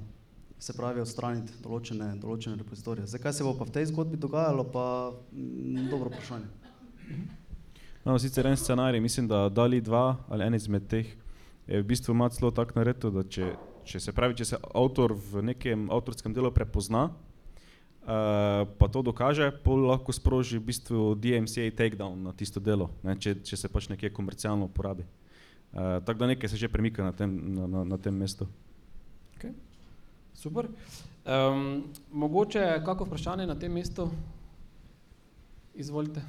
se 0.64 0.74
pravi 0.78 1.02
odstraniti 1.04 1.58
določene, 1.64 2.14
določene 2.22 2.56
repozitorije. 2.62 3.08
Zdaj, 3.12 3.22
kaj 3.26 3.34
se 3.36 3.44
bo 3.44 3.52
pa 3.60 3.68
v 3.68 3.74
tej 3.76 3.90
zgodbi 3.92 4.20
dogajalo, 4.20 4.64
pa 4.72 4.86
mm, 5.12 5.90
dobro 5.92 6.12
vprašanje. 6.14 6.48
No, 8.06 8.16
sicer 8.20 8.48
en 8.48 8.56
scenarij, 8.60 9.04
mislim, 9.04 9.28
da 9.28 9.50
Dali 9.52 9.82
2 9.84 10.04
ali 10.32 10.48
en 10.48 10.56
izmed 10.56 10.88
teh 10.92 11.12
je 11.68 11.82
v 11.82 11.88
bistvu 11.88 12.16
ima 12.16 12.30
celo 12.32 12.52
tako 12.52 12.80
naredil, 12.80 13.12
da 13.12 13.24
če, 13.28 13.52
če 13.88 14.00
se 14.08 14.16
pravi, 14.16 14.40
če 14.40 14.50
se 14.54 14.60
avtor 14.76 15.16
v 15.16 15.44
nekem 15.52 15.86
avtorskem 15.92 16.36
delu 16.36 16.52
prepozna, 16.56 17.06
uh, 17.12 18.64
pa 18.80 18.92
to 18.92 19.04
dokaže, 19.04 19.52
pol 19.64 19.88
lahko 19.88 20.16
sproži 20.16 20.60
v 20.60 20.68
bistvu 20.72 21.14
DMCA 21.20 21.70
takedown 21.76 22.24
na 22.28 22.36
tisto 22.36 22.64
delo, 22.64 22.92
ne, 23.04 23.16
če, 23.20 23.38
če 23.44 23.60
se 23.66 23.72
pač 23.72 23.92
nekje 23.92 24.12
komercialno 24.16 24.72
uporabi. 24.72 25.08
Uh, 25.74 26.00
tako 26.04 26.24
da 26.24 26.36
nekaj 26.36 26.52
se 26.52 26.60
že 26.60 26.72
premika 26.72 27.04
na 27.04 27.16
tem, 27.16 27.32
na, 27.56 27.68
na, 27.68 27.88
na 27.96 27.98
tem 28.00 28.16
mestu. 28.16 28.48
Super. 30.36 30.68
Um, 31.26 31.84
mogoče 32.12 32.82
kako 32.86 33.06
vprašanje 33.06 33.48
na 33.48 33.56
tem 33.56 33.72
mestu? 33.72 34.10
Izvolite. 35.76 36.22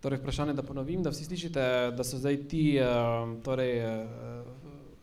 Torej, 0.00 0.18
vprašanje, 0.18 0.52
da 0.52 0.62
ponovim, 0.62 1.02
da 1.02 1.10
vsi 1.10 1.24
slišite, 1.24 1.64
da 1.96 2.04
so 2.04 2.18
zdaj 2.18 2.36
ti 2.48 2.78
um, 2.80 3.38
torej, 3.44 3.78
uh, 3.84 4.46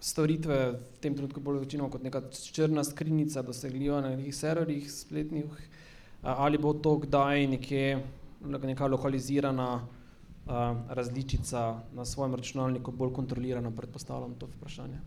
storitve 0.01 0.57
v 0.71 0.81
tem 1.01 1.15
trenutku 1.15 1.41
bolj 1.41 1.61
večinoma 1.61 1.89
kot 1.93 2.03
neka 2.03 2.21
črna 2.31 2.83
skrinjica, 2.83 3.41
dosegljiva 3.45 4.01
na 4.01 4.15
nekih 4.15 4.35
serverjih 4.35 4.91
spletnih, 4.91 5.45
uh, 5.45 6.33
ali 6.35 6.57
bo 6.57 6.73
to 6.73 6.97
kdaj 7.05 7.47
nekje 7.47 8.03
neka 8.41 8.87
lokalizirana 8.87 9.69
uh, 9.77 10.53
različica 10.89 11.79
na 11.93 12.05
svojem 12.05 12.35
računalniku 12.35 12.91
bolj 12.91 13.13
kontrolirana, 13.13 13.71
predpostavljam 13.71 14.35
to 14.35 14.49
vprašanje. 14.57 15.01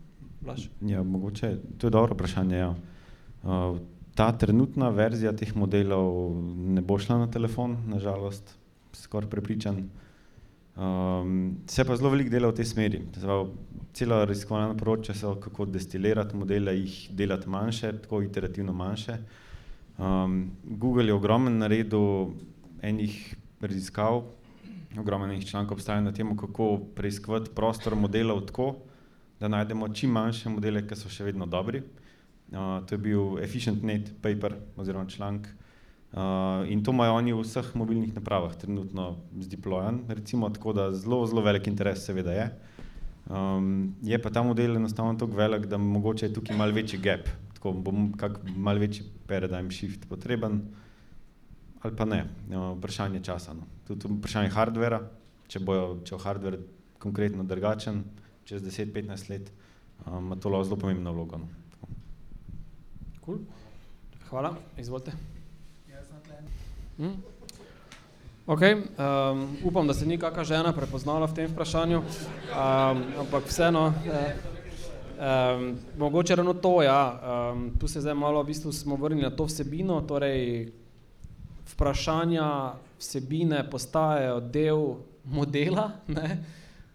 Blaž. 0.45 0.69
Ja, 0.81 1.03
mogoče 1.03 1.57
to 1.77 1.87
je 1.87 1.91
dobro 1.91 2.13
vprašanje. 2.13 2.57
Ja. 2.57 2.75
Uh, 3.43 3.77
ta 4.15 4.31
trenutna 4.31 4.89
verzija 4.89 5.33
teh 5.35 5.55
modelov 5.55 6.37
ne 6.75 6.81
bo 6.81 6.99
šla 7.01 7.17
na 7.25 7.27
telefon, 7.31 7.77
nažalost, 7.89 8.55
skoraj 8.93 9.29
prepričan. 9.29 9.87
Um, 10.75 11.57
se 11.67 11.85
pa 11.85 11.95
zelo 11.95 12.11
veliko 12.11 12.29
dela 12.29 12.51
v 12.51 12.59
tej 12.59 12.65
smeri. 12.67 13.01
Zdaj, 13.15 13.45
cela 13.95 14.21
raziskovalna 14.27 14.75
področja 14.75 15.15
so, 15.15 15.33
kako 15.39 15.67
destilirati 15.71 16.35
modele, 16.35 16.73
jih 16.81 16.95
delati 17.15 17.49
manjše, 17.49 17.93
tako 18.05 18.21
iterativno 18.25 18.75
manjše. 18.75 19.19
Um, 19.95 20.51
Google 20.63 21.07
je 21.07 21.15
ogromen 21.15 21.59
naredil 21.61 22.33
enih 22.83 23.15
raziskav, 23.63 24.25
ogromen 24.99 25.31
enih 25.31 25.47
člankov 25.47 25.79
obstaja 25.79 26.03
na 26.03 26.11
tem, 26.15 26.35
kako 26.37 26.75
preiskovati 26.95 27.55
prostor 27.55 27.95
modelov 27.95 28.43
tako, 28.51 28.75
da 29.45 29.49
najdemo 29.57 29.89
čim 29.93 30.09
manjše 30.11 30.49
modele, 30.49 30.81
ki 30.87 30.97
so 30.97 31.09
še 31.11 31.27
vedno 31.27 31.45
dobri. 31.45 31.83
Uh, 32.49 32.81
to 32.85 32.95
je 32.95 33.01
bil 33.01 33.37
Efficient 33.43 33.83
Net 33.85 34.09
paper 34.21 34.55
oziroma 34.77 35.05
članek. 35.09 35.51
Uh, 36.15 36.63
in 36.71 36.81
to 36.83 36.93
imajo 36.95 37.17
oni 37.19 37.33
v 37.33 37.43
vseh 37.43 37.73
mobilnih 37.77 38.13
napravah, 38.15 38.55
trenutno 38.57 39.17
z 39.37 39.49
deployan, 39.51 39.99
recimo, 40.09 40.49
tako 40.49 40.73
da 40.73 40.87
zelo, 40.95 41.25
zelo 41.29 41.43
velik 41.45 41.67
interes, 41.67 42.05
seveda 42.07 42.33
je. 42.33 42.47
Um, 43.25 43.95
je 44.05 44.17
pa 44.21 44.29
ta 44.29 44.43
model 44.45 44.79
enostavno 44.79 45.17
tako 45.19 45.37
velik, 45.37 45.67
da 45.69 45.77
mogoče 45.77 46.29
je 46.29 46.33
tukaj 46.33 46.57
malo 46.57 46.73
večji 46.73 47.01
gap, 47.03 47.29
tako 47.57 47.73
bo 47.73 47.93
kak 48.17 48.39
malo 48.55 48.79
večji 48.79 49.05
paradigm 49.27 49.69
shift 49.69 50.09
potreben, 50.09 50.61
ali 51.81 51.95
pa 51.95 52.05
ne, 52.05 52.23
no, 52.49 52.73
vprašanje 52.79 53.21
časa. 53.25 53.53
No. 53.53 53.67
Tudi 53.85 54.09
vprašanje 54.09 54.53
hardvera, 54.55 55.03
če 55.51 55.59
bo 55.59 55.97
če 56.05 56.15
bo 56.15 56.23
hardver 56.23 56.61
konkretno 57.01 57.43
drugačen, 57.43 58.05
čez 58.45 58.63
10-15 58.63 59.29
let, 59.29 59.51
um, 60.05 60.25
ima 60.25 60.35
to 60.35 60.49
lahko 60.49 60.63
zelo 60.63 60.75
pomembno 60.75 61.13
vlogo. 61.13 61.37
No. 61.37 61.47
Cool. 63.25 63.39
Hvala, 64.29 64.55
izvolite. 64.77 65.11
Hm? 66.97 67.13
Okay, 68.47 68.75
um, 68.75 69.57
upam, 69.63 69.87
da 69.87 69.93
se 69.93 70.05
ni 70.05 70.17
kakšna 70.17 70.43
žena 70.43 70.73
prepoznala 70.73 71.25
v 71.25 71.33
tem 71.33 71.47
vprašanju, 71.49 71.97
um, 71.97 73.01
ampak 73.19 73.49
vseeno, 73.49 73.93
eh, 74.05 74.35
um, 75.17 75.77
mogoče 75.97 76.35
ravno 76.35 76.53
to, 76.53 76.81
ja, 76.85 77.01
um, 77.53 77.71
tu 77.79 77.87
se 77.87 78.01
zdaj 78.01 78.13
malo 78.13 78.43
v 78.43 78.53
bistvu 78.53 78.71
smo 78.71 78.95
vrnili 78.95 79.25
na 79.25 79.33
to 79.33 79.49
vsebino, 79.49 80.01
torej 80.01 80.69
vprašanja 81.73 82.77
vsebine 82.99 83.65
postajajo 83.69 84.39
del 84.39 84.95
modela, 85.25 85.91
ne? 86.07 86.45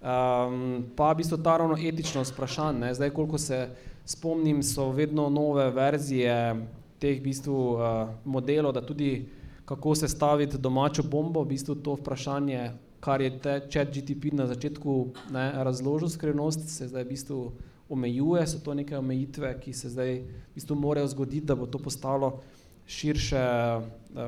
Um, 0.00 0.84
pa 0.96 1.12
v 1.12 1.20
bistvu 1.20 1.36
ta 1.44 1.58
ravno 1.60 1.76
etičnost 1.76 2.32
vprašanj, 2.32 2.78
ne? 2.80 2.94
zdaj 2.94 3.10
koliko 3.10 3.38
se 3.38 3.68
spomnim, 4.04 4.62
so 4.62 4.90
vedno 4.96 5.28
nove 5.28 5.70
verzije 5.70 6.56
teh 6.98 7.18
v 7.20 7.24
bistvu 7.24 7.56
uh, 7.74 8.08
modelov, 8.24 8.72
da 8.72 8.80
tudi 8.80 9.28
kako 9.64 9.94
se 9.94 10.08
staviti 10.08 10.58
domačo 10.58 11.02
bombo, 11.02 11.42
v 11.44 11.52
bistvu 11.52 11.74
to 11.74 11.94
vprašanje, 11.94 12.70
kar 13.00 13.20
je 13.20 13.30
chat 13.70 13.92
GTP 13.92 14.32
na 14.32 14.46
začetku 14.46 15.12
ne, 15.30 15.52
razložil 15.64 16.08
skrivnost, 16.08 16.68
se 16.68 16.88
zdaj 16.88 17.04
v 17.04 17.08
bistvu 17.08 17.52
omejuje, 17.88 18.46
so 18.46 18.58
to 18.64 18.74
neke 18.74 18.98
omejitve, 18.98 19.52
ki 19.60 19.72
se 19.72 19.92
zdaj 19.92 20.14
v 20.24 20.54
bistvu 20.54 20.74
morajo 20.74 21.12
zgoditi, 21.12 21.46
da 21.46 21.54
bo 21.54 21.66
to 21.66 21.78
postalo 21.78 22.40
širše 22.86 23.44
uh, 23.76 23.84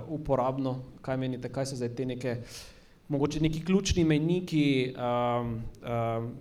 uporabno. 0.08 0.76
Kaj 1.02 1.16
menite, 1.16 1.48
kaj 1.48 1.72
so 1.72 1.80
zdaj 1.80 1.90
te 1.96 2.06
neke, 2.06 2.36
mogoče 3.12 3.42
neki 3.44 3.62
ključni 3.64 4.04
mejniki 4.08 4.64
um, 4.96 5.54
um, 5.84 6.32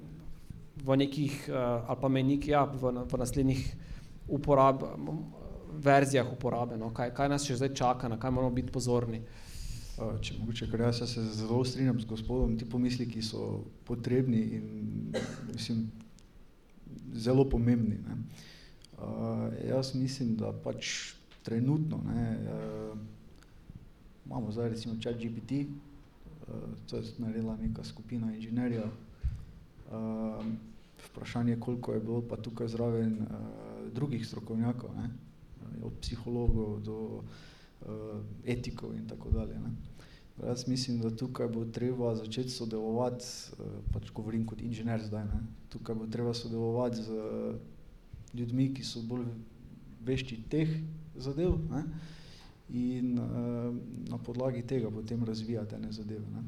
v 0.82 0.98
nekih, 0.98 1.38
uh, 1.52 1.90
ali 1.92 2.02
pa 2.02 2.10
mejniki 2.10 2.52
ja, 2.56 2.64
v, 2.66 2.94
v 3.12 3.20
naslednjih 3.20 3.66
uporab, 4.32 4.84
verzijah 5.84 6.28
uporabe, 6.32 6.78
no? 6.78 6.92
kaj, 6.94 7.14
kaj 7.16 7.30
nas 7.32 7.46
še 7.48 7.60
zdaj 7.60 7.74
čaka, 7.78 8.10
na 8.12 8.20
kaj 8.20 8.32
moramo 8.32 8.56
biti 8.56 8.72
pozorni. 8.74 9.22
Če 10.02 10.40
mogoče, 10.40 10.66
ker 10.72 10.82
jaz 10.88 11.04
se 11.06 11.22
zelo 11.36 11.60
strinjam 11.68 12.00
z 12.02 12.08
gospodom, 12.10 12.56
ti 12.58 12.66
pomisliki 12.66 13.22
so 13.22 13.68
potrebni 13.86 14.40
in 14.58 15.12
mislim, 15.52 15.84
zelo 17.14 17.46
pomembni. 17.50 18.00
Ne. 18.08 18.18
Uh, 19.02 19.52
jaz 19.68 19.94
mislim, 19.96 20.36
da 20.40 20.54
pač 20.64 21.14
trenutno 21.46 22.00
ne, 22.06 22.26
uh, 22.40 22.98
imamo 24.26 24.52
zdaj 24.52 24.70
recimo 24.74 24.96
chat 25.02 25.18
GPT, 25.22 25.66
to 26.90 26.98
je 26.98 27.04
naredila 27.18 27.58
neka 27.58 27.84
skupina 27.84 28.36
inženirjev. 28.36 28.90
Uh, 29.92 30.46
vprašanje, 31.10 31.60
koliko 31.60 31.94
je 31.94 32.00
bilo 32.00 32.22
pa 32.30 32.38
tukaj 32.38 32.68
zraven 32.68 33.22
uh, 33.22 33.94
drugih 33.94 34.28
strokovnjakov, 34.28 34.96
ne, 34.96 35.10
od 35.84 35.94
psihologov 36.02 36.80
do 36.80 36.98
uh, 36.98 38.20
etikov 38.46 38.96
in 38.96 39.08
tako 39.08 39.30
dalje. 39.30 39.60
Ne. 39.60 39.72
Jaz 40.48 40.68
mislim, 40.68 41.00
da 41.00 41.16
tukaj 41.16 41.48
bo 41.48 41.66
treba 41.66 42.16
začeti 42.16 42.50
sodelovati, 42.50 43.26
pač 43.94 44.12
govorim 44.14 44.46
kot 44.46 44.62
inženir 44.62 45.04
zdaj, 45.04 45.26
ne. 45.26 45.42
tukaj 45.70 45.96
bo 45.96 46.08
treba 46.08 46.34
sodelovati 46.34 47.04
z 47.04 47.12
ljudmi, 48.34 48.74
ki 48.74 48.84
so 48.84 49.04
bolj 49.06 49.28
vešči 50.06 50.40
teh 50.50 50.70
zadev 51.16 51.60
ne. 51.70 51.84
In 52.72 53.20
uh, 53.20 53.76
na 54.10 54.18
podlagi 54.18 54.62
tega 54.68 54.92
potem 54.92 55.24
razvijati 55.24 55.76
ene 55.76 55.92
zadeve. 55.92 56.26
Ne. 56.36 56.44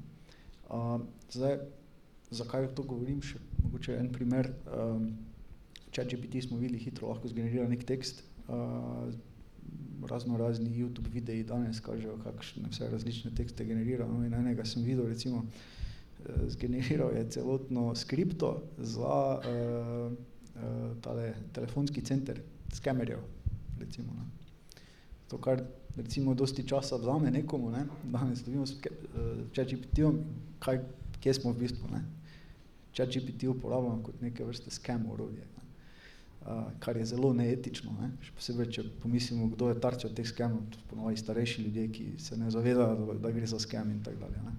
Uh, 0.70 1.02
zdaj, 1.32 1.58
zakaj 2.32 2.70
to 2.76 2.84
govorim, 2.88 3.22
še 3.22 3.40
mogoče 3.64 3.98
en 4.00 4.10
primer, 4.14 4.50
um, 4.72 5.12
ChatGPT 5.94 6.42
smo 6.48 6.58
videli 6.58 6.80
hitro, 6.82 7.12
lahko 7.12 7.30
zgenerira 7.30 7.68
nek 7.70 7.84
tekst, 7.86 8.24
uh, 8.48 9.12
razno 10.10 10.38
razni 10.38 10.72
YouTube 10.76 11.12
videi 11.14 11.44
danes 11.48 11.80
kažejo, 11.84 12.18
kakšne 12.24 12.72
vse 12.72 12.90
različne 12.92 13.32
tekste 13.36 13.66
generira, 13.66 14.08
no 14.08 14.24
enega 14.24 14.66
sem 14.66 14.84
videl, 14.84 15.08
recimo, 15.12 15.44
uh, 15.44 16.46
zgeneriral 16.48 17.16
je 17.18 17.28
celotno 17.38 17.92
skripto 17.96 18.56
za 18.78 19.18
uh, 19.40 20.12
uh, 20.12 20.96
tale 21.04 21.34
telefonski 21.54 22.02
center 22.02 22.42
skamerjev, 22.74 23.22
recimo, 23.80 24.16
ne. 24.18 24.43
To, 25.32 25.38
kar 25.38 25.64
recimo 25.98 26.34
dosti 26.34 26.68
časa 26.68 26.98
vzame 26.98 27.32
nekomu, 27.32 27.72
ne, 27.72 27.86
danes 28.04 28.44
dobimo 28.44 28.66
s 28.66 28.74
uh, 28.74 29.46
ChatGPT-om, 29.54 30.20
kaj, 30.60 30.82
kje 31.22 31.34
smo 31.34 31.54
v 31.54 31.64
bistvu, 31.66 31.90
ne. 31.92 32.04
ChatGPT 32.94 33.44
uporabljamo 33.50 34.04
kot 34.04 34.22
neke 34.22 34.46
vrste 34.46 34.72
scam 34.72 35.06
orodje, 35.12 35.46
ne. 35.46 35.64
Uh, 36.44 36.66
kar 36.80 36.98
je 36.98 37.06
zelo 37.06 37.34
neetično, 37.34 37.94
ne. 38.02 38.12
še 38.26 38.34
posebej, 38.36 38.70
če 38.76 38.86
pomislimo, 39.06 39.48
kdo 39.54 39.70
je 39.72 39.80
tarča 39.80 40.12
teh 40.12 40.28
scamov, 40.28 40.66
to 40.74 40.82
ponovaj 40.90 41.18
starejši 41.22 41.68
ljudje, 41.68 41.88
ki 41.96 42.06
se 42.20 42.38
ne 42.38 42.52
zavedajo, 42.52 43.00
da, 43.00 43.18
da 43.28 43.32
gre 43.32 43.48
za 43.48 43.62
scam 43.62 43.90
in 43.94 44.04
tako 44.04 44.26
dalje, 44.26 44.44
ne. 44.44 44.56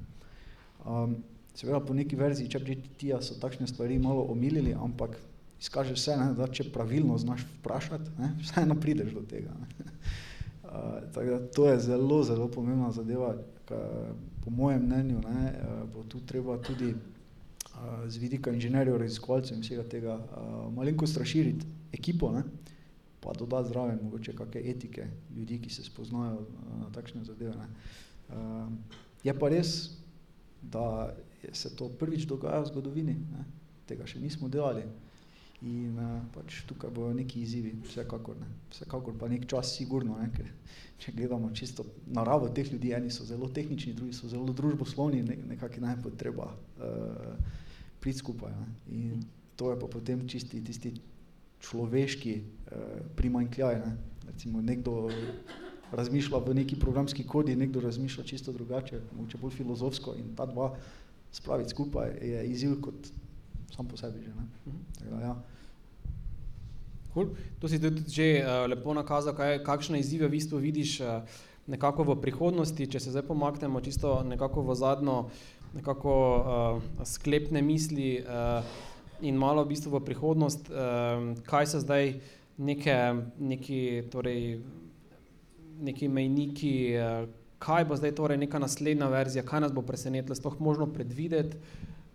Um, 0.84 1.18
seveda 1.54 1.80
po 1.80 1.94
neki 1.94 2.16
verziji 2.16 2.50
ChatGPT-ja 2.50 3.20
so 3.22 3.36
takšne 3.40 3.66
stvari 3.70 3.98
malo 3.98 4.26
omilili, 4.30 4.74
ampak 4.74 5.18
izkaže 5.60 5.96
se, 5.96 6.16
ne, 6.16 6.32
da 6.38 6.46
če 6.50 6.70
pravilno 6.72 7.18
znaš 7.18 7.44
vprašati, 7.58 8.14
ne, 8.18 8.32
vseeno 8.42 8.78
prideš 8.80 9.14
do 9.18 9.26
tega, 9.28 9.54
ne. 9.58 9.90
Uh, 10.74 11.24
da 11.24 11.38
to 11.48 11.68
je 11.68 11.80
zelo, 11.80 12.22
zelo 12.22 12.48
pomembna 12.48 12.92
zadeva, 12.92 13.36
ka, 13.64 13.78
po 14.44 14.50
mojem 14.50 14.82
mnenju, 14.82 15.20
ne, 15.22 15.52
bo 15.94 16.02
tu 16.04 16.20
treba 16.26 16.58
tudi 16.58 16.90
uh, 16.90 18.08
z 18.08 18.16
vidika 18.16 18.50
inženirjev, 18.50 18.96
raziskovalcev 18.96 19.56
in 19.56 19.62
vsega 19.62 19.84
tega 19.88 20.16
uh, 20.18 20.72
malenkost 20.74 21.16
razširiti 21.16 21.66
ekipo, 21.92 22.32
ne, 22.32 22.42
pa 23.20 23.32
dodati 23.38 23.68
zraven 23.68 23.98
mogoče 24.02 24.34
kakšne 24.36 24.64
etike 24.70 25.06
ljudi, 25.36 25.60
ki 25.62 25.70
se 25.70 25.84
spoznajo 25.84 26.42
na 26.80 26.90
takšne 26.92 27.24
zadeve. 27.24 27.54
Uh, 28.28 28.68
je 29.24 29.38
pa 29.38 29.48
res, 29.48 29.94
da 30.62 31.14
se 31.52 31.76
to 31.76 31.88
prvič 31.88 32.26
dogaja 32.26 32.60
v 32.60 32.72
zgodovini, 32.72 33.14
ne, 33.14 33.46
tega 33.86 34.06
še 34.06 34.20
nismo 34.20 34.48
delali. 34.48 34.84
In 35.64 35.96
uh, 35.96 36.20
pač 36.34 36.60
tukaj 36.68 36.90
bojo 36.92 37.14
neki 37.16 37.40
izzivi, 37.40 37.72
vsekakor 37.86 38.36
ne. 38.36 38.48
Vsekakor 38.72 39.14
pa 39.16 39.30
nek 39.32 39.46
čas 39.48 39.70
sigurno, 39.72 40.18
ne, 40.20 40.28
ker 40.34 40.50
če 41.00 41.14
gledamo 41.16 41.48
čisto 41.56 41.86
naravo 42.12 42.50
teh 42.52 42.68
ljudi, 42.72 42.92
eni 42.92 43.12
so 43.12 43.24
zelo 43.24 43.48
tehnični, 43.48 43.94
drugi 43.96 44.12
so 44.12 44.28
zelo 44.28 44.52
družboslovni, 44.52 45.22
ne, 45.24 45.38
nekako 45.54 45.80
naj 45.86 45.96
bo 46.04 46.12
treba 46.20 46.50
uh, 46.52 47.56
priti 48.04 48.20
skupaj. 48.20 48.52
Ne. 48.60 48.68
In 48.98 49.24
to 49.56 49.72
je 49.72 49.80
pa 49.80 49.88
potem 49.88 50.26
čisti 50.28 50.60
tisti 50.64 50.92
človeški 51.64 52.36
uh, 52.42 53.00
primanjkljaj, 53.16 53.80
ne. 53.86 53.96
Recimo 54.28 54.60
nekdo 54.60 55.08
razmišlja 55.96 56.44
v 56.44 56.54
neki 56.60 56.76
programski 56.80 57.24
kodi, 57.24 57.56
nekdo 57.56 57.80
razmišlja 57.80 58.24
čisto 58.24 58.52
drugače, 58.52 59.00
mogoče 59.16 59.40
bolj 59.40 59.56
filozofsko 59.62 60.14
in 60.20 60.34
ta 60.36 60.46
dva 60.46 60.74
spraviti 61.32 61.70
skupaj 61.70 62.18
je 62.20 62.46
izziv 62.52 62.80
kot 62.84 63.10
sam 63.74 63.88
po 63.88 63.96
sebi 63.96 64.22
že, 64.22 64.34
ne. 64.34 64.46
Tako 64.98 65.10
da, 65.10 65.20
ja. 65.20 65.34
Cool. 67.14 67.30
To 67.62 67.70
si 67.70 67.78
tudi 67.78 68.02
že 68.10 68.42
uh, 68.42 68.66
lepo 68.66 68.90
nakazal, 68.90 69.38
kaj, 69.38 69.62
kakšne 69.62 70.02
izzive 70.02 70.26
v 70.26 70.34
bistvu 70.34 70.58
vidiš 70.58 70.98
uh, 70.98 71.22
nekako 71.70 72.10
v 72.10 72.18
prihodnosti, 72.18 72.90
če 72.90 72.98
se 72.98 73.14
zdaj 73.14 73.22
pomaknemo 73.30 73.78
čisto 73.78 74.26
nekako 74.26 74.66
v 74.66 74.74
zadnjo 74.74 75.30
nekako 75.74 76.10
uh, 76.10 76.42
sklepne 77.06 77.62
misli 77.62 78.18
uh, 78.18 78.66
in 79.22 79.38
malo 79.38 79.62
v 79.62 79.74
bistvu 79.74 79.94
v 79.94 80.02
prihodnost, 80.02 80.66
uh, 80.74 81.38
kaj 81.46 81.70
se 81.70 81.82
zdaj 81.86 82.18
neke, 82.58 82.98
neki, 83.38 84.10
torej, 84.10 84.58
neki 85.86 86.10
mejniki, 86.10 86.74
uh, 86.98 87.30
kaj 87.62 87.86
bo 87.86 87.94
zdaj 87.94 88.14
torej 88.18 88.42
neka 88.42 88.58
naslednja 88.58 89.06
verzija, 89.06 89.46
kaj 89.46 89.66
nas 89.66 89.74
bo 89.74 89.86
presenetilo, 89.86 90.34
sploh 90.34 90.58
možno 90.58 90.90
predvideti, 90.90 91.62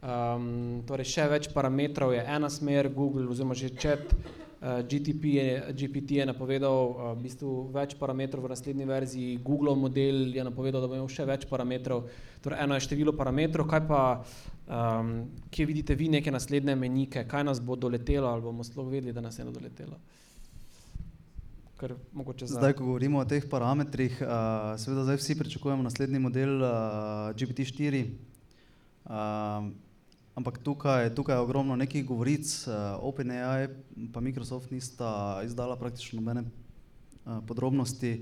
um, 0.03 0.83
torej 0.87 1.07
še 1.07 1.31
več 1.31 1.49
parametrov 1.55 2.15
je 2.15 2.23
ena 2.23 2.51
smer, 2.51 2.91
Google 2.91 3.31
oziroma 3.31 3.55
že 3.55 3.71
Uh, 3.79 4.48
GTP 4.59 5.23
je, 5.23 5.73
GPT 5.73 6.11
je 6.11 6.25
napovedal 6.27 7.15
v 7.15 7.23
bistvu 7.23 7.51
več 7.71 7.93
parametrov 7.95 8.43
v 8.43 8.51
naslednji 8.51 8.87
verziji, 8.89 9.37
Google 9.39 9.75
model 9.79 10.35
je 10.35 10.43
napovedal, 10.43 10.83
da 10.83 10.89
bo 10.91 10.97
imel 10.99 11.07
še 11.07 11.23
več 11.23 11.45
parametrov. 11.47 12.09
Torej, 12.43 12.59
eno 12.65 12.75
je 12.75 12.83
število 12.83 13.15
parametrov, 13.15 13.69
kaj 13.71 13.85
pa, 13.87 14.01
um, 14.67 15.13
kje 15.47 15.63
vidite 15.63 15.95
vi 15.95 16.11
neke 16.11 16.31
naslednje 16.31 16.75
menike, 16.75 17.23
kaj 17.23 17.47
nas 17.47 17.63
bo 17.63 17.79
doletelo 17.79 18.27
ali 18.27 18.43
bomo 18.43 18.67
sploh 18.67 18.91
vedeli, 18.91 19.15
da 19.15 19.23
nas 19.23 19.39
je 19.39 19.47
doletelo? 19.47 19.95
Ker 21.79 21.95
mogoče 22.11 22.51
zdaj, 22.51 22.75
ko 22.75 22.83
govorimo 22.83 23.23
o 23.23 23.27
teh 23.27 23.47
parametrih, 23.47 24.19
uh, 24.19 24.75
seveda 24.75 25.07
zdaj 25.07 25.23
vsi 25.23 25.39
pričakujemo 25.39 25.87
naslednji 25.87 26.19
model 26.19 26.59
uh, 26.59 27.31
GPT-4. 27.31 28.03
Uh, 29.07 29.71
Ampak 30.39 30.61
tukaj, 30.63 31.09
tukaj 31.15 31.35
je 31.35 31.43
ogromno 31.43 31.75
nekih 31.75 32.05
govoric, 32.07 32.47
uh, 32.67 32.95
OpenAI 33.03 33.67
pa 34.13 34.21
Microsoft 34.23 34.71
nista 34.71 35.41
izdala 35.43 35.75
praktično 35.75 36.21
nobene 36.21 36.45
uh, 36.45 37.41
podrobnosti. 37.47 38.21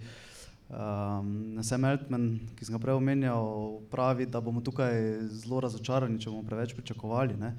Um, 0.68 1.60
Sam 1.62 1.86
Altman, 1.86 2.40
ki 2.58 2.66
sem 2.66 2.74
ga 2.74 2.82
prej 2.82 2.98
omenjal, 2.98 3.78
pravi, 3.92 4.26
da 4.26 4.42
bomo 4.42 4.66
tukaj 4.66 4.98
zelo 5.30 5.62
razočarani, 5.62 6.18
če 6.18 6.34
bomo 6.34 6.42
preveč 6.50 6.74
pričakovali. 6.74 7.38
Ne. 7.38 7.54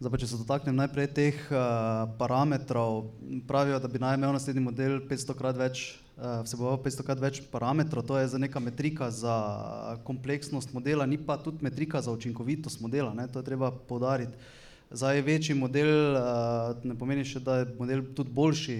Zdaj 0.00 0.12
pa, 0.14 0.16
če 0.16 0.26
se 0.30 0.36
dotaknem 0.40 0.78
najprej 0.78 1.06
teh 1.12 1.40
uh, 1.52 2.06
parametrov, 2.16 3.10
pravijo, 3.44 3.76
da 3.84 3.88
bi 3.92 4.00
naj 4.00 4.14
imel 4.16 4.30
naslednji 4.32 4.62
model 4.64 4.94
500 5.04 5.34
krat 5.36 5.58
več 5.60 5.82
uh, 5.90 6.38
vseboval 6.46 6.78
500 6.80 7.04
krat 7.04 7.20
več 7.20 7.40
parametrov, 7.52 8.06
to 8.08 8.16
je 8.16 8.30
za 8.32 8.40
neka 8.40 8.62
metrika 8.64 9.10
za 9.12 9.34
kompleksnost 10.08 10.72
modela, 10.72 11.04
ni 11.04 11.18
pa 11.20 11.36
tudi 11.36 11.60
metrika 11.60 12.00
za 12.00 12.14
učinkovitost 12.16 12.80
modela, 12.80 13.12
ne, 13.12 13.28
to 13.28 13.44
je 13.44 13.48
treba 13.50 13.68
podariti. 13.92 14.32
Zdaj 14.88 15.20
večji 15.28 15.58
model 15.60 15.92
uh, 16.16 16.80
ne 16.80 16.96
pomeni 16.96 17.28
še, 17.28 17.44
da 17.44 17.60
je 17.60 17.68
model 17.76 18.06
tudi 18.16 18.32
boljši, 18.40 18.78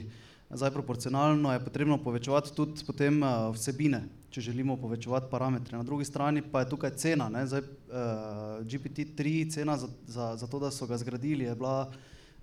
zdaj 0.51 0.71
proporcionalno 0.71 1.53
je 1.53 1.65
potrebno 1.65 1.99
povečevati 2.03 2.55
tudi 2.57 2.85
potem 2.87 3.23
uh, 3.23 3.51
vsebine, 3.55 4.03
če 4.31 4.41
želimo 4.51 4.77
povečevati 4.77 5.31
parametre. 5.31 5.79
Na 5.79 5.87
drugi 5.87 6.05
strani 6.05 6.43
pa 6.43 6.65
je 6.65 6.71
tukaj 6.71 6.95
cena, 6.97 7.29
ne, 7.29 7.47
zdaj 7.47 7.61
uh, 7.61 8.63
GPT-3 8.67 9.51
cena 9.55 9.79
za, 9.79 9.89
za, 10.07 10.37
za 10.37 10.47
to, 10.47 10.59
da 10.59 10.71
so 10.71 10.87
ga 10.87 10.99
zgradili, 10.99 11.45
je 11.45 11.55
bila 11.55 11.91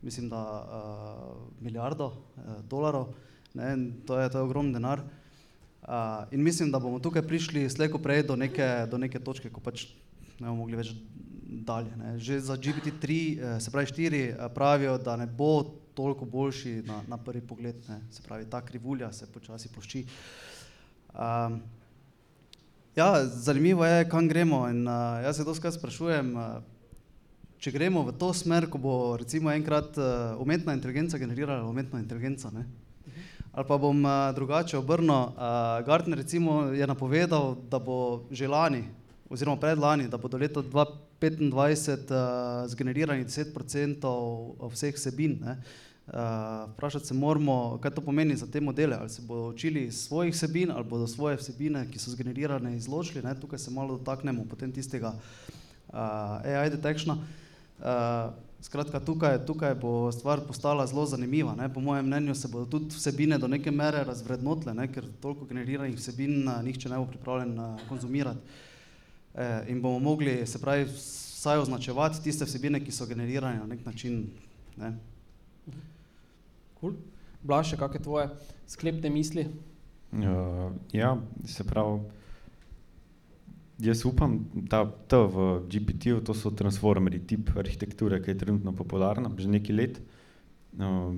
mislim, 0.01 0.29
da 0.29 0.41
uh, 0.41 1.63
milijardo 1.63 2.07
uh, 2.07 2.61
dolarov, 2.69 3.13
Ne, 3.57 3.77
to, 4.05 4.19
je, 4.19 4.29
to 4.29 4.37
je 4.37 4.43
ogromen 4.43 4.73
denar. 4.73 5.01
Uh, 5.81 6.27
in 6.31 6.43
mislim, 6.43 6.71
da 6.71 6.79
bomo 6.79 6.99
tukaj 6.99 7.23
prišli 7.25 7.69
slejko 7.69 7.97
prej 7.97 8.23
do 8.27 8.35
neke, 8.35 8.85
do 8.91 8.97
neke 9.01 9.19
točke, 9.19 9.49
ko 9.49 9.63
pač 9.63 9.87
ne 10.37 10.45
bomo 10.49 10.61
mogli 10.61 10.77
več 10.77 10.91
dalje. 11.47 11.95
Ne. 11.97 12.17
Že 12.21 12.39
za 12.51 12.57
GPT-3, 12.59 13.09
eh, 13.09 13.59
se 13.63 13.71
pravi 13.71 13.87
4, 13.89 14.19
eh, 14.29 14.49
pravijo, 14.53 14.97
da 14.97 15.15
ne 15.15 15.25
bo 15.25 15.79
toliko 15.97 16.25
boljši 16.29 16.83
na, 16.85 17.01
na 17.07 17.17
prvi 17.17 17.41
pogled. 17.41 17.81
Ne. 17.89 18.01
Se 18.13 18.21
pravi, 18.21 18.45
ta 18.45 18.61
krivulja 18.61 19.09
se 19.13 19.25
počasi 19.33 19.73
pošči. 19.73 20.05
Um, 21.17 21.61
ja, 22.95 23.25
zanimivo 23.25 23.85
je, 23.85 24.09
kam 24.09 24.27
gremo. 24.29 24.67
In, 24.69 24.85
uh, 24.87 25.23
jaz 25.25 25.37
se 25.37 25.45
doskrat 25.47 25.73
sprašujem, 25.73 26.35
uh, 26.35 26.59
če 27.57 27.73
gremo 27.73 28.03
v 28.05 28.13
to 28.21 28.29
smer, 28.37 28.69
ko 28.69 28.77
bo 28.81 28.93
recimo 29.17 29.49
enkrat 29.53 29.97
uh, 29.97 30.35
umetna 30.41 30.77
inteligenca 30.77 31.17
generirala 31.17 31.65
umetno 31.65 31.97
inteligenco. 31.99 32.53
Ne. 32.53 32.67
Ali 33.57 33.65
pa 33.65 33.79
bom 33.81 34.05
uh, 34.05 34.29
drugače 34.37 34.77
obrnil. 34.77 35.33
Uh, 35.33 35.81
Gartner 35.87 36.21
recimo 36.21 36.69
je 36.77 36.85
napovedal, 36.87 37.55
da 37.71 37.81
bo 37.81 38.27
že 38.29 38.45
lani, 38.45 38.83
oziroma 39.29 39.57
predlani, 39.57 40.05
da 40.05 40.21
bo 40.21 40.29
do 40.29 40.37
leta 40.37 40.61
2025 40.61 42.13
uh, 42.13 42.69
zgenerirani 42.69 43.25
10% 43.25 44.13
vseh 44.69 45.01
sebin. 45.01 45.39
Ne. 45.41 45.57
Uh, 46.07 46.13
vprašati 46.71 47.05
se 47.05 47.13
moramo, 47.13 47.77
kaj 47.81 47.91
to 47.91 48.01
pomeni 48.01 48.35
za 48.35 48.47
te 48.47 48.61
modele. 48.61 48.97
Ali 48.99 49.09
se 49.09 49.21
bodo 49.21 49.49
učili 49.49 49.85
iz 49.85 50.05
svojih 50.07 50.33
vsebin, 50.33 50.71
ali 50.71 50.83
bodo 50.83 51.07
svoje 51.07 51.37
vsebine, 51.37 51.87
ki 51.91 51.99
so 51.99 52.11
zgenerirane, 52.11 52.75
izločili. 52.77 53.23
Ne? 53.23 53.35
Tukaj 53.39 53.59
se 53.59 53.71
malo 53.71 53.97
dotaknemo 53.97 54.45
potem 54.49 54.71
tistega 54.71 55.13
uh, 55.13 55.97
AI 56.45 56.69
detectiona. 56.69 57.17
Uh, 57.79 58.33
skratka, 58.61 58.99
tukaj, 58.99 59.45
tukaj 59.45 59.75
bo 59.75 60.11
stvar 60.11 60.41
postala 60.47 60.87
zelo 60.87 61.05
zanimiva. 61.05 61.55
Ne? 61.55 61.67
Po 61.73 61.79
mojem 61.79 62.05
mnenju 62.05 62.35
se 62.35 62.47
bodo 62.47 62.65
tudi 62.65 62.95
vsebine 62.95 63.37
do 63.37 63.47
neke 63.47 63.71
mere 63.71 64.03
razvrednotile, 64.03 64.73
ne? 64.73 64.87
ker 64.87 65.05
toliko 65.21 65.45
generiranih 65.45 65.97
vsebin 65.97 66.47
uh, 66.47 66.63
nihče 66.63 66.89
ne 66.89 66.97
bo 66.97 67.05
pripravljen 67.05 67.59
uh, 67.59 67.83
konzumirati. 67.89 68.65
Eh, 69.37 69.63
in 69.67 69.81
bomo 69.81 69.99
mogli, 69.99 70.47
se 70.47 70.59
pravi, 70.59 70.85
vsaj 70.85 71.59
označevati 71.59 72.23
tiste 72.23 72.45
vsebine, 72.45 72.79
ki 72.81 72.91
so 72.91 73.05
generirane 73.05 73.59
na 73.59 73.67
nek 73.69 73.85
način. 73.85 74.23
Ne? 74.77 74.95
Cool. 76.77 76.93
Blaž, 77.41 77.73
kakšne 77.79 78.03
tvoje 78.03 78.29
sklepne 78.69 79.09
misli? 79.09 79.47
Uh, 80.13 80.71
ja, 80.93 81.17
se 81.45 81.63
pravi, 81.67 81.99
jaz 83.83 84.05
upam, 84.05 84.39
da 84.53 84.85
T 84.85 85.17
v 85.17 85.47
GPT-ju 85.67 86.21
to 86.21 86.33
so 86.33 86.51
transformeri, 86.51 87.19
tip 87.19 87.51
arhitekture, 87.57 88.21
ki 88.21 88.31
je 88.31 88.37
trenutno 88.45 88.71
popularna 88.71 89.31
že 89.37 89.49
nekaj 89.49 89.75
let. 89.75 89.99
Uh, 90.77 91.17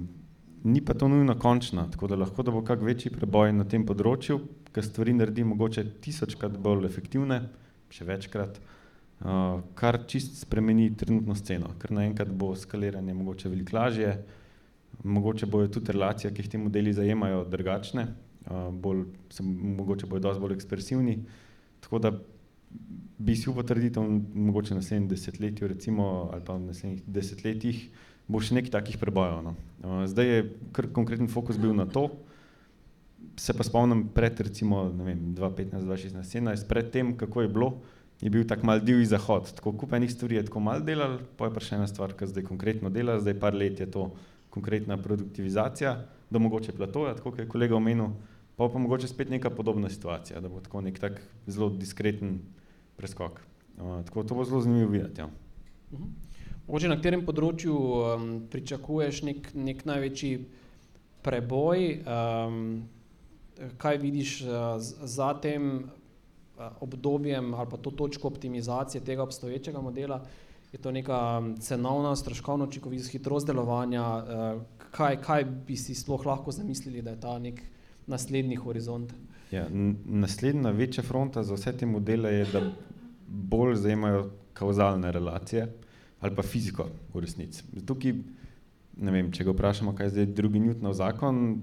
ni 0.63 0.81
pa 0.81 0.93
to 0.93 1.07
nujno 1.07 1.35
končna, 1.39 1.87
tako 1.91 2.07
da 2.07 2.15
lahko 2.15 2.43
da 2.43 2.51
bo 2.51 2.63
kak 2.63 2.81
večji 2.81 3.11
preboj 3.11 3.53
na 3.53 3.63
tem 3.63 3.85
področju, 3.85 4.39
ker 4.73 4.83
stvari 4.83 5.13
naredi 5.13 5.43
mogoče 5.43 5.85
tisočkrat 6.03 6.57
bolj 6.57 6.87
efektivne, 6.87 7.49
še 7.91 8.05
večkrat, 8.05 8.59
uh, 8.59 9.61
kar 9.75 10.03
čist 10.07 10.41
spremeni 10.43 10.91
trenutno 10.97 11.35
sceno, 11.35 11.75
ker 11.79 11.95
naenkrat 11.95 12.31
bo 12.31 12.55
skaliranje 12.55 13.15
mogoče 13.15 13.51
veliko 13.51 13.77
lažje, 13.77 14.17
mogoče 15.03 15.45
bojo 15.45 15.67
tudi 15.67 15.91
relacije, 15.91 16.33
ki 16.33 16.41
jih 16.41 16.49
ti 16.49 16.57
modeli 16.57 16.93
zajemajo, 16.93 17.45
drugačne, 17.49 18.07
bolj, 18.71 19.05
se, 19.29 19.43
mogoče 19.43 20.07
bojo 20.07 20.19
dosti 20.19 20.41
bolj 20.41 20.53
ekspresivni. 20.57 21.17
Tako 21.79 21.99
da 21.99 22.11
bi 23.17 23.35
si 23.35 23.49
upal 23.49 23.63
trditi, 23.63 23.95
da 23.95 24.03
mogoče 24.39 24.73
v 24.73 24.79
naslednjih 24.79 25.09
desetletjih, 25.09 25.67
recimo, 25.71 26.29
ali 26.33 26.43
pa 26.45 26.55
v 26.55 26.69
naslednjih 26.69 27.03
desetletjih, 27.07 27.83
bo 28.29 28.41
še 28.43 28.59
nekaj 28.59 28.75
takih 28.77 28.97
prebojev. 29.01 29.41
No. 29.43 29.55
Zdaj 30.07 30.27
je 30.27 30.41
kar 30.75 30.89
konkreten 30.93 31.31
fokus 31.31 31.57
bil 31.57 31.73
na 31.75 31.87
to. 31.89 32.09
Se 33.39 33.55
pa 33.55 33.63
spomnim 33.63 34.05
pred, 34.13 34.39
recimo, 34.43 34.89
2015, 34.91 35.87
2016, 35.87 36.27
2017, 36.27 36.67
pred 36.67 36.91
tem, 36.91 37.13
kako 37.17 37.43
je 37.43 37.51
bilo, 37.51 37.69
je 38.19 38.31
bil 38.31 38.43
tak 38.47 38.63
mal 38.67 38.83
divji 38.83 39.07
zahod. 39.07 39.47
Tako 39.55 39.73
kupenih 39.79 40.11
stvari 40.11 40.39
je 40.39 40.47
tako 40.49 40.63
mal 40.63 40.83
delal, 40.83 41.19
pa 41.39 41.47
je 41.47 41.55
pa 41.55 41.63
še 41.63 41.79
ena 41.79 41.87
stvar, 41.87 42.15
ki 42.19 42.27
zdaj 42.27 42.47
konkretno 42.47 42.91
dela, 42.91 43.19
zdaj 43.19 43.37
par 43.39 43.55
let 43.55 43.79
je 43.79 43.87
to 43.87 44.09
konkretna 44.49 44.97
produktivizacija, 44.97 46.05
da 46.29 46.39
mogoče 46.39 46.71
platoja, 46.71 47.15
tako 47.15 47.31
kot 47.31 47.39
je 47.39 47.47
kolega 47.49 47.75
omenil, 47.75 48.13
pa 48.55 48.69
pa 48.69 48.79
mogoče 48.79 49.07
spet 49.07 49.29
neka 49.29 49.49
podobna 49.49 49.89
situacija, 49.89 50.39
da 50.39 50.49
bo 50.49 50.59
tako 50.59 50.81
nek 50.81 50.99
tak 50.99 51.21
zelo 51.47 51.69
diskreten 51.69 52.39
preskok. 52.97 53.39
Uh, 53.77 54.05
tako 54.05 54.23
to 54.23 54.35
bo 54.35 54.45
zelo 54.45 54.61
zanimivo 54.61 54.91
videti. 54.91 55.21
Ja. 55.21 55.29
Mogoče 56.67 56.89
na 56.91 56.97
katerem 56.99 57.23
področju 57.25 57.75
um, 57.75 58.25
pričakuješ 58.51 59.23
nek, 59.25 59.47
nek 59.55 59.85
največji 59.89 60.33
preboj, 61.25 61.85
um, 62.03 62.59
kaj 63.81 63.97
vidiš 64.03 64.35
uh, 64.43 64.75
za 64.79 65.31
tem 65.41 65.71
uh, 65.79 66.67
obdobjem 66.83 67.53
ali 67.53 67.71
pa 67.71 67.77
to 67.77 67.91
točko 67.91 68.27
optimizacije 68.27 69.01
tega 69.05 69.23
obstoječega 69.23 69.81
modela? 69.81 70.21
Je 70.71 70.77
to 70.77 70.91
neka 70.91 71.41
cenovna, 71.59 72.15
stroškovna 72.15 72.65
učinkovitost, 72.65 73.11
hitrost 73.11 73.47
delovanja? 73.47 74.03
Uh, 74.03 74.61
kaj, 74.91 75.17
kaj 75.21 75.45
bi 75.67 75.77
si 75.77 75.95
sploh 75.95 76.25
lahko 76.25 76.51
zamislili, 76.51 77.01
da 77.01 77.15
je 77.15 77.19
ta 77.19 77.39
nek 77.39 77.61
naslednji 78.07 78.55
horizont? 78.55 79.13
Ja, 79.51 79.65
naslednja 80.05 80.69
večja 80.69 81.03
fronta 81.03 81.43
za 81.43 81.57
vse 81.57 81.73
te 81.77 81.85
modele 81.85 82.33
je, 82.33 82.45
da 82.53 82.61
bolj 83.27 83.75
zajemajo 83.75 84.29
kauzalne 84.53 85.11
relacije 85.11 85.67
ali 86.19 86.35
pa 86.35 86.43
fiziko 86.43 86.89
v 87.13 87.21
resnici. 87.23 87.63
Tukaj, 87.87 88.13
ne 88.99 89.11
vem, 89.11 89.29
če 89.31 89.45
ga 89.47 89.53
vprašamo, 89.55 89.93
kaj 89.95 90.09
je 90.09 90.13
zdaj 90.17 90.25
drugi 90.35 90.59
Newtonov 90.59 90.97
zakon, 90.99 91.61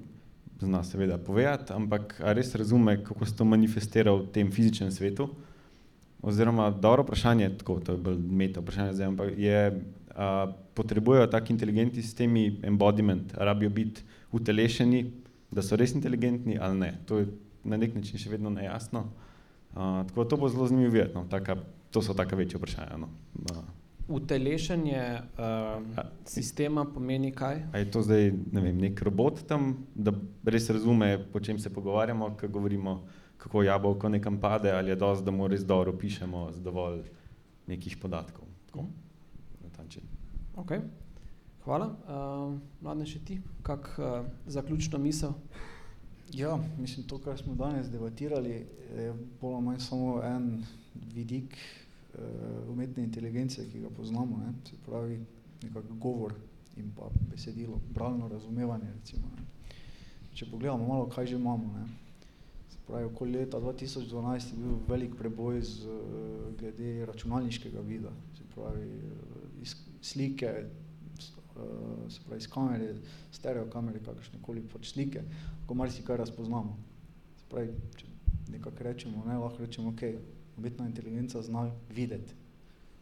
zna 0.61 0.81
seveda 0.85 1.19
povedati, 1.21 1.75
ampak 1.77 2.15
res 2.33 2.55
razume, 2.57 2.97
kako 3.05 3.27
se 3.29 3.37
to 3.37 3.45
manifestira 3.45 4.15
v 4.17 4.25
tem 4.33 4.53
fizičnem 4.53 4.91
svetu. 4.91 5.29
Oziroma, 6.27 6.71
dobro 6.71 7.05
vprašanje, 7.07 7.53
tako, 7.59 7.79
to 7.81 7.95
je 7.95 7.99
bolj 8.03 8.19
meta 8.19 8.61
vprašanje 8.61 8.97
zdaj, 8.99 9.07
ampak 9.07 9.39
je, 9.39 9.61
a, 10.11 10.53
potrebujejo 10.75 11.29
taki 11.31 11.53
inteligentni 11.55 12.03
sistemi 12.03 12.49
embodiment, 12.67 13.35
rabijo 13.35 13.71
biti 13.71 14.03
utelešeni, 14.33 15.05
da 15.51 15.63
so 15.63 15.79
res 15.79 15.95
inteligentni 15.95 16.59
ali 16.59 16.79
ne. 16.79 16.91
To 17.07 17.21
je 17.23 17.29
na 17.65 17.79
nek 17.79 17.95
način 17.95 18.19
še 18.19 18.31
vedno 18.31 18.51
nejasno. 18.51 19.07
Uh, 19.77 20.03
tako 20.09 20.25
da 20.25 20.29
to 20.29 20.37
bo 20.41 20.49
zelo 20.49 20.67
zanimivo 20.67 20.93
videti. 20.93 21.15
No. 21.15 21.27
Taka, 21.31 21.57
to 21.91 22.03
so 22.03 22.15
taka 22.15 22.37
večja 22.37 22.59
vprašanja. 22.59 22.97
No. 22.97 23.09
Uh, 23.51 23.65
Utelešenje 24.09 25.03
uh, 25.39 25.99
sistema 26.25 26.85
pomeni 26.95 27.33
kaj? 27.35 27.63
a 27.73 27.79
je 27.79 27.91
to 27.91 28.03
zdaj 28.07 28.31
ne 28.53 28.61
vem, 28.61 28.79
nek 28.79 29.03
robot 29.03 29.43
tam, 29.49 29.87
da 29.95 30.15
res 30.45 30.71
razume, 30.71 31.19
po 31.33 31.43
čem 31.43 31.59
se 31.59 31.73
pogovarjamo, 31.75 32.37
ko 32.41 32.49
govorimo, 32.49 33.01
kako 33.39 33.63
jabolko 33.63 34.09
nekam 34.09 34.41
pade, 34.41 34.71
ali 34.73 34.91
je 34.91 34.97
dosti, 34.97 35.25
da 35.25 35.31
mu 35.31 35.49
res 35.49 35.65
dobro 35.67 35.93
pišemo 35.99 36.53
z 36.53 36.63
dovolj 36.63 37.03
nekih 37.67 37.97
podatkov. 38.03 38.45
Tako, 38.67 38.87
na 39.63 39.71
ta 39.77 39.83
način. 39.83 40.03
Okay. 40.57 40.81
Hvala. 41.65 41.87
Uh, 42.07 42.59
Mladne, 42.81 43.07
še 43.07 43.19
ti, 43.27 43.41
kak 43.67 43.89
uh, 43.99 44.27
zaključno 44.47 44.99
misel? 45.03 45.35
Ja, 46.35 46.57
mislim, 46.79 47.07
to, 47.07 47.19
kar 47.19 47.39
smo 47.39 47.55
danes 47.55 47.91
debatirali, 47.91 48.55
je 48.97 49.15
bolj 49.41 49.55
ali 49.55 49.65
manj 49.65 49.81
samo 49.83 50.21
en 50.23 50.65
vidik 51.15 51.57
uh, 51.57 52.71
umetne 52.71 53.03
inteligence, 53.03 53.67
ki 53.73 53.83
ga 53.83 53.91
poznamo, 53.97 54.39
ne? 54.39 54.55
se 54.67 54.79
pravi 54.87 55.19
nekak 55.63 55.91
govor 55.99 56.35
in 56.77 56.91
pa 56.95 57.11
besedilo, 57.31 57.81
bralno 57.95 58.29
razumevanje. 58.29 58.93
Recimo, 59.01 59.31
ne? 59.35 59.47
Če 60.35 60.47
pogledamo 60.51 60.87
malo, 60.87 61.11
kaj 61.11 61.33
že 61.33 61.39
imamo. 61.39 61.73
Ne? 61.79 62.06
Pravi, 62.87 63.05
okoli 63.05 63.33
leta 63.33 63.59
2012 63.59 64.53
je 64.53 64.59
bil 64.63 64.79
velik 64.89 65.17
preboj 65.19 65.61
z, 65.63 65.87
uh, 65.87 66.55
glede 66.59 67.07
računalniškega 67.07 67.81
vida, 67.81 68.13
se 68.39 68.45
pravi 68.55 68.87
uh, 68.87 69.63
iz 69.63 69.75
slike, 70.03 70.53
uh, 71.57 72.13
se 72.13 72.21
pravi 72.27 72.39
iz 72.39 72.49
kamere, 72.51 72.95
stereo 73.33 73.67
kamere, 73.71 74.03
kakršne 74.07 74.39
koli 74.43 74.63
pač 74.73 74.93
slike, 74.93 75.25
ko 75.67 75.75
marsikaj 75.75 76.23
razpoznamo. 76.23 76.79
Se 77.41 77.51
pravi, 77.51 77.75
če 77.97 78.07
nekako 78.55 78.87
rečemo, 78.87 79.25
ne, 79.27 79.39
lahko 79.43 79.67
rečemo, 79.67 79.91
ok, 79.91 80.07
umetna 80.57 80.87
inteligenca 80.87 81.43
zna 81.43 81.67
videti, 81.91 82.39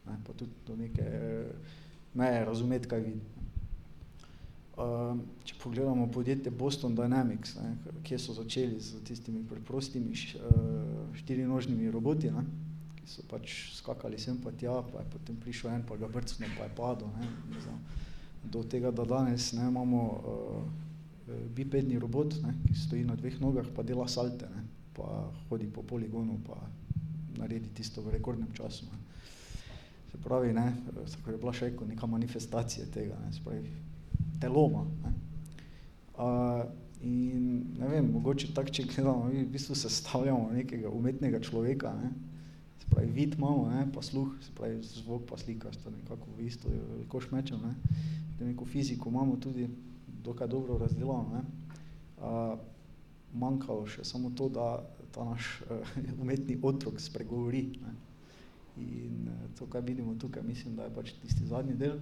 ne, 0.07 0.17
pa 0.25 0.33
tudi 0.33 0.65
do 0.65 0.75
neke 0.75 1.05
meje 2.13 2.45
razumeti, 2.45 2.89
kaj 2.89 3.05
vidi. 3.05 3.34
Um, 4.75 5.21
če 5.47 5.55
pogledamo 5.63 6.09
podjetje 6.11 6.51
Boston 6.51 6.97
Dynamics, 6.97 7.53
ne, 7.63 7.77
kje 8.03 8.17
so 8.19 8.33
začeli 8.35 8.75
z 8.83 8.99
tistimi 9.07 9.39
preprostimi 9.47 10.11
uh, 10.11 11.13
štirinožnimi 11.15 11.87
roboti, 11.93 12.27
ne, 12.27 12.43
ki 12.97 13.07
so 13.07 13.23
pač 13.31 13.53
skakali 13.77 14.19
sem 14.19 14.41
pa 14.43 14.51
tja, 14.51 14.81
pa 14.89 14.99
je 14.99 15.13
potem 15.13 15.37
prišel 15.39 15.71
en, 15.77 15.85
pa 15.87 15.95
ga 15.95 16.09
brcnil, 16.11 16.51
pa 16.57 16.67
je 16.67 16.73
padel. 16.75 17.07
Ne, 17.15 17.61
znam, 17.63 17.79
do 18.51 18.65
tega, 18.67 18.91
da 18.91 19.07
danes 19.07 19.53
ne, 19.55 19.69
imamo 19.71 20.03
uh, 20.11 21.39
bipedni 21.55 21.95
robot, 21.95 22.35
ne, 22.43 22.51
ki 22.67 22.75
stoji 22.75 23.07
na 23.07 23.15
dveh 23.15 23.39
nogah, 23.39 23.71
pa 23.71 23.87
dela 23.87 24.09
salte, 24.11 24.51
ne, 24.51 24.65
pa 24.99 25.29
hodi 25.47 25.71
po 25.71 25.87
poligonu, 25.87 26.35
pa 26.43 26.59
naredi 27.39 27.71
tisto 27.79 28.03
v 28.03 28.17
rekordnem 28.19 28.51
času. 28.51 28.91
Ne. 28.91 28.99
Se 30.11 30.19
pravi, 30.19 30.51
ne, 30.51 30.67
tako 31.15 31.31
je 31.31 31.39
bila 31.39 31.55
še 31.55 31.71
neka 31.95 32.11
manifestacija 32.11 32.91
tega, 32.91 33.23
ne, 33.23 33.31
se 33.31 33.39
pravi, 33.47 33.63
teloma. 34.41 34.85
Uh, 36.15 36.63
in 37.01 37.65
ne 37.79 37.87
vem, 37.87 38.07
mogoče 38.11 38.53
tako, 38.55 38.71
če 38.73 38.87
gledamo, 38.89 39.27
mi 39.29 39.43
v 39.43 39.49
bistvu 39.51 39.75
sestavljamo 39.77 40.49
nekega 40.55 40.89
umetnega 40.89 41.41
človeka, 41.43 41.91
ne, 41.99 42.11
se 42.79 42.87
pravi, 42.89 43.11
vid 43.13 43.35
imamo, 43.37 43.67
ne, 43.69 43.83
pa 43.93 44.01
sluh, 44.01 44.31
se 44.41 44.53
pravi, 44.55 44.79
zvok 44.83 45.27
pa 45.29 45.37
slika 45.37 45.73
sta 45.73 45.91
nekako 45.93 46.31
v 46.37 46.47
isto 46.47 46.71
koš 47.11 47.29
mečem, 47.33 47.61
ne, 47.61 47.75
da 48.39 48.47
neko 48.47 48.65
fiziko 48.65 49.09
imamo 49.09 49.37
tudi 49.41 49.67
dokaj 50.23 50.47
dobro 50.47 50.77
razdelano, 50.81 51.29
ne. 51.35 51.43
Uh, 52.15 52.55
manjkalo 53.35 53.83
še 53.91 54.05
samo 54.07 54.31
to, 54.37 54.47
da 54.49 54.79
ta 55.11 55.25
naš 55.27 55.59
uh, 55.67 55.95
umetni 56.23 56.57
otrok 56.63 57.01
spregovori, 57.01 57.67
ne. 57.83 57.95
In 58.81 59.29
uh, 59.29 59.43
to, 59.59 59.67
kar 59.71 59.83
vidimo 59.85 60.15
tukaj, 60.19 60.43
mislim, 60.43 60.75
da 60.79 60.87
je 60.87 60.95
pač 60.95 61.13
tisti 61.21 61.45
zadnji 61.47 61.75
del, 61.79 61.99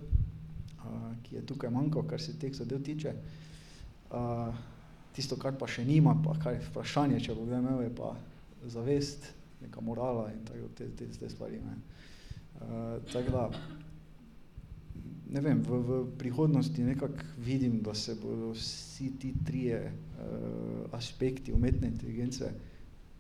ki 1.24 1.36
je 1.36 1.46
tukaj 1.46 1.72
manjkal, 1.74 2.06
kar 2.08 2.22
se 2.22 2.36
teh 2.40 2.54
zadev 2.56 2.84
tiče. 2.84 3.14
Uh, 4.14 4.54
tisto, 5.14 5.38
kar 5.42 5.58
pa 5.60 5.68
še 5.70 5.86
nima, 5.86 6.16
pa 6.26 6.36
kar 6.42 6.58
je 6.58 6.66
vprašanje, 6.70 7.22
če 7.26 7.38
bo 7.38 7.48
kdaj 7.48 7.64
imel, 7.64 7.82
je 7.86 7.94
pa 7.98 8.14
zavest, 8.70 9.30
neka 9.62 9.82
morala 9.82 10.30
in 10.34 10.44
tako 10.48 10.70
te, 10.78 10.90
te, 10.98 11.08
te 11.14 11.30
stvari. 11.30 11.62
Uh, 12.62 13.00
da, 13.32 13.48
ne 15.34 15.42
vem, 15.42 15.64
v, 15.66 15.80
v 15.88 16.02
prihodnosti 16.20 16.86
nekako 16.86 17.26
vidim, 17.46 17.80
da 17.86 17.96
se 17.98 18.16
bodo 18.20 18.52
vsi 18.58 19.12
ti 19.20 19.34
trije 19.46 19.82
uh, 19.90 20.94
aspekti 20.98 21.54
umetne 21.54 21.90
inteligence 21.90 22.52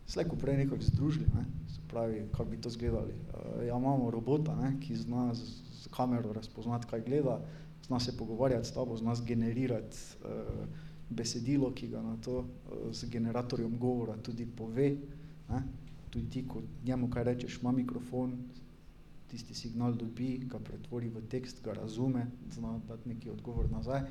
slejko 0.07 0.35
prej 0.35 0.57
nekako 0.57 0.81
združili, 0.81 1.25
ne? 1.35 1.45
se 1.67 1.81
pravi, 1.87 2.25
kako 2.31 2.45
bi 2.45 2.61
to 2.61 2.69
zgledali. 2.69 3.13
Uh, 3.13 3.65
ja, 3.67 3.77
imamo 3.77 4.11
robota, 4.11 4.55
ne? 4.55 4.75
ki 4.79 4.95
zna 4.95 5.33
z, 5.33 5.43
z 5.83 5.87
kamero 5.87 6.33
razpoznati, 6.33 6.87
kaj 6.87 7.01
gleda, 7.01 7.39
zna 7.87 7.99
se 7.99 8.17
pogovarjati 8.17 8.67
s 8.67 8.73
tabo, 8.73 8.97
zna 8.97 9.15
zgenerirati 9.15 9.97
uh, 10.23 10.67
besedilo, 11.09 11.71
ki 11.71 11.87
ga 11.87 12.01
na 12.01 12.17
to 12.17 12.39
uh, 12.39 12.45
z 12.91 13.09
generatorjem 13.09 13.77
govora 13.79 14.17
tudi 14.17 14.45
pove. 14.45 14.95
Ne? 15.49 15.63
Tudi 16.09 16.29
ti, 16.29 16.47
ko 16.47 16.61
njemu 16.85 17.09
kaj 17.09 17.23
rečeš, 17.23 17.59
ima 17.61 17.71
mikrofon, 17.71 18.37
tisti 19.27 19.53
signal 19.53 19.95
dobi, 19.97 20.37
ga 20.45 20.59
pretvori 20.59 21.09
v 21.09 21.23
tekst, 21.29 21.63
ga 21.65 21.73
razume, 21.73 22.27
zna 22.53 22.79
dati 22.87 23.09
neki 23.09 23.29
odgovor 23.29 23.71
nazaj 23.71 24.03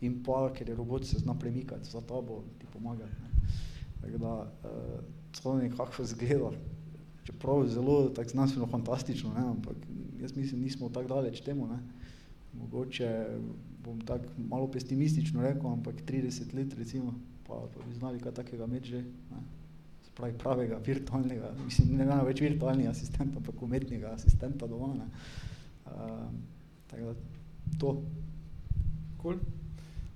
in 0.00 0.22
pa, 0.24 0.48
ker 0.54 0.68
je 0.68 0.74
robot 0.74 1.04
se 1.04 1.18
zna 1.18 1.34
premikati 1.34 1.90
za 1.90 2.00
tabo, 2.00 2.42
ti 2.58 2.66
pomagati. 2.72 3.12
Ne. 3.22 3.30
Tako 4.00 4.18
da, 4.18 4.34
uh, 4.64 5.19
to 5.42 5.54
nekako 5.56 6.04
zgleda, 6.04 6.50
čeprav 7.24 7.66
zelo 7.68 8.08
tako 8.08 8.30
znanstveno 8.30 8.66
fantastično, 8.66 9.32
ne, 9.34 9.46
ampak 9.54 9.76
jaz 10.20 10.36
mislim, 10.36 10.60
nismo 10.60 10.88
tako 10.88 11.08
daleč 11.08 11.40
temu, 11.40 11.66
ne. 11.66 11.78
Mogoče 12.52 13.26
bom 13.84 14.00
tako 14.00 14.24
malo 14.38 14.70
pesimistično 14.70 15.42
rekel, 15.42 15.70
ampak 15.70 16.02
30 16.06 16.54
let 16.54 16.74
recimo, 16.78 17.14
pa, 17.46 17.62
pa 17.74 17.86
bi 17.86 17.94
znali 17.94 18.20
kaj 18.20 18.34
takega 18.42 18.64
imeti 18.64 18.88
že, 18.88 19.02
ne 19.30 19.42
pravi 20.20 20.38
pravega 20.38 20.78
virtualnega, 20.86 21.52
mislim, 21.64 21.94
ne 21.96 22.06
vem 22.08 22.20
več 22.28 22.42
virtualni 22.44 22.88
asistent, 22.90 23.36
ampak 23.40 23.62
umetnega 23.64 24.12
asistenta 24.16 24.68
doma. 24.68 24.92
Ne. 24.98 25.08
Uh, 25.86 26.26
tako 26.90 27.12
da 27.12 27.78
to. 27.80 27.94
Cool. 29.22 29.40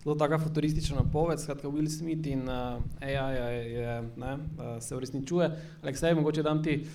Zelo 0.04 0.14
taka 0.14 0.38
futuristična 0.38 0.96
napoved, 0.96 1.40
skratka 1.40 1.68
Will 1.68 1.88
Smith 1.88 2.26
in 2.26 2.48
uh, 2.48 2.82
AI 3.00 3.34
je, 3.34 3.72
je, 3.72 4.02
ne, 4.16 4.34
uh, 4.34 4.82
se 4.82 4.96
uresničuje. 4.96 5.50
Aleksej, 5.82 6.14
mogoče 6.14 6.42
dam 6.42 6.62
ti 6.62 6.86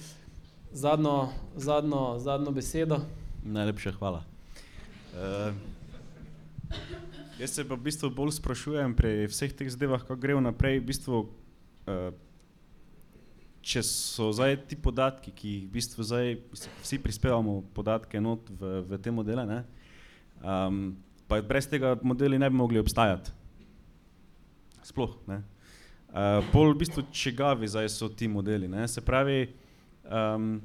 zadnjo, 0.71 1.29
zadnjo, 1.55 2.19
zadnjo 2.19 2.51
besedo. 2.51 2.99
Najlepša 3.43 3.91
hvala. 3.91 4.21
Uh, 5.13 5.55
jaz 7.39 7.49
se 7.49 7.65
pa 7.67 7.73
v 7.73 7.81
bistvu 7.89 8.11
bolj 8.13 8.35
sprašujem 8.37 8.93
pri 8.93 9.25
vseh 9.25 9.57
teh 9.57 9.69
zadevah, 9.69 10.05
kako 10.05 10.21
gre 10.21 10.37
naprej, 10.41 10.77
v 10.77 10.85
bistvu 10.93 11.25
uh, 11.25 12.13
če 13.65 13.81
so 13.89 14.29
zdaj 14.29 14.67
ti 14.69 14.77
podatki, 14.77 15.33
ki 15.33 15.49
jih 15.49 15.65
v 15.65 15.73
bistvu 15.79 16.05
zdaj 16.05 16.37
vsi 16.85 17.01
prispevamo 17.01 17.63
podatke 17.73 18.21
not 18.21 18.53
v, 18.53 18.83
v 18.85 19.01
te 19.01 19.09
modele, 19.09 19.63
um, 20.45 20.93
pa 21.29 21.39
brez 21.45 21.69
tega 21.69 21.93
modeli 22.01 22.39
ne 22.39 22.49
bi 22.49 22.57
mogli 22.57 22.81
obstajati. 22.81 23.31
Sploh. 24.83 25.15
Ne. 25.29 25.43
Uh, 26.09 26.41
pol 26.49 26.73
v 26.73 26.81
bistvu 26.81 27.05
čigavi 27.13 27.69
zdaj 27.69 27.89
so 27.93 28.09
ti 28.09 28.27
modeli. 28.27 28.67
Ne. 28.67 28.87
Se 28.89 29.01
pravi, 29.05 29.45
um, 30.09 30.57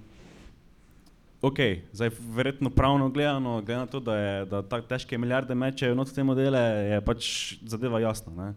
ok, 1.44 1.60
zdaj 1.92 2.14
verjetno 2.32 2.72
pravno 2.72 3.10
gledano, 3.12 3.60
glede 3.60 3.80
na 3.84 3.86
to, 3.86 4.00
da, 4.00 4.16
je, 4.16 4.44
da 4.48 4.62
tako 4.62 4.88
težke 4.88 5.18
milijarde 5.20 5.54
mečejo 5.54 5.94
not 5.94 6.08
te 6.08 6.24
modele, 6.24 6.62
je 6.94 7.02
pač 7.04 7.26
zadeva 7.68 8.00
jasna. 8.00 8.32
Ne. 8.32 8.54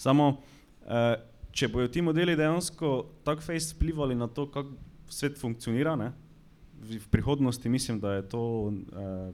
Samo 0.00 0.30
uh, 0.32 1.20
če 1.52 1.68
bodo 1.70 1.90
ti 1.90 2.02
modeli 2.04 2.36
dejansko 2.38 2.92
tako 3.26 3.44
fejs 3.44 3.72
vplivali 3.74 4.16
na 4.18 4.28
to, 4.30 4.46
kako 4.50 4.76
svet 5.10 5.38
funkcionira, 5.40 5.96
ne, 5.98 6.12
v 6.80 7.00
prihodnosti 7.10 7.68
mislim, 7.68 7.98
da 8.00 8.14
je 8.18 8.28
to 8.30 8.42
eh, 8.70 9.32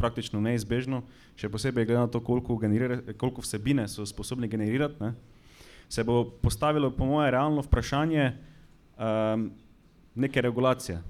praktično 0.00 0.40
neizbežno, 0.40 1.02
še 1.36 1.50
posebej 1.52 1.86
glede 1.86 2.00
na 2.00 2.08
to, 2.10 2.22
koliko, 2.24 2.56
koliko 3.20 3.44
vsebine 3.44 3.86
so 3.88 4.06
sposobni 4.08 4.48
generirati, 4.48 4.96
ne, 5.04 5.12
se 5.90 6.04
bo 6.06 6.24
postavilo, 6.24 6.90
po 6.94 7.06
moje, 7.06 7.30
realno 7.34 7.62
vprašanje 7.66 8.24
eh, 8.30 9.48
neke 10.14 10.42
regulacije. 10.42 11.00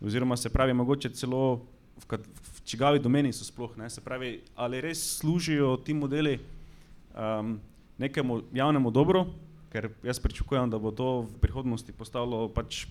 Oziroma 0.00 0.36
se 0.36 0.50
pravi, 0.50 0.74
mogoče 0.74 1.10
celo 1.14 1.66
v, 1.98 2.06
kat, 2.06 2.26
v 2.26 2.62
čigavi 2.64 3.02
domeni 3.02 3.32
so 3.34 3.44
sploh, 3.44 3.74
ne, 3.78 3.90
se 3.90 4.00
pravi, 4.04 4.38
ali 4.54 4.80
res 4.80 5.02
služijo 5.18 5.76
ti 5.82 5.94
modeli 5.94 6.38
um, 6.38 7.58
nekemu 7.98 8.42
javnemu 8.54 8.90
dobru, 8.94 9.24
ker 9.72 9.90
jaz 10.06 10.20
pričakujem, 10.22 10.70
da 10.70 10.78
bo 10.78 10.94
to 10.94 11.26
v 11.26 11.40
prihodnosti 11.42 11.92
postalo 11.92 12.46
pač 12.48 12.86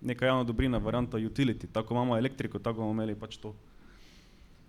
neka 0.00 0.26
javna 0.26 0.44
dobrina, 0.44 0.78
varianta 0.78 1.18
utility, 1.18 1.70
tako 1.72 1.94
imamo 1.94 2.18
elektriko, 2.18 2.58
tako 2.58 2.82
bomo 2.82 2.98
imeli 2.98 3.14
pač 3.18 3.38
to. 3.38 3.54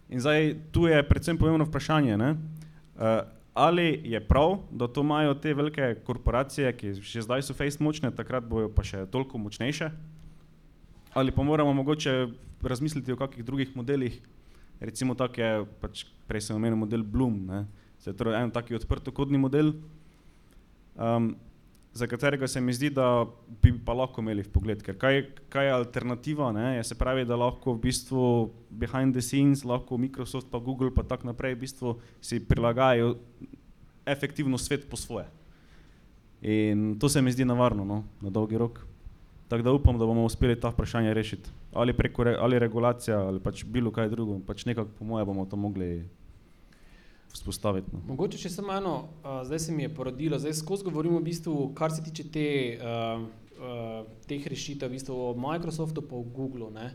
In 0.10 0.20
zdaj 0.20 0.56
tu 0.74 0.88
je 0.90 0.98
predvsem 1.06 1.38
pomembno 1.38 1.68
vprašanje, 1.70 2.18
ne? 2.18 2.32
Uh, 2.98 3.22
ali 3.54 4.02
je 4.04 4.20
prav, 4.28 4.58
da 4.72 4.88
to 4.88 5.02
imajo 5.02 5.34
te 5.34 5.54
velike 5.54 5.96
korporacije, 6.06 6.72
ki 6.78 6.94
že 6.94 7.22
zdaj 7.22 7.44
so 7.46 7.54
face 7.54 7.84
močne, 7.84 8.12
takrat 8.12 8.46
bojo 8.46 8.72
pa 8.74 8.84
še 8.84 9.06
toliko 9.12 9.38
močnejše, 9.38 9.92
ali 11.14 11.32
pa 11.32 11.44
moramo 11.44 11.74
mogoče 11.74 12.14
razmisliti 12.62 13.14
o 13.14 13.20
kakih 13.20 13.46
drugih 13.46 13.76
modelih, 13.76 14.16
recimo 14.80 15.16
tak 15.16 15.38
je, 15.38 15.52
pač 15.82 16.06
prej 16.28 16.48
sem 16.48 16.58
omenil 16.58 16.80
model 16.80 17.04
Bloom, 17.04 17.46
ne? 17.46 17.66
Se 18.00 18.10
je 18.10 18.18
torej 18.18 18.40
en 18.40 18.52
taki 18.52 18.78
odprtokodni 18.78 19.38
model, 19.38 19.74
um, 20.96 21.34
za 22.00 22.08
katerega 22.08 22.48
se 22.48 22.62
mi 22.62 22.74
zdi, 22.74 22.90
da 22.96 23.26
bi 23.62 23.74
pa 23.86 23.94
lahko 23.94 24.24
imeli 24.24 24.44
pogled. 24.48 24.82
Ker 24.86 24.96
kaj, 25.00 25.22
kaj 25.52 25.68
je 25.68 25.74
alternativa? 25.76 26.52
Ne? 26.56 26.78
Je 26.78 26.84
se 26.92 26.98
pravi, 26.98 27.26
da 27.28 27.38
lahko 27.40 27.76
v 27.76 27.84
bistvu 27.84 28.24
behind 28.70 29.18
the 29.18 29.24
scenes, 29.24 29.66
lahko 29.68 30.00
Microsoft, 30.00 30.48
pa 30.52 30.62
Google, 30.64 30.94
pa 30.96 31.04
tako 31.04 31.30
naprej, 31.32 31.58
v 31.58 31.64
bistvu 31.66 31.96
si 32.24 32.40
prilagajajo 32.40 33.18
efektivno 34.08 34.58
svet 34.58 34.88
po 34.90 34.98
svoje. 34.98 35.28
In 36.42 36.96
to 37.00 37.10
se 37.10 37.22
mi 37.22 37.32
zdi 37.36 37.46
navarno, 37.46 37.86
no? 37.86 38.04
na 38.22 38.32
dolgi 38.32 38.58
rok. 38.58 38.80
Tako 39.50 39.66
da 39.66 39.72
upam, 39.74 39.98
da 40.00 40.06
bomo 40.06 40.24
uspeli 40.26 40.60
ta 40.60 40.70
vprašanje 40.70 41.14
rešiti. 41.14 41.50
Ali 41.74 41.94
preko 41.94 42.24
re, 42.24 42.36
ali 42.40 42.60
regulacija, 42.60 43.20
ali 43.28 43.42
pač 43.42 43.66
bilo 43.66 43.92
kaj 43.92 44.10
drugo. 44.10 44.40
Pač 44.46 44.66
nekako, 44.66 44.94
po 45.00 45.06
moje, 45.06 45.26
bomo 45.26 45.46
to 45.46 45.58
mogli 45.58 46.06
vzpostaviti. 47.34 47.92
No. 47.94 48.02
Mogoče 48.08 48.40
še 48.42 48.52
samo 48.54 48.74
eno, 48.74 48.96
uh, 49.22 49.42
zdaj 49.48 49.60
se 49.60 49.76
mi 49.76 49.86
je 49.86 49.92
porodilo, 49.96 50.40
zdaj 50.40 50.58
skozi 50.62 50.88
govorimo 50.88 51.20
v 51.20 51.28
bistvu, 51.30 51.58
kar 51.78 51.94
se 51.94 52.04
tiče 52.06 52.26
te, 52.34 52.48
uh, 52.80 53.28
uh, 53.60 54.00
teh 54.30 54.48
rešitev, 54.48 54.90
v 54.90 54.98
bistvu 54.98 55.20
o 55.28 55.36
Microsoftu 55.38 56.06
pa 56.06 56.18
o 56.18 56.24
Googlu. 56.24 56.72
Ne? 56.74 56.90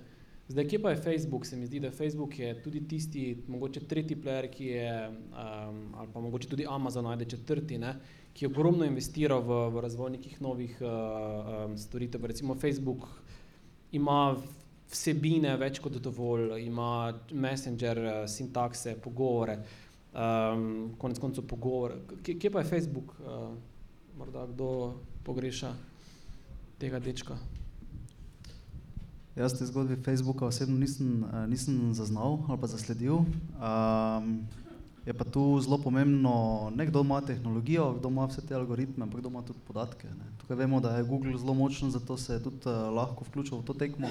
Zdaj, 0.49 0.67
kje 0.69 0.83
pa 0.83 0.93
je 0.93 1.01
Facebook? 1.01 1.47
Se 1.47 1.57
mi 1.57 1.67
zdi, 1.67 1.81
da 1.81 1.93
Facebook 1.95 2.39
je 2.39 2.51
tudi 2.63 2.83
tisti, 2.89 3.23
mogoče 3.49 3.87
tretji 3.89 4.19
player, 4.21 4.51
ki 4.53 4.67
je, 4.75 4.91
um, 5.09 5.87
ali 5.97 6.13
pa 6.13 6.21
mogoče 6.21 6.51
tudi 6.51 6.67
Amazon, 6.69 7.07
ajde 7.07 7.31
četrti, 7.37 7.79
ne? 7.79 7.97
ki 8.35 8.45
je 8.45 8.49
ogromno 8.51 8.83
investiral 8.85 9.45
v, 9.47 9.61
v 9.71 9.81
razvoj 9.81 10.11
nekih 10.17 10.41
novih 10.43 10.75
uh, 10.83 10.91
um, 11.71 11.79
storitev. 11.79 12.27
Recimo 12.27 12.59
Facebook 12.59 13.07
ima 13.95 14.35
vsebine 14.91 15.55
več 15.57 15.79
kot 15.79 16.01
dovolj, 16.03 16.59
ima 16.61 17.15
messenger, 17.31 18.27
sintakse, 18.29 18.97
pogovore. 19.01 19.55
Uh, 19.63 19.84
um, 20.15 20.95
konec 20.99 21.19
koncev 21.19 21.47
pogovor. 21.47 21.99
Kje, 22.23 22.39
kje 22.39 22.51
pa 22.51 22.63
je 22.63 22.71
Facebook, 22.71 23.15
uh, 23.21 23.55
morda 24.19 24.47
kdo 24.47 24.95
pogreša 25.25 25.75
tega 26.79 26.99
dečka? 26.99 27.37
Jaz 29.35 29.59
te 29.59 29.67
zgodbe 29.67 29.97
Facebooka 29.97 30.47
osebno 30.47 30.79
nisem, 30.79 31.25
uh, 31.25 31.47
nisem 31.51 31.95
zaznal 31.95 32.39
ali 32.49 32.61
pa 32.61 32.71
zasledil. 32.71 33.25
Um, 33.59 34.47
je 35.05 35.13
pa 35.13 35.25
tu 35.25 35.61
zelo 35.61 35.79
pomembno, 35.79 36.71
ne 36.77 36.87
kdo 36.87 37.01
ima 37.01 37.21
tehnologijo, 37.21 37.93
kdo 37.99 38.09
ima 38.09 38.25
vse 38.25 38.41
te 38.47 38.55
algoritme, 38.55 39.05
ampak 39.05 39.21
kdo 39.21 39.29
ima 39.29 39.43
tudi 39.43 39.59
podatke. 39.67 40.09
Ne. 40.09 40.31
Tukaj 40.41 40.57
vemo, 40.57 40.81
da 40.81 40.97
je 40.97 41.05
Google 41.05 41.39
zelo 41.39 41.55
močen, 41.55 41.91
zato 41.91 42.17
se 42.17 42.33
je 42.33 42.43
tudi 42.43 42.65
uh, 42.65 42.95
lahko 42.95 43.25
vključil 43.29 43.59
v 43.59 43.65
to 43.65 43.75
tekmo. 43.75 44.09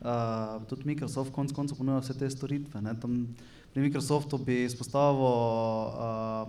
Uh, 0.00 0.62
tudi 0.68 0.86
Microsoft 0.86 1.32
konec 1.32 1.52
koncev 1.52 1.76
ponuja 1.76 1.98
vse 1.98 2.14
te 2.18 2.30
storitve. 2.30 2.80
Ne. 2.80 2.94
Tam, 3.00 3.26
pri 3.72 3.82
Microsoftu 3.82 4.38
bi 4.38 4.64
izpostavil 4.64 5.22
uh, 5.22 6.48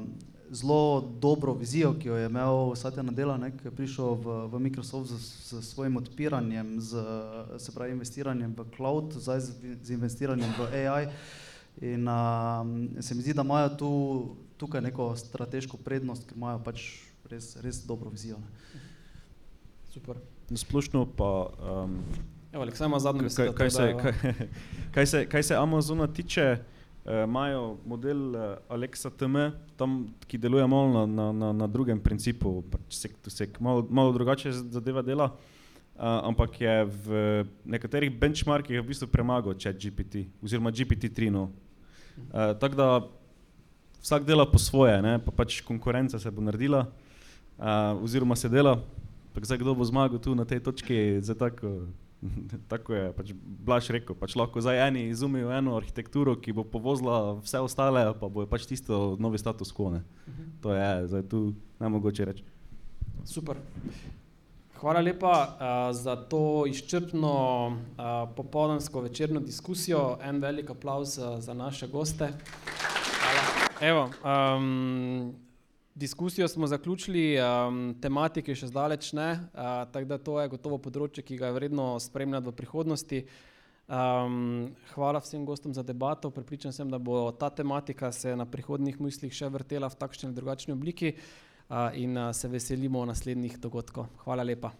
zelo 0.51 1.09
dobro 1.19 1.53
vizijo, 1.53 1.93
ki 1.99 2.07
jo 2.07 2.15
je 2.15 2.25
imel 2.25 2.75
Satya 2.75 3.03
Nadella, 3.03 3.37
ne, 3.37 3.51
ki 3.57 3.67
je 3.67 3.71
prišel 3.71 4.15
v, 4.19 4.47
v 4.51 4.59
Microsoft 4.59 5.09
z, 5.09 5.19
z 5.47 5.61
svojim 5.63 5.97
odpiranjem, 5.97 6.75
z, 6.81 7.03
se 7.57 7.71
pravi 7.71 7.91
investiranjem 7.91 8.55
v 8.57 8.65
cloud, 8.75 9.13
zdaj 9.15 9.39
z, 9.39 9.77
z 9.83 9.95
investiranjem 9.95 10.51
v 10.59 10.67
AI. 10.83 11.07
In 11.81 12.07
uh, 12.07 12.67
se 12.99 13.15
mi 13.15 13.21
zdi, 13.21 13.33
da 13.33 13.45
imajo 13.47 13.69
tu, 13.79 13.91
tukaj 14.57 14.81
neko 14.81 15.15
strateško 15.15 15.77
prednost, 15.77 16.27
ker 16.27 16.37
imajo 16.37 16.59
pač 16.65 16.83
res, 17.31 17.55
res 17.63 17.79
dobro 17.87 18.11
vizijo. 18.11 18.41
Ne. 18.41 18.81
Super. 19.93 20.19
Splošno 20.55 21.05
pa. 21.15 21.47
Um, 21.63 22.03
Evo, 22.51 22.63
Aleksaj 22.63 22.87
ima 22.87 22.99
zadnjo 22.99 23.23
besedo. 23.23 23.53
Kaj, 23.55 23.69
kaj, 23.69 23.71
se, 23.71 23.93
kaj, 24.01 24.47
kaj, 24.91 25.05
se, 25.05 25.25
kaj 25.29 25.43
se 25.43 25.55
Amazona 25.55 26.07
tiče, 26.07 26.57
imajo 27.05 27.77
model 27.85 28.35
uh, 28.35 28.41
Alexa 28.69 29.09
TM, 29.09 29.51
tam, 29.77 30.13
ki 30.29 30.37
deluje 30.37 30.67
malo 30.67 30.93
na, 30.93 31.05
na, 31.05 31.31
na, 31.31 31.49
na 31.53 31.67
drugem 31.67 31.99
principu, 31.99 32.61
pač 32.69 32.93
sek 32.93 33.17
to 33.25 33.33
sek, 33.33 33.57
malo, 33.59 33.81
malo 33.89 34.13
drugače 34.13 34.51
zadeva 34.51 35.01
dela, 35.01 35.31
uh, 35.31 36.21
ampak 36.29 36.61
je 36.61 36.75
v 36.85 37.07
nekaterih 37.65 38.13
benchmarkih 38.13 38.77
v 38.77 38.85
bistvu 38.85 39.09
premagal 39.09 39.57
chat 39.57 39.81
GPT 39.81 40.29
oziroma 40.45 40.69
GPT-3. 40.69 41.33
No. 41.33 41.49
Uh, 42.29 42.53
tako 42.61 42.75
da 42.77 42.87
vsak 44.01 44.25
dela 44.25 44.45
po 44.45 44.61
svoje, 44.61 45.01
ne? 45.01 45.17
pa 45.17 45.33
pač 45.33 45.61
konkurenca 45.65 46.19
se 46.21 46.29
bo 46.29 46.41
naredila, 46.41 46.85
uh, 47.57 47.97
oziroma 47.97 48.37
se 48.37 48.49
dela. 48.49 48.77
Zdaj, 49.31 49.63
kdo 49.63 49.73
bo 49.73 49.85
zmagal 49.87 50.19
tu 50.19 50.35
na 50.35 50.43
tej 50.43 50.59
točki, 50.59 51.23
zdaj 51.23 51.37
tako, 51.39 51.87
tako 52.71 52.93
je 52.93 53.11
pač 53.17 53.33
Blaž 53.35 53.89
rekel. 53.89 54.15
Pač 54.17 54.35
lahko 54.37 54.61
zdaj 54.61 54.87
eni 54.87 55.07
izumijo 55.09 55.51
eno 55.53 55.75
arhitekturo, 55.77 56.35
ki 56.37 56.53
bo 56.53 56.63
povozila 56.63 57.41
vse 57.41 57.63
ostale, 57.63 58.05
pa 58.19 58.29
bo 58.29 58.45
pač 58.45 58.67
tisto 58.69 59.17
novi 59.19 59.41
status 59.41 59.73
quo. 59.73 59.91
Ne? 59.93 60.05
To 60.61 60.73
je 60.75 61.07
zdaj 61.11 61.27
tu 61.29 61.51
najmogoče 61.81 62.25
reči. 62.25 62.45
Super. 63.25 63.57
Hvala 64.81 65.01
lepa 65.05 65.33
uh, 65.33 65.93
za 65.93 66.15
to 66.15 66.65
izčrpno 66.65 67.33
uh, 67.67 68.33
popoldansko 68.35 69.01
večerno 69.01 69.39
diskusijo. 69.39 70.17
En 70.25 70.41
velik 70.41 70.69
aplauz 70.73 71.17
uh, 71.17 71.37
za 71.37 71.53
naše 71.53 71.87
goste. 71.87 72.31
Hvala. 73.21 73.43
Evo, 73.81 74.09
um, 74.25 75.33
diskusijo 75.95 76.47
smo 76.47 76.67
zaključili, 76.67 77.35
um, 77.37 77.95
tematike 78.01 78.55
še 78.55 78.67
zdaleč 78.71 79.11
ne, 79.13 79.31
uh, 79.53 79.83
tako 79.91 80.05
da 80.05 80.17
to 80.17 80.39
je 80.41 80.51
gotovo 80.51 80.77
področje, 80.77 81.23
ki 81.23 81.39
ga 81.39 81.49
je 81.49 81.57
vredno 81.57 81.87
spremljati 81.99 82.47
v 82.47 82.55
prihodnosti. 82.55 83.23
Um, 83.91 84.71
hvala 84.93 85.19
vsem 85.19 85.43
gostom 85.45 85.73
za 85.75 85.83
debato. 85.83 86.31
Pripričan 86.31 86.71
sem, 86.71 86.87
da 86.87 86.99
bo 86.99 87.31
ta 87.35 87.49
tematika 87.49 88.11
se 88.15 88.35
na 88.35 88.45
prihodnih 88.47 89.01
mislih 89.03 89.33
še 89.35 89.51
vrtela 89.51 89.89
v 89.91 89.99
takšni 89.99 90.29
ali 90.29 90.37
drugačni 90.37 90.71
obliki 90.77 91.11
uh, 91.11 91.91
in 91.99 92.15
uh, 92.15 92.31
se 92.31 92.47
veselimo 92.47 93.03
naslednjih 93.05 93.59
dogodkov. 93.59 94.07
Hvala 94.23 94.47
lepa. 94.47 94.71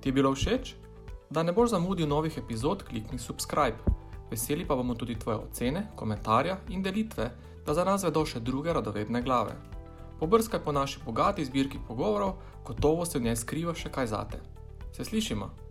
Ti 0.00 0.08
je 0.08 0.14
bilo 0.14 0.32
všeč? 0.32 0.76
Da 1.28 1.42
ne 1.44 1.52
boš 1.52 1.74
zamudil 1.76 2.08
novih 2.08 2.32
epizod, 2.40 2.86
klikni 2.88 3.20
subscribe. 3.20 4.07
Veseli 4.30 4.66
pa 4.66 4.76
bomo 4.76 4.94
tudi 4.94 5.18
tvoje 5.18 5.38
ocene, 5.38 5.86
komentarja 5.96 6.58
in 6.68 6.82
delitve, 6.82 7.30
da 7.66 7.74
za 7.74 7.84
nas 7.84 8.04
vedo 8.04 8.24
še 8.26 8.40
druge 8.40 8.72
radovedne 8.72 9.22
glave. 9.22 9.56
Pobrskaj 10.18 10.60
po 10.64 10.72
naši 10.72 11.00
bogati 11.04 11.44
zbirki 11.44 11.78
pogovorov, 11.88 12.36
gotovo 12.64 13.06
se 13.06 13.18
v 13.18 13.28
njej 13.28 13.36
skriva 13.36 13.74
še 13.74 13.90
kaj 13.90 14.06
zate. 14.06 14.40
Se 14.92 15.04
slišimo! 15.04 15.67